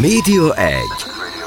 Média 0.00 0.54
1. 0.54 0.78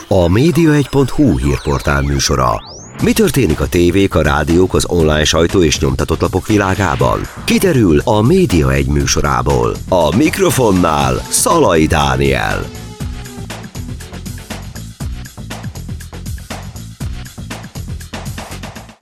A 0.07 0.27
média1.hu 0.27 1.38
hírportál 1.38 2.01
műsora. 2.01 2.62
Mi 3.04 3.14
történik 3.14 3.60
a 3.60 3.68
tévék, 3.68 4.16
a 4.16 4.21
rádiók, 4.21 4.74
az 4.74 4.86
online 4.86 5.24
sajtó 5.24 5.63
és 5.63 5.79
nyomtatott 5.79 6.20
lapok 6.20 6.47
világában? 6.47 7.20
Kiderül 7.46 8.00
a 8.00 8.21
Média 8.21 8.71
1 8.71 8.88
műsorából. 8.88 9.76
A 9.89 10.16
mikrofonnál 10.16 11.16
Szalai 11.16 11.86
Dániel. 11.86 12.66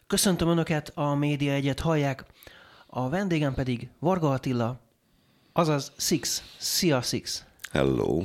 Köszöntöm 0.07 0.47
Önöket, 0.47 0.91
a 0.95 1.15
Média 1.15 1.51
egyet 1.51 1.79
hallják, 1.79 2.25
a 2.87 3.09
vendégem 3.09 3.53
pedig 3.53 3.89
Varga 3.99 4.29
Attila, 4.29 4.79
azaz 5.53 5.91
Six. 5.97 6.43
Szia 6.57 7.01
Six! 7.01 7.43
Hello. 7.71 8.21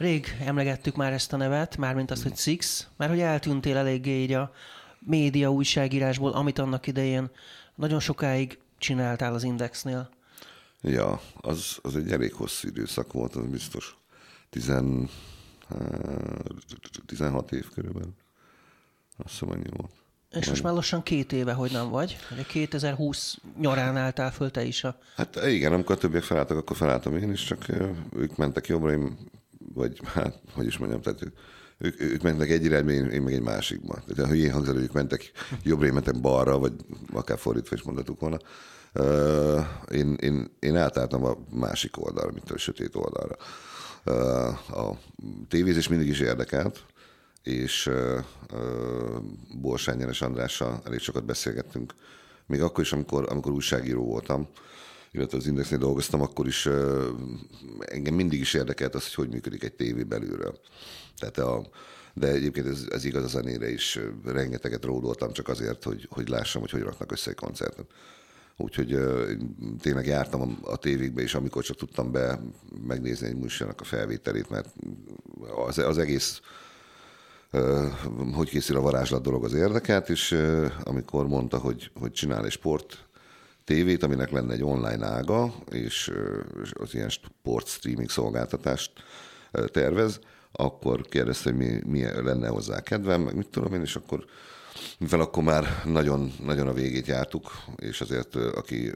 Rég 0.00 0.36
emlegettük 0.44 0.96
már 0.96 1.12
ezt 1.12 1.32
a 1.32 1.36
nevet, 1.36 1.76
mármint 1.76 2.10
azt, 2.10 2.22
hogy 2.22 2.36
Six, 2.36 2.88
mert 2.96 3.10
hogy 3.10 3.20
eltűntél 3.20 3.76
eléggé 3.76 4.22
így 4.22 4.32
a 4.32 4.52
média 4.98 5.52
újságírásból, 5.52 6.32
amit 6.32 6.58
annak 6.58 6.86
idején 6.86 7.30
nagyon 7.74 8.00
sokáig 8.00 8.58
csináltál 8.78 9.34
az 9.34 9.42
Indexnél. 9.42 10.08
Ja, 10.82 11.20
az, 11.40 11.78
az 11.82 11.96
egy 11.96 12.12
elég 12.12 12.32
hosszú 12.32 12.68
időszak 12.68 13.12
volt, 13.12 13.34
az 13.34 13.46
biztos. 13.46 13.96
Tizen, 14.50 15.08
hát, 15.68 16.50
16 17.06 17.52
év 17.52 17.68
körülbelül. 17.74 18.12
Azt 19.16 19.30
hiszem, 19.30 19.50
annyi 19.50 19.68
volt. 19.76 19.92
És 20.30 20.48
most 20.48 20.62
már 20.62 20.72
lassan 20.72 21.02
két 21.02 21.32
éve, 21.32 21.52
hogy 21.52 21.72
nem 21.72 21.88
vagy. 21.88 22.16
Ugye 22.32 22.42
2020 22.42 23.38
nyarán 23.58 23.96
álltál 23.96 24.32
föl 24.32 24.50
te 24.50 24.64
is 24.64 24.84
a... 24.84 24.98
Hát 25.16 25.46
igen, 25.46 25.72
amikor 25.72 25.96
a 25.96 25.98
többiek 25.98 26.22
felálltak, 26.22 26.56
akkor 26.56 26.76
felálltam 26.76 27.16
én 27.16 27.30
is, 27.30 27.44
csak 27.44 27.68
ö, 27.68 27.90
ők 28.16 28.36
mentek 28.36 28.66
jobbra, 28.66 28.92
én, 28.92 29.18
vagy 29.74 30.00
hát, 30.04 30.40
hogy 30.52 30.66
is 30.66 30.78
mondjam, 30.78 31.00
tehát 31.00 31.22
ők, 31.22 31.34
ők, 31.78 32.00
ők 32.00 32.22
mentek 32.22 32.50
egy 32.50 32.64
irányba, 32.64 32.90
én, 32.90 33.04
én 33.04 33.22
meg 33.22 33.32
egy 33.32 33.42
másikba. 33.42 33.94
Tehát 33.94 34.24
ha 34.24 34.26
hülyén 34.26 34.52
hangzik, 34.52 34.74
ők 34.74 34.92
mentek 34.92 35.30
jobbra, 35.62 35.86
én 35.86 35.92
mentem 35.92 36.20
balra, 36.20 36.58
vagy 36.58 36.72
akár 37.12 37.38
fordítva 37.38 37.76
is 37.76 37.82
mondhatuk 37.82 38.20
volna. 38.20 38.38
Ö, 38.92 39.60
én, 39.92 40.14
én, 40.14 40.50
én 40.58 40.76
átálltam 40.76 41.24
a 41.24 41.36
másik 41.50 42.04
oldalra, 42.04 42.32
mint 42.32 42.50
a 42.50 42.58
sötét 42.58 42.94
oldalra. 42.94 43.36
Ö, 44.04 44.12
a 44.76 44.98
tévézés 45.48 45.88
mindig 45.88 46.08
is 46.08 46.20
érdekelt, 46.20 46.84
és 47.42 47.86
uh, 47.86 48.18
uh, 48.52 49.22
Borsány 49.60 49.98
Jeles 49.98 50.22
Andrással 50.22 50.82
elég 50.84 50.98
sokat 50.98 51.24
beszélgettünk. 51.24 51.94
Még 52.46 52.62
akkor 52.62 52.84
is, 52.84 52.92
amikor, 52.92 53.26
amikor 53.28 53.52
újságíró 53.52 54.04
voltam, 54.04 54.48
illetve 55.12 55.38
az 55.38 55.46
Indexnél 55.46 55.78
dolgoztam, 55.78 56.20
akkor 56.20 56.46
is 56.46 56.68
engem 57.78 58.14
mindig 58.14 58.40
is 58.40 58.54
érdekelt 58.54 58.94
az, 58.94 59.04
hogy 59.04 59.14
hogy 59.14 59.28
működik 59.28 59.64
egy 59.64 59.72
tévé 59.72 60.02
belülről. 60.02 60.60
Tehát 61.18 61.38
a, 61.38 61.68
de 62.14 62.28
egyébként 62.28 62.66
ez, 62.66 62.86
ez 62.90 63.04
igaz 63.04 63.24
a 63.24 63.26
zenére 63.26 63.70
is. 63.70 63.98
Rengeteget 64.24 64.84
ródoltam 64.84 65.32
csak 65.32 65.48
azért, 65.48 65.84
hogy, 65.84 66.06
hogy 66.10 66.28
lássam, 66.28 66.60
hogy 66.60 66.70
hogy 66.70 66.82
raknak 66.82 67.12
össze 67.12 67.30
egy 67.30 67.36
koncertet. 67.36 67.86
Úgyhogy 68.56 68.94
uh, 68.94 69.30
tényleg 69.80 70.06
jártam 70.06 70.40
a, 70.40 70.70
a 70.70 70.76
tévékbe, 70.76 71.22
és 71.22 71.34
amikor 71.34 71.62
csak 71.62 71.76
tudtam 71.76 72.12
be 72.12 72.40
megnézni 72.86 73.26
egy 73.26 73.36
műsornak 73.36 73.80
a 73.80 73.84
felvételét, 73.84 74.50
mert 74.50 74.74
az, 75.66 75.78
az 75.78 75.98
egész 75.98 76.40
hogy 78.32 78.48
készül 78.48 78.76
a 78.76 78.80
varázslat 78.80 79.22
dolog 79.22 79.44
az 79.44 79.52
érdekelt, 79.52 80.08
és 80.08 80.38
amikor 80.82 81.26
mondta, 81.26 81.58
hogy, 81.58 81.90
hogy 81.94 82.12
csinál 82.12 82.44
egy 82.44 82.50
sport 82.50 83.08
tévét, 83.64 84.02
aminek 84.02 84.30
lenne 84.30 84.52
egy 84.52 84.62
online 84.62 85.06
ága, 85.06 85.54
és 85.70 86.12
az 86.72 86.94
ilyen 86.94 87.08
sport 87.08 87.66
streaming 87.66 88.10
szolgáltatást 88.10 88.92
tervez, 89.66 90.20
akkor 90.52 91.00
kérdezte, 91.08 91.50
hogy 91.50 91.58
mi, 91.58 91.80
mi 91.86 92.02
lenne 92.02 92.48
hozzá 92.48 92.80
kedvem, 92.80 93.20
meg 93.20 93.36
mit 93.36 93.48
tudom 93.48 93.74
én, 93.74 93.80
és 93.80 93.96
akkor 93.96 94.24
mivel 94.98 95.20
akkor 95.20 95.42
már 95.42 95.82
nagyon, 95.84 96.32
nagyon 96.44 96.68
a 96.68 96.72
végét 96.72 97.06
jártuk, 97.06 97.50
és 97.76 98.00
azért 98.00 98.34
aki 98.34 98.92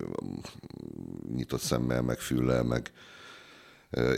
nyitott 1.34 1.60
szemmel, 1.60 2.03
meg 2.03 2.19
füllel, 2.19 2.62
meg, 2.62 2.92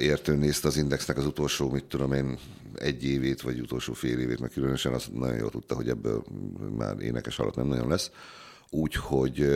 értőn 0.01 0.39
nézte 0.39 0.69
az 0.69 0.77
Indexnek 0.77 1.17
az 1.17 1.27
utolsó, 1.27 1.71
mit 1.71 1.85
tudom 1.85 2.13
én, 2.13 2.39
egy 2.75 3.05
évét, 3.05 3.41
vagy 3.41 3.61
utolsó 3.61 3.93
fél 3.93 4.19
évét, 4.19 4.41
meg 4.41 4.51
különösen 4.51 4.93
azt 4.93 5.13
nagyon 5.13 5.37
jól 5.37 5.51
tudta, 5.51 5.75
hogy 5.75 5.89
ebből 5.89 6.25
már 6.77 7.01
énekes 7.01 7.39
alatt 7.39 7.57
nem 7.57 7.67
nagyon 7.67 7.89
lesz. 7.89 8.11
Úgyhogy 8.71 9.49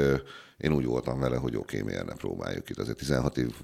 én 0.60 0.72
úgy 0.72 0.84
voltam 0.84 1.20
vele, 1.20 1.36
hogy 1.36 1.56
oké, 1.56 1.78
okay, 1.80 1.90
miért 1.90 2.06
ne 2.06 2.14
próbáljuk 2.14 2.70
itt. 2.70 2.78
Azért 2.78 2.98
16 2.98 3.38
év 3.38 3.54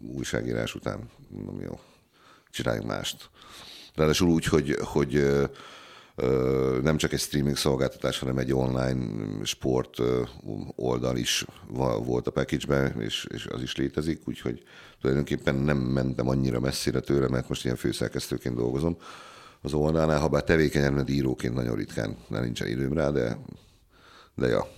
újságírás 0.00 0.74
után, 0.74 1.10
nem 1.46 1.60
jó, 1.60 1.80
csináljunk 2.50 2.86
mást. 2.86 3.30
Ráadásul 3.94 4.28
úgy, 4.28 4.44
hogy, 4.44 4.76
hogy 4.80 5.42
nem 6.82 6.96
csak 6.96 7.12
egy 7.12 7.20
streaming 7.20 7.56
szolgáltatás, 7.56 8.18
hanem 8.18 8.38
egy 8.38 8.52
online 8.52 9.04
sport 9.44 9.98
oldal 10.74 11.16
is 11.16 11.44
volt 12.04 12.26
a 12.26 12.30
package 12.30 12.94
és, 12.98 13.26
és 13.34 13.46
az 13.46 13.62
is 13.62 13.76
létezik, 13.76 14.28
úgyhogy 14.28 14.62
tulajdonképpen 15.00 15.54
nem 15.54 15.76
mentem 15.76 16.28
annyira 16.28 16.60
messzire 16.60 17.00
tőle, 17.00 17.28
mert 17.28 17.48
most 17.48 17.64
ilyen 17.64 17.76
főszerkesztőként 17.76 18.54
dolgozom 18.54 18.96
az 19.60 19.72
oldalnál, 19.72 20.20
ha 20.20 20.28
bár 20.28 20.44
tevékenyen, 20.44 20.92
mert 20.92 21.10
íróként 21.10 21.54
nagyon 21.54 21.76
ritkán, 21.76 22.16
mert 22.28 22.44
nincsen 22.44 22.68
időm 22.68 22.92
rá, 22.92 23.10
de, 23.10 23.38
de 24.34 24.46
ja. 24.46 24.68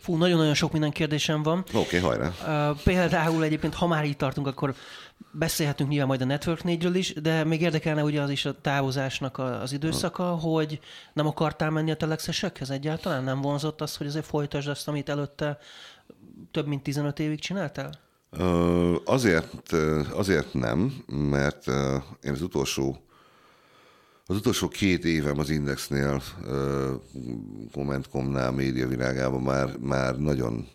Fú, 0.00 0.16
nagyon-nagyon 0.16 0.54
sok 0.54 0.72
minden 0.72 0.90
kérdésem 0.90 1.42
van. 1.42 1.58
Oké, 1.58 1.78
okay, 1.78 1.98
hajrá. 2.00 2.32
Uh, 2.70 2.76
például 2.82 3.44
egyébként, 3.44 3.74
ha 3.74 3.86
már 3.86 4.04
itt 4.04 4.18
tartunk, 4.18 4.46
akkor 4.46 4.74
beszélhetünk 5.32 5.90
nyilván 5.90 6.08
majd 6.08 6.20
a 6.20 6.24
Network 6.24 6.64
4 6.64 6.96
is, 6.96 7.12
de 7.12 7.44
még 7.44 7.60
érdekelne 7.60 8.02
ugye 8.02 8.20
az 8.20 8.30
is 8.30 8.44
a 8.44 8.60
távozásnak 8.60 9.38
az 9.38 9.72
időszaka, 9.72 10.22
ha. 10.22 10.36
hogy 10.36 10.80
nem 11.12 11.26
akartál 11.26 11.70
menni 11.70 11.90
a 11.90 11.96
telexesekhez 11.96 12.70
egyáltalán? 12.70 13.24
Nem 13.24 13.40
vonzott 13.40 13.80
az, 13.80 13.96
hogy 13.96 14.06
azért 14.06 14.26
folytasd 14.26 14.68
azt, 14.68 14.88
amit 14.88 15.08
előtte 15.08 15.58
több 16.50 16.66
mint 16.66 16.82
15 16.82 17.18
évig 17.18 17.40
csináltál? 17.40 17.90
Azért, 19.04 19.72
azért 20.12 20.54
nem, 20.54 21.04
mert 21.06 21.66
én 22.22 22.32
az 22.32 22.42
utolsó 22.42 23.04
az 24.30 24.36
utolsó 24.36 24.68
két 24.68 25.04
évem 25.04 25.38
az 25.38 25.50
Indexnél, 25.50 26.22
Commentcomnál, 27.72 28.52
média 28.52 28.88
világában 28.88 29.42
már, 29.42 29.76
már 29.76 30.18
nagyon, 30.18 30.68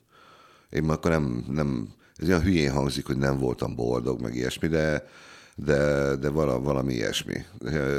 én 0.70 0.84
már 0.84 0.96
akkor 0.98 1.12
nem, 1.12 1.46
nem, 1.50 1.94
ez 2.16 2.28
olyan 2.28 2.42
hülyén 2.42 2.72
hangzik, 2.72 3.06
hogy 3.06 3.18
nem 3.18 3.38
voltam 3.38 3.76
boldog, 3.76 4.22
meg 4.22 4.36
ilyesmi, 4.36 4.68
de, 4.68 5.08
de, 5.56 6.16
de 6.16 6.30
vala, 6.30 6.60
valami 6.60 6.94
ilyesmi. 6.94 7.46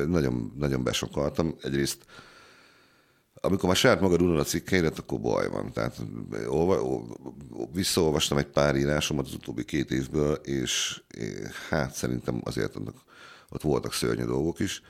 Nagyon, 0.07 0.53
nagyon 0.59 0.83
besokaltam. 0.83 1.55
Egyrészt 1.63 1.99
amikor 3.41 3.69
már 3.69 3.77
saját 3.77 4.01
magad 4.01 4.23
unod 4.23 4.39
a 4.39 4.45
cikkeidet, 4.45 4.99
akkor 4.99 5.21
baj 5.21 5.49
van. 5.49 5.73
Tehát 5.73 6.03
olva, 6.47 7.03
visszaolvastam 7.73 8.39
egy 8.39 8.47
pár 8.47 8.77
írásomat 8.77 9.27
az 9.27 9.35
utóbbi 9.35 9.65
két 9.65 9.91
évből, 9.91 10.35
és 10.35 11.03
hát 11.69 11.95
szerintem 11.95 12.41
azért 12.45 12.77
annak, 12.77 12.95
ott 13.49 13.63
voltak 13.63 13.93
szörnyű 13.93 14.25
dolgok 14.25 14.61
is 14.61 14.83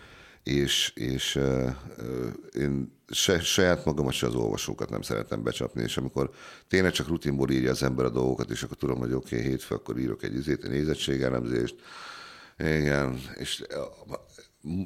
és, 0.47 0.93
és 0.95 1.34
uh, 1.34 1.71
én 2.55 2.99
se, 3.09 3.41
saját 3.41 3.84
magamat, 3.84 4.12
se 4.12 4.27
az 4.27 4.34
olvasókat 4.34 4.91
nem 4.91 5.03
szeretem 5.03 5.43
becsapni, 5.43 5.83
és 5.83 5.97
amikor 5.97 6.31
tényleg 6.69 6.93
csak 6.93 7.09
rutinból 7.09 7.51
írja 7.51 7.71
az 7.71 7.83
ember 7.83 8.05
a 8.05 8.11
dolgokat, 8.11 8.51
és 8.51 8.62
akkor 8.62 8.77
tudom, 8.77 8.99
hogy 8.99 9.12
oké, 9.12 9.37
okay, 9.37 9.49
hétfő, 9.49 9.75
akkor 9.75 9.99
írok 9.99 10.23
egy 10.23 10.34
izét, 10.34 10.65
egy 10.65 10.71
nézettségelemzést, 10.71 11.75
igen, 12.59 13.21
és 13.34 13.65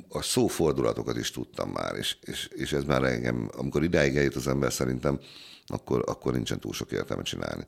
a, 0.09 0.23
szófordulatokat 0.23 1.17
is 1.17 1.31
tudtam 1.31 1.71
már, 1.71 1.95
és, 1.97 2.17
és, 2.21 2.47
és 2.47 2.73
ez 2.73 2.85
már 2.85 3.05
engem, 3.05 3.51
amikor 3.57 3.83
idáig 3.83 4.17
eljut 4.17 4.35
az 4.35 4.49
ember 4.49 4.73
szerintem, 4.73 5.21
akkor, 5.67 6.05
akkor 6.07 6.33
nincsen 6.33 6.61
túl 6.61 6.73
sok 6.73 6.93
értelme 6.93 7.23
csinálni. 7.23 7.67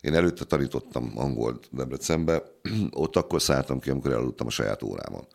Én 0.00 0.14
előtte 0.14 0.44
tanítottam 0.44 1.12
angolt 1.14 1.68
Debrecenbe, 1.70 2.42
ott 2.90 3.16
akkor 3.16 3.42
szálltam 3.42 3.80
ki, 3.80 3.90
amikor 3.90 4.10
elaludtam 4.12 4.46
a 4.46 4.50
saját 4.50 4.82
órámon. 4.82 5.26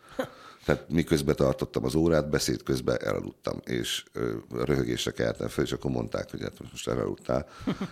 Tehát 0.64 0.88
miközben 0.88 1.36
tartottam 1.36 1.84
az 1.84 1.94
órát, 1.94 2.30
beszéd 2.30 2.62
közben 2.62 2.96
elaludtam, 3.00 3.60
és 3.64 4.04
röhögésre 4.50 5.10
keltem 5.10 5.48
fel, 5.48 5.64
és 5.64 5.72
akkor 5.72 5.90
mondták, 5.90 6.30
hogy 6.30 6.42
hát 6.42 6.70
most 6.70 6.88
elaludtál. 6.88 7.48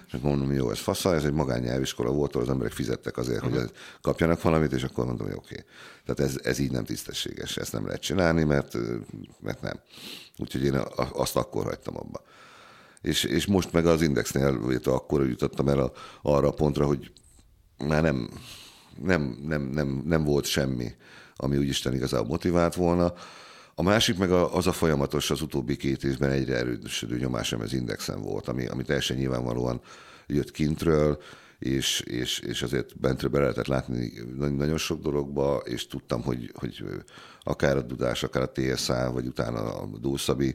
és 0.07 0.13
akkor 0.13 0.31
mondom, 0.31 0.53
jó, 0.53 0.71
ez 0.71 0.79
fasza, 0.79 1.15
ez 1.15 1.25
egy 1.25 1.33
magánnyelviskola 1.33 2.11
volt, 2.11 2.35
ahol 2.35 2.47
az 2.47 2.53
emberek 2.53 2.73
fizettek 2.73 3.17
azért, 3.17 3.41
hogy 3.43 3.71
kapjanak 4.01 4.43
valamit, 4.43 4.73
és 4.73 4.83
akkor 4.83 5.07
mondom, 5.07 5.27
hogy 5.27 5.37
oké. 5.37 5.55
Okay. 5.55 5.65
Tehát 6.05 6.33
ez, 6.33 6.41
ez 6.43 6.59
így 6.59 6.71
nem 6.71 6.85
tisztességes, 6.85 7.57
ezt 7.57 7.73
nem 7.73 7.87
lehet 7.87 8.01
csinálni, 8.01 8.45
mert, 8.45 8.77
mert 9.41 9.61
nem. 9.61 9.81
Úgyhogy 10.39 10.65
én 10.65 10.83
azt 11.13 11.37
akkor 11.37 11.65
hagytam 11.65 11.97
abba. 11.97 12.23
És, 13.01 13.25
és 13.25 13.47
most 13.47 13.73
meg 13.73 13.87
az 13.87 14.03
Indexnél, 14.03 14.81
akkor 14.85 15.29
jutottam 15.29 15.69
el 15.69 15.79
a, 15.79 15.93
arra 16.23 16.49
a 16.49 16.53
pontra, 16.53 16.87
hogy 16.87 17.13
már 17.79 18.03
nem, 18.03 18.31
nem, 19.03 19.39
nem, 19.47 19.63
nem, 19.63 20.03
nem 20.07 20.25
volt 20.25 20.45
semmi 20.45 20.95
ami 21.41 21.57
úgyisten 21.57 21.95
igazából 21.95 22.29
motivált 22.29 22.75
volna. 22.75 23.13
A 23.75 23.83
másik 23.83 24.19
meg 24.19 24.31
az 24.31 24.67
a 24.67 24.73
folyamatos, 24.73 25.31
az 25.31 25.43
utóbbi 25.43 25.77
két 25.77 26.05
évben 26.05 26.31
egyre 26.31 26.57
erősödő 26.57 27.19
nyomás, 27.19 27.53
ami 27.53 27.63
az 27.63 27.73
indexen 27.73 28.23
volt, 28.23 28.49
ami, 28.49 28.67
ami 28.67 28.83
teljesen 28.83 29.17
nyilvánvalóan 29.17 29.81
jött 30.27 30.51
kintről, 30.51 31.19
és, 31.59 32.01
és, 32.01 32.39
és 32.39 32.63
azért 32.63 33.01
bentről 33.01 33.31
be 33.31 33.39
lehetett 33.39 33.67
látni 33.67 34.13
nagyon 34.37 34.79
sok 34.79 35.01
dologba, 35.03 35.57
és 35.57 35.87
tudtam, 35.87 36.23
hogy, 36.23 36.51
hogy 36.55 36.85
akár 37.43 37.77
a 37.77 37.83
Dudás, 37.83 38.23
akár 38.23 38.43
a 38.43 38.53
TSA, 38.53 39.13
vagy 39.13 39.27
utána 39.27 39.81
a 39.81 39.87
Dószabi, 40.01 40.55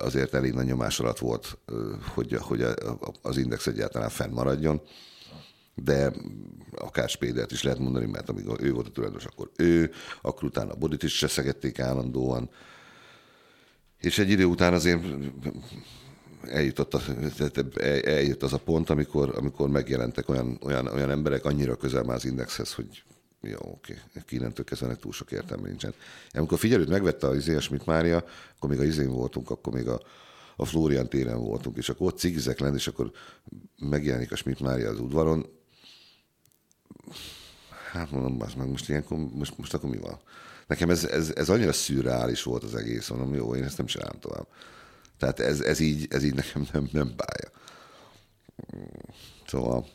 azért 0.00 0.34
elég 0.34 0.52
nagy 0.52 0.66
nyomás 0.66 1.00
alatt 1.00 1.18
volt, 1.18 1.58
hogy, 2.14 2.36
hogy 2.40 2.66
az 3.22 3.36
index 3.36 3.66
egyáltalán 3.66 4.08
fennmaradjon 4.08 4.80
de 5.74 6.12
akár 6.76 7.08
Spédert 7.08 7.52
is 7.52 7.62
lehet 7.62 7.78
mondani, 7.78 8.06
mert 8.06 8.28
amíg 8.28 8.44
ő 8.60 8.72
volt 8.72 8.86
a 8.86 8.90
tulajdonos, 8.90 9.24
akkor 9.24 9.50
ő, 9.56 9.90
akkor 10.22 10.44
utána 10.44 10.72
a 10.72 10.76
Bodit 10.76 11.02
is 11.02 11.18
cseszegették 11.18 11.78
állandóan, 11.78 12.50
és 13.98 14.18
egy 14.18 14.30
idő 14.30 14.44
után 14.44 14.72
azért 14.72 15.04
eljutott, 16.42 16.94
a, 16.94 17.00
eljött 18.04 18.42
az 18.42 18.52
a 18.52 18.58
pont, 18.58 18.90
amikor, 18.90 19.32
amikor 19.36 19.68
megjelentek 19.68 20.28
olyan, 20.28 20.58
olyan, 20.62 20.86
olyan 20.86 21.10
emberek 21.10 21.44
annyira 21.44 21.76
közel 21.76 22.02
már 22.02 22.16
az 22.16 22.24
indexhez, 22.24 22.72
hogy 22.72 23.02
jó, 23.40 23.58
oké, 23.60 23.98
innentől 24.28 24.64
kezdve 24.64 24.96
túl 24.96 25.12
sok 25.12 25.32
értelme 25.32 25.68
nincsen. 25.68 25.94
Amikor 26.30 26.58
figyelőt 26.58 26.88
megvette 26.88 27.26
az 27.26 27.36
Izé 27.36 27.58
Schmidt 27.58 27.86
Mária, 27.86 28.24
akkor 28.56 28.70
még 28.70 28.78
a 28.78 28.84
Izén 28.84 29.10
voltunk, 29.10 29.50
akkor 29.50 29.72
még 29.72 29.88
a, 29.88 30.00
a 30.56 30.64
Florian 30.64 31.08
téren 31.08 31.38
voltunk, 31.38 31.76
és 31.76 31.88
akkor 31.88 32.06
ott 32.06 32.18
cigizek 32.18 32.58
lenni, 32.58 32.74
és 32.74 32.86
akkor 32.86 33.10
megjelenik 33.78 34.32
a 34.32 34.36
Schmidt 34.36 34.60
Mária 34.60 34.90
az 34.90 35.00
udvaron. 35.00 35.46
Hát 37.92 38.10
mondom, 38.10 38.40
az 38.40 38.54
meg 38.54 38.68
most 38.68 38.88
ilyenkor, 38.88 39.18
most, 39.18 39.58
most 39.58 39.74
akkor 39.74 39.90
mi 39.90 39.98
van? 39.98 40.20
Nekem 40.66 40.90
ez, 40.90 41.04
ez, 41.04 41.32
ez 41.34 41.48
annyira 41.48 41.72
szürreális 41.72 42.42
volt 42.42 42.62
az 42.62 42.74
egész, 42.74 43.08
mondom, 43.08 43.34
jó, 43.34 43.54
én 43.54 43.64
ezt 43.64 43.76
nem 43.76 43.86
csinálom 43.86 44.20
tovább. 44.20 44.46
Tehát 45.18 45.40
ez, 45.40 45.60
ez, 45.60 45.80
így, 45.80 46.06
ez 46.10 46.22
így 46.22 46.34
nekem 46.34 46.66
nem, 46.72 46.88
nem 46.92 47.14
bája. 47.16 47.50
Szóval 49.46 49.86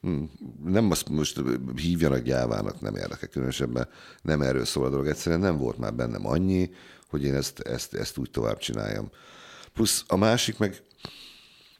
hm, 0.00 0.22
nem 0.64 0.90
azt 0.90 1.08
most 1.08 1.40
hívjanak 1.76 2.20
gyávának, 2.20 2.80
nem 2.80 2.94
érdekel 2.94 3.28
különösebben, 3.28 3.88
nem 4.22 4.42
erről 4.42 4.64
szól 4.64 4.84
a 4.84 4.90
dolog. 4.90 5.06
Egyszerűen 5.06 5.40
nem 5.40 5.56
volt 5.56 5.78
már 5.78 5.94
bennem 5.94 6.26
annyi, 6.26 6.70
hogy 7.08 7.24
én 7.24 7.34
ezt, 7.34 7.60
ezt, 7.60 7.94
ezt 7.94 8.18
úgy 8.18 8.30
tovább 8.30 8.58
csináljam. 8.58 9.10
Plusz 9.72 10.04
a 10.06 10.16
másik 10.16 10.58
meg, 10.58 10.82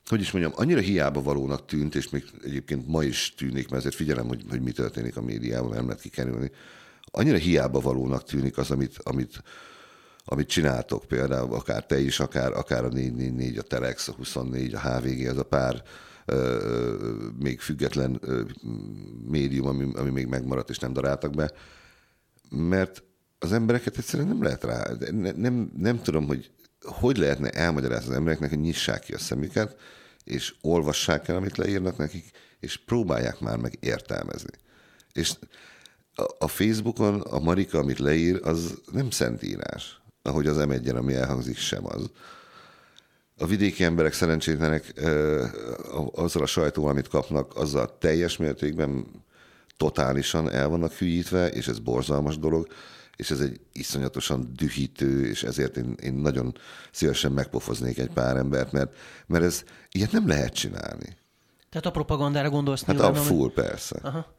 hogy 0.06 0.20
is 0.20 0.30
mondjam, 0.30 0.52
annyira 0.56 0.80
hiába 0.80 1.22
valónak 1.22 1.66
tűnt, 1.66 1.94
és 1.94 2.10
még 2.10 2.24
egyébként 2.44 2.86
ma 2.86 3.02
is 3.02 3.34
tűnik, 3.36 3.68
mert 3.68 3.84
ezért 3.84 3.94
figyelem, 3.94 4.26
hogy, 4.26 4.44
hogy 4.48 4.60
mi 4.60 4.72
történik 4.72 5.16
a 5.16 5.22
médiában, 5.22 5.70
nem 5.70 5.86
lehet 5.86 6.00
kikerülni. 6.00 6.50
Annyira 7.10 7.36
hiába 7.36 7.80
valónak 7.80 8.24
tűnik 8.24 8.58
az, 8.58 8.70
amit, 8.70 8.98
amit 9.02 9.42
amit 10.28 10.48
csináltok, 10.48 11.04
például 11.04 11.54
akár 11.54 11.86
te 11.86 12.00
is, 12.00 12.20
akár, 12.20 12.52
akár 12.52 12.84
a 12.84 12.88
444, 12.88 13.58
a 13.58 13.62
Telex, 13.62 14.08
a 14.08 14.12
24, 14.12 14.74
a 14.74 14.80
HVG, 14.80 15.26
az 15.26 15.36
a 15.36 15.42
pár 15.42 15.82
ö, 16.24 16.98
még 17.38 17.60
független 17.60 18.18
ö, 18.20 18.42
médium, 19.28 19.66
ami, 19.66 19.88
ami 19.94 20.10
még 20.10 20.26
megmaradt 20.26 20.70
és 20.70 20.78
nem 20.78 20.92
daráltak 20.92 21.34
be, 21.34 21.52
mert 22.50 23.02
az 23.38 23.52
embereket 23.52 23.98
egyszerűen 23.98 24.28
nem 24.28 24.42
lehet 24.42 24.64
rá, 24.64 24.86
nem, 25.10 25.36
nem, 25.36 25.70
nem 25.76 26.02
tudom, 26.02 26.26
hogy 26.26 26.50
hogy 26.86 27.16
lehetne 27.16 27.50
elmagyarázni 27.50 28.10
az 28.10 28.16
embereknek, 28.16 28.48
hogy 28.48 28.60
nyissák 28.60 29.00
ki 29.00 29.12
a 29.12 29.18
szemüket, 29.18 29.76
és 30.24 30.54
olvassák 30.60 31.28
el, 31.28 31.36
amit 31.36 31.56
leírnak 31.56 31.96
nekik, 31.96 32.30
és 32.60 32.76
próbálják 32.76 33.40
már 33.40 33.56
meg 33.56 33.76
értelmezni. 33.80 34.52
És 35.12 35.32
a 36.38 36.48
Facebookon 36.48 37.20
a 37.20 37.38
Marika, 37.38 37.78
amit 37.78 37.98
leír, 37.98 38.40
az 38.42 38.80
nem 38.92 39.10
szentírás 39.10 40.00
ahogy 40.26 40.46
az 40.46 40.56
m 40.56 40.96
ami 40.96 41.14
elhangzik, 41.14 41.56
sem 41.56 41.86
az. 41.86 42.10
A 43.38 43.46
vidéki 43.46 43.84
emberek 43.84 44.12
szerencsétlenek 44.12 44.92
azzal 46.12 46.42
a 46.42 46.46
sajtóval, 46.46 46.90
amit 46.90 47.08
kapnak, 47.08 47.56
azzal 47.56 47.98
teljes 47.98 48.36
mértékben 48.36 49.06
totálisan 49.76 50.50
el 50.50 50.68
vannak 50.68 50.92
hülyítve, 50.92 51.48
és 51.48 51.68
ez 51.68 51.78
borzalmas 51.78 52.38
dolog, 52.38 52.66
és 53.16 53.30
ez 53.30 53.40
egy 53.40 53.60
iszonyatosan 53.72 54.52
dühítő, 54.56 55.26
és 55.26 55.42
ezért 55.42 55.76
én, 55.76 55.94
én 56.02 56.14
nagyon 56.14 56.54
szívesen 56.90 57.32
megpofoznék 57.32 57.98
egy 57.98 58.10
pár 58.10 58.36
embert, 58.36 58.72
mert, 58.72 58.96
mert 59.26 59.44
ez 59.44 59.64
ilyet 59.90 60.12
nem 60.12 60.28
lehet 60.28 60.54
csinálni. 60.54 61.16
Tehát 61.68 61.86
a 61.86 61.90
propagandára 61.90 62.50
gondolsz 62.50 62.84
Hát 62.84 63.00
a 63.00 63.14
full, 63.14 63.52
persze. 63.52 64.00
Aha. 64.02 64.34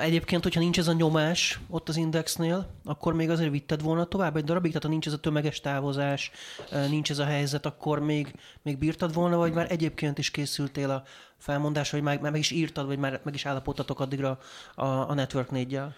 Egyébként, 0.00 0.42
hogyha 0.42 0.60
nincs 0.60 0.78
ez 0.78 0.88
a 0.88 0.92
nyomás 0.92 1.60
ott 1.68 1.88
az 1.88 1.96
indexnél, 1.96 2.70
akkor 2.84 3.14
még 3.14 3.30
azért 3.30 3.50
vitted 3.50 3.82
volna 3.82 4.04
tovább 4.04 4.36
egy 4.36 4.44
darabig? 4.44 4.70
Tehát 4.70 4.86
ha 4.86 4.92
nincs 4.92 5.06
ez 5.06 5.12
a 5.12 5.18
tömeges 5.18 5.60
távozás, 5.60 6.30
nincs 6.88 7.10
ez 7.10 7.18
a 7.18 7.24
helyzet, 7.24 7.66
akkor 7.66 8.00
még, 8.00 8.34
még 8.62 8.78
bírtad 8.78 9.14
volna, 9.14 9.36
vagy 9.36 9.52
már 9.52 9.66
egyébként 9.70 10.18
is 10.18 10.30
készültél 10.30 10.90
a 10.90 11.02
felmondás, 11.38 11.90
hogy 11.90 12.02
már, 12.02 12.20
már 12.20 12.30
meg 12.30 12.40
is 12.40 12.50
írtad, 12.50 12.86
vagy 12.86 12.98
már 12.98 13.20
meg 13.24 13.34
is 13.34 13.46
állapodtatok 13.46 14.00
addigra 14.00 14.38
a, 14.74 14.84
a 14.84 15.14
Network 15.14 15.50
4 15.50 15.72
-jel? 15.72 15.94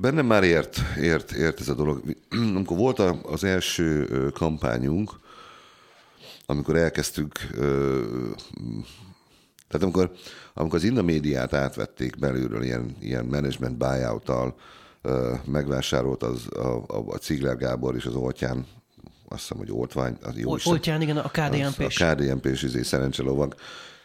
Bennem 0.00 0.26
már 0.26 0.42
ért, 0.42 0.78
ért, 1.00 1.32
ért 1.32 1.60
ez 1.60 1.68
a 1.68 1.74
dolog. 1.74 2.02
Amikor 2.56 2.76
volt 2.76 2.98
az 3.22 3.44
első 3.44 4.06
kampányunk, 4.34 5.10
amikor 6.46 6.76
elkezdtük 6.76 7.32
tehát 9.68 9.82
amikor, 9.82 10.10
amikor 10.54 10.78
az 10.78 10.84
Inna 10.84 11.02
médiát 11.02 11.52
átvették 11.52 12.18
belülről 12.18 12.62
ilyen, 12.62 12.96
ilyen 13.00 13.24
management 13.24 13.76
buyout-tal, 13.76 14.54
megvásárolt 15.44 16.22
az, 16.22 16.46
a, 16.52 16.84
a, 16.86 17.04
a 17.06 17.16
Cigler 17.16 17.56
Gábor 17.56 17.94
és 17.94 18.04
az 18.04 18.14
Oltján, 18.14 18.66
azt 19.28 19.40
hiszem, 19.40 19.56
hogy 19.58 19.70
Oltvány. 19.70 20.16
Az 20.22 20.38
jó 20.38 20.56
Oltján, 20.64 21.00
igen, 21.00 21.16
a 21.16 21.28
KDNP-s. 21.28 22.00
A 22.00 22.14
KDNP-s 22.14 22.62
izé, 22.62 22.82
szerencselovag. 22.82 23.54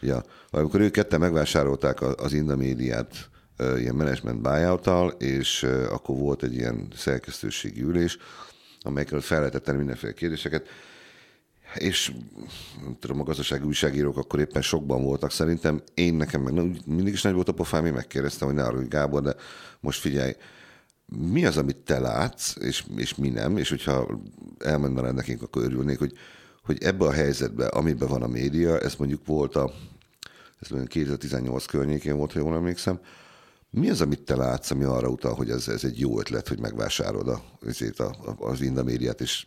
Ja. 0.00 0.22
Amikor 0.50 0.80
ők 0.80 0.92
ketten 0.92 1.20
megvásárolták 1.20 2.20
az 2.20 2.32
Inda 2.32 2.56
médiát 2.56 3.28
ilyen 3.58 3.94
management 3.94 4.40
buyout 4.40 5.22
és 5.22 5.62
akkor 5.88 6.16
volt 6.16 6.42
egy 6.42 6.54
ilyen 6.54 6.88
szerkesztőségi 6.96 7.82
ülés, 7.82 8.16
amelyekről 8.82 9.20
fel 9.20 9.38
lehetett 9.38 9.64
tenni 9.64 9.78
mindenféle 9.78 10.12
kérdéseket 10.12 10.68
és 11.74 12.12
nem 12.82 12.96
tudom, 13.00 13.20
a 13.20 13.24
gazdasági 13.24 13.64
újságírók 13.64 14.16
akkor 14.16 14.40
éppen 14.40 14.62
sokban 14.62 15.02
voltak 15.02 15.30
szerintem. 15.30 15.82
Én 15.94 16.14
nekem 16.14 16.40
meg 16.40 16.54
mindig 16.86 17.12
is 17.12 17.22
nagy 17.22 17.34
volt 17.34 17.48
a 17.48 17.52
pofám, 17.52 17.86
én 17.86 17.92
megkérdeztem, 17.92 18.48
hogy 18.48 18.56
ne 18.56 18.64
arra, 18.64 18.76
hogy 18.76 18.88
Gábor, 18.88 19.22
de 19.22 19.34
most 19.80 20.00
figyelj, 20.00 20.32
mi 21.06 21.46
az, 21.46 21.56
amit 21.56 21.76
te 21.76 21.98
látsz, 21.98 22.56
és, 22.60 22.84
és 22.96 23.14
mi 23.14 23.28
nem, 23.28 23.56
és 23.56 23.68
hogyha 23.68 24.20
elmondaná 24.58 25.10
nekünk, 25.10 25.42
akkor 25.42 25.62
örülnék, 25.62 25.98
hogy, 25.98 26.12
hogy 26.62 26.82
ebbe 26.82 27.04
a 27.04 27.12
helyzetbe, 27.12 27.66
amiben 27.66 28.08
van 28.08 28.22
a 28.22 28.26
média, 28.26 28.78
ez 28.78 28.94
mondjuk 28.94 29.26
volt 29.26 29.56
a, 29.56 29.72
ez 30.60 30.68
mondjuk 30.68 30.90
2018 30.90 31.66
környékén 31.66 32.16
volt, 32.16 32.32
ha 32.32 32.38
jól 32.38 32.54
emlékszem, 32.54 33.00
mi 33.74 33.90
az, 33.90 34.00
amit 34.00 34.22
te 34.22 34.36
látsz, 34.36 34.70
ami 34.70 34.84
arra 34.84 35.08
utal, 35.08 35.34
hogy 35.34 35.50
ez, 35.50 35.68
ez 35.68 35.84
egy 35.84 35.98
jó 35.98 36.18
ötlet, 36.18 36.48
hogy 36.48 36.60
megvásárod 36.60 37.28
a, 37.28 37.42
azért 37.66 38.00
a, 38.00 38.14
az 38.38 38.60
Indamédiát, 38.60 39.20
és 39.20 39.46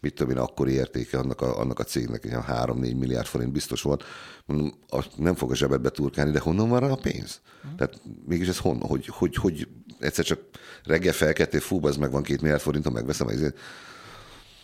mit 0.00 0.14
tudom 0.14 0.36
én, 0.36 0.42
akkor 0.42 0.68
értéke 0.68 1.18
annak 1.18 1.40
a, 1.40 1.58
annak 1.58 1.78
a 1.78 1.84
cégnek, 1.84 2.22
hogy 2.22 2.32
3-4 2.48 2.76
milliárd 2.98 3.26
forint 3.26 3.52
biztos 3.52 3.82
volt. 3.82 4.04
Mondom, 4.46 4.72
nem 5.16 5.34
fog 5.34 5.50
a 5.50 5.54
zsebedbe 5.54 5.90
turkálni, 5.90 6.30
de 6.30 6.38
honnan 6.38 6.68
van 6.68 6.80
rá 6.80 6.88
a 6.88 6.96
pénz? 7.02 7.40
Mm. 7.66 7.76
Tehát 7.76 8.00
mégis 8.26 8.48
ez 8.48 8.58
honnan, 8.58 8.88
hogy, 8.88 9.06
hogy, 9.06 9.34
hogy 9.34 9.68
egyszer 9.98 10.24
csak 10.24 10.40
reggel 10.84 11.12
felkeltél, 11.12 11.60
fú, 11.60 11.86
az 11.86 11.96
meg 11.96 12.10
van 12.10 12.22
két 12.22 12.40
milliárd 12.40 12.62
forint, 12.62 12.92
megveszem 12.92 13.28
ezért. 13.28 13.58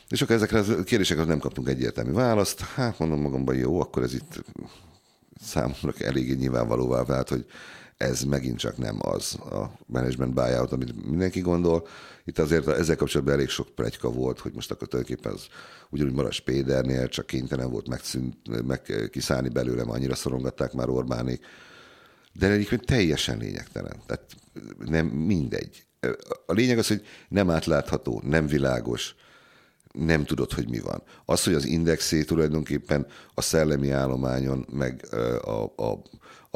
És 0.08 0.22
akkor 0.22 0.34
ezekre 0.34 0.58
a 0.58 0.82
kérdésekre 0.82 1.24
nem 1.24 1.38
kaptunk 1.38 1.68
egyértelmű 1.68 2.12
választ. 2.12 2.60
Hát 2.60 2.98
mondom 2.98 3.20
magamban, 3.20 3.54
jó, 3.54 3.80
akkor 3.80 4.02
ez 4.02 4.14
itt 4.14 4.44
számomra 5.40 5.92
eléggé 5.98 6.34
nyilvánvalóvá 6.34 7.04
vált, 7.04 7.28
hogy 7.28 7.46
ez 8.00 8.22
megint 8.22 8.58
csak 8.58 8.76
nem 8.76 8.98
az 9.00 9.34
a 9.34 9.70
management 9.86 10.34
buyout, 10.34 10.72
amit 10.72 11.06
mindenki 11.06 11.40
gondol. 11.40 11.86
Itt 12.24 12.38
azért 12.38 12.68
ezzel 12.68 12.96
kapcsolatban 12.96 13.34
elég 13.34 13.48
sok 13.48 13.68
plegyka 13.68 14.10
volt, 14.10 14.38
hogy 14.38 14.52
most 14.54 14.70
akkor 14.70 14.88
tulajdonképpen 14.88 15.32
az 15.32 15.46
ugyanúgy 15.90 16.12
marad 16.12 16.32
Spédernél, 16.32 17.08
csak 17.08 17.26
kénytelen 17.26 17.70
volt 17.70 17.88
megszűnt, 17.88 18.66
meg 18.66 19.08
kiszállni 19.10 19.48
belőlem, 19.48 19.90
annyira 19.90 20.14
szorongatták 20.14 20.72
már 20.72 20.88
Orbánék. 20.88 21.44
De 22.32 22.50
egyébként 22.50 22.86
teljesen 22.86 23.38
lényegtelen. 23.38 23.96
Tehát 24.06 24.36
nem 24.78 25.06
mindegy. 25.06 25.84
A 26.46 26.52
lényeg 26.52 26.78
az, 26.78 26.88
hogy 26.88 27.06
nem 27.28 27.50
átlátható, 27.50 28.22
nem 28.24 28.46
világos, 28.46 29.14
nem 29.92 30.24
tudod, 30.24 30.52
hogy 30.52 30.68
mi 30.68 30.78
van. 30.78 31.02
Az, 31.24 31.44
hogy 31.44 31.54
az 31.54 31.64
indexé 31.64 32.22
tulajdonképpen 32.22 33.06
a 33.34 33.40
szellemi 33.40 33.90
állományon, 33.90 34.66
meg 34.72 35.04
a, 35.42 35.72
a, 35.76 36.02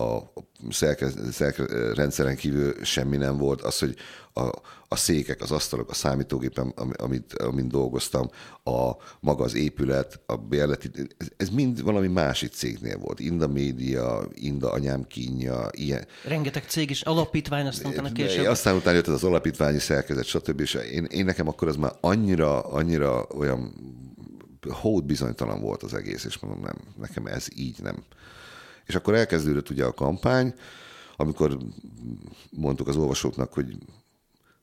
a 0.02 0.32
szerke, 0.70 1.08
szerke, 1.32 1.92
rendszeren 1.94 2.36
kívül 2.36 2.84
semmi 2.84 3.16
nem 3.16 3.36
volt. 3.36 3.62
Az, 3.62 3.78
hogy 3.78 3.96
a, 4.32 4.48
a 4.88 4.96
székek, 4.96 5.40
az 5.40 5.50
asztalok, 5.50 5.90
a 5.90 5.94
számítógépem, 5.94 6.72
amit, 6.96 7.32
amit 7.32 7.66
dolgoztam, 7.66 8.30
a 8.64 8.90
maga 9.20 9.44
az 9.44 9.54
épület, 9.54 10.20
a 10.26 10.36
bérleti, 10.36 10.90
ez, 11.16 11.26
ez 11.36 11.48
mind 11.48 11.82
valami 11.82 12.06
másik 12.06 12.52
cégnél 12.52 12.98
volt. 12.98 13.20
Inda 13.20 13.48
Média, 13.48 14.28
Inda 14.34 14.72
Anyám 14.72 15.06
Kínja, 15.06 15.68
ilyen. 15.70 16.06
Rengeteg 16.24 16.64
cég 16.64 16.90
is, 16.90 17.02
alapítvány, 17.02 17.66
aztán 17.66 17.92
utána 17.92 18.12
később. 18.12 18.46
Aztán 18.46 18.76
utána 18.76 18.96
jött 18.96 19.06
az 19.06 19.24
alapítványi 19.24 19.78
szerkezet, 19.78 20.24
stb. 20.24 20.60
És 20.60 20.74
én, 20.74 21.04
én 21.04 21.24
nekem 21.24 21.48
akkor 21.48 21.68
az 21.68 21.76
már 21.76 21.92
annyira, 22.00 22.60
annyira 22.60 23.26
olyan 23.36 23.74
hód 24.70 25.04
bizonytalan 25.04 25.60
volt 25.60 25.82
az 25.82 25.94
egész, 25.94 26.24
és 26.24 26.38
mondom, 26.38 26.60
nem, 26.60 26.76
nekem 27.00 27.26
ez 27.26 27.46
így 27.56 27.82
nem 27.82 28.04
És 28.86 28.94
akkor 28.94 29.14
elkezdődött 29.14 29.70
ugye 29.70 29.84
a 29.84 29.94
kampány, 29.94 30.54
amikor 31.16 31.58
mondtuk 32.50 32.88
az 32.88 32.96
olvasóknak, 32.96 33.52
hogy 33.52 33.76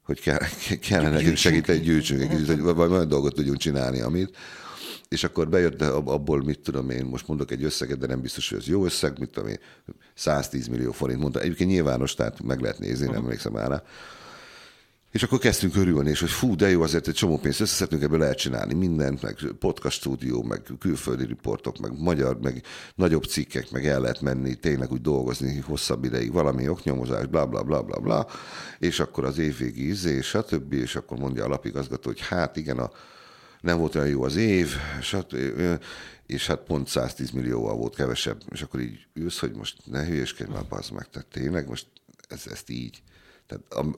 hogy 0.01 0.21
kell, 0.21 0.39
kellene 0.81 1.09
nekünk 1.09 1.37
segíteni, 1.37 1.79
gyűjtsünk 1.79 2.21
egy 2.21 2.29
kicsit, 2.29 2.47
hogy 2.47 2.61
valami 2.61 2.93
olyan 2.93 3.07
dolgot 3.07 3.35
tudjunk 3.35 3.57
csinálni, 3.57 4.01
amit. 4.01 4.37
És 5.09 5.23
akkor 5.23 5.49
bejött 5.49 5.81
abból, 5.81 6.43
mit 6.43 6.59
tudom 6.59 6.89
én, 6.89 7.05
most 7.05 7.27
mondok 7.27 7.51
egy 7.51 7.63
összeget, 7.63 7.97
de 7.97 8.07
nem 8.07 8.21
biztos, 8.21 8.49
hogy 8.49 8.57
ez 8.57 8.67
jó 8.67 8.85
összeg, 8.85 9.19
mit 9.19 9.29
tudom 9.29 9.49
én, 9.49 9.59
110 10.13 10.67
millió 10.67 10.91
forint 10.91 11.19
mondta. 11.19 11.39
Egyébként 11.39 11.69
nyilvános, 11.69 12.13
tehát 12.13 12.43
meg 12.43 12.59
lehet 12.61 12.79
nézni, 12.79 13.05
nem 13.05 13.15
emlékszem 13.15 13.51
már 13.51 13.83
és 15.11 15.23
akkor 15.23 15.39
kezdtünk 15.39 15.75
örülni, 15.75 16.09
és 16.09 16.19
hogy 16.19 16.29
fú, 16.29 16.55
de 16.55 16.69
jó, 16.69 16.81
azért 16.81 17.07
egy 17.07 17.13
csomó 17.13 17.37
pénzt 17.37 17.59
összeszedtünk, 17.59 18.01
ebből 18.01 18.19
lehet 18.19 18.37
csinálni 18.37 18.73
mindent, 18.73 19.21
meg 19.21 19.37
podcast 19.59 19.97
stúdió, 19.97 20.43
meg 20.43 20.61
külföldi 20.79 21.25
riportok, 21.25 21.77
meg 21.77 21.99
magyar, 21.99 22.39
meg 22.39 22.63
nagyobb 22.95 23.23
cikkek, 23.23 23.71
meg 23.71 23.87
el 23.87 24.01
lehet 24.01 24.21
menni, 24.21 24.55
tényleg 24.55 24.91
úgy 24.91 25.01
dolgozni 25.01 25.59
hosszabb 25.59 26.03
ideig, 26.03 26.31
valami 26.31 26.67
oknyomozás, 26.67 27.25
bla, 27.25 27.45
bla, 27.47 27.63
bla, 27.63 27.81
bla, 27.81 27.99
bla. 27.99 28.27
És 28.79 28.99
akkor 28.99 29.25
az 29.25 29.37
évvégi 29.37 29.87
izé, 29.87 30.15
és 30.15 30.37
többi, 30.47 30.77
és 30.77 30.95
akkor 30.95 31.17
mondja 31.17 31.43
a 31.43 31.47
lapigazgató, 31.47 32.09
hogy 32.09 32.27
hát 32.27 32.57
igen, 32.57 32.77
a, 32.77 32.91
nem 33.61 33.77
volt 33.77 33.95
olyan 33.95 34.07
jó 34.07 34.23
az 34.23 34.35
év, 34.35 34.75
stb. 35.01 35.35
és 36.25 36.47
hát 36.47 36.59
pont 36.59 36.87
110 36.87 37.31
millióval 37.31 37.75
volt 37.75 37.95
kevesebb, 37.95 38.41
és 38.51 38.61
akkor 38.61 38.79
így 38.79 39.07
ülsz, 39.13 39.39
hogy 39.39 39.55
most 39.55 39.77
ne 39.85 40.05
hülyeskedj 40.05 40.51
már, 40.51 40.65
az 40.69 40.89
meg, 40.89 41.09
tehát 41.09 41.27
tényleg 41.27 41.67
most 41.67 41.87
ez, 42.27 42.43
ezt 42.51 42.69
így. 42.69 43.01
Tehát 43.47 43.73
a, 43.73 43.97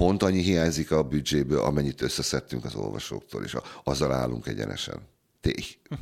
pont 0.00 0.22
annyi 0.22 0.40
hiányzik 0.40 0.90
a 0.90 1.02
büdzséből, 1.02 1.60
amennyit 1.60 2.02
összeszedtünk 2.02 2.64
az 2.64 2.74
olvasóktól, 2.74 3.44
és 3.44 3.56
azzal 3.84 4.12
állunk 4.12 4.46
egyenesen. 4.46 5.00
Té, 5.40 5.54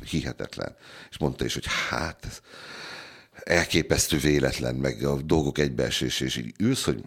hihetetlen. 0.09 0.75
És 1.09 1.17
mondta 1.17 1.45
is, 1.45 1.53
hogy 1.53 1.65
hát, 1.89 2.25
ez 2.25 2.39
elképesztő 3.43 4.17
véletlen, 4.17 4.75
meg 4.75 5.03
a 5.03 5.21
dolgok 5.21 5.57
egybeesés, 5.57 6.19
és 6.19 6.37
így 6.37 6.53
ülsz, 6.59 6.83
hogy 6.83 7.03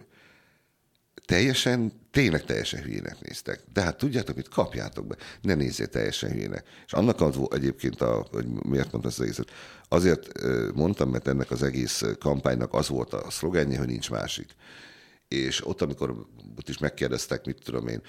teljesen, 1.25 1.91
tényleg 2.11 2.43
teljesen 2.43 2.81
hülyének 2.81 3.21
néztek. 3.21 3.61
De 3.73 3.81
hát 3.81 3.97
tudjátok, 3.97 4.35
mit 4.35 4.49
kapjátok 4.49 5.07
be, 5.07 5.15
ne 5.41 5.53
nézzél 5.53 5.87
teljesen 5.87 6.31
hülyének. 6.31 6.65
És 6.85 6.93
annak 6.93 7.21
az 7.21 7.39
egyébként, 7.49 8.01
a, 8.01 8.27
hogy 8.31 8.45
miért 8.45 8.91
mondtam 8.91 9.05
ezt 9.05 9.19
az 9.19 9.25
egészet, 9.25 9.51
azért 9.87 10.31
mondtam, 10.73 11.09
mert 11.09 11.27
ennek 11.27 11.51
az 11.51 11.63
egész 11.63 12.03
kampánynak 12.19 12.73
az 12.73 12.87
volt 12.87 13.13
a 13.13 13.29
szlogenje, 13.29 13.77
hogy 13.77 13.87
nincs 13.87 14.09
másik 14.09 14.55
és 15.33 15.67
ott, 15.67 15.81
amikor 15.81 16.09
ott 16.57 16.69
is 16.69 16.77
megkérdeztek, 16.77 17.45
mit 17.45 17.61
tudom 17.63 17.87
én, 17.87 18.01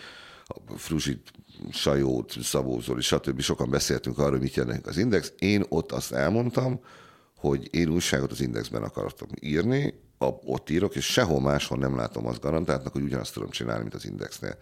a 0.47 0.77
Fruzsit, 0.77 1.31
Sajót, 1.71 2.37
Szabó 2.43 2.81
Zoli, 2.81 3.01
stb. 3.01 3.41
sokan 3.41 3.71
beszéltünk 3.71 4.19
arról, 4.19 4.31
hogy 4.31 4.41
mit 4.41 4.55
jelent 4.55 4.87
az 4.87 4.97
Index. 4.97 5.33
Én 5.39 5.65
ott 5.69 5.93
azt 5.93 6.13
elmondtam, 6.13 6.81
hogy 7.37 7.75
én 7.75 7.89
újságot 7.89 8.31
az 8.31 8.41
Indexben 8.41 8.83
akartam 8.83 9.29
írni, 9.41 9.95
a, 10.19 10.25
ott 10.27 10.71
írok, 10.71 10.95
és 10.95 11.05
sehol 11.05 11.41
máshol 11.41 11.79
nem 11.79 11.97
látom 11.97 12.27
azt 12.27 12.41
garantáltnak, 12.41 12.93
hogy 12.93 13.03
ugyanazt 13.03 13.35
tudom 13.35 13.51
csinálni, 13.51 13.83
mint 13.83 13.95
az 13.95 14.07
Indexnél. 14.07 14.59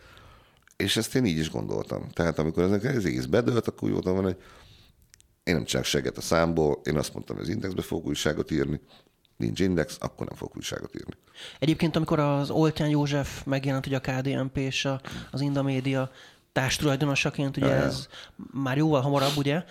És 0.76 0.96
ezt 0.96 1.14
én 1.14 1.24
így 1.24 1.38
is 1.38 1.50
gondoltam. 1.50 2.08
Tehát 2.12 2.38
amikor 2.38 2.62
ez, 2.62 2.96
az 2.96 3.04
egész 3.04 3.24
bedölt, 3.24 3.68
akkor 3.68 3.88
úgy 3.88 3.94
voltam, 3.94 4.24
hogy 4.24 4.36
én 5.42 5.54
nem 5.54 5.64
csinálok 5.64 5.88
seget 5.88 6.16
a 6.16 6.20
számból, 6.20 6.80
én 6.84 6.96
azt 6.96 7.14
mondtam, 7.14 7.36
hogy 7.36 7.44
az 7.44 7.50
Indexbe 7.50 7.82
fogok 7.82 8.06
újságot 8.06 8.50
írni, 8.50 8.80
nincs 9.36 9.60
index, 9.60 9.96
akkor 10.00 10.26
nem 10.26 10.36
fogok 10.36 10.56
újságot 10.56 10.94
írni. 10.96 11.14
Egyébként, 11.58 11.96
amikor 11.96 12.18
az 12.18 12.50
Oltján 12.50 12.88
József 12.88 13.44
megjelent, 13.44 13.86
ugye 13.86 13.96
a 13.96 14.00
KDNP 14.00 14.56
és 14.56 14.84
a, 14.84 15.00
az 15.30 15.40
Indamédia 15.40 16.10
társtulajdonosaként, 16.52 17.56
ugye 17.56 17.66
ja, 17.66 17.74
ez 17.74 18.08
már 18.52 18.76
jóval 18.76 19.00
hamarabb, 19.00 19.36
ugye, 19.36 19.64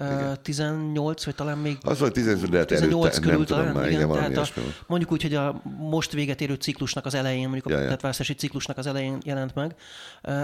igen. 0.00 0.38
18, 0.42 1.24
vagy 1.24 1.34
talán 1.34 1.58
még... 1.58 1.78
Az 1.82 1.98
volt 1.98 2.12
18, 2.12 2.50
de 2.50 2.64
18 2.64 3.04
előtte, 3.04 3.20
körül 3.20 3.36
nem 3.36 3.46
talán, 3.46 3.66
tudom 3.66 3.82
már, 3.82 3.90
igen, 3.90 4.10
igen 4.10 4.32
tehát 4.32 4.56
a, 4.56 4.60
mondjuk 4.86 5.12
úgy, 5.12 5.22
hogy 5.22 5.34
a 5.34 5.62
most 5.78 6.12
véget 6.12 6.40
érő 6.40 6.54
ciklusnak 6.54 7.06
az 7.06 7.14
elején, 7.14 7.48
mondjuk 7.48 7.68
ja, 7.68 7.78
a 7.78 7.88
tetvárszási 7.88 8.34
ciklusnak 8.34 8.78
az 8.78 8.86
elején 8.86 9.18
jelent 9.24 9.54
meg, 9.54 9.74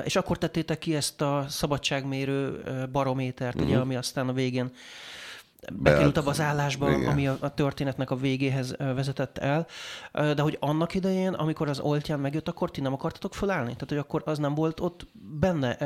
és 0.05 0.17
akkor 0.17 0.39
tettétek 0.39 0.79
ki 0.79 0.95
ezt 0.95 1.21
a 1.21 1.47
szabadságmérő 1.49 2.62
barométert, 2.93 3.55
uh-huh. 3.55 3.69
ugye, 3.69 3.79
mhm. 3.79 3.85
ami 3.87 3.97
aztán 3.97 4.29
a 4.29 4.33
végén 4.33 4.71
bekerült 5.73 6.17
abba 6.17 6.31
az 6.31 6.40
állásba, 6.40 6.90
igen. 6.90 7.11
ami 7.11 7.26
a, 7.26 7.37
a 7.40 7.55
történetnek 7.55 8.11
a 8.11 8.17
végéhez 8.17 8.76
vezetett 8.76 9.38
el. 9.38 9.67
De 10.12 10.43
hogy 10.43 10.57
annak 10.61 10.95
idején, 10.95 11.33
amikor 11.33 11.69
az 11.69 11.81
oltján 11.81 12.21
megjött, 12.21 12.49
akkor 12.49 12.71
ti 12.71 12.81
nem 12.81 12.93
akartatok 12.93 13.35
fölállni? 13.35 13.73
Tehát, 13.73 13.88
hogy 13.88 13.99
akkor 13.99 14.23
az 14.25 14.38
nem 14.38 14.55
volt 14.55 14.81
ott 14.81 15.07
benne, 15.40 15.79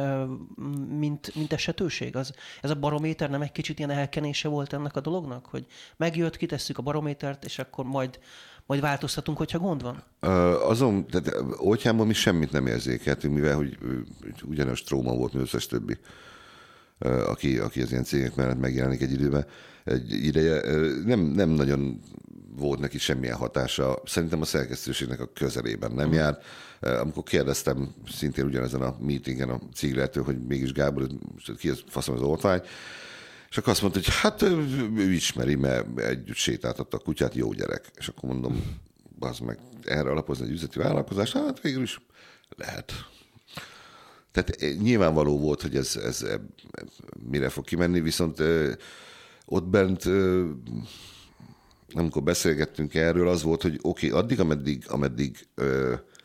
mint, 0.98 1.34
mint 1.34 1.52
esetőség? 1.52 2.16
Az, 2.16 2.32
ez 2.60 2.70
a 2.70 2.74
barométer 2.74 3.30
nem 3.30 3.42
egy 3.42 3.52
kicsit 3.52 3.78
ilyen 3.78 3.90
elkenése 3.90 4.48
volt 4.48 4.72
ennek 4.72 4.96
a 4.96 5.00
dolognak? 5.00 5.46
Hogy 5.46 5.66
megjött, 5.96 6.36
kitesszük 6.36 6.78
a 6.78 6.82
barométert, 6.82 7.44
és 7.44 7.58
akkor 7.58 7.84
majd 7.84 8.18
majd 8.66 8.80
változtatunk, 8.80 9.38
hogyha 9.38 9.58
gond 9.58 9.82
van? 9.82 10.02
azon, 10.68 11.06
tehát 11.06 11.44
oltjánban 11.56 12.06
mi 12.06 12.12
semmit 12.12 12.52
nem 12.52 12.66
érzékeltünk, 12.66 13.34
mivel 13.34 13.56
hogy 13.56 13.78
ugyanaz 14.44 14.82
tróma 14.82 15.12
volt, 15.14 15.32
mint 15.32 15.44
összes 15.44 15.66
többi 15.66 15.98
aki, 17.04 17.58
aki 17.58 17.82
az 17.82 17.90
ilyen 17.90 18.04
cégek 18.04 18.34
mellett 18.34 18.60
megjelenik 18.60 19.00
egy 19.00 19.12
időben, 19.12 19.46
egy 19.84 20.12
ideje, 20.12 20.60
nem, 21.04 21.20
nem 21.20 21.48
nagyon 21.48 22.00
volt 22.56 22.80
neki 22.80 22.98
semmilyen 22.98 23.36
hatása. 23.36 24.02
Szerintem 24.04 24.40
a 24.40 24.44
szerkesztőségnek 24.44 25.20
a 25.20 25.30
közelében 25.34 25.92
nem 25.92 26.08
uh-huh. 26.08 26.20
jár. 26.20 26.38
Amikor 27.00 27.22
kérdeztem 27.22 27.94
szintén 28.08 28.44
ugyanezen 28.44 28.82
a 28.82 28.96
meetingen 29.00 29.48
a 29.48 29.60
cégletől, 29.74 30.24
hogy 30.24 30.46
mégis 30.46 30.72
Gábor, 30.72 31.06
ki 31.58 31.68
az 31.68 31.82
faszom 31.86 32.14
az 32.14 32.20
oltány, 32.20 32.62
és 33.50 33.56
akkor 33.56 33.72
azt 33.72 33.82
mondta, 33.82 34.00
hogy 34.04 34.14
hát 34.14 34.42
ő 34.42 35.12
ismeri, 35.12 35.54
mert 35.54 35.98
együtt 35.98 36.36
sétáltatta 36.36 36.96
a 36.96 37.00
kutyát, 37.00 37.34
jó 37.34 37.52
gyerek. 37.52 37.90
És 37.96 38.08
akkor 38.08 38.28
mondom, 38.28 38.62
az 39.20 39.38
meg 39.38 39.58
erre 39.84 40.10
alapozni 40.10 40.44
egy 40.44 40.52
üzleti 40.52 40.78
vállalkozás, 40.78 41.32
hát 41.32 41.60
végül 41.60 41.82
is 41.82 42.00
lehet. 42.56 42.92
Tehát 44.34 44.62
eh, 44.62 44.74
nyilvánvaló 44.82 45.38
volt, 45.38 45.62
hogy 45.62 45.76
ez, 45.76 45.96
ez, 45.96 46.26
mire 47.30 47.48
fog 47.48 47.64
kimenni, 47.64 48.00
viszont 48.00 48.40
eh, 48.40 48.72
ott 49.46 49.64
bent 49.64 50.06
eh, 50.06 50.44
amikor 51.92 52.22
beszélgettünk 52.22 52.94
erről, 52.94 53.28
az 53.28 53.42
volt, 53.42 53.62
hogy 53.62 53.78
oké, 53.82 54.06
okay, 54.08 54.20
addig, 54.20 54.40
ameddig, 54.40 54.84
ameddig 54.88 55.46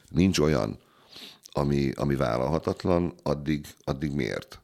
nincs 0.10 0.40
olyan, 0.40 0.78
ami, 1.52 1.92
ami 1.96 2.16
vállalhatatlan, 2.16 3.14
addig, 3.24 3.66
addig 3.84 4.12
miért? 4.12 4.62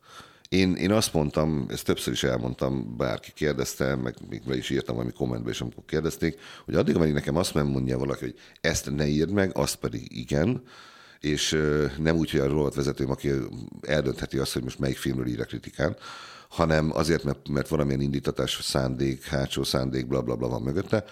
Én, 0.50 0.76
én 0.76 0.92
azt 0.92 1.14
mondtam, 1.14 1.66
ezt 1.70 1.86
többször 1.86 2.14
is 2.14 2.24
elmondtam, 2.24 2.98
bárki 2.98 3.32
kérdezte, 3.34 3.96
meg 3.96 4.16
még 4.30 4.42
le 4.46 4.58
is 4.58 4.70
írtam 4.70 4.96
valami 4.96 5.14
kommentbe 5.14 5.50
is, 5.50 5.62
amikor 5.62 5.84
kérdezték, 5.86 6.40
hogy 6.66 6.76
addig, 6.76 6.96
ameddig 6.96 7.14
nekem 7.14 7.36
azt 7.36 7.54
nem 7.54 7.68
mondja 7.68 7.98
valaki, 7.98 8.24
hogy 8.24 8.36
ezt 8.62 8.96
ne 8.96 9.08
írd 9.08 9.32
meg, 9.32 9.58
azt 9.58 9.76
pedig 9.76 10.18
igen, 10.18 10.64
és 11.26 11.62
nem 11.98 12.16
úgy, 12.16 12.30
hogy 12.30 12.40
a 12.40 12.70
vezetőm, 12.70 13.10
aki 13.10 13.32
eldöntheti 13.82 14.38
azt, 14.38 14.54
hogy 14.54 14.64
most 14.64 14.80
melyik 14.80 14.98
filmről 14.98 15.28
ír 15.28 15.42
a 15.42 15.46
kritikán, 15.46 15.96
hanem 16.50 16.92
azért, 16.94 17.24
mert, 17.24 17.50
mert 17.50 17.68
valamilyen 17.68 18.02
indítatás, 18.02 18.60
szándék, 18.62 19.24
hátsó 19.24 19.64
szándék, 19.64 20.08
bla, 20.08 20.22
bla, 20.22 20.36
bla 20.36 20.48
van 20.48 20.62
mögötte, 20.62 21.04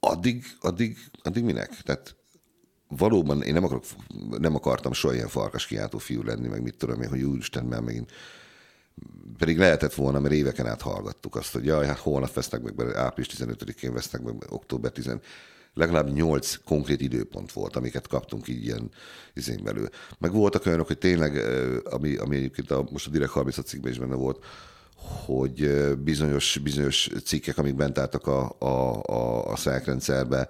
addig, 0.00 0.44
addig, 0.60 0.98
addig 1.22 1.44
minek? 1.44 1.70
Tehát 1.82 2.16
valóban 2.88 3.42
én 3.42 3.52
nem, 3.52 3.64
akarok, 3.64 3.84
nem 4.38 4.54
akartam 4.54 4.92
soha 4.92 5.14
ilyen 5.14 5.28
farkas 5.28 5.66
kiáltó 5.66 5.98
fiú 5.98 6.22
lenni, 6.22 6.48
meg 6.48 6.62
mit 6.62 6.76
tudom 6.76 7.02
én, 7.02 7.08
hogy 7.08 7.22
úristen, 7.22 7.64
mert 7.64 7.84
megint 7.84 8.12
pedig 9.38 9.58
lehetett 9.58 9.94
volna, 9.94 10.20
mert 10.20 10.34
éveken 10.34 10.66
át 10.66 10.80
hallgattuk 10.80 11.36
azt, 11.36 11.52
hogy 11.52 11.64
jaj, 11.64 11.86
hát 11.86 11.98
holnap 11.98 12.32
vesznek 12.32 12.62
meg, 12.62 12.94
április 12.94 13.34
15-én 13.38 13.92
vesznek 13.92 14.22
meg, 14.22 14.34
október 14.48 14.92
10 14.92 15.10
legalább 15.74 16.12
nyolc 16.12 16.56
konkrét 16.64 17.00
időpont 17.00 17.52
volt, 17.52 17.76
amiket 17.76 18.08
kaptunk 18.08 18.48
így 18.48 18.64
ilyen 18.64 18.90
izén 19.34 19.60
belül. 19.64 19.88
Meg 20.18 20.32
voltak 20.32 20.66
olyanok, 20.66 20.86
hogy 20.86 20.98
tényleg, 20.98 21.42
ami, 21.84 22.16
ami 22.16 22.36
egyébként 22.36 22.70
a, 22.70 22.88
most 22.90 23.06
a 23.06 23.10
Direkt 23.10 23.30
30 23.30 23.62
cikkben 23.64 23.92
is 23.92 23.98
benne 23.98 24.14
volt, 24.14 24.44
hogy 25.26 25.70
bizonyos, 25.98 26.58
bizonyos 26.62 27.10
cikkek, 27.24 27.58
amik 27.58 27.74
bent 27.74 27.98
álltak 27.98 28.26
a, 28.26 28.56
a, 28.58 29.02
a, 29.02 29.50
a 29.50 29.56
szelkrendszerbe, 29.56 30.48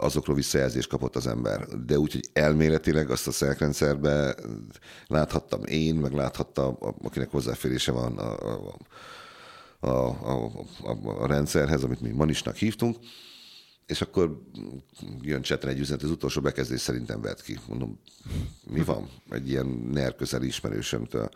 azokról 0.00 0.36
visszajelzést 0.36 0.88
kapott 0.88 1.16
az 1.16 1.26
ember. 1.26 1.66
De 1.86 1.98
úgy, 1.98 2.12
hogy 2.12 2.28
elméletileg 2.32 3.10
azt 3.10 3.26
a 3.26 3.30
szelkrendszerbe 3.30 4.34
láthattam 5.06 5.64
én, 5.64 5.94
meg 5.94 6.12
láthatta, 6.12 6.68
akinek 7.02 7.30
hozzáférése 7.30 7.92
van 7.92 8.18
a, 8.18 8.52
a, 8.52 8.76
a, 9.80 9.88
a, 9.88 10.50
a, 10.82 11.22
a 11.22 11.26
rendszerhez, 11.26 11.82
amit 11.82 12.00
mi 12.00 12.10
manisnak 12.10 12.56
hívtunk, 12.56 12.96
és 13.86 14.00
akkor 14.00 14.42
jön 15.20 15.42
csetre 15.42 15.70
egy 15.70 15.78
üzenet, 15.78 16.02
az 16.02 16.10
utolsó 16.10 16.40
bekezdés 16.40 16.80
szerintem 16.80 17.20
vett 17.20 17.42
ki. 17.42 17.58
Mondom, 17.68 17.98
mi 18.70 18.80
van? 18.80 19.08
Egy 19.30 19.48
ilyen 19.48 19.66
NER 19.66 20.14
közeli 20.14 20.46
ismerősömtől. 20.46 21.28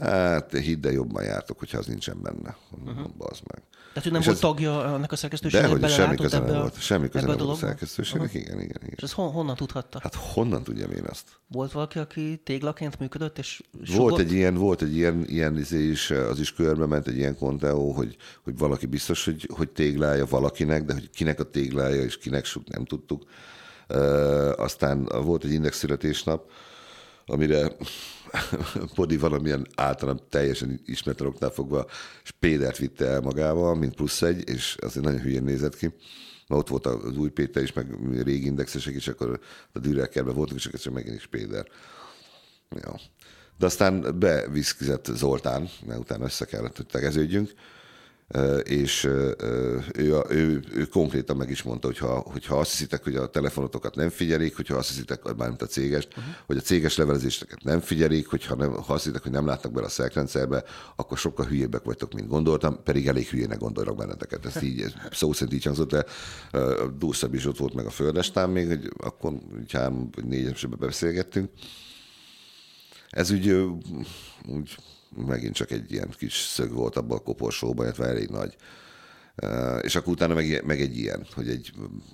Hát 0.00 0.52
hidd 0.58 0.86
el, 0.86 0.92
jobban 0.92 1.24
jártok, 1.24 1.58
hogyha 1.58 1.78
az 1.78 1.86
nincsen 1.86 2.22
benne. 2.22 2.56
Uh-huh. 2.84 3.06
Bazd 3.18 3.42
meg. 3.54 3.62
Tehát, 3.92 4.02
hogy 4.02 4.12
nem 4.12 4.20
És 4.20 4.26
volt 4.26 4.36
ez- 4.36 4.50
tagja 4.50 4.94
annak 4.94 5.12
a 5.12 5.16
szerkesztőségnek, 5.16 5.70
De 5.72 5.78
hogy 5.86 5.90
semmi 5.90 6.16
köze 6.16 6.38
nem 6.38 6.54
volt. 6.60 6.80
Semmi 6.80 7.08
köze 7.08 7.26
nem 7.26 7.36
volt 7.36 7.50
a 7.50 7.54
szerkesztőségnek. 7.54 8.34
Igen, 8.34 8.60
igen, 8.60 8.76
igen. 8.82 8.92
És 8.96 9.02
ezt 9.02 9.12
hon, 9.12 9.30
honnan 9.32 9.54
tudhatta? 9.56 9.98
Hát 10.02 10.14
honnan 10.14 10.62
tudjam 10.62 10.90
én 10.90 11.04
azt? 11.08 11.28
Volt 11.46 11.72
valaki, 11.72 11.98
aki 11.98 12.40
téglaként 12.44 12.98
működött, 12.98 13.38
és 13.38 13.62
Volt 13.72 13.88
sugott? 13.88 14.18
egy 14.18 14.32
ilyen, 14.32 14.54
volt 14.54 14.82
egy 14.82 14.96
ilyen, 14.96 15.24
ilyen 15.26 15.58
izé 15.58 15.88
is, 15.88 16.10
az 16.10 16.40
is 16.40 16.52
körbe 16.52 16.86
ment, 16.86 17.06
egy 17.06 17.16
ilyen 17.16 17.36
konteó, 17.36 17.92
hogy, 17.92 18.16
hogy 18.44 18.58
valaki 18.58 18.86
biztos, 18.86 19.24
hogy, 19.24 19.48
hogy 19.54 19.68
téglája 19.68 20.26
valakinek, 20.26 20.84
de 20.84 20.92
hogy 20.92 21.10
kinek 21.10 21.40
a 21.40 21.50
téglája 21.50 22.02
és 22.02 22.18
kinek 22.18 22.44
suk, 22.44 22.68
nem 22.68 22.84
tudtuk. 22.84 23.22
Uh, 23.88 24.52
aztán 24.56 25.04
volt 25.24 25.44
egy 25.44 25.52
index 25.52 25.78
születésnap, 25.78 26.50
amire 27.26 27.72
Podi 28.94 29.16
valamilyen 29.16 29.66
általán 29.74 30.20
teljesen 30.28 30.80
ismeretlen 30.84 31.28
oknál 31.28 31.50
fogva 31.50 31.86
Spédert 32.22 32.76
vitte 32.78 33.06
el 33.06 33.20
magával, 33.20 33.74
mint 33.74 33.94
plusz 33.94 34.22
egy, 34.22 34.48
és 34.48 34.76
azért 34.80 35.04
nagyon 35.04 35.20
hülyén 35.20 35.42
nézett 35.42 35.76
ki. 35.76 35.94
Na, 36.46 36.56
ott 36.56 36.68
volt 36.68 36.86
az 36.86 37.16
új 37.16 37.30
Péter 37.30 37.62
is, 37.62 37.72
meg 37.72 37.86
régi 38.22 38.46
indexesek 38.46 38.94
is, 38.94 39.08
akkor 39.08 39.40
a 39.72 39.78
Dürerkerben 39.78 40.34
voltunk, 40.34 40.60
és 40.60 40.66
akkor 40.66 40.92
megint 40.92 41.16
is 41.16 41.26
Péder. 41.26 41.66
Ja. 42.70 43.00
De 43.58 43.66
aztán 43.66 44.18
beviszkizett 44.18 45.04
Zoltán, 45.14 45.68
mert 45.86 46.00
utána 46.00 46.24
össze 46.24 46.44
kellett, 46.44 46.76
hogy 46.76 46.86
tegeződjünk, 46.86 47.50
és 48.62 49.04
ő, 49.94 50.16
a- 50.16 50.26
ő, 50.28 50.62
ő 50.74 50.84
konkrétan 50.84 51.36
meg 51.36 51.50
is 51.50 51.62
mondta, 51.62 51.86
hogy 51.86 51.98
ha, 51.98 52.18
hogyha 52.18 52.58
azt 52.58 52.70
hiszitek, 52.70 53.04
hogy 53.04 53.16
a 53.16 53.30
telefonotokat 53.30 53.94
nem 53.94 54.08
figyelik, 54.08 54.56
hogyha 54.56 54.76
azt 54.76 54.88
hiszitek, 54.88 55.34
mármint 55.36 55.62
a 55.62 55.66
céges, 55.66 56.06
uh-huh. 56.06 56.24
hogy 56.46 56.56
a 56.56 56.60
céges 56.60 56.96
levelezéseket 56.96 57.62
nem 57.62 57.80
figyelik, 57.80 58.26
hogyha 58.26 58.54
nem, 58.54 58.72
ha 58.72 58.92
azt 58.92 59.02
hiszitek, 59.02 59.22
hogy 59.22 59.32
nem 59.32 59.46
látnak 59.46 59.72
bele 59.72 59.86
a 59.86 59.90
szerkrendszerbe, 59.90 60.64
akkor 60.96 61.18
sokkal 61.18 61.46
hülyébbek 61.46 61.84
vagytok, 61.84 62.12
mint 62.12 62.28
gondoltam, 62.28 62.82
pedig 62.82 63.08
elég 63.08 63.28
hülyének 63.28 63.58
gondolok 63.58 63.96
benneteket. 63.96 64.46
Ezt 64.46 64.62
így 64.62 64.80
ez 64.80 64.92
szó 65.10 65.32
szerint 65.32 65.54
így 65.54 65.64
hangzott, 65.64 65.90
de 65.90 66.04
ö, 66.52 66.82
a 66.82 66.88
Dúszab 66.88 67.34
is 67.34 67.46
ott 67.46 67.58
volt 67.58 67.74
meg 67.74 67.86
a 67.86 67.90
földestán 67.90 68.50
még, 68.50 68.66
hogy 68.66 68.92
akkor 68.96 69.32
három 69.72 70.10
vagy 70.14 70.24
négyesebben 70.24 70.78
beszélgettünk. 70.78 71.50
Ez 73.10 73.30
úgy, 73.30 73.50
úgy 74.46 74.76
megint 75.16 75.54
csak 75.54 75.70
egy 75.70 75.92
ilyen 75.92 76.14
kis 76.18 76.34
szög 76.34 76.72
volt 76.72 76.96
abban 76.96 77.18
a 77.18 77.22
koporsóban, 77.22 77.84
illetve 77.84 78.06
elég 78.06 78.28
nagy. 78.28 78.56
És 79.82 79.94
akkor 79.94 80.12
utána 80.12 80.34
meg, 80.34 80.62
meg 80.66 80.80
egy 80.80 80.96
ilyen, 80.96 81.26
hogy 81.34 81.48
egy, 81.48 81.72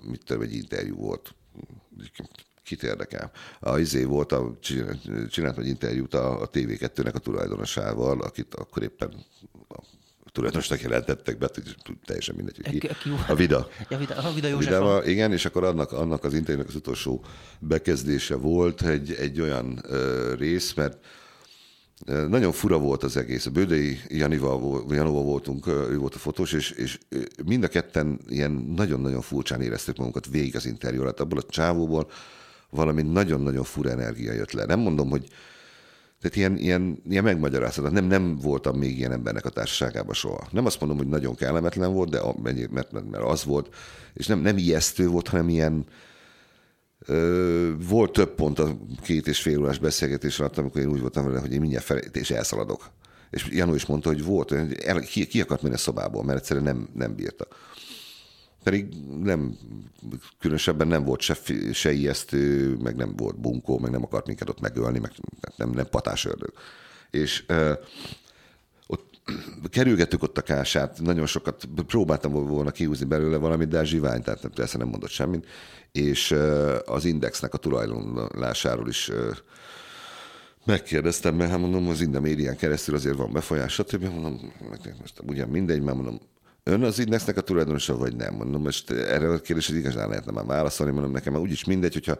mit 0.08 0.24
tudom, 0.24 0.42
egy 0.42 0.54
interjú 0.54 0.96
volt. 0.96 1.34
Kit 2.62 2.82
érdekel? 2.82 3.30
A 3.60 3.78
izé 3.78 4.04
volt, 4.04 4.32
a, 4.32 4.58
csinált 5.30 5.58
egy 5.58 5.66
interjút 5.66 6.14
a, 6.14 6.40
a 6.40 6.50
TV2-nek 6.50 7.14
a 7.14 7.18
tulajdonosával, 7.18 8.20
akit 8.20 8.54
akkor 8.54 8.82
éppen 8.82 9.24
a 9.68 10.30
tulajdonosnak 10.32 10.80
jelentettek 10.80 11.38
be, 11.38 11.50
teljesen 12.04 12.34
mindegy, 12.34 12.60
hogy 12.64 12.78
ki. 12.78 12.88
A 13.28 13.34
Vida. 13.34 13.68
Ja, 13.88 13.98
Vida, 13.98 14.14
a 14.14 14.32
Vida 14.32 14.48
József. 14.48 15.06
Igen, 15.06 15.32
és 15.32 15.44
akkor 15.44 15.64
annak, 15.64 15.92
annak 15.92 16.24
az 16.24 16.34
interjúnak 16.34 16.68
az 16.68 16.74
utolsó 16.74 17.24
bekezdése 17.58 18.34
volt 18.34 18.82
egy, 18.82 19.12
egy 19.12 19.40
olyan 19.40 19.78
ö, 19.82 20.34
rész, 20.38 20.74
mert 20.74 21.04
nagyon 22.04 22.52
fura 22.52 22.78
volt 22.78 23.02
az 23.02 23.16
egész. 23.16 23.46
A 23.46 23.50
Bődei 23.50 24.00
Janival, 24.08 24.84
Janóval 24.88 25.22
voltunk, 25.22 25.66
ő 25.66 25.98
volt 25.98 26.14
a 26.14 26.18
fotós, 26.18 26.52
és, 26.52 26.70
és 26.70 26.98
mind 27.44 27.64
a 27.64 27.68
ketten 27.68 28.20
ilyen 28.28 28.50
nagyon-nagyon 28.76 29.20
furcsán 29.20 29.60
éreztük 29.60 29.96
magunkat 29.96 30.26
végig 30.30 30.56
az 30.56 30.66
interjú 30.66 31.00
alatt. 31.00 31.20
Abból 31.20 31.38
a 31.38 31.46
csávóból 31.48 32.10
valami 32.70 33.02
nagyon-nagyon 33.02 33.64
fura 33.64 33.90
energia 33.90 34.32
jött 34.32 34.52
le. 34.52 34.64
Nem 34.64 34.80
mondom, 34.80 35.10
hogy 35.10 35.28
tehát 36.20 36.36
ilyen, 36.36 36.56
ilyen, 36.56 37.02
ilyen 37.08 37.24
megmagyarázhatatlan. 37.24 38.04
Nem, 38.04 38.22
nem 38.22 38.36
voltam 38.36 38.78
még 38.78 38.98
ilyen 38.98 39.12
embernek 39.12 39.44
a 39.44 39.50
társaságában 39.50 40.14
soha. 40.14 40.48
Nem 40.50 40.66
azt 40.66 40.80
mondom, 40.80 40.98
hogy 40.98 41.08
nagyon 41.08 41.34
kellemetlen 41.34 41.92
volt, 41.92 42.10
de 42.10 42.18
amennyi, 42.18 42.66
mert, 42.70 42.92
mert, 42.92 43.10
mert 43.10 43.24
az 43.24 43.44
volt, 43.44 43.74
és 44.14 44.26
nem, 44.26 44.40
nem 44.40 44.56
ijesztő 44.56 45.08
volt, 45.08 45.28
hanem 45.28 45.48
ilyen, 45.48 45.86
volt 47.88 48.12
több 48.12 48.34
pont 48.34 48.58
a 48.58 48.76
két 49.02 49.26
és 49.26 49.40
fél 49.40 49.60
órás 49.60 49.78
beszélgetés 49.78 50.40
alatt, 50.40 50.58
amikor 50.58 50.80
én 50.80 50.90
úgy 50.90 51.00
voltam 51.00 51.24
vele, 51.24 51.40
hogy 51.40 51.52
én 51.52 51.60
mindjárt 51.60 51.84
fel, 51.84 51.96
és 51.98 52.30
elszaladok. 52.30 52.90
És 53.30 53.46
Janó 53.50 53.74
is 53.74 53.86
mondta, 53.86 54.08
hogy 54.08 54.24
volt, 54.24 54.50
hogy 54.50 54.72
el, 54.72 55.00
ki, 55.00 55.26
ki 55.26 55.40
akart 55.40 55.62
menni 55.62 55.74
a 55.74 55.78
szobából, 55.78 56.24
mert 56.24 56.38
egyszerűen 56.38 56.64
nem, 56.64 56.88
nem 56.94 57.14
bírta. 57.14 57.46
Pedig 58.62 58.94
nem, 59.22 59.58
különösebben 60.38 60.88
nem 60.88 61.04
volt 61.04 61.20
se, 61.20 61.36
se 61.72 61.92
ijesztő, 61.92 62.74
meg 62.76 62.96
nem 62.96 63.16
volt 63.16 63.40
bunkó, 63.40 63.78
meg 63.78 63.90
nem 63.90 64.02
akart 64.02 64.26
minket 64.26 64.48
ott 64.48 64.60
megölni, 64.60 64.98
meg 64.98 65.12
nem, 65.56 65.70
nem 65.70 65.86
patás 65.86 66.24
ördög. 66.24 66.52
És 67.10 67.44
kerülgettük 69.70 70.22
ott 70.22 70.38
a 70.38 70.42
kását, 70.42 71.00
nagyon 71.00 71.26
sokat 71.26 71.68
próbáltam 71.86 72.32
volna 72.32 72.70
kihúzni 72.70 73.06
belőle 73.06 73.36
valamit, 73.36 73.68
de 73.68 73.84
zsivány, 73.84 74.22
tehát 74.22 74.50
persze 74.54 74.78
nem 74.78 74.88
mondott 74.88 75.10
semmit, 75.10 75.46
és 75.92 76.36
az 76.84 77.04
indexnek 77.04 77.54
a 77.54 77.58
tulajdonlásáról 77.58 78.88
is 78.88 79.10
megkérdeztem, 80.64 81.34
mert 81.34 81.50
hát 81.50 81.58
mondom, 81.60 81.88
az 81.88 82.00
Inda 82.00 82.20
médián 82.20 82.56
keresztül 82.56 82.94
azért 82.94 83.16
van 83.16 83.32
befolyás, 83.32 83.72
stb. 83.72 84.04
Mondom, 84.04 84.52
nektek 84.70 84.98
most 85.00 85.20
ugyan 85.26 85.48
mindegy, 85.48 85.82
már 85.82 85.94
mondom, 85.94 86.20
ön 86.62 86.82
az 86.82 86.98
indexnek 86.98 87.36
a 87.36 87.40
tulajdonosa, 87.40 87.96
vagy 87.96 88.16
nem? 88.16 88.34
Mondom, 88.34 88.62
most 88.62 88.90
erre 88.90 89.28
a 89.28 89.38
kérdésre 89.38 89.76
igazán 89.76 90.08
lehetne 90.08 90.32
már 90.32 90.44
válaszolni, 90.44 90.92
mondom, 90.92 91.12
nekem 91.12 91.32
már 91.32 91.42
úgyis 91.42 91.64
mindegy, 91.64 91.92
hogyha 91.92 92.18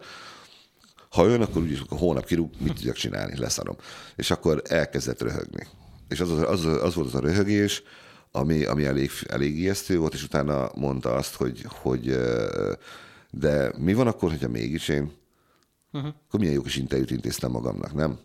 ha 1.09 1.25
ön, 1.25 1.41
akkor 1.41 1.61
úgyis 1.61 1.83
hónap 1.89 2.25
kirúg, 2.25 2.49
mit 2.59 2.73
tudjak 2.73 2.95
csinálni, 2.95 3.37
leszarom. 3.37 3.75
És 4.15 4.31
akkor 4.31 4.61
elkezdett 4.65 5.21
röhögni. 5.21 5.67
És 6.09 6.19
az, 6.19 6.31
az, 6.31 6.65
az, 6.65 6.95
volt 6.95 7.07
az 7.07 7.15
a 7.15 7.19
röhögés, 7.19 7.83
ami, 8.31 8.65
ami 8.65 8.85
elég, 8.85 9.11
elég 9.27 9.59
ijesztő 9.59 9.97
volt, 9.97 10.13
és 10.13 10.23
utána 10.23 10.71
mondta 10.75 11.13
azt, 11.13 11.35
hogy, 11.35 11.65
hogy 11.67 12.17
de 13.31 13.71
mi 13.77 13.93
van 13.93 14.07
akkor, 14.07 14.29
hogyha 14.29 14.47
mégis 14.47 14.87
én? 14.87 15.11
Uh-huh. 15.91 16.13
Akkor 16.27 16.39
milyen 16.39 16.53
jó 16.55 16.61
kis 16.61 16.75
interjút 16.75 17.11
intéztem 17.11 17.51
magamnak, 17.51 17.93
nem? 17.93 18.19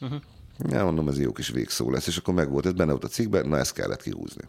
Uh-huh. 0.00 0.20
Ja, 0.68 0.84
mondom, 0.84 1.08
ez 1.08 1.20
jó 1.20 1.32
kis 1.32 1.48
végszó 1.48 1.90
lesz, 1.90 2.06
és 2.06 2.16
akkor 2.16 2.34
meg 2.34 2.50
volt, 2.50 2.66
ez 2.66 2.72
benne 2.72 2.90
volt 2.90 3.04
a 3.04 3.08
cikkben, 3.08 3.48
na 3.48 3.58
ezt 3.58 3.72
kellett 3.72 4.02
kihúzni. 4.02 4.42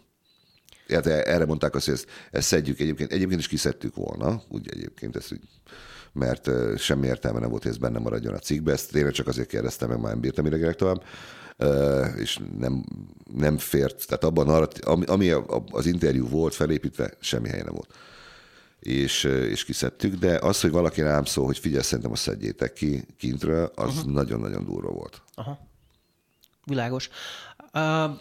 Hát 0.87 1.05
erre 1.05 1.45
mondták 1.45 1.75
azt, 1.75 1.85
hogy 1.85 1.93
ezt, 1.93 2.07
ezt 2.31 2.47
szedjük 2.47 2.79
egyébként. 2.79 3.11
Egyébként 3.11 3.39
is 3.39 3.47
kiszedtük 3.47 3.95
volna, 3.95 4.41
úgy 4.47 4.69
egyébként 4.69 5.15
ezt 5.15 5.31
úgy, 5.31 5.41
mert 6.13 6.49
semmi 6.77 7.07
értelme 7.07 7.39
nem 7.39 7.49
volt, 7.49 7.61
hogy 7.63 7.71
ez 7.71 7.77
benne 7.77 7.99
maradjon 7.99 8.33
a 8.33 8.39
cikkbe. 8.39 8.71
Ezt 8.71 8.91
tényleg 8.91 9.13
csak 9.13 9.27
azért 9.27 9.47
kérdeztem, 9.47 9.89
meg 9.89 9.99
már 9.99 10.11
nem 10.11 10.21
bírtam 10.21 10.45
idegenek 10.45 10.75
tovább. 10.75 11.03
És 12.17 12.39
nem, 12.59 12.85
nem 13.35 13.57
fért, 13.57 14.05
tehát 14.07 14.23
abban, 14.23 14.49
arra, 14.49 14.67
ami, 14.81 15.05
ami 15.05 15.29
a- 15.29 15.45
a- 15.47 15.63
az 15.71 15.85
interjú 15.85 16.27
volt 16.27 16.53
felépítve, 16.55 17.13
semmi 17.19 17.49
helye 17.49 17.63
nem 17.63 17.73
volt. 17.73 17.93
És, 18.79 19.23
és 19.23 19.63
kiszedtük, 19.65 20.13
de 20.15 20.37
az, 20.37 20.61
hogy 20.61 20.71
valaki 20.71 21.01
rám 21.01 21.23
szól, 21.25 21.45
hogy 21.45 21.57
figyelj, 21.57 21.83
szerintem 21.83 22.11
azt 22.11 22.21
szedjétek 22.21 22.73
ki 22.73 23.05
kintről, 23.17 23.71
az 23.75 23.97
uh-huh. 23.97 24.11
nagyon-nagyon 24.13 24.65
durva 24.65 24.91
volt. 24.91 25.21
Aha. 25.35 25.59
Világos. 26.65 27.09
Uh, 27.73 28.11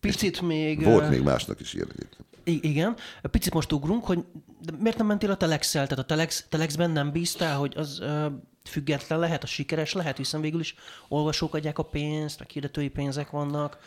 picit 0.00 0.40
még... 0.40 0.84
Volt 0.84 1.08
még 1.10 1.22
másnak 1.22 1.60
is 1.60 1.74
ilyen 1.74 1.88
egyébként. 1.92 2.24
I- 2.44 2.68
igen. 2.68 2.96
Picit 3.30 3.54
most 3.54 3.72
ugrunk, 3.72 4.04
hogy 4.04 4.24
de 4.60 4.72
miért 4.78 4.96
nem 4.98 5.06
mentél 5.06 5.30
a 5.30 5.36
Telex-el? 5.36 5.86
Tehát 5.86 6.04
a 6.04 6.06
Telex, 6.06 6.44
Telexben 6.48 6.90
nem 6.90 7.12
bíztál, 7.12 7.56
hogy 7.58 7.74
az 7.76 8.00
ö, 8.00 8.26
független 8.70 9.18
lehet, 9.18 9.42
a 9.42 9.46
sikeres 9.46 9.92
lehet, 9.92 10.16
hiszen 10.16 10.40
végül 10.40 10.60
is 10.60 10.74
olvasók 11.08 11.54
adják 11.54 11.78
a 11.78 11.82
pénzt, 11.82 12.38
meg 12.38 12.48
hirdetői 12.48 12.88
pénzek 12.88 13.30
vannak. 13.30 13.78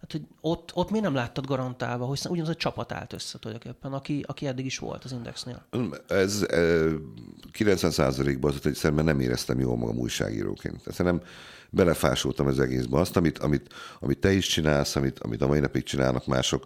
Hát, 0.00 0.12
hogy 0.12 0.22
ott, 0.40 0.70
ott 0.74 0.90
miért 0.90 1.04
nem 1.04 1.14
láttad 1.14 1.46
garantálva, 1.46 2.10
hiszen 2.10 2.32
ugyanaz 2.32 2.50
a 2.50 2.54
csapat 2.54 2.92
állt 2.92 3.12
össze 3.12 3.38
tulajdonképpen, 3.38 3.92
aki, 3.92 4.24
aki 4.26 4.46
eddig 4.46 4.64
is 4.64 4.78
volt 4.78 5.04
az 5.04 5.12
Indexnél. 5.12 5.66
Ez 6.08 6.42
eh, 6.48 6.92
90%-ban 7.58 8.52
az, 8.52 8.62
hogy 8.62 8.74
szerintem 8.74 9.04
nem 9.04 9.20
éreztem 9.20 9.60
jól 9.60 9.76
magam 9.76 9.98
újságíróként. 9.98 10.80
Szerintem 10.92 11.26
belefásoltam 11.70 12.46
az 12.46 12.60
egészbe. 12.60 12.98
Azt, 12.98 13.16
amit, 13.16 13.38
amit, 13.38 13.74
amit 14.00 14.18
te 14.18 14.32
is 14.32 14.46
csinálsz, 14.46 14.96
amit, 14.96 15.18
amit 15.18 15.42
a 15.42 15.46
mai 15.46 15.58
napig 15.58 15.82
csinálnak 15.82 16.26
mások, 16.26 16.64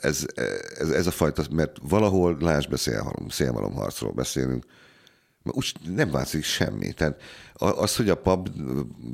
ez, 0.00 0.26
ez, 0.74 0.90
ez 0.90 1.06
a 1.06 1.10
fajta, 1.10 1.42
mert 1.50 1.76
valahol, 1.82 2.36
lásd 2.40 2.70
be 2.70 2.76
szélmalom, 2.76 3.28
szélmalomharcról 3.28 4.12
beszélünk, 4.12 4.64
úgy 5.52 5.72
nem 5.94 6.10
változik 6.10 6.44
semmi. 6.44 6.92
Tehát 6.92 7.20
az, 7.54 7.96
hogy 7.96 8.08
a 8.08 8.16
pap 8.16 8.48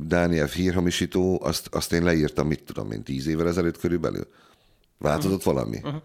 Dániel 0.03 0.47
hírhamisító, 0.47 1.41
azt, 1.43 1.69
azt 1.71 1.93
én 1.93 2.03
leírtam, 2.03 2.47
mit 2.47 2.63
tudom 2.63 2.91
én, 2.91 3.03
tíz 3.03 3.27
évvel 3.27 3.49
ezelőtt 3.49 3.79
körülbelül. 3.79 4.29
Változott 4.99 5.43
valami? 5.43 5.77
Uh-huh. 5.77 6.03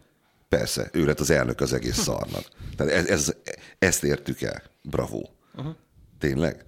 Persze, 0.50 0.90
ő 0.94 1.06
lett 1.06 1.20
az 1.20 1.30
elnök 1.30 1.62
az 1.62 1.74
egész 1.74 1.98
szarnak. 1.98 2.44
Tehát 2.76 2.94
ez, 2.94 3.08
ez, 3.08 3.36
ezt 3.80 4.04
értük 4.04 4.42
el. 4.42 4.64
Bravo. 4.82 5.22
Uh-huh. 5.56 5.76
Tényleg? 6.20 6.66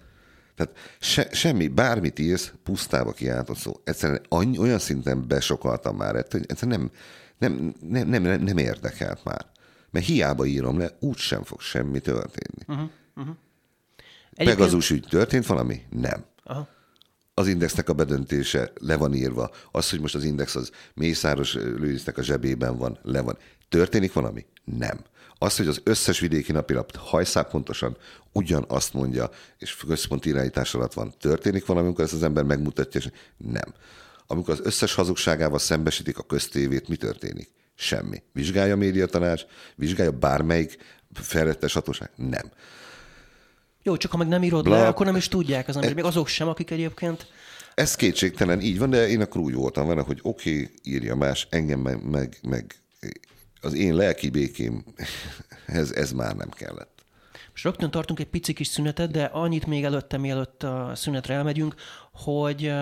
Tehát 0.56 0.74
se, 1.00 1.28
semmi, 1.32 1.68
bármit 1.68 2.20
írsz, 2.20 2.52
pusztába 2.64 3.12
kiáltott 3.12 3.58
szó. 3.58 3.74
Egyszerűen 3.84 4.22
annyi, 4.30 4.58
olyan 4.58 4.80
szinten 4.80 5.28
besokaltam 5.28 5.96
már 5.96 6.16
ettől, 6.16 6.42
hogy 6.42 6.50
egyszerűen 6.50 6.80
nem, 6.80 6.92
nem, 7.38 7.74
nem, 7.82 8.10
nem, 8.10 8.22
nem, 8.22 8.42
nem 8.42 8.58
érdekelt 8.58 9.24
már. 9.24 9.46
Mert 9.92 10.06
hiába 10.06 10.46
írom 10.46 10.78
le, 10.78 10.98
úgy 11.00 11.18
sem 11.18 11.44
fog 11.44 11.62
semmi 11.62 12.00
történni. 12.00 12.64
Uh-huh. 12.68 12.90
Pegazus 14.46 14.90
ügy 14.90 15.06
történt 15.10 15.46
valami? 15.46 15.82
Nem. 15.90 16.26
Aha. 16.44 16.68
az 17.34 17.48
indexnek 17.48 17.90
a 17.90 17.94
bedöntése 17.94 18.72
le 18.80 18.96
van 18.96 19.14
írva. 19.14 19.52
Az, 19.72 19.90
hogy 19.90 20.00
most 20.00 20.16
az 20.16 20.24
index 20.24 20.56
az 20.56 20.72
Mészáros 20.94 21.54
Lőrisznek 21.54 22.18
a 22.18 22.24
zsebében 22.24 22.78
van, 22.78 23.00
le 23.04 23.22
van. 23.22 23.38
Történik 23.70 24.14
valami? 24.14 24.46
Nem. 24.64 25.00
Az, 25.38 25.58
hogy 25.58 25.68
az 25.68 25.82
összes 25.84 26.20
vidéki 26.20 26.52
napilap 26.52 26.96
hajszák 26.96 27.48
pontosan 27.48 27.98
ugyanazt 28.32 28.94
mondja, 28.94 29.30
és 29.58 29.76
központi 29.88 30.30
irányítás 30.30 30.74
alatt 30.74 30.94
van, 30.94 31.14
történik 31.20 31.66
valami, 31.66 31.86
amikor 31.86 32.04
ezt 32.04 32.14
az 32.14 32.24
ember 32.24 32.44
megmutatja, 32.44 33.00
és 33.00 33.10
nem. 33.38 33.74
Amikor 34.28 34.54
az 34.54 34.60
összes 34.64 34.94
hazugságával 34.94 35.60
szembesítik 35.60 36.18
a 36.18 36.24
köztévét, 36.24 36.88
mi 36.88 36.96
történik? 36.96 37.50
Semmi. 37.76 38.24
Vizsgálja 38.32 38.74
a 38.74 38.78
médiatanács, 38.78 39.44
vizsgálja 39.76 40.12
bármelyik 40.12 40.78
felrettes 41.14 41.74
hatóság? 41.74 42.12
Nem. 42.16 42.52
Jó, 43.88 43.98
csak 43.98 44.12
ha 44.12 44.18
meg 44.18 44.28
nem 44.28 44.44
írod 44.44 44.64
Bla- 44.64 44.80
le, 44.80 44.88
akkor 44.88 45.06
nem 45.06 45.16
is 45.16 45.28
tudják 45.28 45.68
az 45.68 45.76
emberek, 45.76 45.96
még 45.96 46.06
azok 46.06 46.28
sem, 46.28 46.48
akik 46.48 46.72
egyébként 46.72 47.28
Ez 47.74 47.96
kétségtelen 47.96 48.62
így 48.62 48.78
van, 48.78 48.90
de 48.90 49.08
én 49.08 49.22
akkor 49.22 49.42
úgy 49.42 49.54
voltam 49.54 49.88
vele, 49.88 50.02
hogy 50.02 50.20
oké, 50.22 50.52
okay, 50.52 50.74
írja 50.84 51.16
más, 51.16 51.48
engem 51.50 51.80
meg, 51.80 52.10
meg, 52.10 52.38
meg 52.42 52.76
az 53.62 53.74
én 53.74 53.96
lelki 53.96 54.30
békém, 54.30 54.84
ez, 55.66 56.12
már 56.12 56.36
nem 56.36 56.50
kellett. 56.50 57.04
Most 57.52 57.64
rögtön 57.64 57.92
tartunk 57.92 58.20
egy 58.20 58.28
pici 58.28 58.54
kis 58.54 58.68
szünetet, 58.68 59.12
de 59.12 59.24
annyit 59.24 59.66
még 59.66 59.84
előtte, 59.84 60.18
mielőtt 60.18 60.64
a 60.64 60.92
szünetre 60.96 61.34
elmegyünk, 61.34 61.76
hogy 62.12 62.74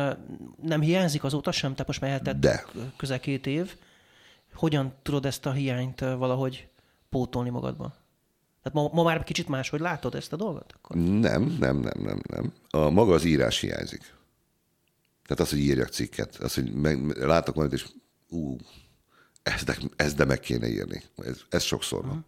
nem 0.61 0.81
hiányzik 0.81 1.23
azóta 1.23 1.51
sem, 1.51 1.71
tehát 1.71 1.87
most 1.87 2.01
már 2.01 2.11
eltett 2.11 2.39
De. 2.39 2.65
közel 2.97 3.19
két 3.19 3.47
év. 3.47 3.75
Hogyan 4.53 4.93
tudod 5.01 5.25
ezt 5.25 5.45
a 5.45 5.51
hiányt 5.51 5.99
valahogy 5.99 6.67
pótolni 7.09 7.49
magadban? 7.49 8.04
Tehát 8.65 8.91
ma, 8.91 9.01
ma 9.01 9.03
már 9.03 9.23
kicsit 9.23 9.47
máshogy 9.47 9.79
látod 9.79 10.15
ezt 10.15 10.33
a 10.33 10.35
dolgot? 10.35 10.73
Akkor? 10.75 10.95
Nem, 10.95 11.55
nem, 11.59 11.77
nem, 11.77 11.99
nem, 11.99 12.21
nem. 12.29 12.53
A 12.69 12.89
maga 12.89 13.13
az 13.13 13.23
írás 13.23 13.59
hiányzik. 13.59 14.13
Tehát 15.25 15.43
az, 15.43 15.49
hogy 15.49 15.59
írjak 15.59 15.89
cikket, 15.89 16.35
az, 16.35 16.53
hogy 16.53 16.73
meg, 16.73 17.17
látok 17.17 17.55
valamit, 17.55 17.79
és 17.79 17.85
ú, 18.29 18.55
ezt 19.43 19.65
de, 19.65 19.77
ezt 19.95 20.15
de 20.15 20.25
meg 20.25 20.39
kéne 20.39 20.67
írni. 20.67 21.03
Ez, 21.17 21.41
ez 21.49 21.63
sokszor 21.63 22.05
van. 22.05 22.25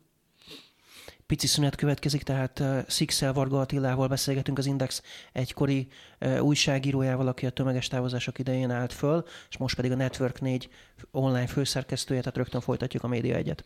Pici 1.26 1.47
szünet 1.47 1.76
következik, 1.76 2.23
tehát 2.23 2.60
uh, 2.60 2.88
Sixel 2.88 3.34
Varga 3.34 3.60
Attilával 3.60 4.08
beszélgetünk 4.08 4.58
az 4.58 4.65
Index 4.65 5.02
egykori 5.34 5.88
uh, 6.19 6.43
újságírójával, 6.43 7.28
aki 7.28 7.45
a 7.45 7.50
tömeges 7.50 7.88
távozások 7.88 8.39
idején 8.39 8.71
állt 8.71 8.93
föl, 8.93 9.26
és 9.50 9.58
most 9.58 9.76
pedig 9.76 9.91
a 9.91 9.95
Network 9.95 10.41
4 10.41 10.69
online 11.12 11.47
főszerkesztője, 11.47 12.19
tehát 12.19 12.38
rögtön 12.38 12.62
folytatjuk 12.62 13.04
a 13.04 13.08
Média 13.08 13.36
egyet. 13.36 13.65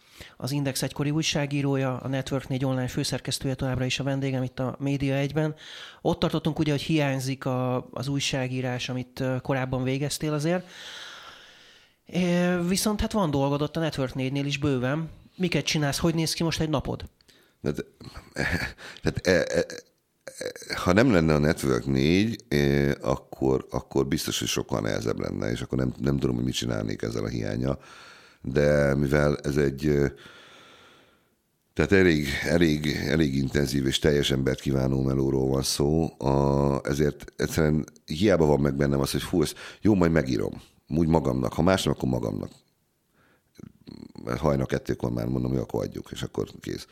az 0.41 0.51
Index 0.51 0.81
egykori 0.81 1.09
újságírója, 1.09 1.97
a 1.97 2.07
Network 2.07 2.47
4 2.47 2.65
online 2.65 2.87
főszerkesztője 2.87 3.55
továbbra 3.55 3.85
is 3.85 3.99
a 3.99 4.03
vendégem 4.03 4.43
itt 4.43 4.59
a 4.59 4.75
Média 4.79 5.15
egyben. 5.15 5.55
Ott 6.01 6.19
tartottunk 6.19 6.59
ugye, 6.59 6.71
hogy 6.71 6.81
hiányzik 6.81 7.45
a, 7.45 7.87
az 7.91 8.07
újságírás, 8.07 8.89
amit 8.89 9.23
korábban 9.41 9.83
végeztél 9.83 10.33
azért. 10.33 10.67
Viszont 12.67 13.01
hát 13.01 13.11
van 13.11 13.31
dolgod 13.31 13.61
ott 13.61 13.77
a 13.77 13.79
Network 13.79 14.13
4-nél 14.15 14.43
is 14.45 14.57
bőven. 14.57 15.09
Miket 15.37 15.65
csinálsz? 15.65 15.97
Hogy 15.97 16.15
néz 16.15 16.33
ki 16.33 16.43
most 16.43 16.59
egy 16.59 16.69
napod? 16.69 17.05
De, 17.61 17.71
tehát, 19.01 19.27
e, 19.27 19.31
e, 19.31 19.65
e, 20.25 20.75
ha 20.75 20.93
nem 20.93 21.11
lenne 21.11 21.33
a 21.33 21.37
Network 21.37 21.85
4, 21.85 22.43
e, 22.47 22.97
akkor, 23.01 23.65
akkor 23.69 24.07
biztos, 24.07 24.39
hogy 24.39 24.47
sokkal 24.47 24.81
nehezebb 24.81 25.19
lenne, 25.19 25.51
és 25.51 25.61
akkor 25.61 25.77
nem, 25.77 25.93
nem 25.97 26.17
tudom, 26.17 26.35
hogy 26.35 26.45
mit 26.45 26.53
csinálnék 26.53 27.01
ezzel 27.01 27.23
a 27.23 27.27
hiánya. 27.27 27.77
De 28.41 28.95
mivel 28.95 29.37
ez 29.37 29.57
egy 29.57 30.11
tehát 31.73 31.91
elég, 31.91 32.27
elég, 32.43 32.87
elég 33.07 33.35
intenzív 33.35 33.85
és 33.85 33.99
teljes 33.99 34.31
embert 34.31 34.59
kívánó 34.59 35.01
melóról 35.01 35.47
van 35.47 35.61
szó, 35.61 36.19
a, 36.19 36.81
ezért 36.83 37.33
egyszerűen 37.35 37.85
hiába 38.05 38.45
van 38.45 38.59
meg 38.59 38.75
bennem 38.75 38.99
az, 38.99 39.11
hogy 39.11 39.21
fú, 39.21 39.41
ezt 39.41 39.55
jó, 39.81 39.95
majd 39.95 40.11
megírom. 40.11 40.61
Úgy 40.87 41.07
magamnak. 41.07 41.53
Ha 41.53 41.61
másnak, 41.61 41.95
akkor 41.95 42.09
magamnak. 42.09 42.51
Mert 44.23 44.39
hajnal 44.39 44.65
kettőkor 44.65 45.11
már 45.11 45.25
mondom, 45.25 45.51
hogy 45.51 45.59
akkor 45.59 45.83
adjuk, 45.83 46.09
és 46.11 46.21
akkor 46.21 46.47
kész. 46.59 46.87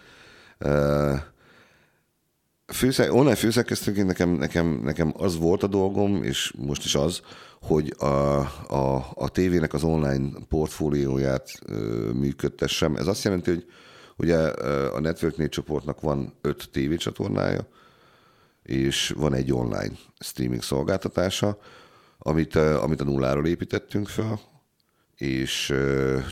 Főszer, 2.72 3.10
online 3.10 3.36
főszerkesztőként 3.36 4.08
nekem, 4.08 4.30
nekem, 4.30 4.82
nekem 4.84 5.14
az 5.18 5.38
volt 5.38 5.64
a 5.64 5.68
dolgom, 5.68 6.24
és 6.24 6.54
most 6.58 6.86
is 6.86 6.96
az, 6.96 7.22
hogy 7.62 7.94
a, 7.98 8.06
a, 8.68 9.12
a 9.14 9.30
tévének 9.30 9.74
az 9.74 9.84
online 9.84 10.30
portfólióját 10.50 11.60
ö, 11.66 11.76
működtessem. 12.14 12.96
Ez 12.96 13.08
azt 13.08 13.24
jelenti, 13.24 13.52
hogy 13.52 13.66
ugye 14.18 14.38
a 14.88 15.00
Network 15.00 15.38
4 15.38 15.50
csoportnak 15.50 16.02
van 16.02 16.34
öt 16.42 16.70
tévécsatornája, 16.72 17.68
és 18.64 19.14
van 19.18 19.34
egy 19.34 19.54
online 19.54 19.96
streaming 20.20 20.62
szolgáltatása, 20.64 21.58
amit, 22.18 22.56
amit 22.56 23.02
a 23.02 23.04
nulláról 23.04 23.48
építettünk 23.48 24.08
fel, 24.08 24.40
és 25.16 25.74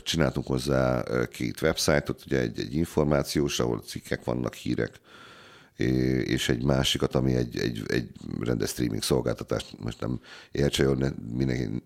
csináltunk 0.02 0.46
hozzá 0.46 1.04
két 1.30 1.62
websájtot, 1.62 2.22
ugye 2.26 2.40
egy, 2.40 2.60
egy 2.60 2.74
információs, 2.74 3.60
ahol 3.60 3.80
cikkek 3.80 4.24
vannak, 4.24 4.54
hírek, 4.54 5.00
és 6.24 6.48
egy 6.48 6.62
másikat, 6.62 7.14
ami 7.14 7.34
egy, 7.34 7.58
egy, 7.58 7.82
egy 7.86 8.10
rendes 8.40 8.70
streaming 8.70 9.02
szolgáltatás. 9.02 9.64
Most 9.78 10.00
nem 10.00 10.20
értse 10.52 10.82
jól, 10.82 10.94
ne- 10.94 11.12
mindenki, 11.32 11.82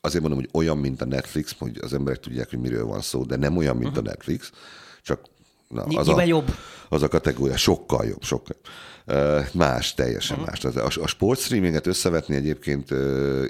azért 0.00 0.22
mondom, 0.22 0.40
hogy 0.40 0.50
olyan, 0.52 0.78
mint 0.78 1.00
a 1.00 1.04
Netflix, 1.04 1.54
hogy 1.58 1.78
az 1.82 1.94
emberek 1.94 2.20
tudják, 2.20 2.50
hogy 2.50 2.58
miről 2.58 2.84
van 2.84 3.00
szó, 3.00 3.24
de 3.24 3.36
nem 3.36 3.56
olyan, 3.56 3.76
mint 3.76 3.96
a 3.96 4.02
Netflix, 4.02 4.52
csak 5.02 5.20
na, 5.68 5.82
az, 5.82 6.08
a, 6.08 6.22
jobb. 6.22 6.50
az 6.88 7.02
a 7.02 7.08
kategória 7.08 7.56
sokkal 7.56 8.06
jobb, 8.06 8.22
sokkal. 8.22 8.56
Más, 9.52 9.94
teljesen 9.94 10.38
más. 10.46 10.64
Az- 10.64 10.76
A, 10.76 11.02
a 11.02 11.06
sportstreaminget 11.06 11.86
összevetni 11.86 12.34
egyébként 12.34 12.88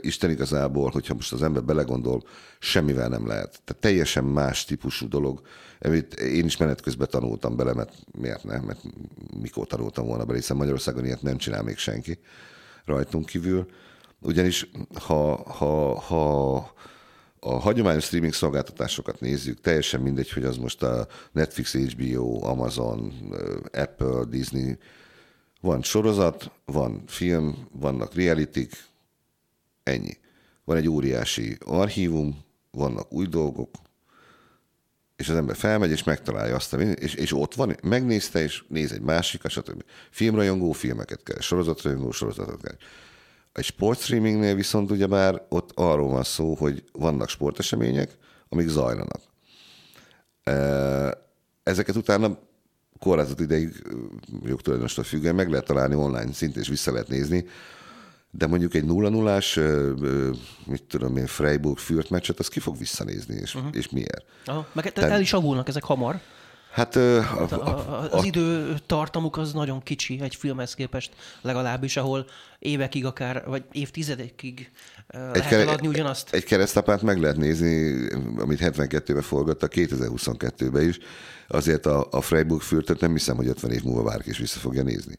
Isten 0.01 0.31
igazából, 0.31 0.91
hogyha 0.91 1.15
most 1.15 1.33
az 1.33 1.43
ember 1.43 1.65
belegondol, 1.65 2.23
semmivel 2.59 3.09
nem 3.09 3.27
lehet. 3.27 3.61
Tehát 3.65 3.83
teljesen 3.83 4.25
más 4.25 4.65
típusú 4.65 5.09
dolog, 5.09 5.41
amit 5.81 6.15
én 6.15 6.45
is 6.45 6.57
menet 6.57 6.81
közben 6.81 7.09
tanultam 7.11 7.57
bele, 7.57 7.75
mert 7.75 7.93
miért 8.19 8.45
nem? 8.45 8.63
Mert 8.63 8.81
mikor 9.41 9.67
tanultam 9.67 10.07
volna 10.07 10.25
bele, 10.25 10.39
hiszen 10.39 10.57
Magyarországon 10.57 11.05
ilyet 11.05 11.23
nem 11.23 11.37
csinál 11.37 11.63
még 11.63 11.77
senki 11.77 12.19
rajtunk 12.85 13.27
kívül. 13.27 13.67
Ugyanis 14.21 14.71
ha, 15.01 15.37
ha, 15.53 15.99
ha 16.01 16.73
a 17.45 17.59
hagyományos 17.59 18.05
streaming 18.05 18.33
szolgáltatásokat 18.33 19.21
nézzük, 19.21 19.61
teljesen 19.61 20.01
mindegy, 20.01 20.31
hogy 20.31 20.45
az 20.45 20.57
most 20.57 20.83
a 20.83 21.07
Netflix, 21.33 21.75
HBO, 21.75 22.45
Amazon, 22.45 23.13
Apple, 23.73 24.25
Disney, 24.25 24.79
van 25.61 25.83
sorozat, 25.83 26.51
van 26.65 27.03
film, 27.07 27.69
vannak 27.73 28.15
realitik, 28.15 28.85
ennyi. 29.83 30.19
Van 30.65 30.77
egy 30.77 30.89
óriási 30.89 31.57
archívum, 31.65 32.45
vannak 32.71 33.13
új 33.13 33.27
dolgok, 33.27 33.71
és 35.17 35.29
az 35.29 35.37
ember 35.37 35.57
felmegy, 35.57 35.91
és 35.91 36.05
megtalálja 36.05 36.55
azt, 36.55 36.73
és, 36.75 37.15
és 37.15 37.33
ott 37.33 37.55
van, 37.55 37.77
megnézte, 37.83 38.43
és 38.43 38.65
néz 38.69 38.93
egy 38.93 39.01
másikat, 39.01 39.51
stb. 39.51 39.85
Filmrajongó 40.11 40.73
filmeket 40.73 41.23
kell, 41.23 41.41
sorozatrajongó 41.41 42.11
sorozatot 42.11 42.63
kell. 42.63 42.77
Egy 43.55 43.65
sportstreamingnél 43.65 44.55
viszont 44.55 44.91
ugyebár 44.91 45.43
ott 45.49 45.71
arról 45.75 46.09
van 46.09 46.23
szó, 46.23 46.55
hogy 46.55 46.85
vannak 46.93 47.29
sportesemények, 47.29 48.17
amik 48.49 48.69
zajlanak. 48.69 49.21
Ezeket 51.63 51.97
utána 51.97 52.39
korlátozott 52.99 53.41
ideig 53.41 53.83
jogtulajdonostól 54.45 55.05
függően 55.05 55.35
meg 55.35 55.51
lehet 55.51 55.67
találni 55.67 55.95
online 55.95 56.33
szintén, 56.33 56.63
és 56.63 56.69
vissza 56.69 56.93
lehet 56.93 57.09
nézni, 57.09 57.47
de 58.31 58.47
mondjuk 58.47 58.75
egy 58.75 58.85
0 58.85 59.09
0 59.09 59.41
mit 60.67 60.83
tudom 60.83 61.17
én, 61.17 61.27
Freiburg 61.27 61.79
Fürth 61.79 62.11
meccset, 62.11 62.39
azt 62.39 62.51
ki 62.51 62.61
fog 62.61 62.79
visszanézni, 62.79 63.35
és, 63.35 63.55
uh-huh. 63.55 63.77
és 63.77 63.89
miért? 63.89 64.25
Aha. 64.45 64.67
Meg 64.73 64.93
tehát 64.93 65.11
el 65.11 65.21
is 65.21 65.33
avulnak 65.33 65.69
ezek 65.69 65.85
hamar. 65.85 66.21
Hát 66.75 66.97
ö, 66.97 67.19
a, 67.19 67.47
A, 67.51 67.65
a, 67.65 68.09
az 68.11 68.25
időtartamuk 68.25 69.37
az 69.37 69.53
nagyon 69.53 69.83
kicsi 69.83 70.19
egy 70.21 70.35
filmhez 70.35 70.75
képest 70.75 71.13
legalábbis, 71.41 71.97
ahol 71.97 72.27
évekig 72.59 73.05
akár, 73.05 73.43
vagy 73.47 73.65
évtizedekig 73.73 74.71
lehet 75.07 75.49
kere- 75.49 75.69
eladni 75.69 75.87
ugyanazt. 75.87 76.33
Egy 76.33 76.45
keresztapát 76.45 77.03
meg 77.03 77.21
lehet 77.21 77.37
nézni, 77.37 78.07
amit 78.39 78.59
72-ben 78.63 79.23
forgattak, 79.23 79.73
2022-ben 79.75 80.89
is. 80.89 80.99
Azért 81.49 81.87
a, 81.87 82.07
a 82.11 82.21
Freiburg 82.21 82.61
Fürtöt 82.63 83.01
nem 83.01 83.13
hiszem, 83.13 83.37
hogy 83.37 83.49
50 83.49 83.71
év 83.71 83.83
múlva 83.83 84.03
bárki 84.03 84.31
is 84.31 84.39
vissza 84.39 84.59
fogja 84.59 84.83
nézni. 84.83 85.19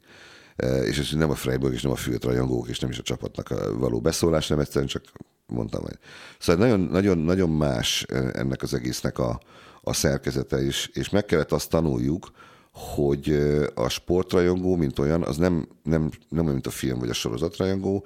És 0.83 0.97
ez 0.97 1.09
nem 1.11 1.29
a 1.29 1.35
Freiburg, 1.35 1.73
és 1.73 1.81
nem 1.81 1.91
a 1.91 1.95
Fürt 1.95 2.23
rajongók, 2.23 2.67
és 2.67 2.79
nem 2.79 2.89
is 2.89 2.97
a 2.97 3.03
csapatnak 3.03 3.49
a 3.51 3.77
való 3.77 4.01
beszólás, 4.01 4.47
nem 4.47 4.59
egyszerűen 4.59 4.87
csak 4.87 5.03
mondtam, 5.47 5.81
hogy... 5.81 5.97
Szóval 6.39 6.65
nagyon, 6.65 6.79
nagyon, 6.79 7.17
nagyon 7.17 7.49
más 7.49 8.05
ennek 8.33 8.61
az 8.61 8.73
egésznek 8.73 9.19
a, 9.19 9.39
a 9.87 9.93
szerkezete 9.93 10.63
is, 10.63 10.89
és 10.93 11.09
meg 11.09 11.25
kellett 11.25 11.51
azt 11.51 11.69
tanuljuk, 11.69 12.31
hogy 12.71 13.29
a 13.73 13.89
sportrajongó, 13.89 14.75
mint 14.75 14.99
olyan, 14.99 15.23
az 15.23 15.37
nem, 15.37 15.67
nem, 15.83 16.09
nem 16.29 16.43
olyan, 16.43 16.53
mint 16.53 16.67
a 16.67 16.71
film 16.71 16.99
vagy 16.99 17.09
a 17.09 17.13
sorozatrajongó, 17.13 18.05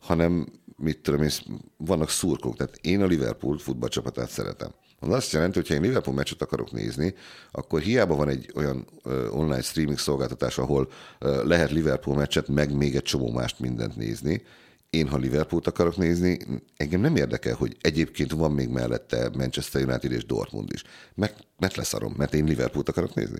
hanem 0.00 0.46
mit 0.76 0.98
tudom 0.98 1.22
én, 1.22 1.30
vannak 1.76 2.10
szurkok. 2.10 2.56
Tehát 2.56 2.78
én 2.80 3.02
a 3.02 3.06
Liverpool 3.06 3.58
futballcsapatát 3.58 4.30
szeretem. 4.30 4.70
Az 5.00 5.08
azt 5.08 5.32
jelenti, 5.32 5.58
hogy 5.58 5.68
ha 5.68 5.74
én 5.74 5.80
Liverpool 5.80 6.16
meccset 6.16 6.42
akarok 6.42 6.72
nézni, 6.72 7.14
akkor 7.50 7.80
hiába 7.80 8.14
van 8.14 8.28
egy 8.28 8.52
olyan 8.54 8.86
online 9.30 9.60
streaming 9.62 9.98
szolgáltatás, 9.98 10.58
ahol 10.58 10.88
lehet 11.44 11.70
Liverpool 11.70 12.16
meccset, 12.16 12.48
meg 12.48 12.76
még 12.76 12.96
egy 12.96 13.02
csomó 13.02 13.30
mást 13.30 13.60
mindent 13.60 13.96
nézni, 13.96 14.42
én, 14.90 15.08
ha 15.08 15.16
Liverpoolt 15.16 15.66
akarok 15.66 15.96
nézni, 15.96 16.38
engem 16.76 17.00
nem 17.00 17.16
érdekel, 17.16 17.54
hogy 17.54 17.76
egyébként 17.80 18.32
van 18.32 18.52
még 18.52 18.68
mellette 18.68 19.30
Manchester 19.36 19.82
United 19.82 20.12
és 20.12 20.24
Dortmund 20.24 20.72
is. 20.72 20.82
Meg, 21.14 21.34
mert 21.58 21.76
leszarom, 21.76 22.14
mert 22.16 22.34
én 22.34 22.44
Liverpoolt 22.44 22.88
akarok 22.88 23.14
nézni. 23.14 23.38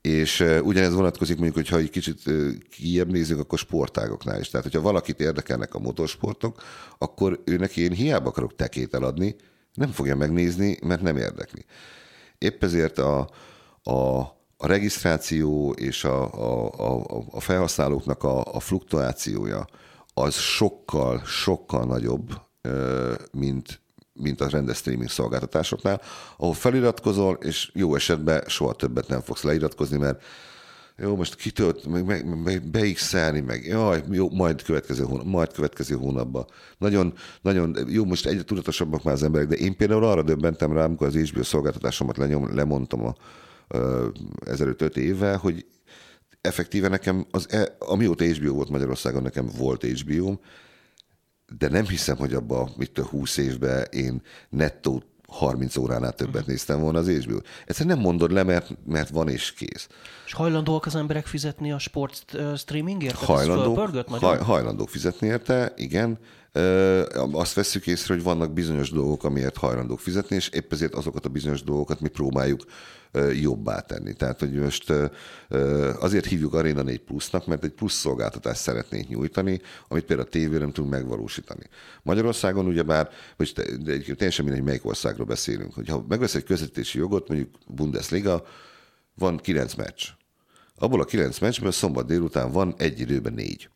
És 0.00 0.44
ugyanez 0.62 0.94
vonatkozik 0.94 1.36
mondjuk, 1.36 1.56
hogyha 1.56 1.78
egy 1.78 1.90
kicsit 1.90 2.22
kijebb 2.70 3.10
nézzük, 3.10 3.38
akkor 3.38 3.58
sportágoknál 3.58 4.40
is. 4.40 4.48
Tehát, 4.48 4.66
hogyha 4.66 4.80
valakit 4.80 5.20
érdekelnek 5.20 5.74
a 5.74 5.78
motorsportok, 5.78 6.62
akkor 6.98 7.40
őnek 7.44 7.76
én 7.76 7.92
hiába 7.92 8.28
akarok 8.28 8.56
tekét 8.56 8.94
eladni, 8.94 9.36
nem 9.74 9.90
fogja 9.90 10.16
megnézni, 10.16 10.78
mert 10.82 11.02
nem 11.02 11.16
érdekli. 11.16 11.64
Épp 12.38 12.62
ezért 12.62 12.98
a, 12.98 13.30
a, 13.82 14.18
a 14.56 14.66
regisztráció 14.66 15.72
és 15.72 16.04
a, 16.04 16.32
a, 16.32 16.70
a, 16.76 17.24
a 17.30 17.40
felhasználóknak 17.40 18.22
a, 18.22 18.54
a 18.54 18.60
fluktuációja 18.60 19.66
az 20.14 20.34
sokkal, 20.34 21.22
sokkal 21.24 21.84
nagyobb, 21.84 22.40
mint, 23.32 23.80
mint 24.12 24.40
a 24.40 24.48
rendes 24.48 24.76
streaming 24.76 25.10
szolgáltatásoknál, 25.10 26.00
ahol 26.36 26.54
feliratkozol, 26.54 27.38
és 27.40 27.70
jó 27.74 27.94
esetben 27.94 28.44
soha 28.46 28.72
többet 28.72 29.08
nem 29.08 29.20
fogsz 29.20 29.42
leiratkozni, 29.42 29.98
mert 29.98 30.22
jó, 30.96 31.16
most 31.16 31.34
kitölt, 31.34 31.86
meg, 31.86 32.04
meg, 32.04 32.42
meg 32.42 32.70
beixelni, 32.70 33.40
meg 33.40 33.64
jaj, 33.64 34.04
jó, 34.10 34.30
majd 34.30 34.62
következő, 34.62 35.04
hónap, 35.04 35.26
majd 35.26 35.52
következő 35.52 35.94
hónapban. 35.94 36.46
Nagyon, 36.78 37.14
nagyon, 37.42 37.76
jó, 37.88 38.04
most 38.04 38.26
egyre 38.26 38.44
tudatosabbak 38.44 39.02
már 39.02 39.14
az 39.14 39.22
emberek, 39.22 39.48
de 39.48 39.56
én 39.56 39.76
például 39.76 40.04
arra 40.04 40.22
döbbentem 40.22 40.72
rá, 40.72 40.84
amikor 40.84 41.06
az 41.06 41.14
HBO 41.14 41.42
szolgáltatásomat 41.42 42.16
lenyom, 42.16 42.54
lemondtam 42.54 43.04
a, 43.04 43.14
ezelőtt 44.46 44.82
öt 44.82 44.96
évvel, 44.96 45.36
hogy 45.36 45.66
effektíve 46.46 46.88
nekem, 46.88 47.26
az, 47.30 47.46
e, 47.50 47.76
amióta 47.78 48.24
HBO 48.24 48.54
volt 48.54 48.68
Magyarországon, 48.68 49.22
nekem 49.22 49.48
volt 49.56 49.84
hbo 49.84 50.36
de 51.58 51.68
nem 51.68 51.86
hiszem, 51.86 52.16
hogy 52.16 52.34
abban, 52.34 52.70
mit 52.76 52.98
20 52.98 53.36
évben 53.36 53.86
én 53.90 54.22
nettó 54.48 55.02
30 55.28 55.76
óránál 55.76 56.12
többet 56.12 56.46
néztem 56.46 56.80
volna 56.80 56.98
az 56.98 57.08
HBO. 57.08 57.38
Egyszerűen 57.66 57.94
nem 57.96 58.04
mondod 58.04 58.32
le, 58.32 58.42
mert, 58.42 58.76
mert 58.86 59.08
van 59.08 59.28
és 59.28 59.52
kész. 59.52 59.88
És 60.26 60.32
hajlandóak 60.32 60.86
az 60.86 60.94
emberek 60.94 61.26
fizetni 61.26 61.72
a 61.72 61.78
sport 61.78 62.36
streamingért? 62.56 63.14
Hajlandók, 63.14 64.08
haj, 64.08 64.38
hajlandók 64.38 64.88
fizetni 64.88 65.26
érte, 65.26 65.72
igen. 65.76 66.18
Azt 67.32 67.54
veszük 67.54 67.86
észre, 67.86 68.14
hogy 68.14 68.22
vannak 68.22 68.52
bizonyos 68.52 68.90
dolgok, 68.90 69.24
amiért 69.24 69.56
hajlandók 69.56 70.00
fizetni, 70.00 70.36
és 70.36 70.48
épp 70.48 70.72
ezért 70.72 70.94
azokat 70.94 71.24
a 71.24 71.28
bizonyos 71.28 71.62
dolgokat 71.62 72.00
mi 72.00 72.08
próbáljuk 72.08 72.64
jobbá 73.40 73.80
tenni. 73.80 74.12
Tehát, 74.12 74.38
hogy 74.38 74.52
most 74.52 74.92
azért 75.98 76.26
hívjuk 76.26 76.54
Arena 76.54 76.82
4 76.82 77.00
Plusnak, 77.00 77.46
mert 77.46 77.64
egy 77.64 77.70
plusz 77.70 77.94
szolgáltatást 77.94 78.60
szeretnénk 78.60 79.08
nyújtani, 79.08 79.60
amit 79.88 80.04
például 80.04 80.28
a 80.28 80.30
tévére 80.30 80.58
nem 80.58 80.72
tudunk 80.72 80.92
megvalósítani. 80.92 81.64
Magyarországon 82.02 82.66
ugyebár, 82.66 83.10
vagy 83.36 83.52
teljesen 84.16 84.44
mindegy, 84.44 84.64
melyik 84.64 84.86
országról 84.86 85.26
beszélünk, 85.26 85.74
hogyha 85.74 86.04
megvesz 86.08 86.34
egy 86.34 86.44
közvetítési 86.44 86.98
jogot, 86.98 87.28
mondjuk 87.28 87.50
Bundesliga, 87.66 88.46
van 89.14 89.36
kilenc 89.36 89.74
meccs. 89.74 90.02
Abból 90.76 91.00
a 91.00 91.04
kilenc 91.04 91.38
meccsből 91.38 91.72
szombat 91.72 92.06
délután 92.06 92.52
van 92.52 92.74
egy 92.78 93.00
időben 93.00 93.32
négy. 93.32 93.68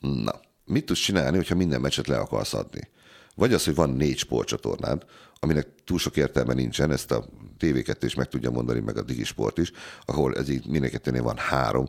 Na, 0.00 0.40
mit 0.64 0.84
tudsz 0.84 1.00
csinálni, 1.00 1.36
hogyha 1.36 1.54
minden 1.54 1.80
meccset 1.80 2.06
le 2.06 2.18
akarsz 2.18 2.54
adni? 2.54 2.88
Vagy 3.34 3.52
az, 3.52 3.64
hogy 3.64 3.74
van 3.74 3.90
négy 3.90 4.18
sportcsatornád, 4.18 5.04
aminek 5.40 5.68
túl 5.84 5.98
sok 5.98 6.16
értelme 6.16 6.54
nincsen, 6.54 6.90
ezt 6.90 7.10
a 7.10 7.28
TV2 7.58 7.96
is 8.00 8.14
meg 8.14 8.28
tudja 8.28 8.50
mondani, 8.50 8.80
meg 8.80 8.96
a 8.96 9.02
Digisport 9.02 9.58
is, 9.58 9.72
ahol 10.04 10.36
ez 10.36 10.48
így 10.48 10.66
mindenkettőnél 10.66 11.22
van 11.22 11.36
három. 11.36 11.86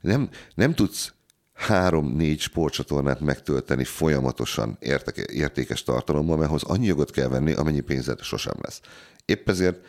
Nem, 0.00 0.28
nem 0.54 0.74
tudsz 0.74 1.12
három-négy 1.52 2.40
sportcsatornát 2.40 3.20
megtölteni 3.20 3.84
folyamatosan 3.84 4.76
érteke, 4.80 5.24
értékes 5.32 5.82
tartalommal, 5.82 6.36
mert 6.36 6.48
ahhoz 6.48 6.62
annyi 6.62 6.86
jogot 6.86 7.10
kell 7.10 7.28
venni, 7.28 7.52
amennyi 7.52 7.80
pénzed 7.80 8.20
sosem 8.20 8.56
lesz. 8.60 8.80
Épp 9.24 9.48
ezért 9.48 9.86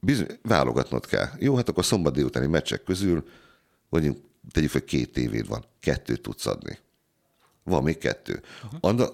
bizony, 0.00 0.26
válogatnod 0.42 1.06
kell. 1.06 1.28
Jó, 1.38 1.56
hát 1.56 1.68
akkor 1.68 1.84
szombat 1.84 2.14
délutáni 2.14 2.46
meccsek 2.46 2.82
közül, 2.82 3.24
mondjuk 3.88 4.16
tegyük 4.50 4.70
fel 4.70 4.84
két 4.84 5.12
tévéd 5.12 5.48
van, 5.48 5.64
kettőt 5.80 6.22
tudsz 6.22 6.46
adni. 6.46 6.78
Van 7.64 7.82
még 7.82 7.98
kettő. 7.98 8.42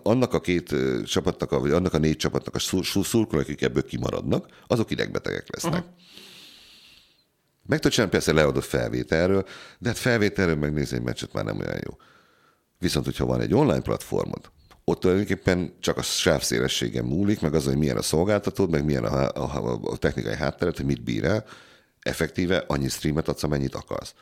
Annak 0.03 0.35
a 0.35 0.41
két 0.41 0.75
csapatnak, 1.05 1.51
vagy 1.51 1.71
annak 1.71 1.95
a 1.95 1.99
négy 1.99 2.17
csapatnak 2.17 2.55
a 2.55 2.59
szurkolók, 3.03 3.43
akik 3.43 3.63
ebből 3.63 3.85
kimaradnak, 3.85 4.47
azok 4.67 4.91
idegbetegek 4.91 5.55
lesznek. 5.55 5.73
Uh-huh. 5.73 5.97
Meg 7.67 7.79
tudod 7.79 7.93
csinálni 7.93 8.13
persze 8.13 8.33
leadott 8.33 8.65
felvételről, 8.65 9.47
de 9.79 9.89
hát 9.89 9.99
felvételről 9.99 10.57
megnézni 10.57 10.97
egy 10.97 11.03
meccset 11.03 11.33
már 11.33 11.45
nem 11.45 11.59
olyan 11.59 11.81
jó. 11.87 11.97
Viszont, 12.79 13.05
hogyha 13.05 13.27
van 13.27 13.41
egy 13.41 13.55
online 13.55 13.81
platformod, 13.81 14.51
ott 14.85 15.01
tulajdonképpen 15.01 15.75
csak 15.81 15.97
a 15.97 16.03
sávszélességen 16.03 17.05
múlik, 17.05 17.41
meg 17.41 17.55
az, 17.55 17.65
hogy 17.65 17.77
milyen 17.77 17.97
a 17.97 18.03
szolgáltatód, 18.03 18.71
meg 18.71 18.85
milyen 18.85 19.05
a, 19.05 19.29
a, 19.29 19.81
a 19.83 19.97
technikai 19.97 20.35
hátteret, 20.35 20.77
hogy 20.77 20.87
mit 20.87 21.03
bír 21.03 21.25
el, 21.25 21.45
effektíve 22.01 22.65
annyi 22.67 22.89
streamet 22.89 23.29
adsz, 23.29 23.43
amennyit 23.43 23.75
akarsz. 23.75 24.15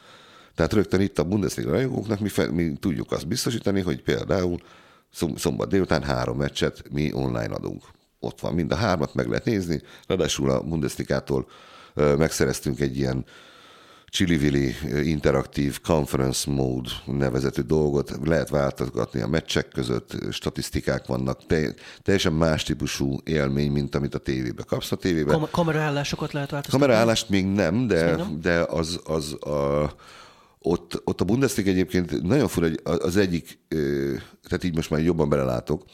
Tehát 0.57 0.73
rögtön 0.73 1.01
itt 1.01 1.19
a 1.19 1.25
Bundesliga 1.25 1.71
rajongóknak 1.71 2.21
mi, 2.21 2.31
mi 2.51 2.73
tudjuk 2.81 3.13
azt 3.13 3.29
biztosítani, 3.29 3.81
hogy 3.81 4.03
például 4.03 4.59
szombat 5.37 5.69
délután 5.69 6.03
három 6.03 6.37
meccset 6.37 6.83
mi 6.91 7.13
online 7.13 7.55
adunk. 7.55 7.83
Ott 8.21 8.41
van, 8.41 8.55
mind 8.55 8.73
a 8.73 8.77
hármat 8.77 9.15
meg 9.15 9.29
lehet 9.29 9.45
nézni, 9.45 9.83
ráadásul 10.07 10.51
a 10.51 10.63
Bundesligától 10.63 11.47
megszereztünk 11.95 12.81
egy 12.81 12.97
ilyen 12.97 13.25
Chili 14.11 14.75
interaktív 15.03 15.81
conference 15.81 16.51
mode 16.51 16.91
nevezetű 17.05 17.63
dolgot, 17.63 18.19
lehet 18.25 18.49
változgatni 18.49 19.21
a 19.21 19.27
meccsek 19.27 19.69
között, 19.69 20.17
statisztikák 20.31 21.07
vannak, 21.07 21.47
te, 21.47 21.75
teljesen 22.03 22.33
más 22.33 22.63
típusú 22.63 23.21
élmény, 23.25 23.71
mint 23.71 23.95
amit 23.95 24.15
a 24.15 24.19
tévébe 24.19 24.63
kapsz. 24.63 24.93
A 24.93 24.97
tévébe. 24.97 25.33
Kam- 25.33 25.51
kameraállásokat 25.51 26.33
lehet 26.33 26.51
változtatni? 26.51 26.87
Kameraállást 26.87 27.29
még 27.29 27.47
nem, 27.47 27.87
de, 27.87 28.17
de 28.41 28.61
az, 28.61 29.01
az 29.05 29.33
a, 29.33 29.95
ott, 30.67 31.03
ott 31.05 31.21
a 31.21 31.25
Bundesliga 31.25 31.71
egyébként 31.71 32.23
nagyon 32.23 32.49
fura, 32.49 32.69
az 32.83 33.17
egyik, 33.17 33.59
tehát 34.43 34.65
így 34.65 34.75
most 34.75 34.91
már 34.91 35.01
jobban 35.01 35.29
belelátok, 35.29 35.85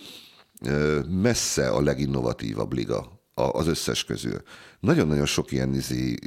messze 1.08 1.68
a 1.68 1.82
leginnovatívabb 1.82 2.72
liga 2.72 3.20
az 3.34 3.66
összes 3.66 4.04
közül. 4.04 4.42
Nagyon-nagyon 4.80 5.26
sok 5.26 5.52
ilyen 5.52 5.74
izi, 5.74 6.18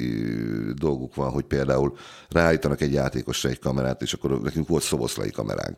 dolguk 0.74 1.16
van, 1.16 1.30
hogy 1.32 1.44
például 1.44 1.98
ráállítanak 2.30 2.82
egy 2.82 2.94
játékosra 2.94 3.50
egy 3.50 3.60
kamerát, 3.60 4.02
és 4.02 4.14
akkor 4.14 4.42
nekünk 4.42 4.68
volt 4.68 4.84
szoboszlai 4.84 5.32
kameránk. 5.32 5.78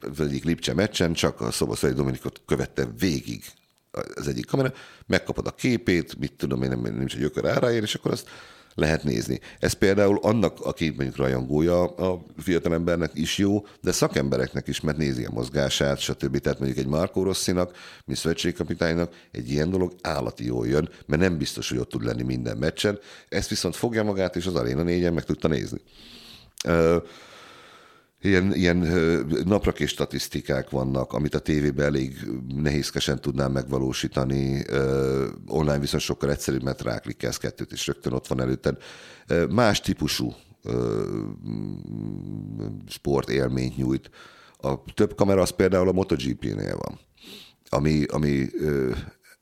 Az 0.00 0.20
egyik 0.20 0.44
Lipcse 0.44 0.74
meccsen 0.74 1.12
csak 1.12 1.40
a 1.40 1.50
szoboszlai 1.50 1.92
Dominikot 1.92 2.42
követte 2.46 2.88
végig 2.98 3.44
az 4.14 4.28
egyik 4.28 4.46
kamera, 4.46 4.72
megkapod 5.06 5.46
a 5.46 5.50
képét, 5.50 6.18
mit 6.18 6.32
tudom 6.32 6.62
én, 6.62 6.68
nem, 6.68 6.96
nincs 6.96 7.14
egy 7.14 7.20
gyökör 7.20 7.46
áráért, 7.46 7.82
és 7.82 7.94
akkor 7.94 8.10
azt 8.10 8.28
lehet 8.74 9.04
nézni. 9.04 9.40
Ez 9.58 9.72
például 9.72 10.18
annak, 10.22 10.60
aki 10.60 10.88
mondjuk 10.88 11.16
rajongója 11.16 11.84
a 11.84 12.24
fiatalembernek 12.38 13.10
is 13.14 13.38
jó, 13.38 13.66
de 13.80 13.92
szakembereknek 13.92 14.68
is, 14.68 14.80
mert 14.80 14.96
nézi 14.96 15.24
a 15.24 15.30
mozgását, 15.32 15.98
stb. 15.98 16.38
Tehát 16.38 16.58
mondjuk 16.58 16.84
egy 16.84 16.90
Marco 16.90 17.22
Rosszinak, 17.22 17.76
mint 18.04 18.18
szövetségkapitánynak 18.18 19.12
egy 19.30 19.50
ilyen 19.50 19.70
dolog 19.70 19.92
állati 20.02 20.44
jól 20.44 20.66
jön, 20.66 20.88
mert 21.06 21.22
nem 21.22 21.38
biztos, 21.38 21.68
hogy 21.68 21.78
ott 21.78 21.88
tud 21.88 22.04
lenni 22.04 22.22
minden 22.22 22.56
meccsen. 22.56 22.98
Ezt 23.28 23.48
viszont 23.48 23.76
fogja 23.76 24.02
magát, 24.02 24.36
és 24.36 24.46
az 24.46 24.54
Arena 24.54 24.82
négyen 24.82 25.12
meg 25.12 25.24
tudta 25.24 25.48
nézni 25.48 25.80
ilyen, 28.22 28.54
ilyen 28.54 28.76
naprakés 29.44 29.90
statisztikák 29.90 30.70
vannak, 30.70 31.12
amit 31.12 31.34
a 31.34 31.38
tévében 31.38 31.86
elég 31.86 32.28
nehézkesen 32.54 33.20
tudnám 33.20 33.52
megvalósítani, 33.52 34.64
online 35.46 35.78
viszont 35.78 36.02
sokkal 36.02 36.30
egyszerűbb, 36.30 36.62
mert 36.62 36.82
ráklikkelsz 36.82 37.36
kettőt, 37.36 37.72
és 37.72 37.86
rögtön 37.86 38.12
ott 38.12 38.26
van 38.26 38.40
előtted. 38.40 38.76
Más 39.50 39.80
típusú 39.80 40.34
sport 42.88 43.28
élményt 43.30 43.76
nyújt. 43.76 44.10
A 44.56 44.84
több 44.94 45.14
kamera 45.14 45.40
az 45.40 45.50
például 45.50 45.88
a 45.88 45.92
MotoGP-nél 45.92 46.76
van, 46.76 46.98
ami, 47.68 48.04
ami 48.04 48.46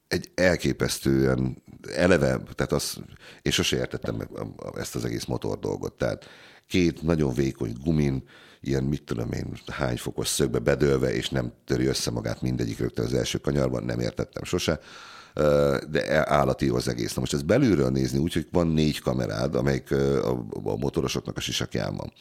egy 0.08 0.30
elképesztően 0.34 1.62
eleve, 1.94 2.42
tehát 2.54 2.72
az, 2.72 2.98
és 3.42 3.54
sose 3.54 3.76
értettem 3.76 4.28
ezt 4.74 4.94
az 4.94 5.04
egész 5.04 5.24
motor 5.24 5.58
dolgot, 5.58 5.92
tehát 5.92 6.26
két 6.66 7.02
nagyon 7.02 7.34
vékony 7.34 7.72
gumin, 7.84 8.22
ilyen, 8.60 8.84
mit 8.84 9.02
tudom 9.02 9.32
én, 9.32 9.60
hány 9.66 9.96
fokos 9.96 10.28
szögbe 10.28 10.58
bedőlve, 10.58 11.14
és 11.14 11.28
nem 11.28 11.52
töri 11.64 11.86
össze 11.86 12.10
magát 12.10 12.42
mindegyik 12.42 12.78
rögtön 12.78 13.04
az 13.04 13.14
első 13.14 13.38
kanyarban, 13.38 13.84
nem 13.84 14.00
értettem 14.00 14.44
sose. 14.44 14.80
de 15.90 16.30
állati 16.30 16.68
az 16.68 16.88
egész. 16.88 17.14
Na 17.14 17.20
most 17.20 17.32
ez 17.32 17.42
belülről 17.42 17.90
nézni 17.90 18.18
úgy, 18.18 18.32
hogy 18.32 18.48
van 18.50 18.66
négy 18.66 19.00
kamerád, 19.00 19.54
amelyik 19.54 19.92
a, 19.92 20.30
a 20.64 20.76
motorosoknak 20.76 21.36
a 21.36 21.40
sisakján 21.40 21.96
van. 21.96 22.12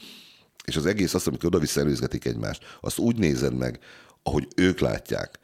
És 0.65 0.75
az 0.75 0.85
egész 0.85 1.13
azt, 1.13 1.27
amikor 1.27 1.45
oda-vissza 1.45 1.79
előzgetik 1.79 2.25
egymást, 2.25 2.63
azt 2.81 2.97
úgy 2.97 3.17
nézed 3.17 3.53
meg, 3.53 3.79
ahogy 4.23 4.47
ők 4.55 4.79
látják. 4.79 5.39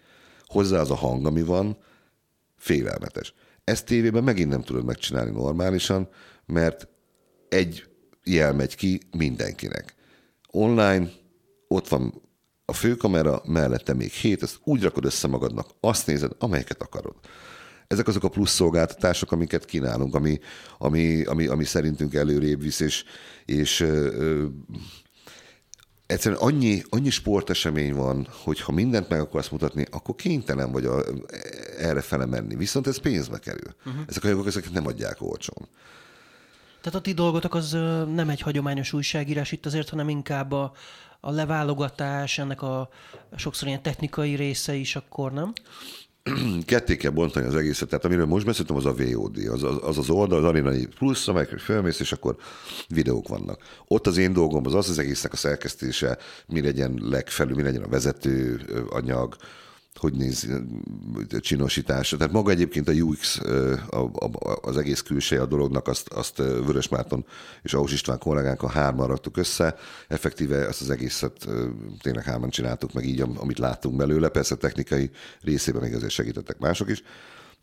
Hozzá 0.46 0.80
az 0.80 0.92
a 0.92 0.96
hang, 0.96 1.26
ami 1.26 1.42
van, 1.42 1.78
félelmetes. 2.58 3.34
Ezt 3.64 3.86
tévében 3.86 4.24
megint 4.24 4.50
nem 4.50 4.64
tudod 4.64 4.86
megcsinálni 4.86 5.32
normálisan, 5.32 6.10
mert 6.46 6.88
egy 7.50 7.88
jel 8.24 8.54
megy 8.54 8.76
ki 8.76 9.02
mindenkinek. 9.18 9.95
Online 10.56 11.10
ott 11.68 11.88
van 11.88 12.22
a 12.66 12.74
főkamera, 12.74 13.42
mellette 13.46 13.94
még 13.94 14.12
hét, 14.12 14.44
ezt 14.44 14.60
úgy 14.64 14.82
rakod 14.84 15.06
össze 15.06 15.28
magadnak, 15.28 15.68
azt 15.80 16.08
nézed, 16.08 16.32
amelyeket 16.40 16.82
akarod. 16.82 17.16
Ezek 17.88 18.08
azok 18.08 18.24
a 18.24 18.30
plusz 18.30 18.52
szolgáltatások, 18.52 19.32
amiket 19.32 19.66
kínálunk, 19.66 20.16
ami, 20.16 20.40
ami, 20.78 21.24
ami, 21.24 21.48
ami 21.48 21.64
szerintünk 21.64 22.14
előrébb 22.14 22.62
visz, 22.62 22.80
és, 22.80 23.04
és 23.46 23.80
ö, 23.80 24.06
ö, 24.06 24.46
egyszerűen 26.06 26.42
annyi, 26.42 26.84
annyi 26.90 27.10
sportesemény 27.10 27.94
van, 27.94 28.28
hogy 28.44 28.62
ha 28.62 28.72
mindent 28.72 29.10
meg 29.10 29.20
akarsz 29.20 29.50
mutatni, 29.50 29.86
akkor 29.92 30.16
kénytelen 30.16 30.72
vagy 30.72 30.86
a, 30.86 31.04
erre 31.78 32.02
fele 32.02 32.26
menni. 32.26 32.56
Viszont 32.56 32.88
ez 32.88 32.98
pénzbe 32.98 33.40
kerül. 33.40 33.76
Uh-huh. 33.86 34.04
Ezek 34.08 34.24
a 34.24 34.28
jogok 34.28 34.48
ezeket 34.48 34.72
nem 34.72 34.88
adják 34.88 35.22
olcsón. 35.22 35.68
Tehát 36.86 37.00
a 37.00 37.04
ti 37.04 37.14
dolgotok 37.14 37.56
az 37.56 37.72
nem 38.14 38.30
egy 38.30 38.42
hagyományos 38.42 38.94
újságírás 38.94 39.52
itt 39.52 39.66
azért, 39.66 39.90
hanem 39.90 40.10
inkább 40.10 40.52
a, 40.52 40.72
a 41.20 41.32
leválogatás, 41.32 42.38
ennek 42.38 42.62
a 42.62 42.90
sokszor 43.36 43.68
ilyen 43.68 43.82
technikai 43.82 44.36
része 44.36 44.74
is 44.74 44.96
akkor, 44.96 45.32
nem? 45.34 45.54
ketté 46.66 46.98
kell 46.98 47.12
bontani 47.12 47.46
az 47.46 47.56
egészet. 47.56 47.90
Tehát 47.90 48.06
amiről 48.06 48.26
most 48.26 48.46
beszéltem, 48.46 48.76
az 48.76 48.86
a 48.86 48.94
VOD, 48.94 49.38
az 49.38 49.64
az, 49.64 49.78
az, 49.82 49.98
az 49.98 50.10
oldal, 50.10 50.38
az 50.38 50.44
Arena 50.44 50.72
Plus, 50.98 51.28
amelyekre 51.28 51.58
fölmész, 51.58 52.00
és 52.00 52.12
akkor 52.12 52.36
videók 52.88 53.28
vannak. 53.28 53.62
Ott 53.88 54.08
az 54.08 54.18
én 54.18 54.34
dolgom 54.34 54.66
az 54.66 54.74
az 54.74 54.90
az 54.90 55.00
egésznek 55.00 55.34
a 55.34 55.38
szerkesztése, 55.38 56.18
mi 56.48 56.62
legyen 56.62 57.00
legfelül, 57.02 57.56
mi 57.56 57.62
legyen 57.62 57.84
a 57.84 57.90
vezető 57.90 58.62
anyag, 58.90 59.36
hogy 59.98 60.14
néz 60.14 60.48
csinosítása. 61.40 62.18
Tehát 62.18 62.34
maga 62.34 62.52
egyébként 62.52 62.88
a 62.88 62.92
UX, 62.92 63.40
az 64.62 64.78
egész 64.78 65.02
külseje 65.02 65.42
a 65.42 65.46
dolognak, 65.46 65.88
azt, 65.88 66.08
azt 66.08 66.38
Vörös 66.38 66.88
Márton 66.88 67.26
és 67.64 67.74
Ahus 67.74 67.94
István 67.94 68.20
kollégánk 68.20 68.64
a 68.64 68.70
hárman 68.70 69.08
raktuk 69.08 69.38
össze. 69.38 69.76
Effektíve 70.08 70.68
ezt 70.68 70.82
az 70.82 70.90
egészet 70.90 71.48
tényleg 72.02 72.24
hárman 72.24 72.50
csináltuk 72.50 72.94
meg 72.94 73.06
így, 73.06 73.22
amit 73.22 73.60
láttunk 73.60 73.96
belőle. 73.96 74.30
Persze 74.30 74.56
technikai 74.56 75.10
részében 75.42 75.82
még 75.82 75.94
azért 75.94 76.12
segítettek 76.12 76.60
mások 76.60 76.90
is, 76.90 77.04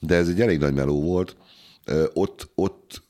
de 0.00 0.14
ez 0.14 0.28
egy 0.28 0.40
elég 0.40 0.58
nagy 0.58 0.74
meló 0.74 1.02
volt. 1.02 1.36
Ott, 2.12 2.50
ott 2.54 3.02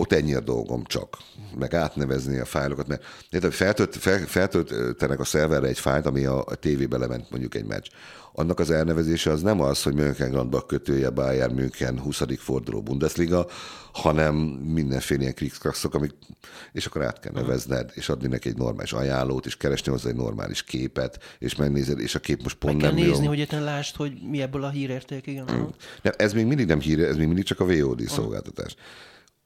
ott 0.00 0.12
ennyi 0.12 0.34
a 0.34 0.40
dolgom 0.40 0.84
csak, 0.84 1.16
meg 1.58 1.74
átnevezni 1.74 2.38
a 2.38 2.44
fájlokat, 2.44 2.86
mert 2.86 3.04
feltölt, 3.54 3.96
fel, 3.96 4.18
feltöltenek 4.18 5.20
a 5.20 5.24
szerverre 5.24 5.66
egy 5.66 5.78
fájlt, 5.78 6.06
ami 6.06 6.24
a, 6.24 6.44
a 6.44 6.54
tévébe 6.54 6.98
lement 6.98 7.30
mondjuk 7.30 7.54
egy 7.54 7.64
meccs. 7.64 7.86
Annak 8.32 8.58
az 8.58 8.70
elnevezése 8.70 9.30
az 9.30 9.42
nem 9.42 9.60
az, 9.60 9.82
hogy 9.82 9.94
Mönchengladbach 9.94 10.66
kötője 10.66 11.10
Bayern 11.10 11.54
München 11.54 12.00
20. 12.00 12.22
forduló 12.38 12.82
Bundesliga, 12.82 13.46
hanem 13.92 14.34
mindenféle 14.74 15.20
ilyen 15.20 15.34
krikszkrakszok, 15.34 15.94
amik, 15.94 16.14
és 16.72 16.86
akkor 16.86 17.02
át 17.02 17.20
kell 17.20 17.32
nevezned, 17.32 17.90
és 17.94 18.08
adni 18.08 18.28
neki 18.28 18.48
egy 18.48 18.56
normális 18.56 18.92
ajánlót, 18.92 19.46
és 19.46 19.56
keresni 19.56 19.90
hozzá 19.90 20.08
egy 20.08 20.16
normális 20.16 20.62
képet, 20.62 21.18
és 21.38 21.56
megnézed, 21.56 22.00
és 22.00 22.14
a 22.14 22.18
kép 22.18 22.42
most 22.42 22.56
pont 22.56 22.74
Meg 22.74 22.82
nem 22.82 22.94
kell 22.94 23.04
nézni, 23.04 23.24
jó. 23.24 23.30
hogy 23.30 23.46
te 23.48 23.60
lásd, 23.60 23.96
hogy 23.96 24.12
mi 24.30 24.42
ebből 24.42 24.64
a 24.64 24.70
hírérték, 24.70 25.26
igen. 25.26 25.44
Mm. 25.52 25.64
Nem, 26.02 26.12
ez 26.16 26.32
még 26.32 26.46
mindig 26.46 26.66
nem 26.66 26.80
hír, 26.80 27.00
ez 27.00 27.16
még 27.16 27.26
mindig 27.26 27.44
csak 27.44 27.60
a 27.60 27.66
VOD 27.66 28.00
szolgáltatás. 28.00 28.76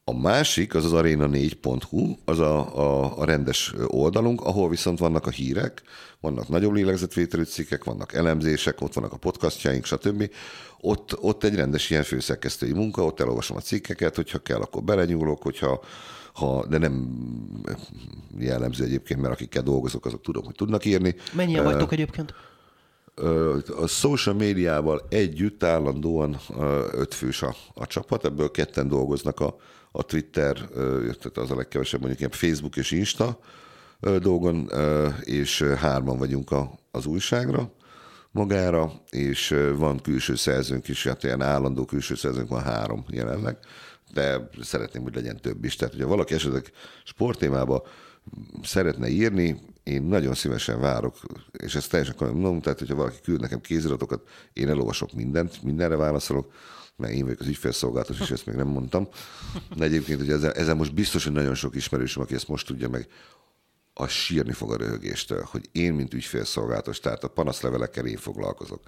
A 0.07 0.13
másik, 0.13 0.75
az 0.75 0.85
az 0.85 0.91
arena4.hu, 0.93 2.15
az 2.25 2.39
a, 2.39 2.77
a, 2.77 3.17
a 3.19 3.25
rendes 3.25 3.73
oldalunk, 3.87 4.41
ahol 4.41 4.69
viszont 4.69 4.99
vannak 4.99 5.25
a 5.25 5.29
hírek, 5.29 5.81
vannak 6.19 6.47
nagyobb 6.47 6.73
lélegzetvételű 6.73 7.43
cikkek, 7.43 7.83
vannak 7.83 8.13
elemzések, 8.13 8.81
ott 8.81 8.93
vannak 8.93 9.13
a 9.13 9.17
podcastjaink, 9.17 9.85
stb. 9.85 10.31
Ott, 10.81 11.17
ott 11.21 11.43
egy 11.43 11.55
rendes 11.55 11.89
ilyen 11.89 12.03
főszerkesztői 12.03 12.73
munka, 12.73 13.05
ott 13.05 13.19
elolvasom 13.19 13.57
a 13.57 13.59
cikkeket, 13.59 14.15
hogyha 14.15 14.39
kell, 14.39 14.61
akkor 14.61 14.83
belenyúlok, 14.83 15.41
hogyha 15.41 15.83
ha, 16.33 16.65
de 16.65 16.77
nem 16.77 17.09
jellemző 18.39 18.83
egyébként, 18.83 19.21
mert 19.21 19.33
akikkel 19.33 19.63
dolgozok, 19.63 20.05
azok 20.05 20.21
tudom, 20.21 20.45
hogy 20.45 20.55
tudnak 20.55 20.85
írni. 20.85 21.15
Mennyien 21.33 21.63
vagytok 21.63 21.91
egyébként? 21.91 22.33
a 23.81 23.87
social 23.87 24.35
médiával 24.35 25.05
együtt 25.09 25.63
állandóan 25.63 26.37
ötfős 26.91 27.41
a, 27.41 27.55
a 27.73 27.87
csapat, 27.87 28.25
ebből 28.25 28.51
ketten 28.51 28.87
dolgoznak 28.87 29.39
a, 29.39 29.55
a 29.95 30.03
Twitter, 30.03 30.53
tehát 30.73 31.37
az 31.37 31.51
a 31.51 31.55
legkevesebb 31.55 31.99
mondjuk 31.99 32.19
ilyen 32.19 32.31
Facebook 32.31 32.75
és 32.75 32.91
Insta 32.91 33.39
dolgon, 33.99 34.71
és 35.23 35.61
hárman 35.61 36.17
vagyunk 36.17 36.51
a, 36.51 36.79
az 36.91 37.05
újságra 37.05 37.71
magára, 38.31 38.91
és 39.09 39.55
van 39.75 39.99
külső 40.01 40.35
szerzőnk 40.35 40.87
is, 40.87 41.07
hát 41.07 41.23
ilyen 41.23 41.41
állandó 41.41 41.85
külső 41.85 42.15
szerzőnk 42.15 42.49
van 42.49 42.63
három 42.63 43.05
jelenleg, 43.09 43.57
de 44.13 44.49
szeretném, 44.61 45.03
hogy 45.03 45.15
legyen 45.15 45.37
több 45.41 45.63
is. 45.63 45.75
Tehát, 45.75 45.93
hogyha 45.93 46.09
valaki 46.09 46.33
esetleg 46.33 46.71
sporttémába 47.03 47.83
szeretne 48.63 49.07
írni, 49.07 49.59
én 49.83 50.03
nagyon 50.03 50.33
szívesen 50.33 50.79
várok, 50.79 51.15
és 51.51 51.75
ezt 51.75 51.89
teljesen 51.89 52.15
komolyan 52.15 52.39
mondom, 52.39 52.61
tehát 52.61 52.79
hogyha 52.79 52.95
valaki 52.95 53.17
küld 53.23 53.39
nekem 53.39 53.61
kéziratokat, 53.61 54.21
én 54.53 54.69
elolvasok 54.69 55.13
mindent, 55.13 55.63
mindenre 55.63 55.95
válaszolok, 55.95 56.51
mert 56.95 57.13
én 57.13 57.23
vagyok 57.23 57.39
az 57.39 57.47
ügyfélszolgálatos, 57.47 58.19
és 58.19 58.31
ezt 58.31 58.45
még 58.45 58.55
nem 58.55 58.67
mondtam. 58.67 59.07
De 59.77 59.83
egyébként, 59.83 60.19
hogy 60.19 60.29
ezzel, 60.29 60.51
ezzel 60.51 60.75
most 60.75 60.93
biztos, 60.93 61.23
hogy 61.23 61.33
nagyon 61.33 61.55
sok 61.55 61.75
ismerősöm, 61.75 62.21
aki 62.21 62.33
ezt 62.33 62.47
most 62.47 62.65
tudja 62.65 62.89
meg, 62.89 63.07
a 63.93 64.07
sírni 64.07 64.53
fog 64.53 64.71
a 64.71 64.77
röhögéstől, 64.77 65.43
hogy 65.51 65.69
én, 65.71 65.93
mint 65.93 66.13
ügyfélszolgálatos, 66.13 66.99
tehát 66.99 67.23
a 67.23 67.27
panaszlevelekkel 67.27 68.05
én 68.05 68.17
foglalkozok. 68.17 68.81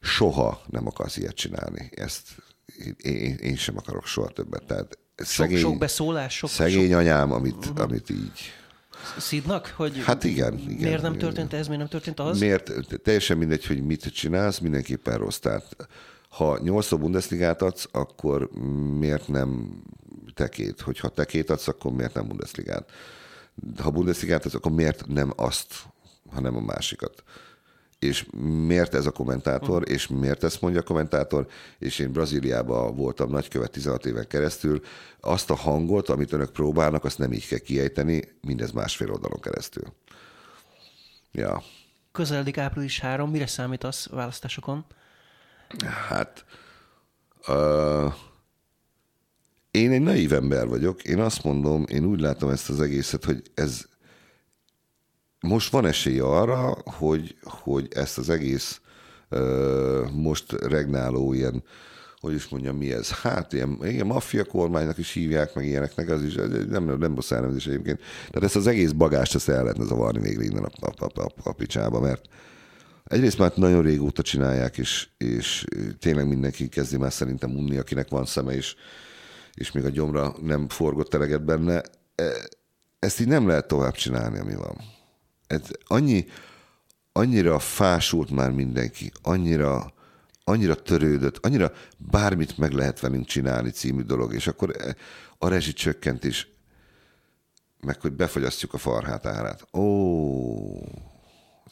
Soha 0.00 0.62
nem 0.66 0.86
akarsz 0.86 1.16
ilyet 1.16 1.34
csinálni. 1.34 1.90
Ezt 1.94 2.28
én, 2.96 3.34
én, 3.34 3.56
sem 3.56 3.76
akarok 3.76 4.06
soha 4.06 4.28
többet. 4.28 4.64
Tehát 4.64 4.98
szegény, 5.16 5.58
sok, 5.58 5.70
sok 5.70 5.78
beszólás, 5.78 6.36
sok 6.36 6.50
Szegény 6.50 6.90
sok... 6.90 6.98
anyám, 6.98 7.32
amit, 7.32 7.56
uh-huh. 7.56 7.80
amit 7.80 8.10
így 8.10 8.52
szídnak, 9.18 9.72
hogy 9.76 10.02
hát 10.04 10.24
igen, 10.24 10.58
igen, 10.58 10.76
miért 10.76 11.02
nem 11.02 11.18
történt 11.18 11.52
ez, 11.52 11.66
miért 11.66 11.80
nem 11.80 11.90
történt 11.90 12.20
az? 12.20 12.38
Miért, 12.38 12.72
teljesen 13.02 13.38
mindegy, 13.38 13.66
hogy 13.66 13.82
mit 13.82 14.12
csinálsz, 14.12 14.58
mindenképpen 14.58 15.18
rossz. 15.18 15.38
Tehát 15.38 15.88
ha 16.36 16.58
8 16.58 16.94
Bundesligát 16.94 17.62
adsz, 17.62 17.88
akkor 17.92 18.50
miért 18.98 19.28
nem 19.28 19.82
tekét? 20.34 20.80
Hogyha 20.80 21.08
tekét 21.08 21.50
adsz, 21.50 21.68
akkor 21.68 21.92
miért 21.92 22.14
nem 22.14 22.28
Bundesligát? 22.28 22.90
Ha 23.78 23.90
Bundesligát 23.90 24.44
adsz, 24.44 24.54
akkor 24.54 24.72
miért 24.72 25.06
nem 25.06 25.32
azt, 25.36 25.74
hanem 26.30 26.56
a 26.56 26.60
másikat? 26.60 27.22
és 27.98 28.26
miért 28.66 28.94
ez 28.94 29.06
a 29.06 29.10
kommentátor, 29.10 29.90
és 29.90 30.06
miért 30.06 30.44
ezt 30.44 30.60
mondja 30.60 30.80
a 30.80 30.84
kommentátor, 30.84 31.46
és 31.78 31.98
én 31.98 32.12
Brazíliában 32.12 32.96
voltam 32.96 33.30
nagykövet 33.30 33.70
16 33.70 34.06
éven 34.06 34.26
keresztül, 34.26 34.80
azt 35.20 35.50
a 35.50 35.54
hangot, 35.54 36.08
amit 36.08 36.32
önök 36.32 36.50
próbálnak, 36.50 37.04
azt 37.04 37.18
nem 37.18 37.32
így 37.32 37.46
kell 37.46 37.58
kiejteni, 37.58 38.22
mindez 38.40 38.70
másfél 38.70 39.10
oldalon 39.10 39.40
keresztül. 39.40 39.84
Ja. 41.32 41.62
Közeledik 42.12 42.58
április 42.58 43.00
3, 43.00 43.30
mire 43.30 43.46
számítasz 43.46 44.08
választásokon? 44.08 44.84
Hát, 46.08 46.44
uh, 47.48 48.12
én 49.70 49.90
egy 49.90 50.00
naív 50.00 50.32
ember 50.32 50.66
vagyok, 50.68 51.02
én 51.02 51.20
azt 51.20 51.44
mondom, 51.44 51.84
én 51.88 52.04
úgy 52.04 52.20
látom 52.20 52.50
ezt 52.50 52.68
az 52.68 52.80
egészet, 52.80 53.24
hogy 53.24 53.42
ez 53.54 53.84
most 55.40 55.70
van 55.70 55.86
esély 55.86 56.18
arra, 56.18 56.76
hogy, 56.84 57.36
hogy 57.42 57.88
ezt 57.94 58.18
az 58.18 58.28
egész 58.28 58.80
uh, 59.30 60.10
most 60.10 60.52
regnáló 60.52 61.32
ilyen, 61.32 61.64
hogy 62.20 62.34
is 62.34 62.48
mondjam, 62.48 62.76
mi 62.76 62.92
ez? 62.92 63.10
Hát 63.10 63.52
ilyen, 63.52 63.78
ilyen 63.82 64.06
maffia 64.06 64.44
kormánynak 64.44 64.98
is 64.98 65.12
hívják, 65.12 65.54
meg 65.54 65.66
ilyeneknek, 65.66 66.08
az 66.08 66.22
is 66.22 66.34
nem, 66.68 66.98
nem 66.98 67.14
rossz 67.14 67.30
elnevezés 67.30 67.66
egyébként. 67.66 68.00
Tehát 68.28 68.42
ezt 68.42 68.56
az 68.56 68.66
egész 68.66 68.90
bagást 68.90 69.34
ezt 69.34 69.48
el 69.48 69.62
lehetne 69.62 69.84
zavarni 69.84 70.20
végre 70.20 70.44
innen 70.44 70.64
a, 70.64 70.86
a, 70.86 71.04
a, 71.04 71.22
a, 71.22 71.32
a 71.42 71.52
picsába, 71.52 72.00
mert 72.00 72.28
egyrészt 73.06 73.38
már 73.38 73.52
nagyon 73.54 73.82
régóta 73.82 74.22
csinálják, 74.22 74.78
és, 74.78 75.08
és 75.16 75.64
tényleg 75.98 76.28
mindenki 76.28 76.68
kezdi 76.68 76.96
már 76.96 77.12
szerintem 77.12 77.56
unni, 77.56 77.76
akinek 77.76 78.08
van 78.08 78.24
szeme, 78.24 78.52
és, 78.52 78.74
és 79.54 79.72
még 79.72 79.84
a 79.84 79.90
gyomra 79.90 80.34
nem 80.42 80.68
forgott 80.68 81.14
eleget 81.14 81.44
benne. 81.44 81.82
E, 82.14 82.32
ezt 82.98 83.20
így 83.20 83.28
nem 83.28 83.46
lehet 83.46 83.66
tovább 83.66 83.94
csinálni, 83.94 84.38
ami 84.38 84.54
van 84.54 84.94
ez 85.46 85.60
annyi, 85.86 86.26
annyira 87.12 87.58
fásult 87.58 88.30
már 88.30 88.50
mindenki, 88.50 89.12
annyira, 89.22 89.92
annyira 90.44 90.74
törődött, 90.74 91.46
annyira 91.46 91.72
bármit 91.96 92.58
meg 92.58 92.72
lehet 92.72 93.00
velünk 93.00 93.26
csinálni 93.26 93.70
című 93.70 94.02
dolog, 94.02 94.34
és 94.34 94.46
akkor 94.46 94.76
a 95.38 95.48
rezsicsökkentés, 95.48 96.48
meg 97.80 98.00
hogy 98.00 98.12
befogyasztjuk 98.12 98.74
a 98.74 98.78
farhát 98.78 99.26
árát. 99.26 99.66
Ó, 99.72 99.84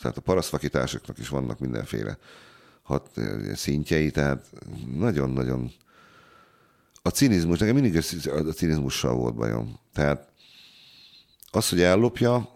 tehát 0.01 0.17
a 0.17 0.21
parasztvakításoknak 0.21 1.19
is 1.19 1.29
vannak 1.29 1.59
mindenféle 1.59 2.19
hat 2.83 3.11
szintjei, 3.55 4.11
tehát 4.11 4.47
nagyon-nagyon 4.97 5.73
a 7.03 7.09
cinizmus, 7.09 7.59
nekem 7.59 7.75
mindig 7.75 7.97
a 8.27 8.53
cinizmussal 8.53 9.15
volt 9.15 9.35
bajom. 9.35 9.79
Tehát 9.93 10.29
az, 11.51 11.69
hogy 11.69 11.81
ellopja, 11.81 12.49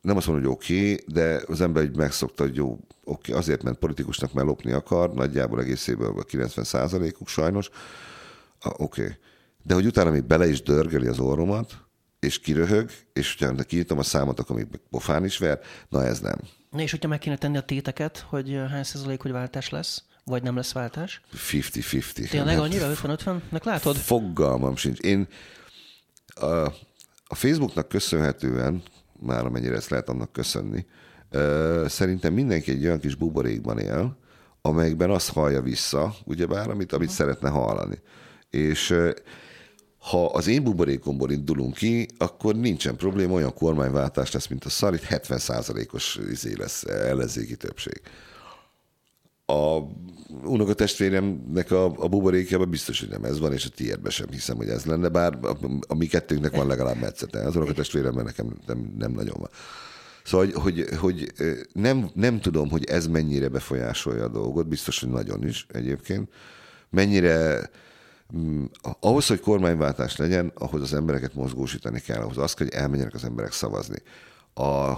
nem 0.00 0.16
azt 0.16 0.26
mondom, 0.26 0.44
hogy 0.44 0.54
oké, 0.54 0.92
okay, 0.92 1.04
de 1.06 1.42
az 1.46 1.60
ember 1.60 1.82
így 1.82 1.96
megszokta, 1.96 2.42
hogy 2.42 2.56
jó, 2.56 2.72
oké, 2.72 2.80
okay, 3.04 3.34
azért 3.34 3.62
ment 3.62 3.78
politikusnak, 3.78 4.32
mert 4.32 4.46
lopni 4.46 4.72
akar, 4.72 5.14
nagyjából 5.14 5.60
egészében 5.60 6.10
a 6.10 6.22
90 6.22 7.02
uk 7.18 7.28
sajnos, 7.28 7.70
oké. 8.62 9.02
Okay. 9.02 9.14
De 9.62 9.74
hogy 9.74 9.86
utána 9.86 10.10
még 10.10 10.24
bele 10.24 10.48
is 10.48 10.62
dörgeli 10.62 11.06
az 11.06 11.18
orromat, 11.18 11.78
és 12.20 12.38
kiröhög, 12.40 12.90
és 13.12 13.36
hogyha 13.38 13.62
kinyitom 13.62 13.98
a 13.98 14.02
számot, 14.02 14.38
akkor 14.38 14.56
még 14.56 14.66
pofán 14.90 15.24
is 15.24 15.38
ver, 15.38 15.60
na 15.88 16.04
ez 16.04 16.20
nem. 16.20 16.38
Na 16.70 16.80
és 16.80 16.90
hogyha 16.90 17.08
meg 17.08 17.18
kéne 17.18 17.36
tenni 17.36 17.56
a 17.56 17.62
téteket, 17.62 18.18
hogy 18.28 18.60
hány 18.70 18.82
százalék, 18.82 19.20
hogy 19.20 19.32
váltás 19.32 19.68
lesz, 19.68 20.02
vagy 20.24 20.42
nem 20.42 20.56
lesz 20.56 20.72
váltás? 20.72 21.20
50-50. 21.52 22.28
Tényleg 22.28 22.58
annyira 22.58 22.92
50-50-nek 22.94 23.64
látod? 23.64 23.96
Fogalmam 23.96 24.76
sincs. 24.76 24.98
Én 24.98 25.28
a, 26.26 26.46
a 27.24 27.34
Facebooknak 27.34 27.88
köszönhetően, 27.88 28.82
már 29.20 29.44
amennyire 29.44 29.74
ezt 29.74 29.90
lehet 29.90 30.08
annak 30.08 30.32
köszönni, 30.32 30.86
szerintem 31.86 32.32
mindenki 32.32 32.70
egy 32.70 32.84
olyan 32.84 33.00
kis 33.00 33.14
buborékban 33.14 33.78
él, 33.78 34.18
amelyikben 34.62 35.10
azt 35.10 35.32
hallja 35.32 35.62
vissza, 35.62 36.14
ugyebár, 36.24 36.70
amit, 36.70 36.92
amit 36.92 37.10
szeretne 37.10 37.48
hallani. 37.48 37.98
És 38.50 38.94
ha 40.00 40.26
az 40.26 40.46
én 40.46 40.62
buborékomból 40.62 41.30
indulunk 41.30 41.74
ki, 41.74 42.08
akkor 42.18 42.56
nincsen 42.56 42.96
probléma, 42.96 43.32
olyan 43.32 43.54
kormányváltás 43.54 44.32
lesz, 44.32 44.46
mint 44.46 44.64
a 44.64 44.68
szar, 44.68 44.94
itt 44.94 45.06
70%-os 45.08 46.18
izé 46.30 46.54
lesz 46.58 46.84
ellenzéki 46.84 47.56
többség. 47.56 48.00
A 49.46 49.78
unokatestvéremnek 50.44 51.70
a, 51.70 51.84
a 51.84 52.08
buborékjában 52.08 52.70
biztos, 52.70 53.00
hogy 53.00 53.08
nem 53.08 53.24
ez 53.24 53.38
van, 53.38 53.52
és 53.52 53.64
a 53.64 53.68
tiédben 53.68 54.10
sem 54.10 54.26
hiszem, 54.30 54.56
hogy 54.56 54.68
ez 54.68 54.84
lenne, 54.84 55.08
bár 55.08 55.38
a, 55.42 55.56
a 55.88 55.94
mi 55.94 56.06
kettőnknek 56.06 56.56
van 56.56 56.66
legalább 56.66 57.00
metszete. 57.00 57.46
Az 57.46 57.56
unokatestvéremben 57.56 58.24
nekem 58.24 58.56
nem, 58.66 58.94
nem 58.98 59.12
nagyon 59.12 59.36
van. 59.38 59.50
Szóval, 60.24 60.46
hogy, 60.46 60.54
hogy, 60.60 60.88
hogy 60.98 61.32
nem, 61.72 62.10
nem 62.14 62.40
tudom, 62.40 62.70
hogy 62.70 62.84
ez 62.84 63.06
mennyire 63.06 63.48
befolyásolja 63.48 64.24
a 64.24 64.28
dolgot, 64.28 64.68
biztos, 64.68 65.00
hogy 65.00 65.08
nagyon 65.08 65.46
is 65.46 65.66
egyébként. 65.68 66.28
Mennyire 66.90 67.70
ahhoz, 69.00 69.26
hogy 69.26 69.40
kormányváltás 69.40 70.16
legyen, 70.16 70.52
ahhoz 70.54 70.80
az 70.80 70.94
embereket 70.94 71.34
mozgósítani 71.34 72.00
kell, 72.00 72.20
ahhoz 72.20 72.38
az 72.38 72.54
kell, 72.54 72.66
hogy 72.66 72.76
elmenjenek 72.76 73.14
az 73.14 73.24
emberek 73.24 73.52
szavazni. 73.52 73.98
A, 74.54 74.90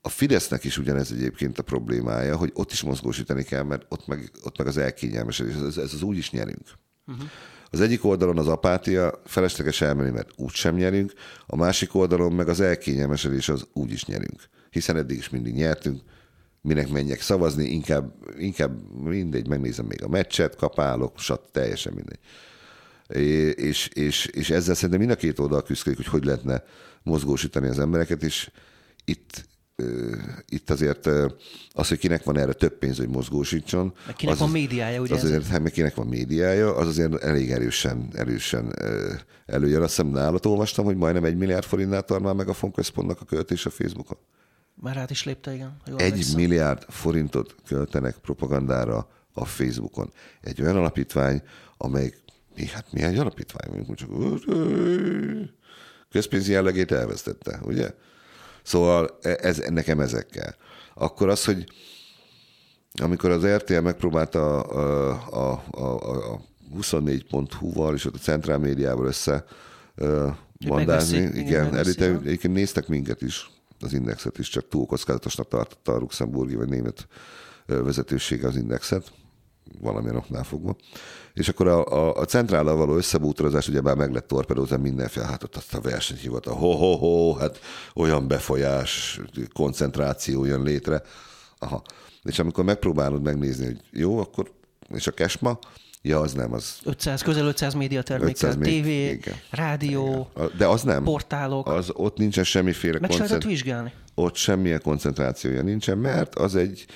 a 0.00 0.08
Fidesznek 0.08 0.64
is 0.64 0.78
ugyanez 0.78 1.12
egyébként 1.12 1.58
a 1.58 1.62
problémája, 1.62 2.36
hogy 2.36 2.50
ott 2.54 2.72
is 2.72 2.82
mozgósítani 2.82 3.42
kell, 3.42 3.62
mert 3.62 3.86
ott 3.88 4.06
meg, 4.06 4.30
ott 4.42 4.58
meg 4.58 4.66
az 4.66 4.76
elkényelmesedés, 4.76 5.54
ez, 5.54 5.76
ez 5.76 5.94
az 5.94 6.02
úgy 6.02 6.16
is 6.16 6.30
nyerünk. 6.30 6.68
Uh-huh. 7.06 7.24
Az 7.70 7.80
egyik 7.80 8.04
oldalon 8.04 8.38
az 8.38 8.48
apátia, 8.48 9.20
felesleges 9.24 9.80
elmenni, 9.80 10.10
mert 10.10 10.30
úgy 10.36 10.52
sem 10.52 10.74
nyerünk, 10.74 11.12
a 11.46 11.56
másik 11.56 11.94
oldalon 11.94 12.32
meg 12.32 12.48
az 12.48 12.60
elkényelmesedés, 12.60 13.48
az 13.48 13.66
úgy 13.72 13.90
is 13.90 14.04
nyerünk. 14.04 14.48
Hiszen 14.70 14.96
eddig 14.96 15.16
is 15.16 15.28
mindig 15.28 15.54
nyertünk, 15.54 16.02
minek 16.62 16.88
menjek 16.88 17.20
szavazni, 17.20 17.64
inkább, 17.64 18.14
inkább 18.38 19.02
mindegy, 19.02 19.48
megnézem 19.48 19.86
még 19.86 20.02
a 20.02 20.08
meccset, 20.08 20.56
kapálok, 20.56 21.18
sat, 21.18 21.48
teljesen 21.52 21.92
mindegy. 21.92 22.18
És, 23.56 23.88
és, 23.88 24.26
és 24.26 24.50
ezzel 24.50 24.74
szerintem 24.74 24.98
mind 24.98 25.10
a 25.10 25.16
két 25.16 25.38
oldal 25.38 25.62
küzdik, 25.62 25.96
hogy 25.96 26.06
hogy 26.06 26.24
lehetne 26.24 26.62
mozgósítani 27.02 27.68
az 27.68 27.78
embereket, 27.78 28.22
és 28.22 28.50
itt, 29.04 29.48
itt 30.48 30.70
azért 30.70 31.06
az, 31.70 31.88
hogy 31.88 31.98
kinek 31.98 32.24
van 32.24 32.38
erre 32.38 32.52
több 32.52 32.78
pénz, 32.78 32.96
hogy 32.96 33.08
mozgósítson. 33.08 33.94
Meg 34.06 34.14
kinek 34.14 34.34
az, 34.34 34.40
van 34.40 34.50
médiája, 34.50 35.00
ugye? 35.00 35.14
Az 35.14 35.24
azért, 35.24 35.46
hát 35.46 35.62
meg 35.62 35.72
kinek 35.72 35.94
van 35.94 36.06
médiája, 36.06 36.76
az 36.76 36.88
azért 36.88 37.22
elég 37.22 37.50
erősen, 37.50 38.08
erősen 38.12 38.74
előjön. 39.46 39.82
Azt 39.82 39.96
hiszem 39.96 40.10
nálat 40.10 40.46
olvastam, 40.46 40.84
hogy 40.84 40.96
majdnem 40.96 41.24
egy 41.24 41.36
milliárd 41.36 41.64
forintnál 41.64 42.02
tartál 42.02 42.34
meg 42.34 42.48
a 42.48 42.52
Fonközpontnak 42.52 43.20
a 43.20 43.24
költés 43.24 43.66
a 43.66 43.70
Facebookon. 43.70 44.18
Már 44.80 44.96
át 44.96 45.10
is 45.10 45.24
lépte, 45.24 45.54
igen. 45.54 45.76
Egy 45.96 46.26
milliárd 46.34 46.84
forintot 46.88 47.54
költenek 47.66 48.16
propagandára 48.16 49.08
a 49.32 49.44
Facebookon. 49.44 50.12
Egy 50.40 50.62
olyan 50.62 50.76
alapítvány, 50.76 51.42
amely, 51.76 52.14
hát 52.72 52.92
milyen 52.92 53.18
alapítvány, 53.18 53.70
mondjuk 53.74 53.96
csak 53.96 54.10
közpénzi 56.10 56.52
jellegét 56.52 56.92
elvesztette, 56.92 57.60
ugye? 57.62 57.94
Szóval 58.62 59.18
e, 59.22 59.38
ez, 59.40 59.62
nekem 59.68 60.00
ezekkel. 60.00 60.56
Akkor 60.94 61.28
az, 61.28 61.44
hogy 61.44 61.64
amikor 63.00 63.30
az 63.30 63.46
RTL 63.46 63.80
megpróbálta 63.80 64.60
a, 64.60 65.52
a, 65.52 65.64
a, 65.70 66.32
a 66.32 66.40
24.hu-val 66.76 67.94
és 67.94 68.04
ott 68.04 68.14
a 68.14 68.18
centrál 68.18 68.58
médiával 68.58 69.06
össze 69.06 69.44
bandázni, 70.66 71.18
igen, 71.18 71.36
igen 71.36 71.76
egyébként 71.76 72.54
néztek 72.54 72.88
minket 72.88 73.22
is, 73.22 73.50
az 73.80 73.92
indexet 73.92 74.38
is, 74.38 74.48
csak 74.48 74.68
túl 74.68 74.86
kockázatosnak 74.86 75.48
tartotta 75.48 75.92
a 75.92 75.98
luxemburgi 75.98 76.54
vagy 76.54 76.68
német 76.68 77.08
vezetősége 77.66 78.46
az 78.46 78.56
indexet, 78.56 79.12
valamilyen 79.80 80.16
oknál 80.16 80.44
fogva. 80.44 80.76
És 81.32 81.48
akkor 81.48 81.66
a, 81.66 81.86
a, 81.86 82.14
a 82.14 82.24
centrállal 82.24 82.76
való 82.76 82.96
összebútorozás 82.96 83.68
ugyebár 83.68 83.96
meg 83.96 84.12
lett 84.12 84.26
torpedózva 84.26 84.78
mindenféle, 84.78 85.26
hát 85.26 85.42
ott 85.42 85.56
azt 85.56 85.74
a 85.74 85.80
versenyhivatal, 85.80 86.54
ho-ho-ho, 86.54 87.34
hát 87.34 87.60
olyan 87.94 88.28
befolyás, 88.28 89.20
koncentráció 89.52 90.44
jön 90.44 90.62
létre. 90.62 91.02
Aha. 91.58 91.82
És 92.22 92.38
amikor 92.38 92.64
megpróbálod 92.64 93.22
megnézni, 93.22 93.64
hogy 93.64 93.80
jó, 93.90 94.18
akkor, 94.18 94.50
és 94.88 95.06
a 95.06 95.10
kesma, 95.10 95.58
Ja, 96.02 96.20
az 96.20 96.32
nem, 96.32 96.52
az... 96.52 96.78
500, 96.84 97.22
közel 97.22 97.46
500 97.46 97.74
médiatermékkel, 97.74 98.54
TV, 98.54 98.86
igen. 98.86 99.34
rádió, 99.50 100.30
igen. 100.36 100.50
De 100.56 100.66
az 100.66 100.82
nem. 100.82 101.04
portálok. 101.04 101.66
Az, 101.66 101.90
ott 101.92 102.16
nincsen 102.16 102.44
semmiféle 102.44 102.98
Meg 103.00 103.10
koncent... 103.10 103.44
vizsgálni. 103.44 103.92
Ott 104.14 104.34
semmilyen 104.34 104.80
koncentrációja 104.82 105.62
nincsen, 105.62 105.98
mert 105.98 106.34
az 106.34 106.56
egy 106.56 106.86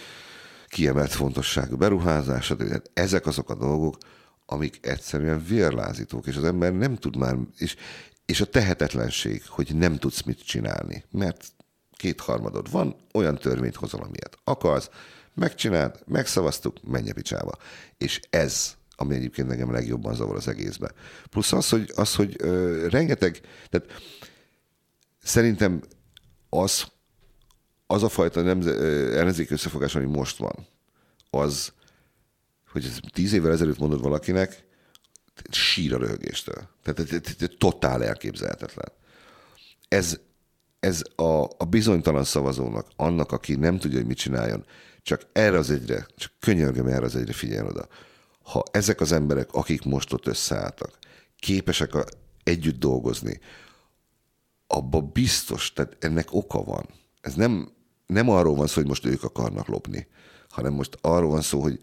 kiemelt 0.69 1.13
fontosságú 1.13 1.77
beruházás. 1.77 2.53
Ezek 2.95 3.27
azok 3.27 3.51
a 3.51 3.55
dolgok, 3.55 3.97
amik 4.47 4.79
egyszerűen 4.87 5.45
vérlázítók, 5.49 6.27
és 6.27 6.37
az 6.37 6.45
ember 6.45 6.73
nem 6.73 6.97
tud 6.97 7.17
már, 7.17 7.37
és, 7.57 7.77
és 8.27 8.41
a 8.41 8.45
tehetetlenség, 8.45 9.43
hogy 9.47 9.75
nem 9.75 9.97
tudsz 9.97 10.23
mit 10.23 10.45
csinálni, 10.47 11.05
mert 11.11 11.47
kétharmadod 11.97 12.71
van, 12.71 12.97
olyan 13.13 13.39
törvényt 13.39 13.77
hozol, 13.77 14.01
amilyet 14.01 14.39
akarsz, 14.45 14.91
megcsináld, 15.35 15.99
megszavaztuk, 16.07 16.77
menj 16.83 17.11
a 17.11 17.15
picsába. 17.15 17.53
És 17.99 18.21
ez 18.31 18.77
ami 18.97 19.15
egyébként 19.15 19.49
nekem 19.49 19.73
legjobban 19.73 20.15
zavar 20.15 20.37
az 20.37 20.49
egészben. 20.49 20.93
Plusz 21.31 21.53
az, 21.53 21.69
hogy, 21.69 21.93
az, 21.95 22.15
hogy 22.15 22.37
ö, 22.39 22.87
rengeteg, 22.91 23.41
tehát 23.69 24.03
szerintem 25.23 25.83
az, 26.49 26.85
az 27.87 28.03
a 28.03 28.09
fajta 28.09 28.43
nemze, 28.43 28.71
ellenzéki 29.19 29.53
összefogás, 29.53 29.95
ami 29.95 30.07
most 30.07 30.37
van, 30.37 30.67
az, 31.31 31.73
hogy 32.71 32.85
ez 32.85 32.99
tíz 33.13 33.33
évvel 33.33 33.53
ezelőtt 33.53 33.79
mondod 33.79 34.03
valakinek, 34.03 34.65
sír 35.51 35.95
a 35.95 35.99
röhögéstől. 35.99 36.69
Tehát 36.83 37.59
totál 37.59 38.05
elképzelhetetlen. 38.05 38.89
Ez, 39.89 40.19
ez 40.81 41.03
a, 41.15 41.43
a 41.43 41.65
bizonytalan 41.69 42.25
szavazónak, 42.25 42.87
annak, 42.97 43.33
aki 43.33 43.55
nem 43.55 43.79
tudja, 43.79 43.99
hogy 43.99 44.07
mit 44.07 44.17
csináljon, 44.17 44.65
csak 45.03 45.23
erre 45.33 45.59
az 45.59 45.71
egyre, 45.71 46.07
csak 46.17 46.33
könyörgöm 46.41 46.87
erre 46.87 47.05
az 47.05 47.17
egyre 47.17 47.33
figyeljen 47.33 47.67
oda 47.67 47.89
ha 48.45 48.63
ezek 48.71 49.01
az 49.01 49.13
emberek, 49.13 49.53
akik 49.53 49.85
most 49.85 50.13
ott 50.13 50.27
összeálltak, 50.27 50.99
képesek 51.39 51.95
a, 51.95 52.05
együtt 52.43 52.79
dolgozni, 52.79 53.41
abba 54.67 55.01
biztos, 55.01 55.73
tehát 55.73 55.97
ennek 56.01 56.29
oka 56.31 56.63
van. 56.63 56.87
Ez 57.21 57.35
nem, 57.35 57.73
nem 58.07 58.29
arról 58.29 58.55
van 58.55 58.67
szó, 58.67 58.75
hogy 58.75 58.89
most 58.89 59.05
ők 59.05 59.23
akarnak 59.23 59.67
lopni, 59.67 60.07
hanem 60.49 60.73
most 60.73 60.99
arról 61.01 61.31
van 61.31 61.43
szó, 61.43 61.61
hogy 61.61 61.81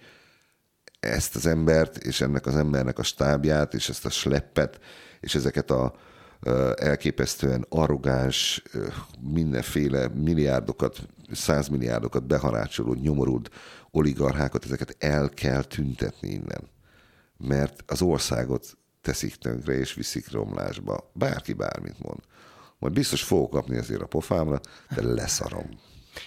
ezt 0.99 1.35
az 1.35 1.45
embert, 1.45 1.97
és 1.97 2.21
ennek 2.21 2.45
az 2.45 2.55
embernek 2.55 2.99
a 2.99 3.03
stábját, 3.03 3.73
és 3.73 3.89
ezt 3.89 4.05
a 4.05 4.09
sleppet, 4.09 4.79
és 5.19 5.35
ezeket 5.35 5.71
a 5.71 5.95
elképesztően 6.75 7.65
arrogáns, 7.69 8.63
mindenféle 9.19 10.07
milliárdokat, 10.07 10.99
százmilliárdokat 11.31 12.27
beharácsoló, 12.27 12.93
nyomorult 12.93 13.49
oligarchákat, 13.91 14.65
ezeket 14.65 14.95
el 14.99 15.29
kell 15.29 15.63
tüntetni 15.63 16.29
innen. 16.29 16.69
Mert 17.37 17.83
az 17.87 18.01
országot 18.01 18.77
teszik 19.01 19.35
tönkre 19.35 19.73
és 19.73 19.93
viszik 19.93 20.31
romlásba. 20.31 21.11
Bárki 21.13 21.53
bármit 21.53 21.99
mond. 21.99 22.19
Majd 22.79 22.93
biztos 22.93 23.23
fogok 23.23 23.49
kapni 23.49 23.77
azért 23.77 24.01
a 24.01 24.07
pofámra, 24.07 24.59
de 24.95 25.03
leszarom. 25.03 25.69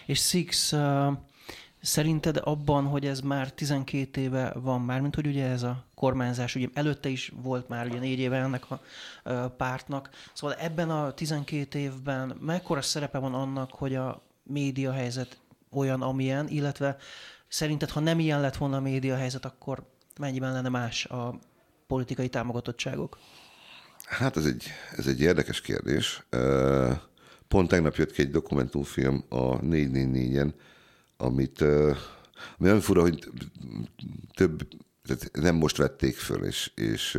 És 0.06 0.20
Six, 0.20 0.72
uh, 0.72 1.12
szerinted 1.80 2.40
abban, 2.42 2.84
hogy 2.84 3.06
ez 3.06 3.20
már 3.20 3.52
12 3.52 4.20
éve 4.20 4.52
van 4.52 4.80
már, 4.80 5.00
mint 5.00 5.14
hogy 5.14 5.26
ugye 5.26 5.46
ez 5.46 5.62
a 5.62 5.84
kormányzás, 5.94 6.54
ugye 6.54 6.68
előtte 6.74 7.08
is 7.08 7.32
volt 7.42 7.68
már 7.68 7.86
ugye 7.86 7.98
négy 7.98 8.18
éve 8.18 8.36
ennek 8.36 8.70
a 8.70 8.80
uh, 9.24 9.46
pártnak, 9.46 10.10
szóval 10.32 10.56
ebben 10.56 10.90
a 10.90 11.12
12 11.12 11.78
évben 11.78 12.36
mekkora 12.40 12.82
szerepe 12.82 13.18
van 13.18 13.34
annak, 13.34 13.70
hogy 13.70 13.94
a 13.94 14.22
média 14.44 14.92
helyzet 14.92 15.38
olyan, 15.70 16.02
amilyen, 16.02 16.48
illetve 16.48 16.96
szerinted, 17.48 17.90
ha 17.90 18.00
nem 18.00 18.18
ilyen 18.18 18.40
lett 18.40 18.56
volna 18.56 18.76
a 18.76 18.80
média 18.80 19.16
helyzet, 19.16 19.44
akkor 19.44 19.86
mennyiben 20.18 20.52
lenne 20.52 20.68
más 20.68 21.04
a 21.04 21.38
politikai 21.86 22.28
támogatottságok? 22.28 23.18
Hát 24.04 24.36
ez 24.36 24.46
egy, 24.46 24.66
ez 24.96 25.06
egy 25.06 25.20
érdekes 25.20 25.60
kérdés. 25.60 26.26
Pont 27.48 27.68
tegnap 27.68 27.94
jött 27.94 28.12
ki 28.12 28.22
egy 28.22 28.30
dokumentumfilm 28.30 29.24
a 29.28 29.58
444-en, 29.60 30.52
amit, 31.16 31.60
ami 31.60 32.68
olyan 32.68 32.80
fura, 32.80 33.00
hogy 33.00 33.30
több, 34.34 34.68
tehát 35.02 35.30
nem 35.32 35.54
most 35.54 35.76
vették 35.76 36.16
föl, 36.16 36.44
és, 36.44 36.72
és 36.74 37.18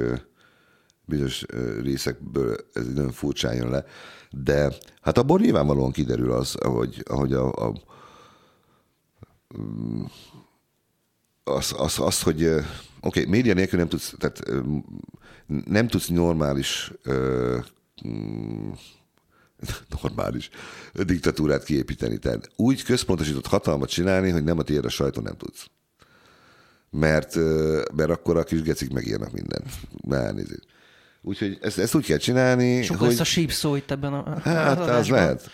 bizonyos 1.06 1.46
részekből 1.82 2.58
ez 2.74 2.88
nagyon 2.94 3.12
furcsán 3.12 3.56
jön 3.56 3.70
le, 3.70 3.86
de 4.30 4.74
hát 5.02 5.18
abból 5.18 5.40
nyilvánvalóan 5.40 5.92
kiderül 5.92 6.32
az, 6.32 6.56
ahogy, 6.56 7.04
ahogy 7.08 7.34
a, 7.34 7.52
a 7.54 7.74
az, 11.44 11.74
az, 11.78 12.00
az, 12.00 12.22
hogy 12.22 12.46
oké, 12.46 12.64
okay, 13.02 13.26
média 13.26 13.54
nélkül 13.54 13.80
nem 13.80 13.88
tudsz, 13.88 14.14
tehát 14.18 14.44
nem 15.66 15.88
tudsz 15.88 16.08
normális 16.08 16.92
normális 20.02 20.50
diktatúrát 20.94 21.64
kiépíteni. 21.64 22.18
Tehát 22.18 22.50
úgy 22.56 22.84
központosított 22.84 23.46
hatalmat 23.46 23.90
csinálni, 23.90 24.30
hogy 24.30 24.44
nem 24.44 24.60
a 24.60 24.64
tiéd 24.64 24.86
a 24.86 24.90
sajtó 24.90 25.22
nem 25.22 25.38
tudsz. 25.38 25.68
Mert, 26.90 27.36
mert 27.96 28.10
akkor 28.10 28.38
a 28.38 28.44
kis 28.44 28.62
gecik 28.62 28.94
megírnak 28.94 29.32
mindent. 29.32 29.70
Elnézést. 30.10 30.68
Úgyhogy 31.28 31.58
ezt, 31.62 31.78
ezt 31.78 31.96
úgy 31.96 32.06
kell 32.06 32.18
csinálni, 32.18 32.84
Sok 32.84 32.98
hogy... 32.98 33.08
lesz 33.08 33.20
a 33.20 33.24
sípszó 33.24 33.76
itt 33.76 33.92
ebben 33.92 34.14
a 34.14 34.40
Hát, 34.40 34.80
az, 34.80 34.90
az 34.90 35.08
lehet. 35.10 35.52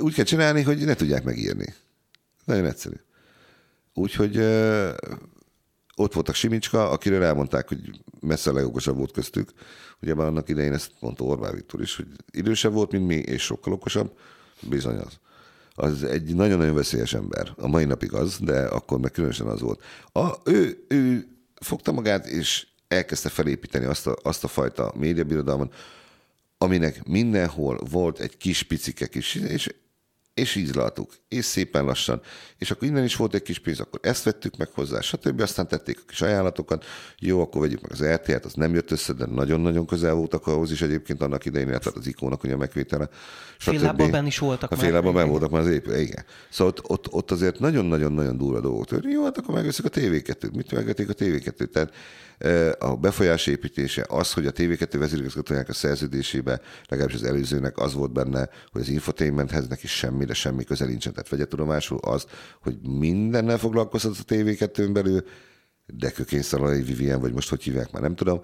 Úgy 0.00 0.14
kell 0.14 0.24
csinálni, 0.24 0.62
hogy 0.62 0.78
ne 0.78 0.94
tudják 0.94 1.24
megírni. 1.24 1.74
Nagyon 2.44 2.64
egyszerű. 2.64 2.94
Úgyhogy 3.94 4.36
ott 5.96 6.12
voltak 6.12 6.34
Simicska, 6.34 6.90
akiről 6.90 7.22
elmondták, 7.22 7.68
hogy 7.68 8.00
messze 8.20 8.50
a 8.50 8.52
legokosabb 8.52 8.96
volt 8.96 9.12
köztük. 9.12 9.50
Ugye 10.02 10.14
már 10.14 10.26
annak 10.26 10.48
idején 10.48 10.72
ezt 10.72 10.90
mondta 11.00 11.24
Orbán 11.24 11.54
Viktor 11.54 11.80
is, 11.80 11.96
hogy 11.96 12.06
idősebb 12.30 12.72
volt, 12.72 12.92
mint 12.92 13.06
mi, 13.06 13.14
és 13.14 13.42
sokkal 13.42 13.72
okosabb. 13.72 14.18
Bizony 14.60 14.96
az. 14.96 15.18
Az 15.74 16.04
egy 16.04 16.34
nagyon-nagyon 16.34 16.74
veszélyes 16.74 17.14
ember. 17.14 17.52
A 17.56 17.68
mai 17.68 17.84
napig 17.84 18.12
az, 18.12 18.38
de 18.40 18.60
akkor 18.60 18.98
meg 18.98 19.10
különösen 19.10 19.46
az 19.46 19.60
volt. 19.60 19.82
A, 20.12 20.34
ő, 20.44 20.84
ő 20.88 21.28
fogta 21.54 21.92
magát, 21.92 22.26
és 22.26 22.66
elkezdte 22.88 23.28
felépíteni 23.28 23.84
azt 23.84 24.06
a, 24.06 24.16
azt 24.22 24.44
a 24.44 24.48
fajta 24.48 24.92
médiabirodalmat, 24.96 25.74
aminek 26.58 27.04
mindenhol 27.06 27.80
volt 27.90 28.18
egy 28.18 28.36
kis 28.36 28.62
picike 28.62 29.06
kis, 29.06 29.34
és 29.34 29.74
és 30.36 30.54
ízlaltuk, 30.54 31.12
és 31.28 31.44
szépen 31.44 31.84
lassan. 31.84 32.20
És 32.58 32.70
akkor 32.70 32.88
innen 32.88 33.04
is 33.04 33.16
volt 33.16 33.34
egy 33.34 33.42
kis 33.42 33.58
pénz, 33.58 33.80
akkor 33.80 34.00
ezt 34.02 34.24
vettük 34.24 34.56
meg 34.56 34.68
hozzá, 34.74 35.00
stb. 35.00 35.40
Aztán 35.40 35.68
tették 35.68 35.98
a 36.00 36.04
kis 36.06 36.20
ajánlatokat, 36.20 36.84
jó, 37.18 37.40
akkor 37.40 37.60
vegyük 37.60 37.80
meg 37.80 37.92
az 37.92 38.04
RTL-t, 38.04 38.44
az 38.44 38.54
nem 38.54 38.74
jött 38.74 38.90
össze, 38.90 39.12
de 39.12 39.26
nagyon-nagyon 39.26 39.86
közel 39.86 40.14
voltak 40.14 40.46
ahhoz 40.46 40.70
is 40.70 40.82
egyébként 40.82 41.22
annak 41.22 41.44
idején, 41.44 41.68
illetve 41.68 41.90
az 41.94 42.06
ikónak 42.06 42.44
a 42.44 42.56
megvétele. 42.56 43.08
Fél 43.58 43.92
ben 43.92 44.26
is 44.26 44.38
voltak 44.38 44.70
A 44.70 44.76
fél 44.76 45.12
ben 45.12 45.28
voltak 45.28 45.50
már 45.50 45.60
az 45.60 45.68
épül, 45.68 45.94
igen. 45.94 46.24
Szóval 46.50 46.72
ott, 46.76 46.90
ott, 46.90 47.12
ott 47.12 47.30
azért 47.30 47.58
nagyon-nagyon-nagyon 47.58 48.36
durva 48.36 48.60
dolgok 48.60 48.86
történt. 48.86 49.12
Jó, 49.12 49.24
hát 49.24 49.38
akkor 49.38 49.54
megveszik 49.54 49.84
a 49.84 49.88
TV2-t. 49.88 50.52
Mit 50.52 50.72
megvették 50.72 51.08
a 51.08 51.14
TV2-t? 51.14 51.70
Tehát 51.70 51.92
a 52.78 52.96
befolyás 52.96 53.46
építése, 53.46 54.06
az, 54.08 54.32
hogy 54.32 54.46
a 54.46 54.52
TV2 54.52 54.96
vezérigazgatójának 54.98 55.68
a 55.68 55.72
szerződésébe, 55.72 56.60
legalábbis 56.88 57.16
az 57.16 57.24
előzőnek 57.24 57.78
az 57.78 57.94
volt 57.94 58.12
benne, 58.12 58.48
hogy 58.72 58.80
az 58.80 58.88
infotainmenthez 58.88 59.68
neki 59.68 59.86
semmi, 59.86 60.25
de 60.26 60.34
semmi 60.34 60.64
köze 60.64 60.84
nincsen. 60.84 61.12
Tehát 61.12 61.28
vegye 61.28 61.44
tudomásul 61.44 61.98
az, 61.98 62.26
hogy 62.62 62.78
mindennel 62.82 63.58
foglalkozhat 63.58 64.16
a 64.18 64.34
TV2-n 64.34 64.90
belül, 64.92 65.24
de 65.86 66.10
Kökényszalai 66.10 66.82
Vivien, 66.82 67.20
vagy 67.20 67.32
most 67.32 67.48
hogy 67.48 67.62
hívják, 67.62 67.92
már 67.92 68.02
nem 68.02 68.14
tudom, 68.14 68.40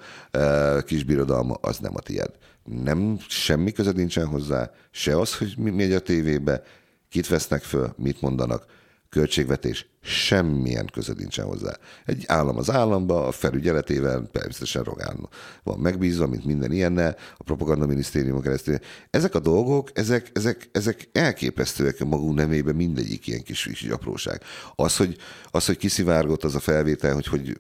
kis 0.85 1.05
birodalma, 1.05 1.55
az 1.55 1.78
nem 1.78 1.93
a 1.97 2.01
tied. 2.01 2.30
Nem, 2.64 3.18
semmi 3.28 3.72
köze 3.72 3.93
nincsen 3.93 4.26
hozzá, 4.26 4.70
se 4.91 5.18
az, 5.18 5.37
hogy 5.37 5.55
mi 5.59 5.70
megy 5.70 5.93
a 5.93 6.01
tévébe, 6.01 6.62
kit 7.09 7.28
vesznek 7.28 7.62
föl, 7.62 7.95
mit 7.97 8.20
mondanak, 8.20 8.66
költségvetés 9.12 9.86
semmilyen 10.02 10.86
között 10.92 11.18
nincsen 11.18 11.44
hozzá. 11.44 11.76
Egy 12.04 12.24
állam 12.26 12.56
az 12.56 12.70
államba, 12.70 13.26
a 13.26 13.32
felügyeletével 13.32 14.28
természetesen 14.32 14.82
Rogán 14.82 15.28
van 15.62 15.78
megbízva, 15.78 16.26
mint 16.26 16.44
minden 16.44 16.72
ilyennel, 16.72 17.16
a 17.36 17.42
propaganda 17.42 17.86
minisztérium 17.86 18.40
keresztül. 18.40 18.78
Ezek 19.10 19.34
a 19.34 19.38
dolgok, 19.38 19.90
ezek, 19.94 20.30
ezek, 20.32 20.68
ezek 20.72 21.08
elképesztőek 21.12 22.00
a 22.00 22.04
magunk 22.04 22.34
nemében 22.34 22.74
mindegyik 22.74 23.26
ilyen 23.26 23.42
kis, 23.42 23.62
kis 23.62 23.88
apróság. 23.88 24.42
Az, 24.74 24.96
hogy, 24.96 25.16
az, 25.50 25.66
hogy 25.66 25.76
kiszivárgott 25.76 26.44
az 26.44 26.54
a 26.54 26.60
felvétel, 26.60 27.14
hogy 27.14 27.26
hogy, 27.26 27.56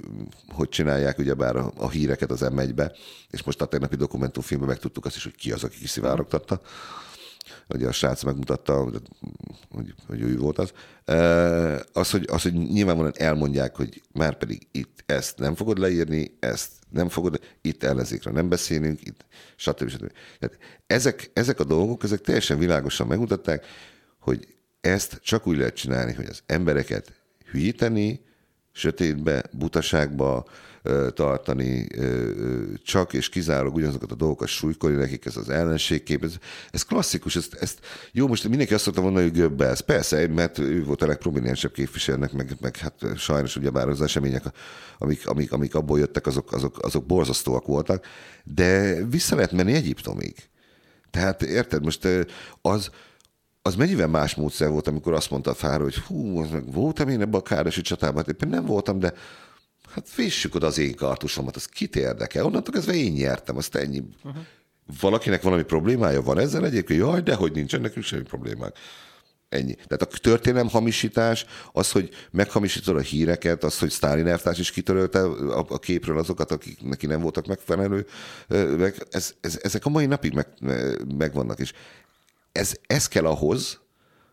hogy 0.48 0.68
csinálják 0.68 1.18
ugyebár 1.18 1.56
a, 1.56 1.72
a 1.76 1.90
híreket 1.90 2.30
az 2.30 2.40
M1-be, 2.44 2.92
és 3.30 3.42
most 3.42 3.60
a 3.60 3.66
tegnapi 3.66 3.96
dokumentumfilmben 3.96 4.68
megtudtuk 4.68 5.04
azt 5.04 5.16
is, 5.16 5.22
hogy 5.22 5.36
ki 5.36 5.52
az, 5.52 5.64
aki 5.64 5.78
kiszivárogtatta 5.78 6.60
ugye 7.68 7.88
a 7.88 7.92
srác 7.92 8.22
megmutatta, 8.22 8.90
hogy, 9.70 9.94
hogy 10.06 10.20
ő 10.20 10.36
volt 10.36 10.58
az, 10.58 10.72
az 11.92 12.10
hogy, 12.10 12.26
az, 12.30 12.42
hogy 12.42 12.52
nyilvánvalóan 12.52 13.14
elmondják, 13.16 13.76
hogy 13.76 14.02
már 14.12 14.38
pedig 14.38 14.66
itt 14.70 15.02
ezt 15.06 15.38
nem 15.38 15.54
fogod 15.54 15.78
leírni, 15.78 16.36
ezt 16.40 16.70
nem 16.88 17.08
fogod, 17.08 17.40
itt 17.60 17.82
ellenzékre 17.82 18.30
nem 18.30 18.48
beszélünk, 18.48 19.06
itt, 19.06 19.24
stb. 19.56 19.88
stb. 19.88 20.12
Tehát 20.38 20.58
ezek, 20.86 21.30
ezek 21.32 21.60
a 21.60 21.64
dolgok, 21.64 22.02
ezek 22.02 22.20
teljesen 22.20 22.58
világosan 22.58 23.06
megmutatták, 23.06 23.66
hogy 24.18 24.46
ezt 24.80 25.20
csak 25.22 25.46
úgy 25.46 25.56
lehet 25.56 25.74
csinálni, 25.74 26.12
hogy 26.12 26.26
az 26.26 26.42
embereket 26.46 27.12
hülyíteni, 27.50 28.20
sötétbe, 28.72 29.42
butaságba, 29.52 30.44
tartani, 31.14 31.86
csak 32.84 33.12
és 33.12 33.28
kizárólag 33.28 33.74
ugyanazokat 33.74 34.12
a 34.12 34.14
dolgokat 34.14 34.48
súlykolni 34.48 34.96
nekik, 34.96 35.24
ez 35.24 35.36
az 35.36 35.48
ellenségkép, 35.48 36.24
ez, 36.24 36.34
ez 36.70 36.82
klasszikus, 36.82 37.36
ezt, 37.36 37.54
ezt, 37.54 37.78
jó, 38.12 38.26
most 38.26 38.48
mindenki 38.48 38.74
azt 38.74 38.84
szokta 38.84 39.00
mondani, 39.00 39.28
hogy 39.28 39.38
Göbbels, 39.38 39.80
persze, 39.80 40.28
mert 40.28 40.58
ő 40.58 40.84
volt 40.84 41.02
a 41.02 41.06
legprominensebb 41.06 41.72
képviselőnek, 41.72 42.32
meg, 42.32 42.56
meg 42.60 42.76
hát 42.76 42.94
sajnos 43.16 43.56
ugyebár 43.56 43.88
az 43.88 44.02
események, 44.02 44.44
amik, 44.98 45.26
amik, 45.26 45.52
amik 45.52 45.74
abból 45.74 45.98
jöttek, 45.98 46.26
azok, 46.26 46.52
azok, 46.52 46.78
azok 46.82 47.06
borzasztóak 47.06 47.66
voltak, 47.66 48.06
de 48.44 48.94
vissza 49.04 49.34
lehet 49.34 49.52
menni 49.52 49.72
Egyiptomig. 49.72 50.34
Tehát 51.10 51.42
érted, 51.42 51.84
most 51.84 52.08
az, 52.62 52.90
az 53.62 53.74
mennyivel 53.74 54.08
más 54.08 54.34
módszer 54.34 54.68
volt, 54.68 54.86
amikor 54.86 55.12
azt 55.12 55.30
mondta 55.30 55.50
a 55.50 55.54
fára, 55.54 55.82
hogy 55.82 55.96
hú, 55.96 56.44
voltam 56.66 57.08
én 57.08 57.20
ebben 57.20 57.40
a 57.40 57.42
károsi 57.42 57.80
csatában, 57.80 58.16
hát 58.16 58.28
éppen 58.28 58.48
nem 58.48 58.64
voltam, 58.64 58.98
de 58.98 59.12
hát 59.92 60.08
fissük 60.08 60.54
oda 60.54 60.66
az 60.66 60.78
én 60.78 60.94
kartusomat, 60.94 61.56
az 61.56 61.66
kit 61.66 61.96
érdekel? 61.96 62.44
Onnantól 62.44 62.74
kezdve 62.74 62.94
én 62.94 63.12
nyertem, 63.12 63.56
azt 63.56 63.74
ennyi. 63.74 64.02
Uh-huh. 64.24 64.42
Valakinek 65.00 65.42
valami 65.42 65.62
problémája 65.62 66.22
van 66.22 66.38
ezzel 66.38 66.64
egyébként? 66.64 67.00
Jaj, 67.00 67.20
de 67.20 67.34
hogy 67.34 67.52
nincsen 67.52 67.80
nekünk 67.80 68.04
semmi 68.04 68.22
problémák. 68.22 68.76
Ennyi. 69.48 69.74
Tehát 69.74 70.02
a 70.02 70.06
történelem 70.06 70.68
hamisítás, 70.68 71.46
az, 71.72 71.90
hogy 71.90 72.10
meghamisítod 72.30 72.96
a 72.96 73.00
híreket, 73.00 73.64
az, 73.64 73.78
hogy 73.78 73.90
Sztálin 73.90 74.26
elvtárs 74.26 74.58
is 74.58 74.70
kitörölte 74.70 75.22
a, 75.22 75.66
a 75.68 75.78
képről 75.78 76.18
azokat, 76.18 76.50
akik 76.50 76.82
neki 76.82 77.06
nem 77.06 77.20
voltak 77.20 77.46
megfelelő, 77.46 78.06
meg, 78.76 79.06
ez, 79.10 79.34
ez, 79.40 79.58
ezek 79.62 79.84
a 79.84 79.88
mai 79.88 80.06
napig 80.06 80.32
meg, 80.32 80.48
megvannak. 81.16 81.58
És 81.58 81.72
ez, 82.52 82.74
ez 82.86 83.08
kell 83.08 83.26
ahhoz, 83.26 83.80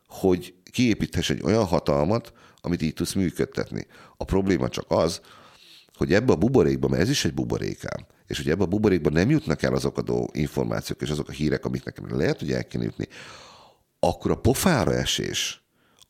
hogy 0.07 0.53
kiépíthess 0.71 1.29
egy 1.29 1.43
olyan 1.43 1.65
hatalmat, 1.65 2.33
amit 2.61 2.81
így 2.81 2.93
tudsz 2.93 3.13
működtetni. 3.13 3.87
A 4.17 4.23
probléma 4.23 4.69
csak 4.69 4.85
az, 4.87 5.21
hogy 5.99 6.13
ebbe 6.13 6.31
a 6.31 6.35
buborékba, 6.35 6.87
mert 6.87 7.01
ez 7.01 7.09
is 7.09 7.25
egy 7.25 7.33
buborékám, 7.33 8.05
és 8.27 8.37
hogy 8.37 8.49
ebbe 8.49 8.63
a 8.63 8.67
buborékba 8.67 9.09
nem 9.09 9.29
jutnak 9.29 9.61
el 9.61 9.73
azok 9.73 9.97
a 9.97 10.01
dolgok, 10.01 10.37
információk 10.37 11.01
és 11.01 11.09
azok 11.09 11.29
a 11.29 11.31
hírek, 11.31 11.65
amik 11.65 11.83
nekem 11.83 12.17
lehet, 12.17 12.39
hogy 12.39 12.51
el 12.51 12.63
kéne 12.67 12.83
jutni, 12.83 13.07
akkor 13.99 14.31
a 14.31 14.37
pofára 14.37 14.93
esés, 14.93 15.63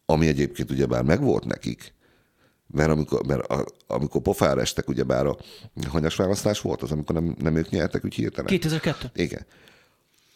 ami 0.05 0.27
egyébként 0.27 0.71
ugyebár 0.71 1.03
megvolt 1.03 1.45
nekik, 1.45 1.93
mert 2.67 2.89
amikor, 2.89 3.25
mert 3.25 3.47
a, 3.47 3.65
amikor 3.87 4.21
pofára 4.21 4.61
estek, 4.61 4.89
ugyebár 4.89 5.25
a 5.25 5.37
hanyas 5.87 6.15
választás 6.15 6.61
volt 6.61 6.81
az, 6.81 6.91
amikor 6.91 7.15
nem, 7.15 7.35
nem 7.39 7.55
ők 7.55 7.69
nyertek 7.69 8.05
úgy 8.05 8.13
hirtelen. 8.13 8.49
2002. 8.49 9.11
Igen 9.13 9.45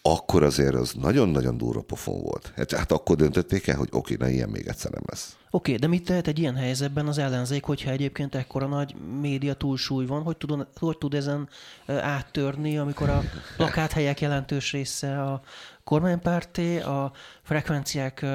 akkor 0.05 0.43
azért 0.43 0.75
az 0.75 0.93
nagyon-nagyon 0.93 1.57
durva 1.57 1.81
pofon 1.81 2.21
volt. 2.21 2.51
Hát, 2.55 2.71
hát 2.71 2.91
akkor 2.91 3.15
döntötték 3.15 3.67
el, 3.67 3.77
hogy 3.77 3.87
oké, 3.91 4.15
na 4.15 4.29
ilyen 4.29 4.49
még 4.49 4.67
egyszer 4.67 4.91
nem 4.91 5.03
lesz. 5.05 5.37
Oké, 5.49 5.75
de 5.75 5.87
mit 5.87 6.05
tehet 6.05 6.27
egy 6.27 6.39
ilyen 6.39 6.55
helyzetben 6.55 7.07
az 7.07 7.17
ellenzék, 7.17 7.63
hogyha 7.63 7.91
egyébként 7.91 8.35
ekkora 8.35 8.67
nagy 8.67 8.95
média 9.21 9.53
túlsúly 9.53 10.05
van? 10.05 10.21
Hogy 10.21 10.37
tud, 10.37 10.67
hogy 10.79 10.97
tud 10.97 11.13
ezen 11.13 11.49
áttörni, 11.87 12.77
amikor 12.77 13.09
a 13.09 13.23
plakáthelyek 13.57 14.21
jelentős 14.21 14.71
része 14.71 15.21
a 15.21 15.41
kormánypárté, 15.83 16.79
a 16.79 17.11
frekvenciák 17.41 18.25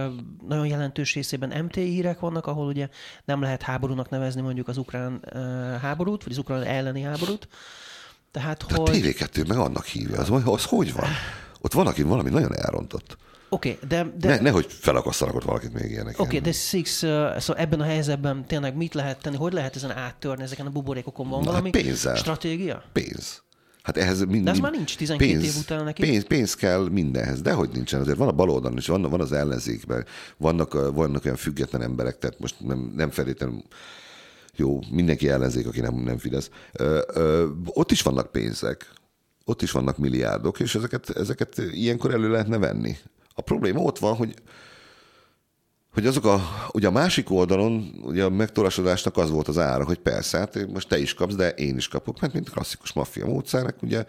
nagyon 0.48 0.66
jelentős 0.66 1.14
részében 1.14 1.64
MT 1.64 1.74
hírek 1.74 2.20
vannak, 2.20 2.46
ahol 2.46 2.66
ugye 2.66 2.88
nem 3.24 3.42
lehet 3.42 3.62
háborúnak 3.62 4.10
nevezni 4.10 4.40
mondjuk 4.40 4.68
az 4.68 4.76
ukrán 4.76 5.24
háborút, 5.80 6.24
vagy 6.24 6.32
az 6.32 6.38
ukrán 6.38 6.62
elleni 6.62 7.02
háborút. 7.02 7.48
Tehát, 8.30 8.62
hogy... 8.62 8.88
A 8.88 8.92
TV2 8.92 9.48
meg 9.48 9.58
annak 9.58 9.84
hívja, 9.84 10.18
az, 10.18 10.30
az 10.44 10.64
hogy 10.64 10.92
van? 10.92 11.08
Ott 11.60 11.72
valaki 11.72 12.02
valami 12.02 12.30
nagyon 12.30 12.56
elrontott. 12.56 13.16
Oké, 13.48 13.70
okay, 13.70 13.88
de... 13.88 14.12
de... 14.18 14.28
Ne, 14.28 14.40
nehogy 14.40 14.66
felakasszanak 14.68 15.34
ott 15.34 15.44
valakit 15.44 15.72
még 15.72 15.90
ilyenek. 15.90 16.14
Oké, 16.18 16.22
okay, 16.22 16.40
de 16.40 16.52
Six, 16.52 17.02
uh, 17.02 17.38
szóval 17.38 17.62
ebben 17.62 17.80
a 17.80 17.84
helyzetben 17.84 18.46
tényleg 18.46 18.76
mit 18.76 18.94
lehet 18.94 19.20
tenni? 19.20 19.36
Hogy 19.36 19.52
lehet 19.52 19.76
ezen 19.76 19.90
áttörni 19.90 20.42
ezeken 20.42 20.66
a 20.66 20.70
buborékokon? 20.70 21.28
Van 21.28 21.40
Na, 21.40 21.46
valami 21.46 21.70
pénzzel. 21.70 22.14
stratégia? 22.16 22.82
Pénz. 22.92 23.42
Hát 23.82 23.96
ehhez 23.96 24.24
mind, 24.24 24.44
De 24.44 24.50
ez 24.50 24.58
már 24.58 24.72
nincs 24.72 24.96
12 24.96 25.32
pénz, 25.32 25.44
év 25.44 25.62
után 25.62 25.84
neki. 25.84 26.02
Pénz, 26.02 26.24
pénz 26.26 26.54
kell 26.54 26.88
mindenhez, 26.88 27.40
de 27.40 27.52
hogy 27.52 27.68
nincsen. 27.72 28.00
Azért 28.00 28.18
van 28.18 28.28
a 28.28 28.32
baloldalon 28.32 28.78
is, 28.78 28.86
van, 28.86 29.02
van 29.02 29.20
az 29.20 29.32
ellenzékben, 29.32 30.06
vannak, 30.36 30.94
vannak 30.94 31.24
olyan 31.24 31.36
független 31.36 31.82
emberek, 31.82 32.18
tehát 32.18 32.38
most 32.38 32.54
nem, 32.60 32.92
nem 32.96 33.10
feltétlenül 33.10 33.62
jó, 34.56 34.80
mindenki 34.90 35.28
ellenzék, 35.28 35.66
aki 35.66 35.80
nem, 35.80 35.94
nem 35.94 36.18
Fidesz. 36.18 36.50
Ö, 36.72 37.00
ö, 37.12 37.46
ott 37.66 37.90
is 37.90 38.02
vannak 38.02 38.30
pénzek, 38.30 38.92
ott 39.48 39.62
is 39.62 39.70
vannak 39.70 39.98
milliárdok, 39.98 40.60
és 40.60 40.74
ezeket, 40.74 41.10
ezeket 41.10 41.58
ilyenkor 41.58 42.14
elő 42.14 42.30
lehetne 42.30 42.58
venni. 42.58 42.96
A 43.34 43.40
probléma 43.40 43.80
ott 43.80 43.98
van, 43.98 44.14
hogy 44.14 44.34
hogy 45.92 46.06
azok 46.06 46.24
a, 46.24 46.40
ugye 46.72 46.86
a 46.86 46.90
másik 46.90 47.30
oldalon, 47.30 48.00
ugye 48.02 48.24
a 48.24 48.30
megtorasodásnak 48.30 49.16
az 49.16 49.30
volt 49.30 49.48
az 49.48 49.58
ára, 49.58 49.84
hogy 49.84 49.98
persze, 49.98 50.38
hát 50.38 50.66
most 50.72 50.88
te 50.88 50.98
is 50.98 51.14
kapsz, 51.14 51.34
de 51.34 51.50
én 51.50 51.76
is 51.76 51.88
kapok, 51.88 52.20
mert 52.20 52.32
mint 52.32 52.50
klasszikus 52.50 52.92
maffia 52.92 53.26
módszerek, 53.26 53.82
ugye 53.82 54.04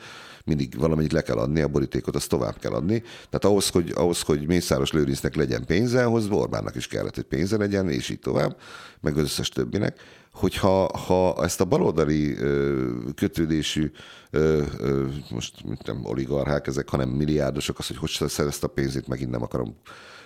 mindig 0.46 0.78
valamennyit 0.78 1.12
le 1.12 1.22
kell 1.22 1.38
adni, 1.38 1.62
a 1.62 1.68
borítékot 1.68 2.16
azt 2.16 2.30
tovább 2.30 2.60
kell 2.60 2.72
adni. 2.72 3.00
Tehát 3.00 3.46
ahhoz, 3.46 3.70
hogy, 3.70 3.92
ahhoz, 3.96 4.22
hogy 4.22 4.48
Mészáros 4.48 4.92
Lőrincnek 4.92 5.36
legyen 5.36 5.66
pénze, 5.66 6.04
ahhoz 6.04 6.30
Orbánnak 6.30 6.76
is 6.76 6.88
kellett, 6.88 7.16
hogy 7.16 7.24
pénze 7.24 7.58
legyen, 7.58 7.90
és 7.90 8.10
így 8.10 8.20
tovább, 8.20 8.58
meg 9.02 9.18
az 9.18 9.24
összes 9.24 9.50
többinek 9.50 10.00
hogyha 10.32 10.98
ha 10.98 11.44
ezt 11.44 11.62
a 11.62 11.66
baloldali 11.66 12.38
ö, 12.38 12.88
kötődésű, 13.16 13.92
ö, 14.30 14.64
ö, 14.78 15.06
most 15.30 15.54
nem 15.86 16.06
oligarchák 16.06 16.68
ezek, 16.68 16.90
hanem 16.90 17.10
milliárdosok, 17.10 17.80
az, 17.80 17.88
hogy 17.88 17.98
hogy 17.98 18.30
szerezte 18.30 18.66
a 18.66 18.70
pénzét, 18.70 19.08
megint 19.08 19.32
nem 19.32 19.42
akarom 19.42 19.76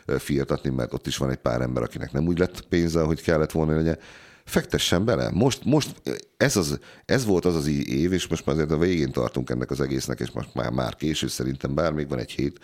fiatatni, 0.06 0.70
mert 0.70 0.94
ott 0.94 1.08
is 1.08 1.18
van 1.18 1.30
egy 1.30 1.38
pár 1.38 1.62
ember, 1.62 1.84
akinek 1.84 2.12
nem 2.12 2.28
úgy 2.28 2.38
lett 2.40 2.62
pénze, 2.62 3.02
hogy 3.02 3.22
kellett 3.22 3.52
volna 3.52 3.76
legyen. 3.76 3.98
Fektessen 4.46 5.06
bele. 5.06 5.30
Most, 5.32 5.66
most 5.66 6.02
ez, 6.38 6.56
az, 6.56 6.80
ez 7.06 7.26
volt 7.26 7.46
az 7.46 7.56
az 7.56 7.68
év, 7.88 8.14
és 8.14 8.28
most 8.28 8.46
már 8.46 8.56
azért 8.56 8.72
a 8.72 8.78
végén 8.78 9.12
tartunk 9.12 9.50
ennek 9.50 9.72
az 9.72 9.82
egésznek, 9.82 10.20
és 10.20 10.32
most 10.32 10.54
már, 10.54 10.72
már 10.72 10.96
késő 10.96 11.28
szerintem, 11.28 11.76
bár 11.76 11.92
még 11.92 12.10
van 12.10 12.20
egy 12.20 12.32
hét, 12.32 12.60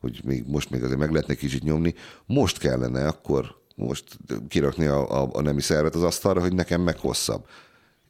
hogy 0.00 0.20
még, 0.24 0.44
most 0.46 0.70
még 0.70 0.82
azért 0.82 0.98
meg 0.98 1.10
lehetne 1.10 1.34
kicsit 1.34 1.62
nyomni. 1.62 1.94
Most 2.26 2.58
kellene 2.58 3.06
akkor 3.06 3.64
most 3.76 4.04
kirakni 4.48 4.86
a, 4.86 5.22
a, 5.22 5.28
a 5.32 5.40
nemi 5.40 5.60
szervet 5.60 5.94
az 5.94 6.02
asztalra, 6.02 6.40
hogy 6.40 6.54
nekem 6.54 6.80
meg 6.80 6.98
hosszabb. 6.98 7.46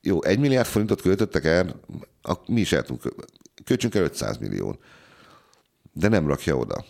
Jó, 0.01 0.23
egy 0.23 0.39
milliárd 0.39 0.67
forintot 0.67 1.01
költöttek 1.01 1.45
el, 1.45 1.81
a, 2.23 2.33
mi 2.47 2.61
is 2.61 2.73
el 2.73 2.83
tudunk, 2.83 3.14
költsünk 3.64 3.95
el 3.95 4.03
500 4.03 4.39
millió. 4.39 4.79
De 5.93 6.09
nem 6.09 6.27
rakja 6.27 6.57
oda. 6.57 6.85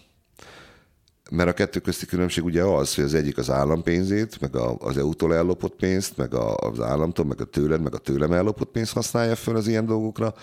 Mert 1.31 1.49
a 1.49 1.53
kettő 1.53 1.81
közti 1.81 2.07
különbség 2.07 2.45
ugye 2.45 2.62
az, 2.62 2.95
hogy 2.95 3.05
az 3.05 3.14
egyik 3.14 3.39
az 3.39 3.51
állampénzét, 3.51 4.41
meg 4.41 4.57
a, 4.57 4.77
az 4.79 4.97
EU-tól 4.97 5.35
ellopott 5.35 5.77
pénzt, 5.77 6.16
meg 6.16 6.35
a, 6.35 6.57
az 6.57 6.81
államtól, 6.81 7.24
meg 7.24 7.41
a 7.41 7.45
tőled, 7.45 7.81
meg 7.81 7.95
a 7.95 7.99
tőlem 7.99 8.33
ellopott 8.33 8.70
pénzt 8.70 8.93
használja 8.93 9.37
föl 9.37 9.57
az 9.57 9.66
ilyen 9.66 9.87
dolgokra, 9.87 10.35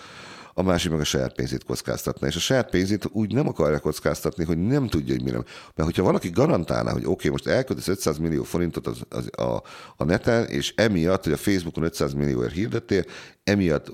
a 0.54 0.62
másik 0.62 0.90
meg 0.90 1.00
a 1.00 1.04
saját 1.04 1.34
pénzét 1.34 1.64
kockáztatna. 1.64 2.26
És 2.26 2.36
a 2.36 2.40
saját 2.40 2.70
pénzét 2.70 3.08
úgy 3.12 3.34
nem 3.34 3.48
akarja 3.48 3.80
kockáztatni, 3.80 4.44
hogy 4.44 4.58
nem 4.58 4.86
tudja, 4.86 5.14
hogy 5.14 5.24
mi 5.24 5.30
nem. 5.30 5.44
Mert 5.74 5.88
hogyha 5.88 6.02
valaki 6.02 6.30
garantálná, 6.30 6.92
hogy 6.92 7.02
oké, 7.02 7.10
okay, 7.10 7.30
most 7.30 7.46
elköltesz 7.46 7.88
500 7.88 8.18
millió 8.18 8.42
forintot 8.42 8.86
az, 8.86 9.00
az, 9.08 9.30
a, 9.36 9.62
a 9.96 10.04
neten, 10.04 10.46
és 10.46 10.72
emiatt, 10.76 11.24
hogy 11.24 11.32
a 11.32 11.36
Facebookon 11.36 11.84
500 11.84 12.12
millióért 12.12 12.52
hirdettél, 12.52 13.04
emiatt 13.44 13.92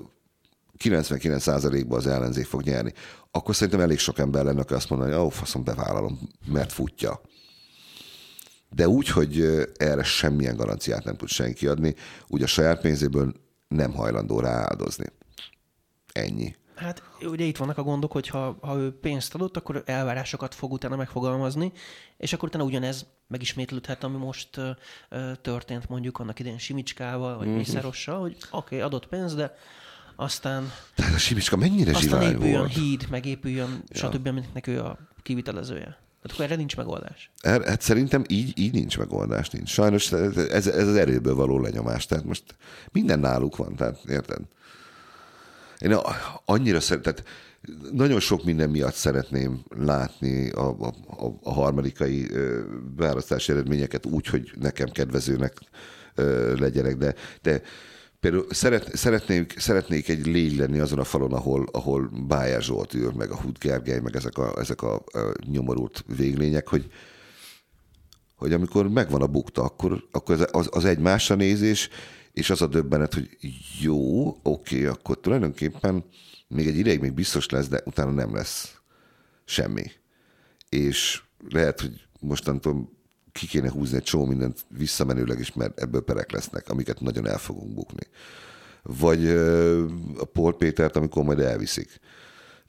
99%-ban 0.83 1.97
az 1.97 2.07
ellenzék 2.07 2.45
fog 2.45 2.61
nyerni, 2.61 2.93
akkor 3.31 3.55
szerintem 3.55 3.79
elég 3.79 3.99
sok 3.99 4.19
ember 4.19 4.43
lenne, 4.43 4.61
aki 4.61 4.73
azt 4.73 4.89
mondaná, 4.89 5.15
hogy 5.15 5.25
ó, 5.25 5.29
faszom, 5.29 5.63
bevállalom, 5.63 6.19
mert 6.45 6.71
futja. 6.71 7.21
De 8.69 8.87
úgy, 8.87 9.07
hogy 9.07 9.41
erre 9.77 10.03
semmilyen 10.03 10.55
garanciát 10.55 11.03
nem 11.03 11.15
tud 11.15 11.27
senki 11.27 11.67
adni, 11.67 11.95
úgy 12.27 12.43
a 12.43 12.47
saját 12.47 12.81
pénzéből 12.81 13.33
nem 13.67 13.93
hajlandó 13.93 14.39
rááldozni. 14.39 15.05
Ennyi. 16.11 16.55
Hát 16.75 17.03
ugye 17.21 17.45
itt 17.45 17.57
vannak 17.57 17.77
a 17.77 17.83
gondok, 17.83 18.11
hogy 18.11 18.27
ha, 18.27 18.57
ha 18.61 18.77
ő 18.77 18.99
pénzt 18.99 19.35
adott, 19.35 19.57
akkor 19.57 19.83
elvárásokat 19.85 20.55
fog 20.55 20.71
utána 20.71 20.95
megfogalmazni, 20.95 21.71
és 22.17 22.33
akkor 22.33 22.49
utána 22.49 22.63
ugyanez 22.63 23.05
megismétlődhet, 23.27 24.03
ami 24.03 24.17
most 24.17 24.57
uh, 24.57 24.69
történt 25.41 25.89
mondjuk 25.89 26.19
annak 26.19 26.39
idején 26.39 26.57
Simicskával, 26.57 27.37
vagy 27.37 27.47
mm-hmm. 27.47 27.57
Mészárossal, 27.57 28.19
hogy 28.19 28.35
oké, 28.51 28.75
okay, 28.75 28.79
adott 28.79 29.07
pénzt, 29.07 29.35
de 29.35 29.55
aztán... 30.15 30.71
Tehát 30.95 31.13
a 31.13 31.17
Simicska 31.17 31.55
mennyire 31.55 31.95
Aztán 31.95 32.21
épüljön 32.21 32.59
volt? 32.59 32.73
híd, 32.73 33.07
meg 33.09 33.25
épüljön, 33.25 33.83
ja. 33.87 33.97
stb., 33.97 34.27
mint 34.27 34.67
ő 34.67 34.81
a 34.81 34.97
kivitelezője. 35.23 35.97
Tehát 36.21 36.31
akkor 36.31 36.45
erre 36.45 36.55
nincs 36.55 36.75
megoldás. 36.75 37.31
Er, 37.41 37.63
hát 37.63 37.81
szerintem 37.81 38.23
így, 38.27 38.59
így 38.59 38.73
nincs 38.73 38.97
megoldás, 38.97 39.49
nincs. 39.49 39.69
Sajnos 39.69 40.11
ez, 40.11 40.67
ez 40.67 40.87
az 40.87 40.95
erőből 40.95 41.35
való 41.35 41.59
lenyomás. 41.59 42.05
Tehát 42.05 42.23
most 42.23 42.43
minden 42.91 43.19
náluk 43.19 43.55
van, 43.55 43.75
tehát 43.75 43.99
érted? 44.07 44.41
Én 45.81 45.97
annyira 46.45 46.79
szeretem, 46.79 47.13
nagyon 47.91 48.19
sok 48.19 48.43
minden 48.43 48.69
miatt 48.69 48.93
szeretném 48.93 49.63
látni 49.69 50.49
a, 50.49 50.69
a, 50.69 50.93
a 51.43 51.53
harmadikai 51.53 52.29
választási 52.95 53.51
eredményeket 53.51 54.05
úgy, 54.05 54.27
hogy 54.27 54.51
nekem 54.59 54.89
kedvezőnek 54.89 55.57
legyenek, 56.57 56.97
de, 56.97 57.15
de 57.41 57.61
például 58.19 58.45
szeret, 58.49 58.95
szeretnék, 58.95 59.59
szeretnék 59.59 60.09
egy 60.09 60.25
légy 60.25 60.57
lenni 60.57 60.79
azon 60.79 60.99
a 60.99 61.03
falon, 61.03 61.33
ahol, 61.33 61.67
ahol 61.71 62.11
Bájer 62.27 62.61
Zsolt 62.61 62.93
ül, 62.93 63.11
meg 63.11 63.31
a 63.31 63.37
Hud 63.37 63.57
Gergely, 63.57 63.99
meg 63.99 64.15
ezek 64.15 64.37
a, 64.37 64.59
ezek 64.59 64.81
a, 64.81 64.95
a 64.95 65.31
nyomorult 65.51 66.03
véglények, 66.17 66.67
hogy, 66.67 66.91
hogy 68.35 68.53
amikor 68.53 68.89
megvan 68.89 69.21
a 69.21 69.27
bukta, 69.27 69.63
akkor, 69.63 70.03
akkor 70.11 70.47
az, 70.51 70.69
az 70.71 70.85
egymásra 70.85 71.35
nézés, 71.35 71.89
és 72.33 72.49
az 72.49 72.61
a 72.61 72.67
döbbenet, 72.67 73.13
hogy 73.13 73.37
jó, 73.81 74.35
oké, 74.43 74.85
akkor 74.85 75.19
tulajdonképpen 75.19 76.05
még 76.47 76.67
egy 76.67 76.77
ideig 76.77 76.99
még 76.99 77.13
biztos 77.13 77.49
lesz, 77.49 77.67
de 77.67 77.81
utána 77.85 78.11
nem 78.11 78.35
lesz 78.35 78.81
semmi. 79.45 79.91
És 80.69 81.21
lehet, 81.49 81.81
hogy 81.81 82.07
mostantól 82.19 82.89
ki 83.31 83.47
kéne 83.47 83.69
húzni 83.69 83.97
egy 83.97 84.03
csomó 84.03 84.25
mindent 84.25 84.65
visszamenőleg 84.77 85.39
is, 85.39 85.53
mert 85.53 85.79
ebből 85.79 86.01
perek 86.01 86.31
lesznek, 86.31 86.69
amiket 86.69 86.99
nagyon 86.99 87.27
el 87.27 87.37
fogunk 87.37 87.73
bukni. 87.73 88.07
Vagy 88.83 89.27
a 90.17 90.25
Paul 90.33 90.57
Pétert, 90.57 90.95
amikor 90.95 91.23
majd 91.23 91.39
elviszik 91.39 91.99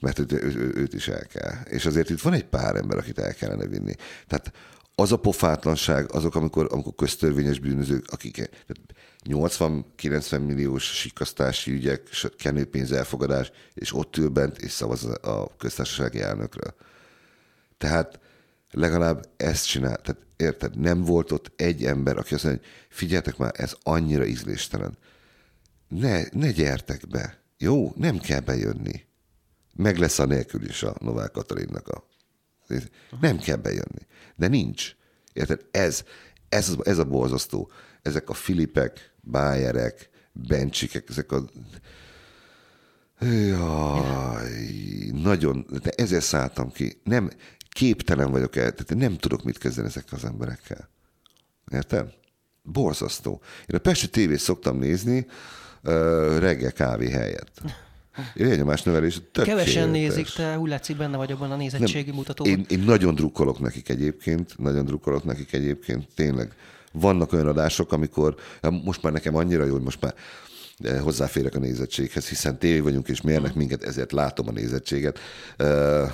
mert 0.03 0.19
őt, 0.19 0.33
ő, 0.33 0.73
őt 0.75 0.95
is 0.95 1.09
el 1.09 1.27
kell. 1.27 1.55
És 1.65 1.87
azért 1.87 2.11
itt 2.11 2.21
van 2.21 2.33
egy 2.33 2.45
pár 2.45 2.77
ember, 2.77 2.99
akit 2.99 3.19
el 3.19 3.35
kellene 3.35 3.67
vinni. 3.67 3.95
Tehát 4.27 4.53
az 4.95 5.13
a 5.13 5.17
pofátlanság, 5.17 6.13
azok, 6.13 6.35
amikor, 6.35 6.69
amikor 6.71 6.95
köztörvényes 6.95 7.59
bűnözők, 7.59 8.05
akik 8.11 8.51
80-90 9.25 10.47
milliós 10.47 10.85
sikasztási 10.85 11.71
ügyek, 11.71 12.09
kenőpénz 12.39 12.93
elfogadás, 12.93 13.53
és 13.75 13.95
ott 13.95 14.17
ül 14.17 14.29
bent, 14.29 14.59
és 14.59 14.71
szavaz 14.71 15.05
a 15.05 15.57
köztársasági 15.57 16.21
elnökről. 16.21 16.75
Tehát 17.79 18.21
legalább 18.71 19.27
ezt 19.37 19.67
csinál. 19.67 19.97
Tehát 19.97 20.21
érted, 20.37 20.79
nem 20.79 21.05
volt 21.05 21.33
ott 21.33 21.53
egy 21.57 21.85
ember, 21.85 22.17
aki 22.17 22.35
azt 22.35 22.45
mondja, 22.45 22.63
hogy 22.63 22.71
figyeljetek 22.89 23.37
már, 23.37 23.53
ez 23.57 23.77
annyira 23.83 24.25
ízléstelen. 24.25 24.99
Ne, 25.89 26.23
ne 26.33 26.51
gyertek 26.51 27.09
be. 27.09 27.43
Jó, 27.59 27.93
nem 27.97 28.19
kell 28.19 28.41
bejönni. 28.41 29.05
Meg 29.75 29.99
lesz 29.99 30.19
a 30.19 30.25
nélkül 30.25 30.65
is 30.65 30.83
a 30.83 30.97
Novák 31.01 31.31
Katalinnak 31.31 31.89
a... 31.89 32.05
Nem 33.21 33.39
kell 33.39 33.57
bejönni. 33.57 34.07
De 34.37 34.49
nincs. 34.49 34.97
Érted? 35.33 35.67
Ez, 35.71 36.05
ez, 36.49 36.75
ez 36.83 36.99
a 36.99 37.05
borzasztó. 37.05 37.71
Ezek 38.03 38.29
a 38.29 38.35
Filipek, 38.35 39.12
Bájerek, 39.23 40.11
Bencsikek, 40.33 41.09
ezek 41.09 41.33
a 41.33 41.45
Jaj, 43.21 44.51
nagyon, 45.13 45.67
de 45.83 45.91
ezért 45.91 46.25
szálltam 46.25 46.73
ki. 46.73 47.01
Nem, 47.05 47.31
képtelen 47.69 48.31
vagyok 48.31 48.57
el, 48.57 48.73
tehát 48.73 48.95
nem 48.95 49.17
tudok 49.17 49.43
mit 49.43 49.59
kezdeni 49.59 49.87
ezekkel 49.87 50.19
az 50.19 50.25
emberekkel. 50.25 50.89
Érted? 51.73 52.15
Borzasztó. 52.63 53.41
Én 53.67 53.77
a 53.77 53.79
Pesti 53.79 54.09
tévét 54.09 54.39
szoktam 54.39 54.79
nézni 54.79 55.27
uh, 55.83 55.93
reggel 56.39 56.73
kávé 56.73 57.11
helyett. 57.11 57.63
Érnyomás 58.35 58.83
növelés 58.83 59.21
Kevesen 59.33 59.89
nézik, 59.89 60.29
te 60.29 60.59
úgy 60.59 60.69
látszik 60.69 60.97
benne 60.97 61.17
vagy 61.17 61.33
abban 61.33 61.51
a 61.51 61.57
nézettségi 61.57 62.11
mutatóban. 62.11 62.53
Én, 62.53 62.65
én 62.69 62.79
nagyon 62.79 63.15
drukkolok 63.15 63.59
nekik 63.59 63.89
egyébként, 63.89 64.59
nagyon 64.59 64.85
drukkolok 64.85 65.25
nekik 65.25 65.53
egyébként, 65.53 66.09
tényleg. 66.15 66.55
Vannak 66.93 67.33
olyan 67.33 67.47
adások, 67.47 67.93
amikor 67.93 68.35
most 68.85 69.03
már 69.03 69.13
nekem 69.13 69.37
annyira 69.37 69.65
jó, 69.65 69.73
hogy 69.73 69.83
most 69.83 70.01
már 70.01 70.15
eh, 70.79 71.01
hozzáférek 71.01 71.55
a 71.55 71.59
nézettséghez, 71.59 72.29
hiszen 72.29 72.59
tévé 72.59 72.79
vagyunk, 72.81 73.09
és 73.09 73.21
mérnek 73.21 73.55
minket, 73.55 73.85
ezért 73.85 74.13
látom 74.13 74.49
a 74.49 74.53
nézettséget. 74.53 75.19
Uh, 75.59 76.13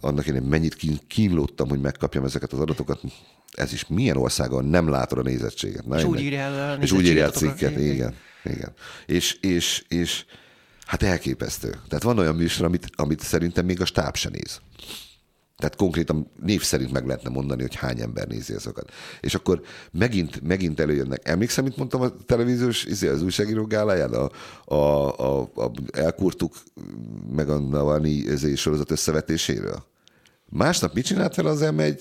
annak 0.00 0.26
én 0.26 0.42
mennyit 0.42 0.76
kínlódtam, 1.06 1.68
hogy 1.68 1.80
megkapjam 1.80 2.24
ezeket 2.24 2.52
az 2.52 2.58
adatokat. 2.58 3.00
Ez 3.52 3.72
is 3.72 3.86
milyen 3.86 4.16
országon 4.16 4.64
nem 4.64 4.88
látod 4.88 5.18
a 5.18 5.22
nézettséget. 5.22 5.86
Na, 5.86 5.98
és, 5.98 6.04
úgy 6.04 6.20
írja 6.20 6.38
el 6.38 6.78
a 6.78 6.82
és 6.82 6.92
úgy 6.92 7.06
írja 7.06 7.26
a 7.26 7.30
cikket, 7.30 7.70
igen. 7.70 7.92
igen. 7.92 8.14
igen. 8.44 8.72
És, 9.06 9.38
és, 9.40 9.84
és 9.88 10.24
Hát 10.90 11.02
elképesztő. 11.02 11.80
Tehát 11.88 12.02
van 12.02 12.18
olyan 12.18 12.34
műsor, 12.34 12.66
amit, 12.66 12.90
amit 12.94 13.20
szerintem 13.20 13.64
még 13.64 13.80
a 13.80 13.84
stáb 13.84 14.16
se 14.16 14.28
néz. 14.28 14.60
Tehát 15.60 15.76
konkrétan 15.76 16.30
név 16.42 16.62
szerint 16.62 16.92
meg 16.92 17.06
lehetne 17.06 17.30
mondani, 17.30 17.62
hogy 17.62 17.74
hány 17.74 18.00
ember 18.00 18.26
nézi 18.26 18.54
azokat. 18.54 18.90
És 19.20 19.34
akkor 19.34 19.60
megint, 19.92 20.42
megint 20.42 20.80
előjönnek. 20.80 21.28
Emlékszem, 21.28 21.64
mit 21.64 21.76
mondtam 21.76 22.00
a 22.00 22.10
televíziós, 22.26 22.84
izé, 22.84 23.08
az 23.08 23.22
újságíró 23.22 23.64
gáláján? 23.64 24.12
A, 24.12 24.30
a, 24.64 25.18
a, 25.18 25.50
a, 25.54 25.70
elkurtuk 25.92 26.54
meg 27.34 27.48
a 27.48 27.58
Navalnyi 27.58 28.36
sorozat 28.54 28.90
összevetéséről. 28.90 29.84
Másnap 30.48 30.94
mit 30.94 31.04
csinált 31.04 31.34
fel 31.34 31.46
az 31.46 31.60
M1? 31.62 32.00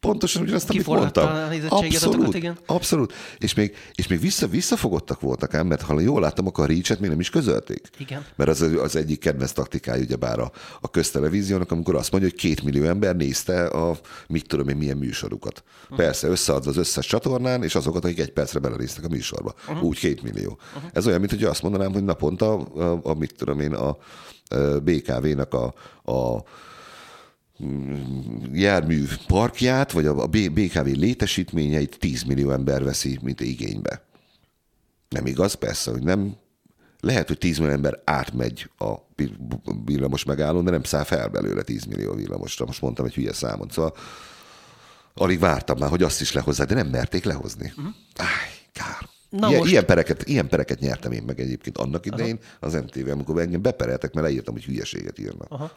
Pontosan 0.00 0.42
ugyanazt, 0.42 0.70
amit 0.70 0.86
mondtam. 0.86 1.28
Abszolút, 1.68 2.34
igen. 2.34 2.58
abszolút. 2.66 3.12
És 3.38 3.54
még, 3.54 3.76
és 3.94 4.06
még 4.06 4.20
vissza, 4.20 4.46
visszafogottak 4.46 5.20
voltak 5.20 5.54
ám, 5.54 5.66
mert 5.66 5.82
ha 5.82 6.00
jól 6.00 6.20
láttam, 6.20 6.46
akkor 6.46 6.64
a 6.64 6.66
reach 6.66 7.00
még 7.00 7.10
nem 7.10 7.20
is 7.20 7.30
közölték. 7.30 7.88
Igen. 7.98 8.24
Mert 8.36 8.50
az, 8.50 8.60
az 8.60 8.96
egyik 8.96 9.20
kedvenc 9.20 9.52
taktikája 9.52 10.02
ugyebár 10.02 10.38
a, 10.38 10.52
a 10.80 10.90
köztelevíziónak, 10.90 11.70
amikor 11.70 11.94
azt 11.94 12.10
mondja, 12.10 12.30
hogy 12.30 12.38
két 12.38 12.62
millió 12.62 12.84
ember 12.84 13.16
nézte 13.16 13.66
a 13.66 13.98
mit 14.26 14.46
tudom 14.46 14.68
én 14.68 14.76
milyen 14.76 14.96
műsorukat. 14.96 15.62
Uh-huh. 15.82 15.98
Persze, 15.98 16.28
összeadva 16.28 16.70
az 16.70 16.76
összes 16.76 17.06
csatornán, 17.06 17.62
és 17.62 17.74
azokat, 17.74 18.04
akik 18.04 18.18
egy 18.18 18.32
percre 18.32 18.58
belenéztek 18.58 19.04
a 19.04 19.08
műsorba. 19.08 19.54
Uh-huh. 19.68 19.84
Úgy 19.84 19.98
két 19.98 20.22
millió. 20.22 20.58
Uh-huh. 20.74 20.90
Ez 20.92 21.06
olyan, 21.06 21.18
mint 21.18 21.32
hogy 21.32 21.44
azt 21.44 21.62
mondanám, 21.62 21.92
hogy 21.92 22.04
naponta 22.04 22.52
a, 22.52 22.82
a, 22.82 23.00
a 23.02 23.14
mit 23.14 23.34
tudom 23.36 23.60
én, 23.60 23.72
a, 23.74 23.88
a 23.88 23.96
BKV-nak 24.82 25.54
a, 25.54 25.74
a 26.12 26.42
jármű 28.52 29.04
parkját, 29.26 29.92
vagy 29.92 30.06
a 30.06 30.26
BKV 30.26 30.86
létesítményeit 30.86 31.98
10 31.98 32.22
millió 32.22 32.50
ember 32.50 32.84
veszi, 32.84 33.18
mint 33.22 33.40
igénybe. 33.40 34.02
Nem 35.08 35.26
igaz, 35.26 35.54
persze, 35.54 35.90
hogy 35.90 36.02
nem. 36.02 36.36
Lehet, 37.00 37.28
hogy 37.28 37.38
10 37.38 37.58
millió 37.58 37.72
ember 37.72 38.00
átmegy 38.04 38.70
a 38.78 38.94
villamos 39.84 40.24
megállón, 40.24 40.64
de 40.64 40.70
nem 40.70 40.82
száll 40.82 41.04
fel 41.04 41.28
belőle 41.28 41.62
10 41.62 41.84
millió 41.84 42.14
villamosra. 42.14 42.66
Most 42.66 42.80
mondtam 42.80 43.04
egy 43.06 43.14
hülye 43.14 43.32
számot. 43.32 43.72
Szóval 43.72 43.96
alig 45.14 45.38
vártam 45.38 45.78
már, 45.78 45.90
hogy 45.90 46.02
azt 46.02 46.20
is 46.20 46.32
lehozzák, 46.32 46.68
de 46.68 46.74
nem 46.74 46.86
merték 46.86 47.24
lehozni. 47.24 47.72
Uh-huh. 47.76 47.94
Áj, 48.16 48.50
kár. 48.72 49.08
Na 49.30 49.48
ilyen, 49.48 49.58
most... 49.58 49.70
ilyen, 49.70 49.86
pereket, 49.86 50.28
ilyen 50.28 50.48
pereket 50.48 50.78
nyertem 50.78 51.12
én 51.12 51.22
meg 51.22 51.40
egyébként 51.40 51.78
annak 51.78 52.06
idején 52.06 52.38
Aha. 52.40 52.66
az 52.66 52.82
MTV, 52.82 53.08
amikor 53.08 53.40
engem 53.40 53.62
bepereltek, 53.62 54.12
mert 54.12 54.26
leírtam, 54.26 54.54
hogy 54.54 54.64
hülyeséget 54.64 55.18
írnak. 55.18 55.46
Aha. 55.50 55.70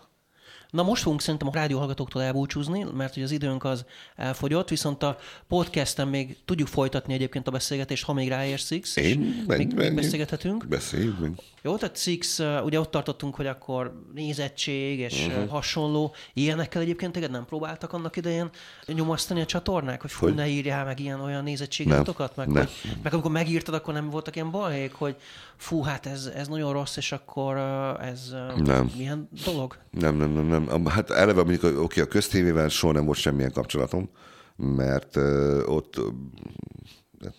Na 0.72 0.84
most 0.84 1.01
fogunk 1.01 1.22
szerintem 1.22 1.47
a 1.47 1.51
rádióhallgatóktól 1.53 2.22
elbúcsúzni, 2.22 2.86
mert 2.93 3.13
hogy 3.13 3.24
az 3.24 3.32
időnk 3.32 3.63
az 3.63 3.86
elfogyott, 4.15 4.69
viszont 4.69 5.03
a 5.03 5.17
podcasten 5.47 6.07
még 6.07 6.38
tudjuk 6.45 6.67
folytatni 6.67 7.13
egyébként 7.13 7.47
a 7.47 7.51
beszélgetést, 7.51 8.05
ha 8.05 8.13
még 8.13 8.30
ráérsz 8.30 8.65
Six, 8.65 8.95
Én, 8.95 9.43
még, 9.47 9.74
még 9.74 9.95
beszélgethetünk. 9.95 10.67
Beszéljünk. 10.67 11.41
Jó, 11.61 11.76
tehát 11.76 11.97
Six, 11.97 12.39
ugye 12.63 12.80
ott 12.80 12.91
tartottunk, 12.91 13.36
hogy 13.36 13.47
akkor 13.47 14.03
nézettség 14.13 14.99
és 14.99 15.28
uh-huh. 15.28 15.49
hasonló. 15.49 16.13
Ilyenekkel 16.34 16.82
egyébként 16.82 17.11
téged 17.11 17.32
nem 17.32 17.45
próbáltak 17.45 17.93
annak 17.93 18.17
idején 18.17 18.49
nyomasztani 18.88 19.41
a 19.41 19.45
csatornák, 19.45 20.01
hogy 20.01 20.13
hogy? 20.13 20.34
ne 20.34 20.47
írjál 20.47 20.86
meg 20.86 20.99
ilyen 20.99 21.22
olyan 21.22 21.43
nézettségatokat, 21.43 22.36
meg, 22.36 22.47
hogy, 22.47 22.69
meg 23.03 23.13
amikor 23.13 23.32
megírtad, 23.32 23.74
akkor 23.74 23.93
nem 23.93 24.09
voltak 24.09 24.36
ilyen 24.36 24.51
balhék, 24.51 24.93
hogy 24.93 25.15
fú, 25.62 25.82
hát 25.82 26.05
ez, 26.05 26.26
ez 26.26 26.47
nagyon 26.47 26.74
rossz, 26.74 26.97
és 26.97 27.12
akkor 27.12 27.57
ez 27.99 28.36
nem. 28.57 28.91
milyen 28.97 29.30
dolog? 29.45 29.78
Nem, 29.91 30.16
nem, 30.16 30.32
nem, 30.32 30.64
nem. 30.64 30.86
Hát 30.86 31.09
eleve 31.09 31.43
mondjuk, 31.43 31.64
oké, 31.64 31.78
okay, 31.78 32.03
a 32.03 32.07
köztévével 32.07 32.70
soha 32.70 32.93
nem 32.93 33.05
volt 33.05 33.18
semmilyen 33.18 33.51
kapcsolatom, 33.51 34.09
mert 34.55 35.16
uh, 35.16 35.62
ott 35.66 35.97
uh, 35.97 36.05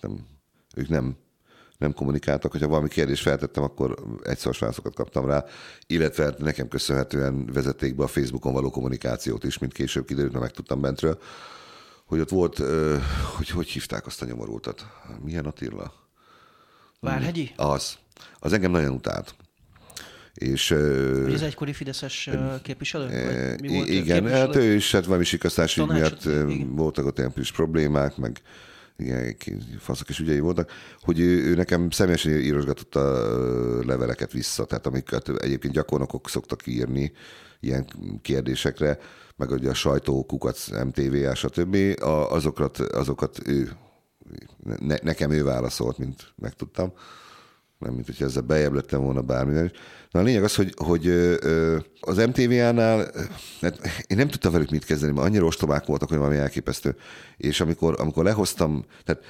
nem, 0.00 0.26
ők 0.74 0.88
nem 0.88 1.16
nem 1.78 1.94
kommunikáltak, 1.94 2.52
hogyha 2.52 2.68
valami 2.68 2.88
kérdést 2.88 3.22
feltettem, 3.22 3.62
akkor 3.62 3.94
egyszer 4.22 4.56
válaszokat 4.58 4.94
kaptam 4.94 5.26
rá, 5.26 5.44
illetve 5.86 6.34
nekem 6.38 6.68
köszönhetően 6.68 7.46
vezették 7.46 7.96
be 7.96 8.02
a 8.04 8.06
Facebookon 8.06 8.52
való 8.52 8.70
kommunikációt 8.70 9.44
is, 9.44 9.58
mint 9.58 9.72
később 9.72 10.04
kiderült, 10.06 10.32
mert 10.32 10.44
megtudtam 10.44 10.80
bentről, 10.80 11.18
hogy 12.06 12.20
ott 12.20 12.28
volt, 12.28 12.58
hogy 13.36 13.48
hogy 13.48 13.68
hívták 13.68 14.06
azt 14.06 14.22
a 14.22 14.26
nyomorultat? 14.26 14.86
Milyen 15.24 15.44
Attila? 15.44 15.92
Várhegyi? 17.00 17.52
Az. 17.56 17.98
Az 18.38 18.52
engem 18.52 18.70
nagyon 18.70 18.92
utált. 18.92 19.34
És, 20.34 20.68
Hogy 21.22 21.32
ez 21.32 21.42
egykori 21.42 21.72
Fideszes 21.72 22.30
képviselő? 22.62 23.06
mi 23.60 23.68
volt 23.68 23.88
igen, 23.88 24.28
hát 24.28 24.56
ő 24.56 24.74
is, 24.74 24.92
hát 24.92 25.04
valami 25.04 25.24
sikasztás 25.24 25.74
miatt 25.74 26.22
voltak 26.66 27.06
ott 27.06 27.18
ilyen 27.18 27.32
problémák, 27.54 28.16
meg 28.16 28.40
igen, 28.96 29.36
faszok 29.78 30.08
és 30.08 30.18
ügyei 30.18 30.40
voltak, 30.40 30.70
hogy 31.00 31.20
ő, 31.20 31.42
ő 31.44 31.54
nekem 31.54 31.90
személyesen 31.90 32.32
írosgatott 32.32 32.94
a 32.94 33.28
leveleket 33.84 34.32
vissza, 34.32 34.64
tehát 34.64 34.86
amiket 34.86 35.28
egyébként 35.28 35.74
gyakornokok 35.74 36.28
szoktak 36.28 36.66
írni 36.66 37.12
ilyen 37.60 37.86
kérdésekre, 38.22 38.98
meg 39.36 39.50
ugye 39.50 39.70
a 39.70 39.74
sajtó, 39.74 40.24
kukac, 40.24 40.68
MTV, 40.68 41.34
stb. 41.34 41.76
azokat, 42.28 42.78
azokat 42.78 43.38
ő, 43.46 43.70
ne, 44.78 44.96
nekem 45.02 45.30
ő 45.30 45.44
válaszolt, 45.44 45.98
mint 45.98 46.32
megtudtam 46.36 46.92
nem 47.82 47.94
mint 47.94 48.06
hogy 48.06 48.26
ezzel 48.26 48.42
bejebb 48.42 48.72
lettem 48.72 49.02
volna 49.02 49.20
bármivel. 49.20 49.70
Na 50.10 50.20
a 50.20 50.22
lényeg 50.22 50.44
az, 50.44 50.54
hogy, 50.54 50.74
hogy 50.76 51.06
az 52.00 52.16
MTV-nál, 52.16 53.10
hát 53.60 53.80
én 54.06 54.16
nem 54.16 54.28
tudtam 54.28 54.52
velük 54.52 54.70
mit 54.70 54.84
kezdeni, 54.84 55.12
mert 55.12 55.26
annyira 55.26 55.44
ostobák 55.44 55.86
voltak, 55.86 56.08
hogy 56.08 56.18
valami 56.18 56.36
elképesztő. 56.36 56.96
És 57.36 57.60
amikor, 57.60 58.00
amikor 58.00 58.24
lehoztam, 58.24 58.84
tehát 59.04 59.22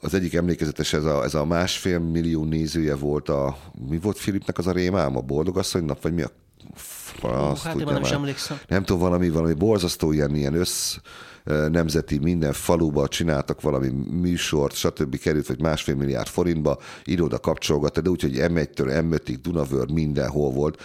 az 0.00 0.14
egyik 0.14 0.34
emlékezetes, 0.34 0.92
ez 0.92 1.04
a, 1.04 1.24
ez 1.24 1.34
a 1.34 1.44
másfél 1.44 1.98
millió 1.98 2.44
nézője 2.44 2.94
volt 2.94 3.28
a, 3.28 3.58
mi 3.88 3.98
volt 3.98 4.18
Filipnek 4.18 4.58
az 4.58 4.66
a 4.66 4.72
rémám, 4.72 5.16
a 5.16 5.20
boldogasszony 5.20 5.84
nap, 5.84 6.02
vagy 6.02 6.14
mi 6.14 6.22
a 6.22 6.30
Fransz, 6.74 7.62
hát 7.62 7.72
tudja, 7.72 7.92
nem, 7.92 8.02
már. 8.02 8.12
emlékszem. 8.12 8.60
Nem 8.68 8.84
tudom, 8.84 9.02
valami, 9.02 9.28
valami 9.28 9.54
borzasztó 9.54 10.12
ilyen, 10.12 10.34
ilyen 10.34 10.54
össz 10.54 10.96
nemzeti 11.44 12.18
minden 12.18 12.52
faluba 12.52 13.08
csináltak 13.08 13.60
valami 13.60 13.88
műsort, 14.10 14.74
stb. 14.74 15.18
került, 15.18 15.46
vagy 15.46 15.60
másfél 15.60 15.94
milliárd 15.94 16.28
forintba, 16.28 16.78
iroda 17.04 17.38
kapcsolgatta, 17.38 18.00
de 18.00 18.10
úgyhogy 18.10 18.36
M1-től 18.36 19.04
M5-ig, 19.10 19.36
Dunavör, 19.42 19.90
mindenhol 19.90 20.50
volt. 20.50 20.82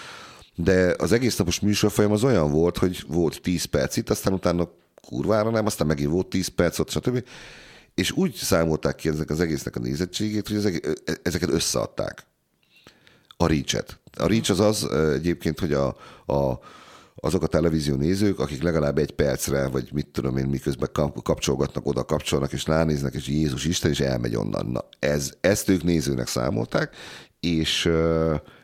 De 0.55 0.95
az 0.97 1.11
egész 1.11 1.37
napos 1.37 1.59
műsorfolyam 1.59 2.11
az 2.11 2.23
olyan 2.23 2.51
volt, 2.51 2.77
hogy 2.77 3.03
volt 3.07 3.41
10 3.41 3.65
perc 3.65 3.97
itt, 3.97 4.09
aztán 4.09 4.33
utána 4.33 4.69
kurvára 5.07 5.49
nem, 5.49 5.65
aztán 5.65 5.87
megint 5.87 6.11
volt 6.11 6.27
10 6.27 6.47
perc 6.47 6.79
ott, 6.79 6.89
stb. 6.89 7.23
És 7.95 8.11
úgy 8.11 8.33
számolták 8.33 8.95
ki 8.95 9.09
ezek 9.09 9.29
az 9.29 9.39
egésznek 9.39 9.75
a 9.75 9.79
nézettségét, 9.79 10.47
hogy 10.47 10.57
ezek, 10.57 10.99
ezeket 11.23 11.49
összeadták. 11.49 12.27
A 13.43 13.47
reach-et. 13.47 13.99
A 14.17 14.27
reach 14.27 14.51
az 14.51 14.59
az 14.59 14.91
egyébként, 15.13 15.59
hogy 15.59 15.73
a, 15.73 15.87
a 16.25 16.59
azok 17.15 17.43
a 17.43 17.47
televízió 17.47 17.95
nézők, 17.95 18.39
akik 18.39 18.61
legalább 18.61 18.97
egy 18.97 19.11
percre, 19.11 19.67
vagy 19.67 19.89
mit 19.93 20.07
tudom 20.07 20.37
én, 20.37 20.45
miközben 20.45 20.89
kapcsolgatnak, 21.23 21.85
oda 21.85 22.03
kapcsolnak, 22.03 22.51
és 22.51 22.65
ránéznek, 22.65 23.13
és 23.13 23.27
Jézus 23.27 23.65
Isten, 23.65 23.91
és 23.91 23.99
elmegy 23.99 24.35
onnan. 24.35 24.65
Na, 24.65 24.85
ez, 24.99 25.33
ezt 25.41 25.69
ők 25.69 25.83
nézőnek 25.83 26.27
számolták, 26.27 26.95
és 27.39 27.91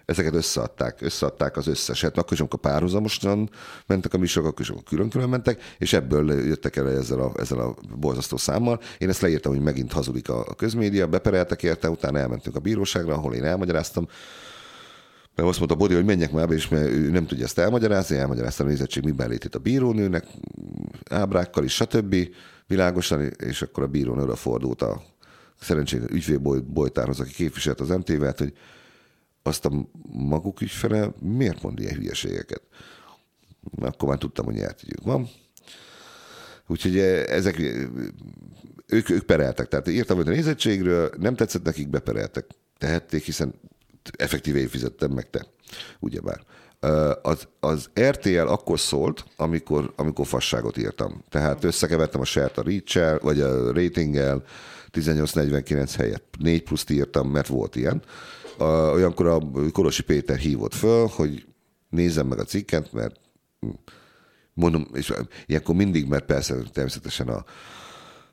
ezeket 0.06 0.34
összeadták, 0.34 1.02
összeadták 1.02 1.58
az 1.58 1.68
összeset. 1.68 2.18
Akkor 2.18 2.34
is, 2.34 2.40
amikor 2.40 2.60
párhuzamosan 2.60 3.50
mentek 3.86 4.14
a 4.14 4.18
műsorok, 4.18 4.50
akkor 4.50 4.62
is, 4.62 4.70
amikor 4.70 4.88
külön-külön 4.88 5.30
mentek, 5.30 5.62
és 5.78 5.94
ebből 5.94 6.32
jöttek 6.32 6.76
el 6.76 6.90
ezzel 6.90 7.20
a, 7.20 7.32
ezzel 7.38 7.60
a 7.60 7.76
borzasztó 7.98 8.38
számmal. 8.38 8.80
Én 8.98 9.10
ezt 9.10 9.22
leírtam, 9.22 9.54
hogy 9.54 9.64
megint 9.64 9.92
hazudik 9.92 10.30
a 10.30 10.44
közmédia, 10.44 11.08
bepereltek 11.08 11.64
érte, 11.64 11.90
utána 11.90 12.20
elmentünk 12.20 12.56
a 12.56 12.60
bíróságra, 12.60 13.14
ahol 13.14 13.34
én 13.34 13.44
elmagyaráztam, 13.44 14.08
mert 15.36 15.50
azt 15.50 15.58
mondta 15.58 15.78
Bodi, 15.78 15.94
hogy 15.94 16.06
menjek 16.06 16.32
már 16.32 16.48
be, 16.48 16.54
és 16.54 16.68
mert 16.68 16.90
ő 16.90 17.10
nem 17.10 17.26
tudja 17.26 17.46
ezt 17.46 17.58
elmagyarázni, 17.58 18.18
elmagyarázta 18.18 18.64
a 18.64 18.68
nézettség 18.68 19.04
miben 19.04 19.30
létét 19.30 19.56
a 19.56 19.60
bírónőnek, 19.60 20.26
ábrákkal 21.10 21.64
is, 21.64 21.74
stb. 21.74 22.16
világosan, 22.68 23.22
és 23.22 23.62
akkor 23.62 23.84
a 23.84 23.88
bíró 23.88 24.16
nőre 24.16 24.36
fordult 24.36 24.82
a 24.82 25.02
szerencsére 25.60 26.06
ügyvédbolytárhoz, 26.10 27.20
aki 27.20 27.32
képviselt 27.32 27.80
az 27.80 27.90
MT-vet, 27.90 28.40
hogy 28.40 28.54
azt 29.44 29.66
a 29.66 29.88
maguk 30.12 30.62
ügyfele 30.62 31.12
miért 31.20 31.62
mond 31.62 31.80
ilyen 31.80 31.96
hülyeségeket. 31.96 32.62
Akkor 33.82 34.10
már 34.10 34.18
tudtam, 34.18 34.46
hogy 34.46 34.54
nyert 34.54 34.84
van. 35.04 35.30
Úgyhogy 36.68 36.98
ezek, 36.98 37.60
ők, 38.88 39.10
ők 39.10 39.24
pereltek. 39.26 39.68
Tehát 39.68 39.88
írtam, 39.88 40.18
hogy 40.18 40.28
a 40.28 40.32
nézettségről 40.32 41.10
nem 41.18 41.36
tetszett 41.36 41.64
nekik, 41.64 41.90
bepereltek. 41.90 42.46
Tehették, 42.78 43.24
hiszen 43.24 43.54
effektíve 44.18 44.60
én 44.60 44.68
fizettem 44.68 45.12
meg 45.12 45.30
te, 45.30 45.46
ugyebár. 46.00 46.42
Az, 47.22 47.48
az 47.60 47.90
RTL 48.00 48.48
akkor 48.48 48.80
szólt, 48.80 49.26
amikor, 49.36 49.94
amikor 49.96 50.28
fasságot 50.28 50.78
írtam. 50.78 51.24
Tehát 51.30 51.64
összekevertem 51.64 52.22
a 52.22 52.26
sert 52.26 52.58
a 52.58 52.64
reach 52.64 53.22
vagy 53.22 53.40
a 53.40 53.72
ratinggel, 53.72 54.44
1849 54.92 55.96
helyett 55.96 56.36
4 56.40 56.64
pluszt 56.64 56.90
írtam, 56.90 57.30
mert 57.30 57.48
volt 57.48 57.76
ilyen. 57.76 58.02
Olyankor 58.94 59.28
a 59.28 59.40
Korosi 59.72 60.04
Péter 60.04 60.38
hívott 60.38 60.74
föl, 60.74 61.08
hogy 61.08 61.46
nézzem 61.90 62.28
meg 62.28 62.40
a 62.40 62.44
cikket, 62.44 62.94
mert 62.94 63.16
hm, 63.60 63.70
mondom, 64.54 64.88
és 64.94 65.14
ilyenkor 65.46 65.76
mindig, 65.76 66.08
mert 66.08 66.26
persze 66.26 66.56
természetesen 66.74 67.28
a, 67.28 67.44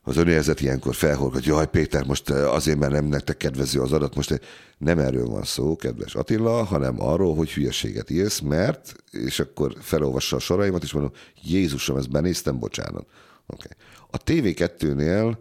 az 0.03 0.17
önérzet 0.17 0.61
ilyenkor 0.61 0.95
felhorgat, 0.95 1.45
jaj 1.45 1.71
Péter, 1.71 2.07
most 2.07 2.31
azért, 2.31 2.79
mert 2.79 2.93
nem 2.93 3.05
nektek 3.05 3.37
kedvező 3.37 3.81
az 3.81 3.93
adat, 3.93 4.15
most 4.15 4.41
nem 4.79 4.99
erről 4.99 5.27
van 5.27 5.43
szó, 5.43 5.77
kedves 5.77 6.15
Attila, 6.15 6.65
hanem 6.65 7.01
arról, 7.01 7.35
hogy 7.35 7.51
hülyeséget 7.51 8.11
írsz, 8.11 8.41
mert, 8.41 8.95
és 9.11 9.41
akkor 9.41 9.75
felolvassa 9.81 10.37
a 10.37 10.41
soraimat, 10.41 10.83
és 10.83 10.93
mondom, 10.93 11.13
Jézusom, 11.43 11.97
ezt 11.97 12.11
benéztem, 12.11 12.59
bocsánat. 12.59 13.07
Okay. 13.47 13.73
A 14.11 14.17
TV2-nél 14.19 15.37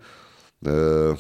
ö, 0.62 1.14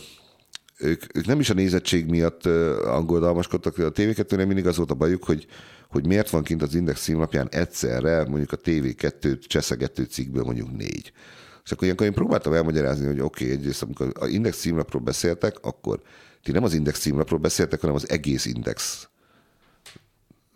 ők, 0.77 1.17
ők 1.17 1.25
nem 1.25 1.39
is 1.39 1.49
a 1.49 1.53
nézettség 1.53 2.05
miatt 2.05 2.45
angolodalmaskodtak, 2.85 3.77
a 3.77 3.91
TV2-nél 3.91 4.47
mindig 4.47 4.67
az 4.67 4.77
volt 4.77 4.91
a 4.91 4.95
bajuk, 4.95 5.23
hogy, 5.23 5.47
hogy 5.89 6.07
miért 6.07 6.29
van 6.29 6.43
kint 6.43 6.61
az 6.61 6.75
Index 6.75 7.01
címlapján 7.01 7.47
egyszerre 7.49 8.25
mondjuk 8.25 8.51
a 8.51 8.57
TV2 8.57 9.47
cseszegető 9.47 10.03
cikkből 10.03 10.43
mondjuk 10.43 10.77
négy. 10.77 11.11
És 11.63 11.71
akkor 11.71 11.83
ilyenkor 11.83 12.05
én 12.05 12.13
próbáltam 12.13 12.53
elmagyarázni, 12.53 13.05
hogy 13.05 13.19
oké, 13.19 13.43
okay, 13.43 13.57
egyrészt 13.57 13.83
amikor 13.83 14.11
a 14.19 14.27
Index 14.27 14.59
címlapról 14.59 15.01
beszéltek, 15.01 15.55
akkor 15.61 16.01
ti 16.43 16.51
nem 16.51 16.63
az 16.63 16.73
Index 16.73 16.99
címlapról 16.99 17.39
beszéltek, 17.39 17.79
hanem 17.79 17.95
az 17.95 18.09
egész 18.09 18.45
Index 18.45 19.07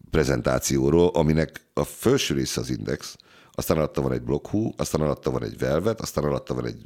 prezentációról, 0.10 1.08
aminek 1.08 1.62
a 1.74 1.84
felső 1.84 2.34
része 2.34 2.62
az 2.62 2.70
Index, 2.70 3.16
aztán 3.52 3.78
alatta 3.78 4.02
van 4.02 4.12
egy 4.12 4.22
blokkhú, 4.22 4.74
aztán 4.78 5.02
alatta 5.02 5.32
van 5.32 5.44
egy 5.44 5.58
velvet, 5.58 6.02
aztán 6.02 6.24
alatta 6.24 6.54
van 6.54 6.66
egy 6.66 6.84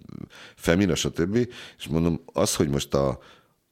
femina, 0.55 0.95
stb. 0.95 1.35
És 1.77 1.87
mondom, 1.87 2.21
az, 2.25 2.55
hogy 2.55 2.69
most 2.69 2.93
a, 2.93 3.19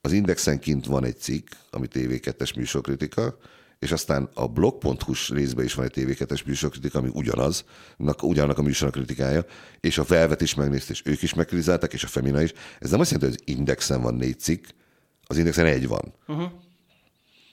az 0.02 0.12
indexen 0.12 0.60
kint 0.60 0.86
van 0.86 1.04
egy 1.04 1.18
cikk, 1.18 1.48
ami 1.70 1.88
TV2-es 1.94 2.56
műsorkritika, 2.56 3.38
és 3.80 3.92
aztán 3.92 4.30
a 4.34 4.48
blog.hu-s 4.48 5.30
részben 5.30 5.66
is 5.66 5.74
van 5.74 5.86
egy 5.86 5.94
TV2-es 5.96 6.46
műsorkritika, 6.46 7.00
ami 7.00 7.10
ugyanaz, 7.14 7.64
ugyanak 8.22 8.58
a 8.58 8.90
kritikája, 8.90 9.46
és 9.80 9.98
a 9.98 10.04
Velvet 10.04 10.42
is 10.42 10.56
megnézte, 10.56 10.92
és 10.92 11.02
ők 11.06 11.22
is 11.22 11.34
megkritizálták, 11.34 11.94
és 11.94 12.04
a 12.04 12.08
Femina 12.08 12.42
is. 12.42 12.54
Ez 12.80 12.90
nem 12.90 13.00
azt 13.00 13.12
jelenti, 13.12 13.36
hogy 13.36 13.44
az 13.46 13.56
Indexen 13.58 14.02
van 14.02 14.14
négy 14.14 14.40
cikk, 14.40 14.66
az 15.28 15.38
Indexen 15.38 15.66
egy 15.66 15.88
van. 15.88 16.14
Uh-huh. 16.28 16.52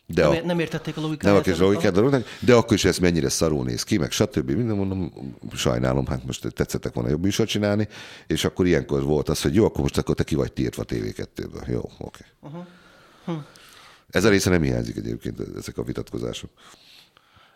De 0.06 0.22
nem, 0.22 0.30
a, 0.30 0.46
nem 0.46 0.58
értették 0.58 0.96
a 0.96 1.00
logikáját. 1.00 1.46
Nem 1.46 1.54
a 1.60 1.62
logikát 1.64 1.96
a 1.96 2.22
de 2.40 2.54
akkor 2.54 2.72
is 2.76 2.84
ez 2.84 2.98
mennyire 2.98 3.28
szarul 3.28 3.64
néz 3.64 3.82
ki, 3.82 3.96
meg 3.96 4.10
stb. 4.10 4.50
Minden 4.50 4.76
mondom, 4.76 5.12
sajnálom, 5.54 6.06
hát 6.06 6.24
most 6.24 6.52
tetszettek 6.52 6.94
volna 6.94 7.10
jobb 7.10 7.22
műsor 7.22 7.46
csinálni, 7.46 7.88
és 8.26 8.44
akkor 8.44 8.66
ilyenkor 8.66 9.02
volt 9.02 9.28
az, 9.28 9.42
hogy 9.42 9.54
jó, 9.54 9.64
akkor 9.64 9.80
most 9.80 9.98
akkor 9.98 10.14
te 10.14 10.24
ki 10.24 10.34
vagy 10.34 10.52
tiltva 10.52 10.84
TV2-ből. 10.86 11.68
Jó, 11.68 11.78
oké. 11.78 11.94
Okay. 11.98 12.28
Uh-huh. 12.40 12.64
Hm. 13.24 13.32
Ez 14.14 14.24
a 14.24 14.28
része 14.28 14.50
nem 14.50 14.62
hiányzik 14.62 14.96
egyébként, 14.96 15.40
ezek 15.56 15.78
a 15.78 15.82
vitatkozások. 15.82 16.50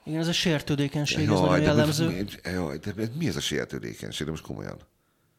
Igen, 0.05 0.21
ez 0.21 0.29
a 0.29 0.33
sértődékenység, 0.33 1.25
jaj, 1.25 1.35
ez 1.35 1.41
nagyon 1.41 1.61
jellemző. 1.61 2.05
Most, 2.05 2.41
jaj, 2.45 2.79
de 2.79 2.93
mi 3.19 3.27
ez 3.27 3.37
a 3.37 3.41
sértődékenység, 3.41 4.25
de 4.25 4.31
most 4.31 4.43
komolyan? 4.43 4.79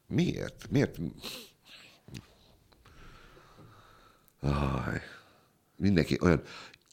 Miért? 0.07 0.67
Miért? 0.69 0.97
Aj, 4.39 5.01
mindenki 5.75 6.17
olyan 6.21 6.41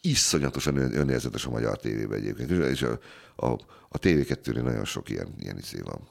iszonyatosan 0.01 0.77
önérzetes 0.77 1.45
a 1.45 1.51
magyar 1.51 1.79
tévében 1.79 2.19
egyébként, 2.19 2.51
és 2.51 2.83
a, 2.83 2.99
a, 3.37 3.47
a 3.89 3.99
TV2-nél 3.99 4.63
nagyon 4.63 4.85
sok 4.85 5.09
ilyen, 5.09 5.35
ilyen 5.39 5.59
izé 5.59 5.81
van. 5.81 6.09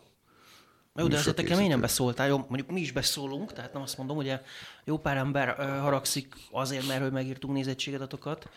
Jó, 1.00 1.08
de 1.08 1.18
azért 1.18 1.38
nekem 1.38 1.60
én 1.60 1.68
nem 1.68 1.82
beszóltál, 1.82 2.28
jó, 2.28 2.38
mondjuk 2.38 2.72
mi 2.72 2.80
is 2.80 2.92
beszólunk, 2.92 3.54
tehát 3.54 3.74
nem 3.74 3.82
azt 3.82 3.98
mondom, 3.98 4.16
hogy 4.16 4.40
jó 4.84 4.98
pár 4.98 5.18
ember 5.18 5.56
haragszik 5.82 6.36
azért, 6.52 6.88
mert 6.88 7.02
hogy 7.02 7.12
megírtunk 7.12 7.54
nézettségadatokat, 7.54 8.50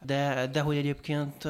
de, 0.00 0.46
de 0.52 0.60
hogy 0.60 0.76
egyébként 0.76 1.44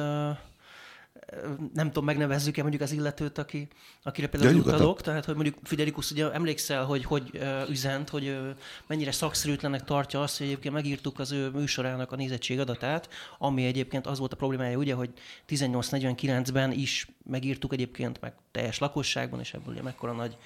nem 1.73 1.87
tudom, 1.87 2.05
megnevezzük-e 2.05 2.61
mondjuk 2.61 2.81
az 2.83 2.91
illetőt, 2.91 3.37
aki, 3.37 3.67
akire 4.03 4.27
például 4.27 4.53
ja, 4.53 4.59
utalok, 4.59 5.01
tehát 5.01 5.25
hogy 5.25 5.35
mondjuk 5.35 5.55
Fidelikus 5.63 6.11
ugye 6.11 6.31
emlékszel, 6.31 6.85
hogy 6.85 7.05
hogy 7.05 7.29
uh, 7.33 7.69
üzent, 7.69 8.09
hogy 8.09 8.27
uh, 8.27 8.47
mennyire 8.87 9.11
szakszerűtlenek 9.11 9.83
tartja 9.83 10.21
azt, 10.21 10.37
hogy 10.37 10.47
egyébként 10.47 10.73
megírtuk 10.73 11.19
az 11.19 11.31
ő 11.31 11.49
műsorának 11.49 12.11
a 12.11 12.15
nézettség 12.15 12.59
adatát, 12.59 13.09
ami 13.37 13.65
egyébként 13.65 14.07
az 14.07 14.19
volt 14.19 14.33
a 14.33 14.35
problémája, 14.35 14.77
ugye, 14.77 14.93
hogy 14.93 15.09
1849-ben 15.49 16.71
is 16.71 17.07
megírtuk 17.23 17.73
egyébként, 17.73 18.21
meg 18.21 18.33
teljes 18.51 18.77
lakosságban, 18.77 19.39
és 19.39 19.53
ebből 19.53 19.73
ugye 19.73 19.83
mekkora 19.83 20.11
nagy 20.11 20.37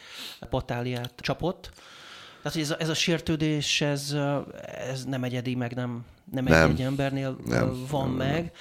patáliát 0.50 1.14
csapott. 1.18 1.72
Tehát, 2.42 2.58
hogy 2.58 2.62
ez 2.62 2.72
a, 2.72 2.76
ez 2.80 2.90
a 2.90 2.94
sértődés, 2.94 3.82
ez, 3.82 4.16
ez 4.90 5.06
nem 5.06 5.24
egyedi, 5.24 5.56
meg 5.56 5.74
nem, 5.74 6.06
nem, 6.32 6.44
nem. 6.44 6.70
egy, 6.70 6.80
egy 6.80 6.86
embernél 6.86 7.38
nem, 7.46 7.86
van 7.90 8.08
nem, 8.08 8.18
meg. 8.18 8.42
Nem 8.42 8.52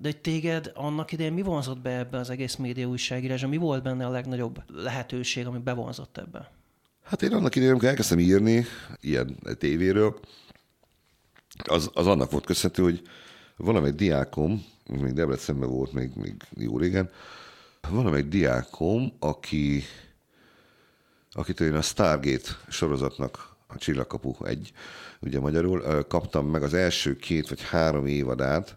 de 0.00 0.08
hogy 0.08 0.20
téged 0.20 0.72
annak 0.74 1.12
idején 1.12 1.32
mi 1.32 1.42
vonzott 1.42 1.78
be 1.78 1.98
ebbe 1.98 2.18
az 2.18 2.30
egész 2.30 2.56
média 2.56 2.86
újságírásra? 2.86 3.48
Mi 3.48 3.56
volt 3.56 3.82
benne 3.82 4.06
a 4.06 4.10
legnagyobb 4.10 4.62
lehetőség, 4.68 5.46
ami 5.46 5.58
bevonzott 5.58 6.18
ebbe? 6.18 6.50
Hát 7.02 7.22
én 7.22 7.32
annak 7.32 7.54
idején, 7.54 7.72
amikor 7.72 7.88
elkezdtem 7.88 8.18
írni 8.18 8.64
ilyen 9.00 9.38
tévéről, 9.58 10.20
az, 11.64 11.90
az 11.94 12.06
annak 12.06 12.30
volt 12.30 12.46
köszönhető, 12.46 12.82
hogy 12.82 13.02
valamelyik 13.56 13.96
diákom, 13.96 14.64
még 14.86 15.12
Debrecenben 15.12 15.68
volt 15.68 15.92
még, 15.92 16.10
még 16.14 16.34
jó 16.56 16.78
régen, 16.78 17.10
valamelyik 17.88 18.28
diákom, 18.28 19.12
aki, 19.18 19.82
akitől 21.32 21.68
én 21.68 21.74
a 21.74 21.82
Stargate 21.82 22.50
sorozatnak 22.68 23.56
a 23.66 23.78
Csillagkapu 23.78 24.44
egy, 24.44 24.72
ugye 25.20 25.40
magyarul, 25.40 26.04
kaptam 26.08 26.46
meg 26.46 26.62
az 26.62 26.74
első 26.74 27.16
két 27.16 27.48
vagy 27.48 27.62
három 27.62 28.06
évadát, 28.06 28.76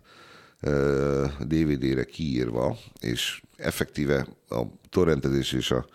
DVD-re 1.39 2.03
kiírva, 2.03 2.77
és 2.99 3.41
effektíve 3.57 4.27
a 4.49 4.61
torrentezés 4.89 5.51
és 5.51 5.71
a, 5.71 5.85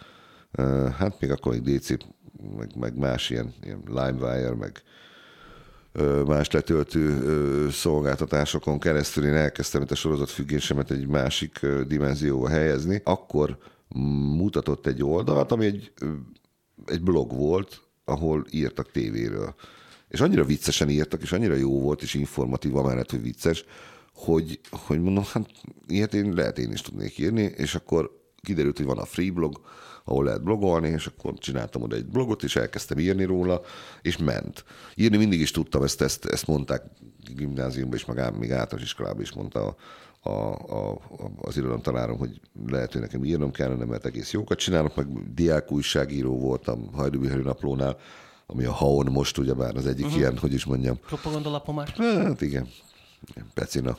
hát 0.98 1.20
még 1.20 1.30
akkor 1.30 1.54
egy 1.54 1.62
DC, 1.62 1.90
meg, 2.56 2.76
meg 2.76 2.96
más 2.96 3.30
ilyen, 3.30 3.54
ilyen 3.62 3.82
LimeWire, 3.86 4.54
meg 4.54 4.82
más 6.26 6.50
letöltő 6.50 7.70
szolgáltatásokon 7.70 8.78
keresztül 8.78 9.24
én 9.24 9.34
elkezdtem 9.34 9.82
itt 9.82 9.90
a 9.90 9.94
sorozat 9.94 10.30
függésemet 10.30 10.90
egy 10.90 11.06
másik 11.06 11.66
dimenzióba 11.86 12.48
helyezni, 12.48 13.00
akkor 13.04 13.58
mutatott 14.36 14.86
egy 14.86 15.02
oldalt, 15.02 15.52
ami 15.52 15.66
egy, 15.66 15.92
egy 16.86 17.02
blog 17.02 17.32
volt, 17.32 17.80
ahol 18.04 18.44
írtak 18.50 18.90
tévéről. 18.90 19.54
És 20.08 20.20
annyira 20.20 20.44
viccesen 20.44 20.88
írtak, 20.88 21.22
és 21.22 21.32
annyira 21.32 21.54
jó 21.54 21.80
volt, 21.80 22.02
és 22.02 22.14
informatív, 22.14 22.76
amellett, 22.76 23.10
hogy 23.10 23.22
vicces, 23.22 23.64
hogy, 24.18 24.60
hogy 24.70 25.00
mondom, 25.00 25.24
hát 25.32 25.50
ilyet 25.86 26.14
én 26.14 26.32
lehet 26.32 26.58
én 26.58 26.72
is 26.72 26.80
tudnék 26.80 27.18
írni, 27.18 27.42
és 27.42 27.74
akkor 27.74 28.10
kiderült, 28.42 28.76
hogy 28.76 28.86
van 28.86 28.98
a 28.98 29.04
free 29.04 29.30
blog, 29.30 29.60
ahol 30.04 30.24
lehet 30.24 30.42
blogolni, 30.42 30.88
és 30.88 31.06
akkor 31.06 31.34
csináltam 31.38 31.82
oda 31.82 31.96
egy 31.96 32.06
blogot, 32.06 32.42
és 32.42 32.56
elkezdtem 32.56 32.98
írni 32.98 33.24
róla, 33.24 33.60
és 34.02 34.16
ment. 34.16 34.64
Írni 34.94 35.16
mindig 35.16 35.40
is 35.40 35.50
tudtam, 35.50 35.82
ezt, 35.82 36.00
ezt, 36.00 36.24
ezt 36.24 36.46
mondták 36.46 36.82
gimnáziumban 37.34 37.96
is, 37.96 38.04
meg 38.04 38.38
még 38.38 38.52
általános 38.52 38.88
iskolában 38.88 39.20
is 39.20 39.32
mondta 39.32 39.76
a, 40.20 40.30
a, 40.30 40.50
a, 40.90 41.00
az 41.40 41.56
irodalomtanárom, 41.56 42.18
hogy 42.18 42.40
lehet, 42.66 42.92
hogy 42.92 43.00
nekem 43.00 43.24
írnom 43.24 43.50
kellene, 43.50 43.84
mert 43.84 44.06
egész 44.06 44.32
jókat 44.32 44.58
csinálok, 44.58 44.96
meg 44.96 45.34
diák 45.34 45.72
újságíró 45.72 46.38
voltam 46.38 46.92
Hajdubihari 46.92 47.42
naplónál, 47.42 47.96
ami 48.46 48.64
a 48.64 48.72
Haon 48.72 49.06
most 49.12 49.38
ugyebár 49.38 49.76
az 49.76 49.86
egyik 49.86 50.04
uh-huh. 50.04 50.20
ilyen, 50.20 50.38
hogy 50.38 50.52
is 50.52 50.64
mondjam. 50.64 50.98
Propagandalapom 51.00 51.74
már. 51.74 51.88
Hát 51.88 52.40
igen, 52.40 52.68
Pecina. 53.54 53.98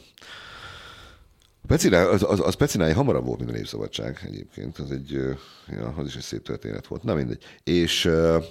Pecina, 1.68 2.10
az, 2.10 2.24
az, 2.24 2.40
az 2.40 2.56
Pecinája 2.56 2.94
hamarabb 2.94 3.26
volt, 3.26 3.40
mint 3.40 3.52
a 3.52 3.54
Népszabadság 3.54 4.20
egyébként. 4.26 4.78
Az 4.78 4.92
egy, 4.92 5.12
ja, 5.68 5.94
az 5.98 6.08
is 6.08 6.16
egy 6.16 6.22
szép 6.22 6.44
történet 6.44 6.88
volt. 6.88 7.04
Na 7.04 7.14
mindegy. 7.14 7.44
És 7.64 8.06
uh, 8.06 8.44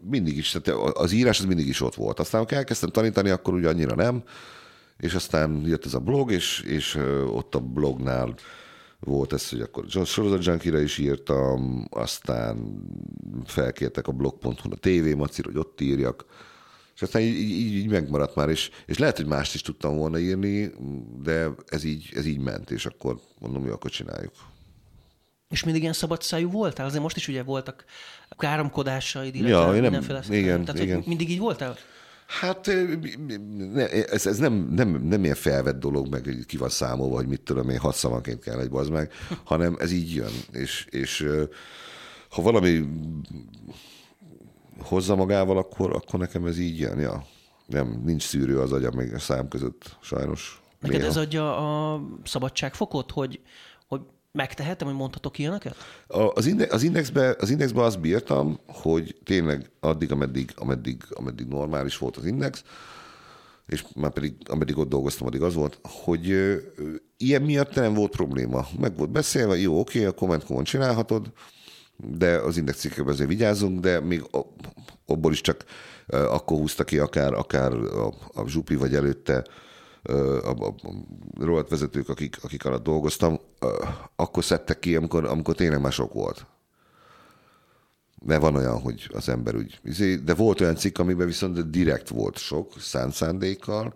mindig 0.00 0.36
is, 0.36 0.50
tehát 0.50 0.96
az 0.96 1.12
írás 1.12 1.38
az 1.38 1.44
mindig 1.44 1.66
is 1.68 1.80
ott 1.80 1.94
volt. 1.94 2.20
Aztán, 2.20 2.40
amikor 2.40 2.56
elkezdtem 2.56 2.90
tanítani, 2.90 3.30
akkor 3.30 3.54
ugye 3.54 3.68
annyira 3.68 3.94
nem, 3.94 4.22
és 4.98 5.14
aztán 5.14 5.62
jött 5.66 5.84
ez 5.84 5.94
a 5.94 6.00
blog, 6.00 6.32
és, 6.32 6.60
és 6.60 6.94
ott 7.26 7.54
a 7.54 7.60
blognál 7.60 8.34
volt 9.00 9.32
ez, 9.32 9.48
hogy 9.48 9.60
akkor 9.60 9.84
sorozat 10.04 10.64
is 10.64 10.98
írtam, 10.98 11.86
aztán 11.90 12.84
felkértek 13.44 14.08
a 14.08 14.12
blog.hu 14.12 14.70
a 14.70 14.76
TV 14.80 15.16
Macir, 15.16 15.44
hogy 15.44 15.58
ott 15.58 15.80
írjak, 15.80 16.24
és 16.98 17.04
aztán 17.04 17.22
így, 17.22 17.38
így, 17.38 17.74
így 17.74 17.88
megmaradt 17.88 18.34
már, 18.34 18.48
és, 18.48 18.70
és 18.86 18.98
lehet, 18.98 19.16
hogy 19.16 19.26
mást 19.26 19.54
is 19.54 19.62
tudtam 19.62 19.96
volna 19.96 20.18
írni, 20.18 20.70
de 21.22 21.48
ez 21.66 21.84
így, 21.84 22.12
ez 22.14 22.26
így 22.26 22.38
ment, 22.38 22.70
és 22.70 22.86
akkor 22.86 23.20
mondom, 23.40 23.62
hogy 23.62 23.70
akkor 23.70 23.90
csináljuk. 23.90 24.32
És 25.50 25.64
mindig 25.64 25.82
ilyen 25.82 25.94
szabadszájú 25.94 26.50
voltál? 26.50 26.86
Azért 26.86 27.02
most 27.02 27.16
is 27.16 27.28
ugye 27.28 27.42
voltak 27.42 27.84
káromkodásaid, 28.38 29.34
illetve 29.34 29.58
ja, 29.58 29.70
nem, 29.70 29.80
mindenféle. 29.80 30.22
Igen, 30.30 30.64
Tehát, 30.64 30.82
igen. 30.82 31.02
mindig 31.06 31.30
így 31.30 31.38
voltál? 31.38 31.76
Hát 32.26 32.68
ez, 34.10 34.26
ez 34.26 34.38
nem, 34.38 34.52
nem, 34.52 34.88
nem 34.88 35.24
ilyen 35.24 35.34
felvett 35.34 35.78
dolog, 35.78 36.08
meg 36.08 36.44
ki 36.46 36.56
van 36.56 36.68
számolva, 36.68 37.16
hogy 37.16 37.26
mit 37.26 37.40
tudom 37.40 37.68
én, 37.68 37.78
hat 37.78 37.94
szavanként 37.94 38.40
kell 38.40 38.60
egy 38.60 38.70
bazd 38.70 38.90
meg, 38.90 39.12
hanem 39.44 39.76
ez 39.78 39.92
így 39.92 40.14
jön. 40.14 40.32
És, 40.52 40.86
és 40.90 41.26
ha 42.30 42.42
valami 42.42 42.84
hozza 44.80 45.16
magával, 45.16 45.56
akkor, 45.56 45.94
akkor 45.94 46.20
nekem 46.20 46.46
ez 46.46 46.58
így 46.58 46.78
jön. 46.78 46.98
Ja. 46.98 47.24
Nem, 47.66 48.02
nincs 48.04 48.22
szűrő 48.22 48.60
az 48.60 48.72
agyam 48.72 48.94
még 48.94 49.14
a 49.14 49.18
szám 49.18 49.48
között, 49.48 49.96
sajnos. 50.00 50.62
Neked 50.80 50.96
néha. 50.96 51.08
ez 51.10 51.16
adja 51.16 51.56
a 51.56 52.02
szabadságfokot, 52.24 53.10
hogy, 53.10 53.40
hogy 53.86 54.00
megtehetem, 54.32 54.88
hogy 54.88 54.96
mondhatok 54.96 55.38
ilyeneket? 55.38 55.76
Az, 56.06 56.46
inde, 56.46 56.66
az, 56.70 56.82
indexbe, 56.82 57.36
az 57.38 57.50
indexbe 57.50 57.82
azt 57.82 58.00
bírtam, 58.00 58.58
hogy 58.66 59.16
tényleg 59.24 59.70
addig, 59.80 60.12
ameddig, 60.12 60.52
ameddig, 60.56 61.02
ameddig 61.10 61.46
normális 61.46 61.98
volt 61.98 62.16
az 62.16 62.26
index, 62.26 62.64
és 63.66 63.84
már 63.94 64.12
pedig, 64.12 64.34
ameddig 64.44 64.78
ott 64.78 64.88
dolgoztam, 64.88 65.26
addig 65.26 65.42
az 65.42 65.54
volt, 65.54 65.78
hogy 65.82 66.30
ö, 66.30 66.56
ilyen 67.16 67.42
miatt 67.42 67.74
nem 67.74 67.94
volt 67.94 68.10
probléma. 68.10 68.66
Meg 68.78 68.96
volt 68.96 69.10
beszélve, 69.10 69.58
jó, 69.58 69.80
oké, 69.80 70.04
a 70.04 70.12
komment 70.12 70.62
csinálhatod, 70.62 71.32
de 72.06 72.36
az 72.38 72.56
index 72.56 72.78
cikkekben 72.78 73.14
azért 73.14 73.28
vigyázzunk, 73.28 73.80
de 73.80 74.00
még 74.00 74.24
abból 75.06 75.32
is 75.32 75.40
csak 75.40 75.64
ö, 76.06 76.16
akkor 76.28 76.56
húzta 76.58 76.84
ki 76.84 76.98
akár, 76.98 77.32
akár 77.32 77.72
a, 77.72 78.06
a 78.32 78.48
Zsupi, 78.48 78.74
vagy 78.74 78.94
előtte 78.94 79.44
ö, 80.02 80.38
a, 80.44 80.50
a, 80.50 80.66
a 80.66 80.92
rovatvezetők, 81.40 82.08
akik, 82.08 82.36
akik 82.42 82.64
alatt 82.64 82.82
dolgoztam, 82.84 83.38
ö, 83.60 83.84
akkor 84.16 84.44
szedtek 84.44 84.78
ki, 84.78 84.96
amikor, 84.96 85.24
amikor 85.24 85.54
tényleg 85.54 85.80
már 85.80 85.92
sok 85.92 86.12
volt. 86.12 86.46
Mert 88.24 88.40
van 88.40 88.56
olyan, 88.56 88.80
hogy 88.80 89.10
az 89.12 89.28
ember 89.28 89.54
úgy... 89.56 89.80
izé- 89.84 90.24
De 90.24 90.34
volt 90.34 90.60
olyan 90.60 90.76
cikk, 90.76 90.98
amiben 90.98 91.26
viszont 91.26 91.70
direkt 91.70 92.08
volt 92.08 92.36
sok, 92.36 92.72
szánt 92.80 93.12
szándékkal. 93.12 93.94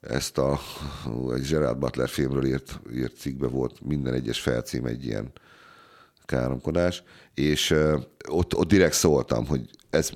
Ezt 0.00 0.38
a 0.38 0.58
egy 1.34 1.48
Gerard 1.48 1.78
Butler 1.78 2.08
filmről 2.08 2.44
írt, 2.44 2.80
írt 2.92 3.16
cikkbe 3.16 3.46
volt 3.46 3.80
minden 3.80 4.14
egyes 4.14 4.40
felcím 4.40 4.84
egy 4.86 5.04
ilyen 5.04 5.32
káromkodás, 6.26 7.02
és 7.34 7.74
ott, 8.28 8.56
ott 8.56 8.68
direkt 8.68 8.94
szóltam, 8.94 9.46
hogy 9.46 9.70
ez, 9.90 10.10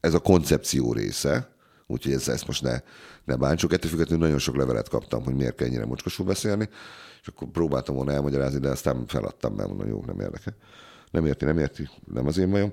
ez 0.00 0.14
a 0.14 0.18
koncepció 0.18 0.92
része, 0.92 1.50
úgyhogy 1.86 2.12
ez, 2.12 2.28
ezt 2.28 2.46
most 2.46 2.62
ne, 2.62 2.80
ne 3.24 3.36
bántsuk. 3.36 3.72
Ettől 3.72 3.90
függetlenül 3.90 4.24
nagyon 4.24 4.38
sok 4.38 4.56
levelet 4.56 4.88
kaptam, 4.88 5.24
hogy 5.24 5.34
miért 5.34 5.54
kell 5.54 5.66
ennyire 5.66 5.86
mocskosul 5.86 6.26
beszélni, 6.26 6.68
és 7.20 7.28
akkor 7.28 7.48
próbáltam 7.48 7.94
volna 7.94 8.12
elmagyarázni, 8.12 8.58
de 8.58 8.68
aztán 8.68 9.06
feladtam, 9.06 9.54
mert 9.54 9.68
mondom, 9.68 9.88
jó, 9.88 10.02
nem 10.06 10.20
érdekel. 10.20 10.56
Nem 11.10 11.26
érti, 11.26 11.44
nem 11.44 11.58
érti, 11.58 11.88
nem 12.12 12.26
az 12.26 12.38
én 12.38 12.50
bajom. 12.50 12.72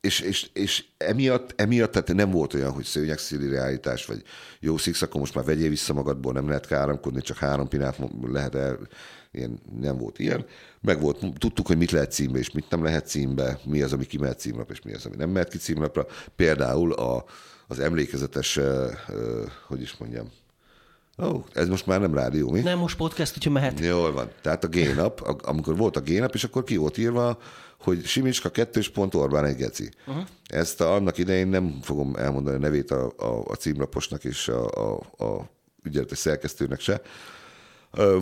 És, 0.00 0.20
és, 0.20 0.50
és 0.52 0.84
emiatt, 0.96 1.60
emiatt 1.60 1.92
tehát 1.92 2.14
nem 2.14 2.30
volt 2.30 2.54
olyan, 2.54 2.72
hogy 2.72 2.84
szőnyegszíli 2.84 3.48
realitás, 3.48 4.06
vagy 4.06 4.22
jó 4.60 4.76
szix, 4.76 5.02
akkor 5.02 5.20
most 5.20 5.34
már 5.34 5.44
vegyél 5.44 5.68
vissza 5.68 5.92
magadból, 5.92 6.32
nem 6.32 6.48
lehet 6.48 6.66
káromkodni, 6.66 7.20
csak 7.20 7.36
három 7.36 7.68
pinát 7.68 7.98
lehet 8.22 8.54
el, 8.54 8.78
ilyen, 9.36 9.60
nem 9.80 9.98
volt 9.98 10.18
ilyen. 10.18 10.46
Meg 10.80 11.00
volt, 11.00 11.18
tudtuk, 11.38 11.66
hogy 11.66 11.76
mit 11.76 11.90
lehet 11.90 12.12
címbe, 12.12 12.38
és 12.38 12.50
mit 12.50 12.70
nem 12.70 12.82
lehet 12.82 13.08
címbe, 13.08 13.58
mi 13.64 13.82
az, 13.82 13.92
ami 13.92 14.06
kimehet 14.06 14.38
címlapra, 14.38 14.74
és 14.74 14.82
mi 14.82 14.92
az, 14.92 15.06
ami 15.06 15.16
nem 15.16 15.30
mehet 15.30 15.48
ki 15.48 15.58
címlapra. 15.58 16.06
Például 16.36 16.92
a, 16.92 17.24
az 17.66 17.78
emlékezetes, 17.78 18.58
hogy 19.66 19.80
is 19.80 19.96
mondjam, 19.96 20.30
Ó, 21.22 21.26
oh, 21.26 21.44
ez 21.52 21.68
most 21.68 21.86
már 21.86 22.00
nem 22.00 22.14
rádió, 22.14 22.50
mi? 22.50 22.60
Nem, 22.60 22.78
most 22.78 22.96
podcast, 22.96 23.36
úgyhogy 23.36 23.52
mehet. 23.52 23.80
Jól 23.80 24.12
van. 24.12 24.30
Tehát 24.42 24.64
a 24.64 24.68
génap, 24.68 25.40
amikor 25.42 25.76
volt 25.76 25.96
a 25.96 26.00
génap, 26.00 26.34
és 26.34 26.44
akkor 26.44 26.64
ki 26.64 26.76
volt 26.76 26.98
írva, 26.98 27.38
hogy 27.80 28.04
Simicska 28.04 28.50
kettős 28.50 28.88
pont 28.88 29.14
Orbán 29.14 29.44
egy 29.44 29.56
geci. 29.56 29.90
Uh-huh. 30.06 30.24
Ezt 30.46 30.80
a, 30.80 30.94
annak 30.94 31.18
idején 31.18 31.48
nem 31.48 31.78
fogom 31.82 32.14
elmondani 32.16 32.56
a 32.56 32.60
nevét 32.60 32.90
a, 32.90 33.12
a, 33.16 33.42
a 33.46 33.54
címlaposnak 33.54 34.24
és 34.24 34.48
a, 34.48 34.66
a, 34.68 35.24
a 35.24 35.48
ügyeletes 35.82 36.18
szerkesztőnek 36.18 36.80
se. 36.80 37.00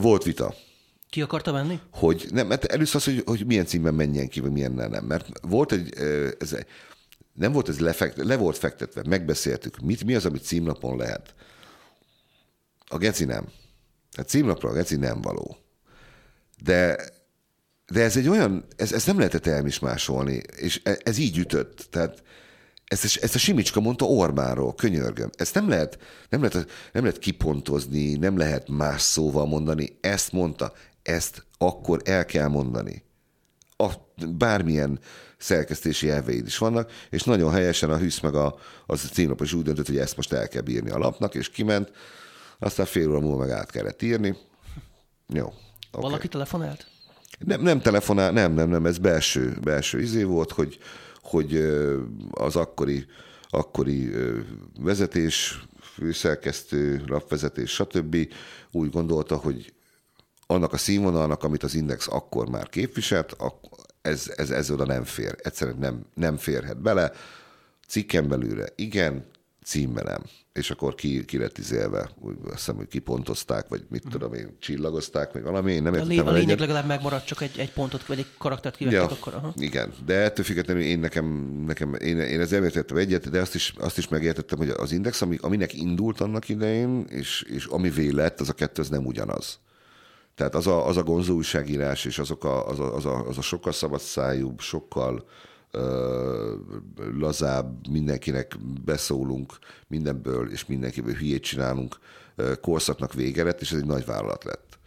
Volt 0.00 0.22
vita, 0.22 0.54
Ki 1.14 1.22
akarta 1.22 1.52
venni? 1.52 1.80
hogy 1.90 2.26
nem, 2.30 2.46
mert 2.46 2.64
először 2.64 2.96
az, 2.96 3.04
hogy, 3.04 3.22
hogy 3.26 3.46
milyen 3.46 3.66
címben 3.66 3.94
menjen 3.94 4.28
ki, 4.28 4.40
vagy 4.40 4.50
milyennel 4.50 4.88
nem. 4.88 5.04
Mert 5.04 5.26
volt 5.42 5.72
egy, 5.72 5.94
ez, 6.38 6.56
nem 7.32 7.52
volt 7.52 7.68
ez 7.68 7.80
lefekt, 7.80 8.16
le 8.16 8.36
volt 8.36 8.58
fektetve, 8.58 9.02
megbeszéltük, 9.08 9.80
mit, 9.80 10.04
mi 10.04 10.14
az, 10.14 10.24
ami 10.24 10.38
címlapon 10.38 10.96
lehet. 10.96 11.34
A 12.86 12.98
geci 12.98 13.24
nem. 13.24 13.46
A 14.16 14.20
címlapra 14.20 14.68
a 14.68 14.72
geci 14.72 14.96
nem 14.96 15.20
való. 15.20 15.56
De, 16.62 16.96
de 17.92 18.02
ez 18.02 18.16
egy 18.16 18.28
olyan, 18.28 18.64
ez, 18.76 18.92
ez 18.92 19.04
nem 19.04 19.16
lehetett 19.18 19.46
elmismásolni, 19.46 20.40
és 20.56 20.80
e- 20.84 21.00
ez 21.02 21.18
így 21.18 21.38
ütött. 21.38 21.86
Tehát 21.90 22.22
ezt, 22.84 23.16
ezt 23.16 23.34
a 23.34 23.38
Simicska 23.38 23.80
mondta 23.80 24.04
Orbánról, 24.04 24.74
könyörgöm. 24.74 25.30
Ezt 25.36 25.54
nem 25.54 25.68
lehet, 25.68 25.98
nem, 26.28 26.40
lehet, 26.42 26.70
nem 26.92 27.04
lehet 27.04 27.18
kipontozni, 27.18 28.14
nem 28.14 28.36
lehet 28.36 28.68
más 28.68 29.02
szóval 29.02 29.46
mondani. 29.46 29.98
Ezt 30.00 30.32
mondta, 30.32 30.72
ezt 31.04 31.46
akkor 31.58 32.00
el 32.04 32.24
kell 32.24 32.48
mondani. 32.48 33.02
A, 33.76 33.92
bármilyen 34.28 34.98
szerkesztési 35.36 36.10
elveid 36.10 36.46
is 36.46 36.58
vannak, 36.58 36.90
és 37.10 37.24
nagyon 37.24 37.52
helyesen 37.52 37.90
a 37.90 37.96
Hűsz 37.96 38.20
meg 38.20 38.34
a, 38.34 38.58
az 38.86 39.04
a 39.04 39.12
címlap 39.12 39.40
is 39.40 39.52
úgy 39.52 39.64
döntött, 39.64 39.86
hogy 39.86 39.98
ezt 39.98 40.16
most 40.16 40.32
el 40.32 40.48
kell 40.48 40.62
bírni 40.62 40.90
a 40.90 40.98
lapnak, 40.98 41.34
és 41.34 41.50
kiment, 41.50 41.92
aztán 42.58 42.86
fél 42.86 43.08
óra 43.08 43.20
múlva 43.20 43.38
meg 43.38 43.50
át 43.50 43.70
kellett 43.70 44.02
írni. 44.02 44.36
Jó. 45.28 45.46
Okay. 45.46 46.10
Valaki 46.10 46.28
telefonált? 46.28 46.86
Nem, 47.38 47.62
nem 47.62 47.80
telefonál, 47.80 48.32
nem, 48.32 48.52
nem, 48.52 48.68
nem, 48.68 48.86
ez 48.86 48.98
belső, 48.98 49.58
belső 49.62 50.00
izé 50.00 50.22
volt, 50.22 50.50
hogy, 50.50 50.78
hogy 51.22 51.56
az 52.30 52.56
akkori, 52.56 53.06
akkori 53.48 54.12
vezetés, 54.80 55.64
főszerkesztő, 55.80 57.02
lapvezetés, 57.06 57.70
stb. 57.70 58.16
úgy 58.70 58.90
gondolta, 58.90 59.36
hogy 59.36 59.72
annak 60.46 60.72
a 60.72 60.76
színvonalnak, 60.76 61.42
amit 61.44 61.62
az 61.62 61.74
Index 61.74 62.08
akkor 62.10 62.48
már 62.48 62.68
képviselt, 62.68 63.36
ez, 64.02 64.32
ez, 64.36 64.50
ez 64.50 64.70
oda 64.70 64.84
nem 64.84 65.04
fér. 65.04 65.36
Egyszerűen 65.42 65.78
nem, 65.78 66.04
nem 66.14 66.36
férhet 66.36 66.80
bele. 66.80 67.12
Cikken 67.88 68.28
belülre 68.28 68.66
igen, 68.76 69.24
címbe 69.64 70.02
nem. 70.02 70.22
És 70.52 70.70
akkor 70.70 70.94
ki, 70.94 71.24
ki 71.24 71.38
lett 71.38 71.58
izélve, 71.58 72.10
úgy 72.20 72.36
azt 72.44 72.54
hiszem, 72.54 72.76
hogy 72.76 72.86
kipontozták, 72.88 73.68
vagy 73.68 73.84
mit 73.88 74.04
tudom 74.10 74.34
én, 74.34 74.56
csillagozták, 74.60 75.32
vagy 75.32 75.42
valami, 75.42 75.72
én 75.72 75.82
nem 75.82 75.92
A, 75.94 75.96
lé- 75.96 76.18
a 76.18 76.24
lényeg 76.30 76.42
egyet. 76.42 76.58
legalább 76.58 76.86
megmaradt, 76.86 77.26
csak 77.26 77.40
egy, 77.40 77.58
egy 77.58 77.72
pontot, 77.72 78.06
vagy 78.06 78.18
egy 78.18 78.26
karaktert 78.38 78.76
kivettek 78.76 79.00
Ja, 79.00 79.16
akkor. 79.16 79.34
Aha. 79.34 79.52
igen, 79.56 79.92
de 80.06 80.14
ettől 80.14 80.44
függetlenül 80.44 80.82
én 80.82 80.98
nekem, 80.98 81.24
nekem 81.66 81.94
én, 81.94 82.18
én 82.18 82.40
ezzel 82.40 82.64
értettem 82.64 82.96
egyet, 82.96 83.30
de 83.30 83.40
azt 83.40 83.54
is, 83.54 83.74
azt 83.78 83.98
is 83.98 84.08
megértettem, 84.08 84.58
hogy 84.58 84.68
az 84.68 84.92
index, 84.92 85.22
ami, 85.22 85.38
aminek 85.40 85.74
indult 85.74 86.20
annak 86.20 86.48
idején, 86.48 87.04
és, 87.08 87.42
és 87.48 87.64
ami 87.66 88.12
lett, 88.12 88.40
az 88.40 88.48
a 88.48 88.52
kettő, 88.52 88.82
az 88.82 88.88
nem 88.88 89.06
ugyanaz. 89.06 89.58
Tehát 90.34 90.54
az 90.54 90.66
a, 90.66 90.86
az 90.86 90.96
a 90.96 91.02
gonzó 91.02 91.34
újságírás, 91.34 92.04
és 92.04 92.18
azok 92.18 92.44
a, 92.44 92.68
az, 92.68 92.80
a, 92.80 92.94
az, 92.94 93.04
a, 93.04 93.26
az 93.28 93.38
a 93.38 93.42
sokkal 93.42 93.72
szabadszájúbb, 93.72 94.60
sokkal 94.60 95.28
ö, 95.70 96.54
lazább, 97.18 97.88
mindenkinek 97.88 98.56
beszólunk 98.84 99.58
mindenből, 99.86 100.50
és 100.50 100.66
mindenkiből 100.66 101.14
hülyét 101.14 101.42
csinálunk, 101.42 101.98
ö, 102.36 102.54
korszaknak 102.60 103.12
vége 103.12 103.44
lett, 103.44 103.60
és 103.60 103.72
ez 103.72 103.78
egy 103.78 103.86
nagy 103.86 104.04
vállalat 104.04 104.44
lett. 104.44 104.78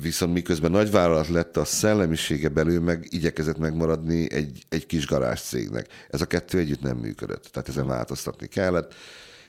Viszont 0.00 0.32
miközben 0.32 0.70
nagyvállalat 0.70 1.28
lett, 1.28 1.56
a 1.56 1.64
szellemisége 1.64 2.48
belül 2.48 2.80
meg 2.80 3.06
igyekezett 3.10 3.58
megmaradni 3.58 4.32
egy, 4.32 4.64
egy 4.68 4.86
kis 4.86 5.06
garázs 5.06 5.40
cégnek. 5.40 5.88
Ez 6.10 6.20
a 6.20 6.26
kettő 6.26 6.58
együtt 6.58 6.82
nem 6.82 6.96
működött, 6.96 7.44
tehát 7.44 7.68
ezen 7.68 7.86
változtatni 7.86 8.46
kellett, 8.46 8.94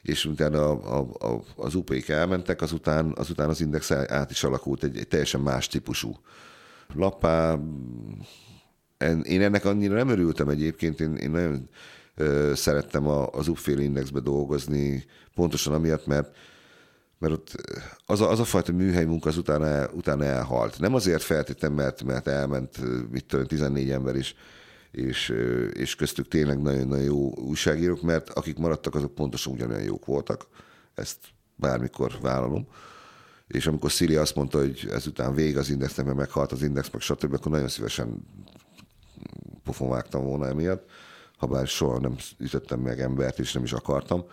és 0.04 0.26
utána 0.26 0.70
a, 0.70 0.97
a, 0.97 1.28
a, 1.28 1.43
az 1.56 1.76
UP-k 1.76 2.10
elmentek, 2.10 2.62
azután, 2.62 3.14
azután 3.16 3.49
az 3.49 3.62
Index 3.62 3.91
át 3.91 4.32
is 4.32 4.43
alakult 4.43 4.84
egy, 4.84 4.97
egy 4.97 5.08
teljesen 5.08 5.41
más 5.41 5.68
típusú 5.68 6.20
lappá. 6.93 7.60
Én 9.24 9.41
ennek 9.41 9.66
annyira 9.66 9.93
nem 9.95 10.10
örültem 10.10 10.49
egyébként, 10.49 10.99
én, 11.01 11.16
én 11.16 11.32
nagyon 11.32 11.70
ö, 12.16 12.51
szerettem 12.56 13.08
a, 13.08 13.28
az 13.28 13.47
UP-féle 13.47 13.82
Indexbe 13.82 14.20
dolgozni, 14.20 15.06
pontosan 15.36 15.74
amiatt, 15.74 16.06
mert 16.06 16.36
mert 17.24 17.36
ott 17.36 17.56
az 18.06 18.22
a, 18.22 18.30
az 18.30 18.39
a 18.39 18.43
fajta 18.43 18.72
műhely 18.72 19.06
munka 19.06 19.30
az 19.30 19.38
utána, 19.38 19.89
utána 19.91 20.24
elhalt. 20.24 20.80
Nem 20.80 20.93
azért 20.93 21.22
feltétlenül, 21.22 21.78
mert, 21.78 22.04
mert 22.04 22.28
elment, 22.28 22.78
mit 23.12 23.26
tudom, 23.26 23.45
14 23.45 23.91
ember 23.91 24.16
is, 24.16 24.36
és, 24.94 25.34
és 25.74 25.96
köztük 25.96 26.28
tényleg 26.28 26.62
nagyon-nagyon 26.62 27.06
jó 27.06 27.36
újságírók, 27.36 28.02
mert 28.02 28.30
akik 28.30 28.58
maradtak, 28.58 28.96
azok 28.96 29.16
pontosan 29.16 29.54
ugyanolyan 29.54 29.84
jók 29.84 30.06
voltak. 30.06 30.48
Ezt 30.96 31.18
bármikor 31.56 32.18
vállalom. 32.22 32.68
És 33.48 33.68
amikor 33.68 33.91
Szili 33.91 34.16
azt 34.16 34.36
mondta, 34.36 34.58
hogy 34.58 34.89
ezután 34.91 35.34
vég 35.34 35.58
az 35.58 35.70
indexnek, 35.70 36.06
mert 36.06 36.18
meghalt 36.18 36.52
az 36.52 36.62
index, 36.62 36.89
meg 36.89 37.02
stb., 37.02 37.34
akkor 37.34 37.52
nagyon 37.52 37.68
szívesen 37.68 38.28
pofon 39.64 39.89
vágtam 39.89 40.24
volna 40.24 40.48
emiatt, 40.48 40.89
ha 41.38 41.48
bár 41.48 41.68
soha 41.68 42.00
nem 42.00 42.16
ütöttem 42.38 42.80
meg 42.80 43.00
embert, 43.00 43.39
és 43.39 43.54
nem 43.54 43.64
is 43.64 43.74
akartam. 43.74 44.26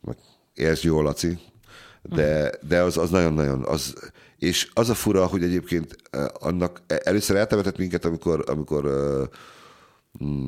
Meg 0.00 0.16
értsd 0.54 0.84
jól, 0.84 1.02
Laci, 1.02 1.38
de, 2.02 2.52
de 2.68 2.82
az, 2.82 2.96
az 2.96 3.10
nagyon-nagyon, 3.10 3.64
az, 3.64 4.12
és 4.38 4.70
az 4.74 4.88
a 4.88 4.94
fura, 4.94 5.26
hogy 5.26 5.42
egyébként 5.42 5.96
eh, 6.10 6.24
annak 6.38 6.82
először 6.86 7.36
eltemetett 7.36 7.78
minket, 7.78 8.04
amikor, 8.04 8.44
amikor 8.46 8.84
uh, 8.84 9.28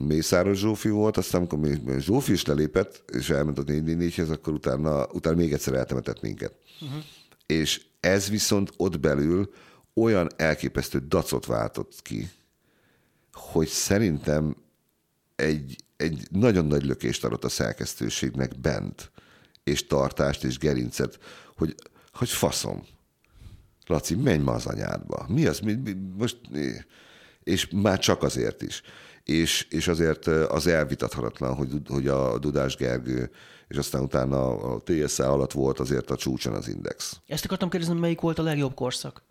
Mészáros 0.06 0.58
Zsófi 0.58 0.88
volt, 0.88 1.16
aztán 1.16 1.46
amikor 1.46 2.00
Zsófi 2.00 2.32
is 2.32 2.44
lelépett, 2.44 3.02
és 3.12 3.30
elment 3.30 3.58
a 3.58 3.64
444-hez, 3.64 4.30
akkor 4.30 4.52
utána, 4.52 5.06
utána 5.06 5.36
még 5.36 5.52
egyszer 5.52 5.74
eltemetett 5.74 6.20
minket. 6.20 6.54
Uh-huh. 6.80 7.02
És 7.46 7.86
ez 8.00 8.28
viszont 8.28 8.72
ott 8.76 9.00
belül 9.00 9.50
olyan 9.94 10.28
elképesztő 10.36 10.98
dacot 10.98 11.46
váltott 11.46 12.02
ki, 12.02 12.30
hogy 13.32 13.68
szerintem 13.68 14.56
egy, 15.36 15.76
egy 15.96 16.26
nagyon 16.30 16.66
nagy 16.66 16.84
lökést 16.84 17.24
adott 17.24 17.44
a 17.44 17.48
szerkesztőségnek 17.48 18.60
bent, 18.60 19.10
és 19.64 19.86
tartást, 19.86 20.44
és 20.44 20.58
gerincet, 20.58 21.18
hogy, 21.56 21.74
hogy 22.12 22.28
faszom. 22.28 22.82
Laci, 23.86 24.14
menj 24.14 24.42
ma 24.42 24.52
az 24.52 24.66
anyádba. 24.66 25.26
Mi 25.28 25.46
az? 25.46 25.60
Mi, 25.60 25.74
mi, 25.74 25.92
most, 26.16 26.38
és 27.42 27.68
már 27.68 27.98
csak 27.98 28.22
azért 28.22 28.62
is. 28.62 28.82
És, 29.30 29.66
és 29.70 29.88
azért 29.88 30.26
az 30.26 30.66
elvitathatatlan, 30.66 31.54
hogy, 31.54 31.70
hogy 31.88 32.06
a 32.06 32.38
Dudás 32.38 32.76
Gergő 32.76 33.30
és 33.68 33.76
aztán 33.76 34.02
utána 34.02 34.56
a 34.56 34.80
TSA 34.84 35.32
alatt 35.32 35.52
volt 35.52 35.78
azért 35.78 36.10
a 36.10 36.16
csúcson 36.16 36.54
az 36.54 36.68
index. 36.68 37.20
Ezt 37.26 37.44
akartam 37.44 37.68
kérdezni, 37.68 37.98
melyik 37.98 38.20
volt 38.20 38.38
a 38.38 38.42
legjobb 38.42 38.74
korszak? 38.74 39.22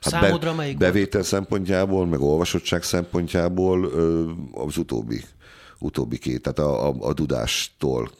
Hát 0.00 0.12
Számodra 0.12 0.50
be, 0.50 0.56
melyik 0.56 0.76
bevétel 0.76 1.20
volt? 1.20 1.32
szempontjából, 1.32 2.06
meg 2.06 2.20
olvasottság 2.20 2.82
szempontjából 2.82 3.84
az 4.52 4.76
utóbbi, 4.76 5.24
utóbbi 5.78 6.18
két, 6.18 6.42
tehát 6.42 6.58
a, 6.58 6.88
a, 6.88 6.94
a 7.00 7.12
Dudástól 7.12 8.10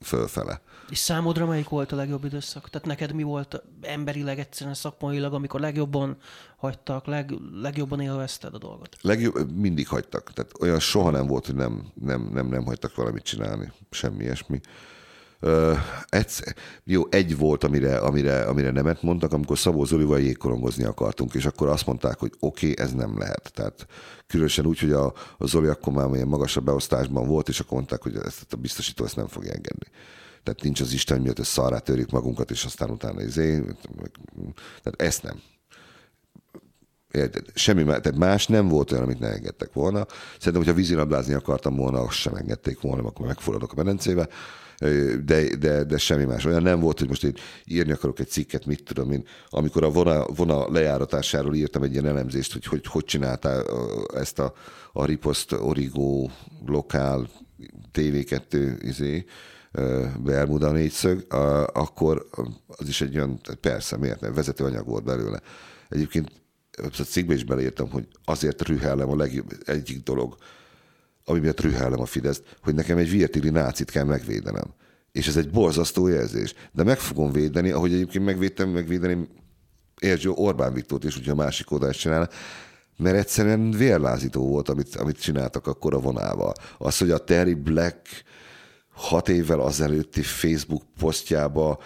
fölfele. 0.00 0.60
És 0.88 0.98
számodra 0.98 1.46
melyik 1.46 1.68
volt 1.68 1.92
a 1.92 1.96
legjobb 1.96 2.24
időszak? 2.24 2.70
Tehát 2.70 2.86
neked 2.86 3.12
mi 3.12 3.22
volt 3.22 3.62
emberileg, 3.80 4.38
egyszerűen 4.38 4.74
szakmailag, 4.74 5.34
amikor 5.34 5.60
legjobban 5.60 6.16
hagytak, 6.56 7.06
leg, 7.06 7.34
legjobban 7.52 8.00
élvezted 8.00 8.54
a 8.54 8.58
dolgot? 8.58 8.96
Legjobb, 9.00 9.52
mindig 9.52 9.88
hagytak. 9.88 10.32
Tehát 10.32 10.52
olyan 10.60 10.78
soha 10.78 11.10
nem 11.10 11.26
volt, 11.26 11.46
hogy 11.46 11.54
nem, 11.54 11.92
nem, 12.04 12.28
nem, 12.32 12.46
nem 12.46 12.64
hagytak 12.64 12.94
valamit 12.94 13.22
csinálni. 13.22 13.72
Semmi 13.90 14.22
ilyesmi. 14.22 14.60
Uh, 15.40 15.78
egyszer, 16.08 16.54
jó, 16.84 17.02
egy 17.10 17.36
volt, 17.36 17.64
amire, 17.64 17.98
amire, 17.98 18.42
amire 18.42 18.70
nemet 18.70 19.02
mondtak, 19.02 19.32
amikor 19.32 19.58
Szabó 19.58 19.84
Zolival 19.84 20.20
jégkorongozni 20.20 20.84
akartunk, 20.84 21.34
és 21.34 21.46
akkor 21.46 21.68
azt 21.68 21.86
mondták, 21.86 22.18
hogy 22.18 22.32
oké, 22.38 22.70
okay, 22.70 22.84
ez 22.84 22.92
nem 22.92 23.18
lehet. 23.18 23.50
Tehát 23.54 23.86
különösen 24.26 24.66
úgy, 24.66 24.78
hogy 24.78 24.92
a, 24.92 25.12
a 25.38 25.46
Zoli 25.46 25.66
akkor 25.66 25.92
már 25.92 26.14
ilyen 26.14 26.28
magasabb 26.28 26.64
beosztásban 26.64 27.26
volt, 27.26 27.48
és 27.48 27.60
akkor 27.60 27.76
mondták, 27.76 28.02
hogy 28.02 28.16
ezt 28.16 28.52
a 28.52 28.56
biztosító 28.56 29.04
ezt 29.04 29.16
nem 29.16 29.26
fogja 29.26 29.52
engedni. 29.52 29.86
Tehát 30.44 30.62
nincs 30.62 30.80
az 30.80 30.92
Isten 30.92 31.20
miatt, 31.20 31.36
hogy 31.36 31.44
szarrá 31.44 31.78
törjük 31.78 32.10
magunkat, 32.10 32.50
és 32.50 32.64
aztán 32.64 32.90
utána 32.90 33.22
izé. 33.22 33.62
Tehát 34.82 35.02
ezt 35.02 35.22
nem. 35.22 35.40
Érted? 37.10 37.44
Semmi 37.54 37.82
más, 37.82 38.00
tehát 38.00 38.18
más 38.18 38.46
nem 38.46 38.68
volt 38.68 38.92
olyan, 38.92 39.04
amit 39.04 39.18
ne 39.18 39.28
engedtek 39.28 39.72
volna. 39.72 40.06
Szerintem, 40.30 40.54
hogyha 40.54 40.72
vízilabdázni 40.72 41.34
akartam 41.34 41.76
volna, 41.76 42.00
azt 42.00 42.16
sem 42.16 42.34
engedték 42.34 42.80
volna, 42.80 43.08
akkor 43.08 43.26
megforradok 43.26 43.72
a 43.72 43.76
medencébe. 43.76 44.28
De, 45.24 45.56
de, 45.56 45.84
de 45.84 45.98
semmi 45.98 46.24
más. 46.24 46.44
Olyan 46.44 46.62
nem 46.62 46.80
volt, 46.80 46.98
hogy 46.98 47.08
most 47.08 47.24
én 47.24 47.34
írni 47.64 47.92
akarok 47.92 48.18
egy 48.18 48.28
cikket, 48.28 48.66
mit 48.66 48.84
tudom 48.84 49.12
én. 49.12 49.26
Amikor 49.48 49.84
a 49.84 49.90
vona, 49.90 50.26
vona 50.26 50.70
lejáratásáról 50.70 51.54
írtam 51.54 51.82
egy 51.82 51.92
ilyen 51.92 52.06
elemzést, 52.06 52.52
hogy 52.52 52.64
hogy, 52.64 52.86
hogy 52.86 53.04
csináltál 53.04 53.64
ezt 54.14 54.38
a, 54.38 54.52
a 54.92 55.04
Ripost 55.04 55.52
Origo 55.52 56.28
lokál 56.66 57.28
TV2 57.92 58.78
izé, 58.80 59.24
Bermuda 60.22 60.70
négyszög, 60.70 61.26
akkor 61.72 62.26
az 62.66 62.88
is 62.88 63.00
egy 63.00 63.16
olyan, 63.16 63.40
persze, 63.60 63.96
miért 63.96 64.20
nem, 64.20 64.34
vezető 64.34 64.64
anyag 64.64 64.86
volt 64.86 65.04
belőle. 65.04 65.40
Egyébként 65.88 66.30
a 66.76 67.02
cikkbe 67.04 67.34
is 67.34 67.44
beleírtam, 67.44 67.90
hogy 67.90 68.08
azért 68.24 68.62
rühellem 68.62 69.10
a 69.10 69.16
legjobb, 69.16 69.52
egyik 69.64 70.02
dolog, 70.02 70.36
ami 71.24 71.38
miatt 71.38 71.60
rühellem 71.60 72.00
a 72.00 72.06
Fideszt, 72.06 72.56
hogy 72.62 72.74
nekem 72.74 72.98
egy 72.98 73.10
virtili 73.10 73.50
nácit 73.50 73.90
kell 73.90 74.04
megvédenem. 74.04 74.74
És 75.12 75.26
ez 75.26 75.36
egy 75.36 75.50
borzasztó 75.50 76.06
jelzés. 76.06 76.54
De 76.72 76.82
meg 76.82 76.98
fogom 76.98 77.32
védeni, 77.32 77.70
ahogy 77.70 77.92
egyébként 77.92 78.24
megvédtem, 78.24 78.68
megvédeni 78.68 79.28
Erzső 79.96 80.30
Orbán 80.30 80.72
Viktort 80.72 81.04
is, 81.04 81.14
hogyha 81.14 81.32
a 81.32 81.34
másik 81.34 81.70
oldalt 81.70 81.98
csinálna, 81.98 82.28
mert 82.96 83.16
egyszerűen 83.16 83.70
vérlázító 83.70 84.48
volt, 84.48 84.68
amit, 84.68 84.96
amit 84.96 85.20
csináltak 85.20 85.66
akkor 85.66 85.94
a 85.94 86.00
vonával. 86.00 86.52
Az, 86.78 86.98
hogy 86.98 87.10
a 87.10 87.24
Terry 87.24 87.54
Black 87.54 88.24
hat 88.94 89.28
évvel 89.28 89.60
azelőtti 89.60 90.22
Facebook 90.22 90.82
posztjába 90.98 91.78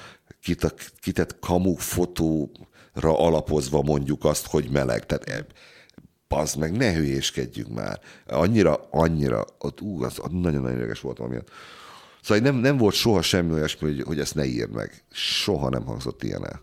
kitett 1.00 1.38
kamu 1.38 1.74
fotóra 1.74 3.18
alapozva 3.18 3.82
mondjuk 3.82 4.24
azt, 4.24 4.46
hogy 4.46 4.68
meleg. 4.70 5.06
Tehát 5.06 5.46
az 6.28 6.54
meg, 6.54 6.76
ne 6.76 6.94
hülyéskedjünk 6.94 7.74
már. 7.74 8.00
Annyira, 8.26 8.88
annyira, 8.90 9.44
ott, 9.58 9.80
ú, 9.80 10.02
az 10.02 10.16
nagyon-nagyon 10.30 10.70
érdekes 10.70 11.00
volt 11.00 11.18
valami. 11.18 11.38
Szóval 12.22 12.42
nem, 12.42 12.54
nem 12.54 12.76
volt 12.76 12.94
soha 12.94 13.22
semmi 13.22 13.52
olyasmi, 13.52 13.88
hogy, 13.88 14.02
hogy 14.02 14.20
ezt 14.20 14.34
ne 14.34 14.44
írd 14.44 14.72
meg. 14.72 15.04
Soha 15.10 15.68
nem 15.68 15.84
hangzott 15.84 16.22
ilyen 16.22 16.46
el. 16.46 16.62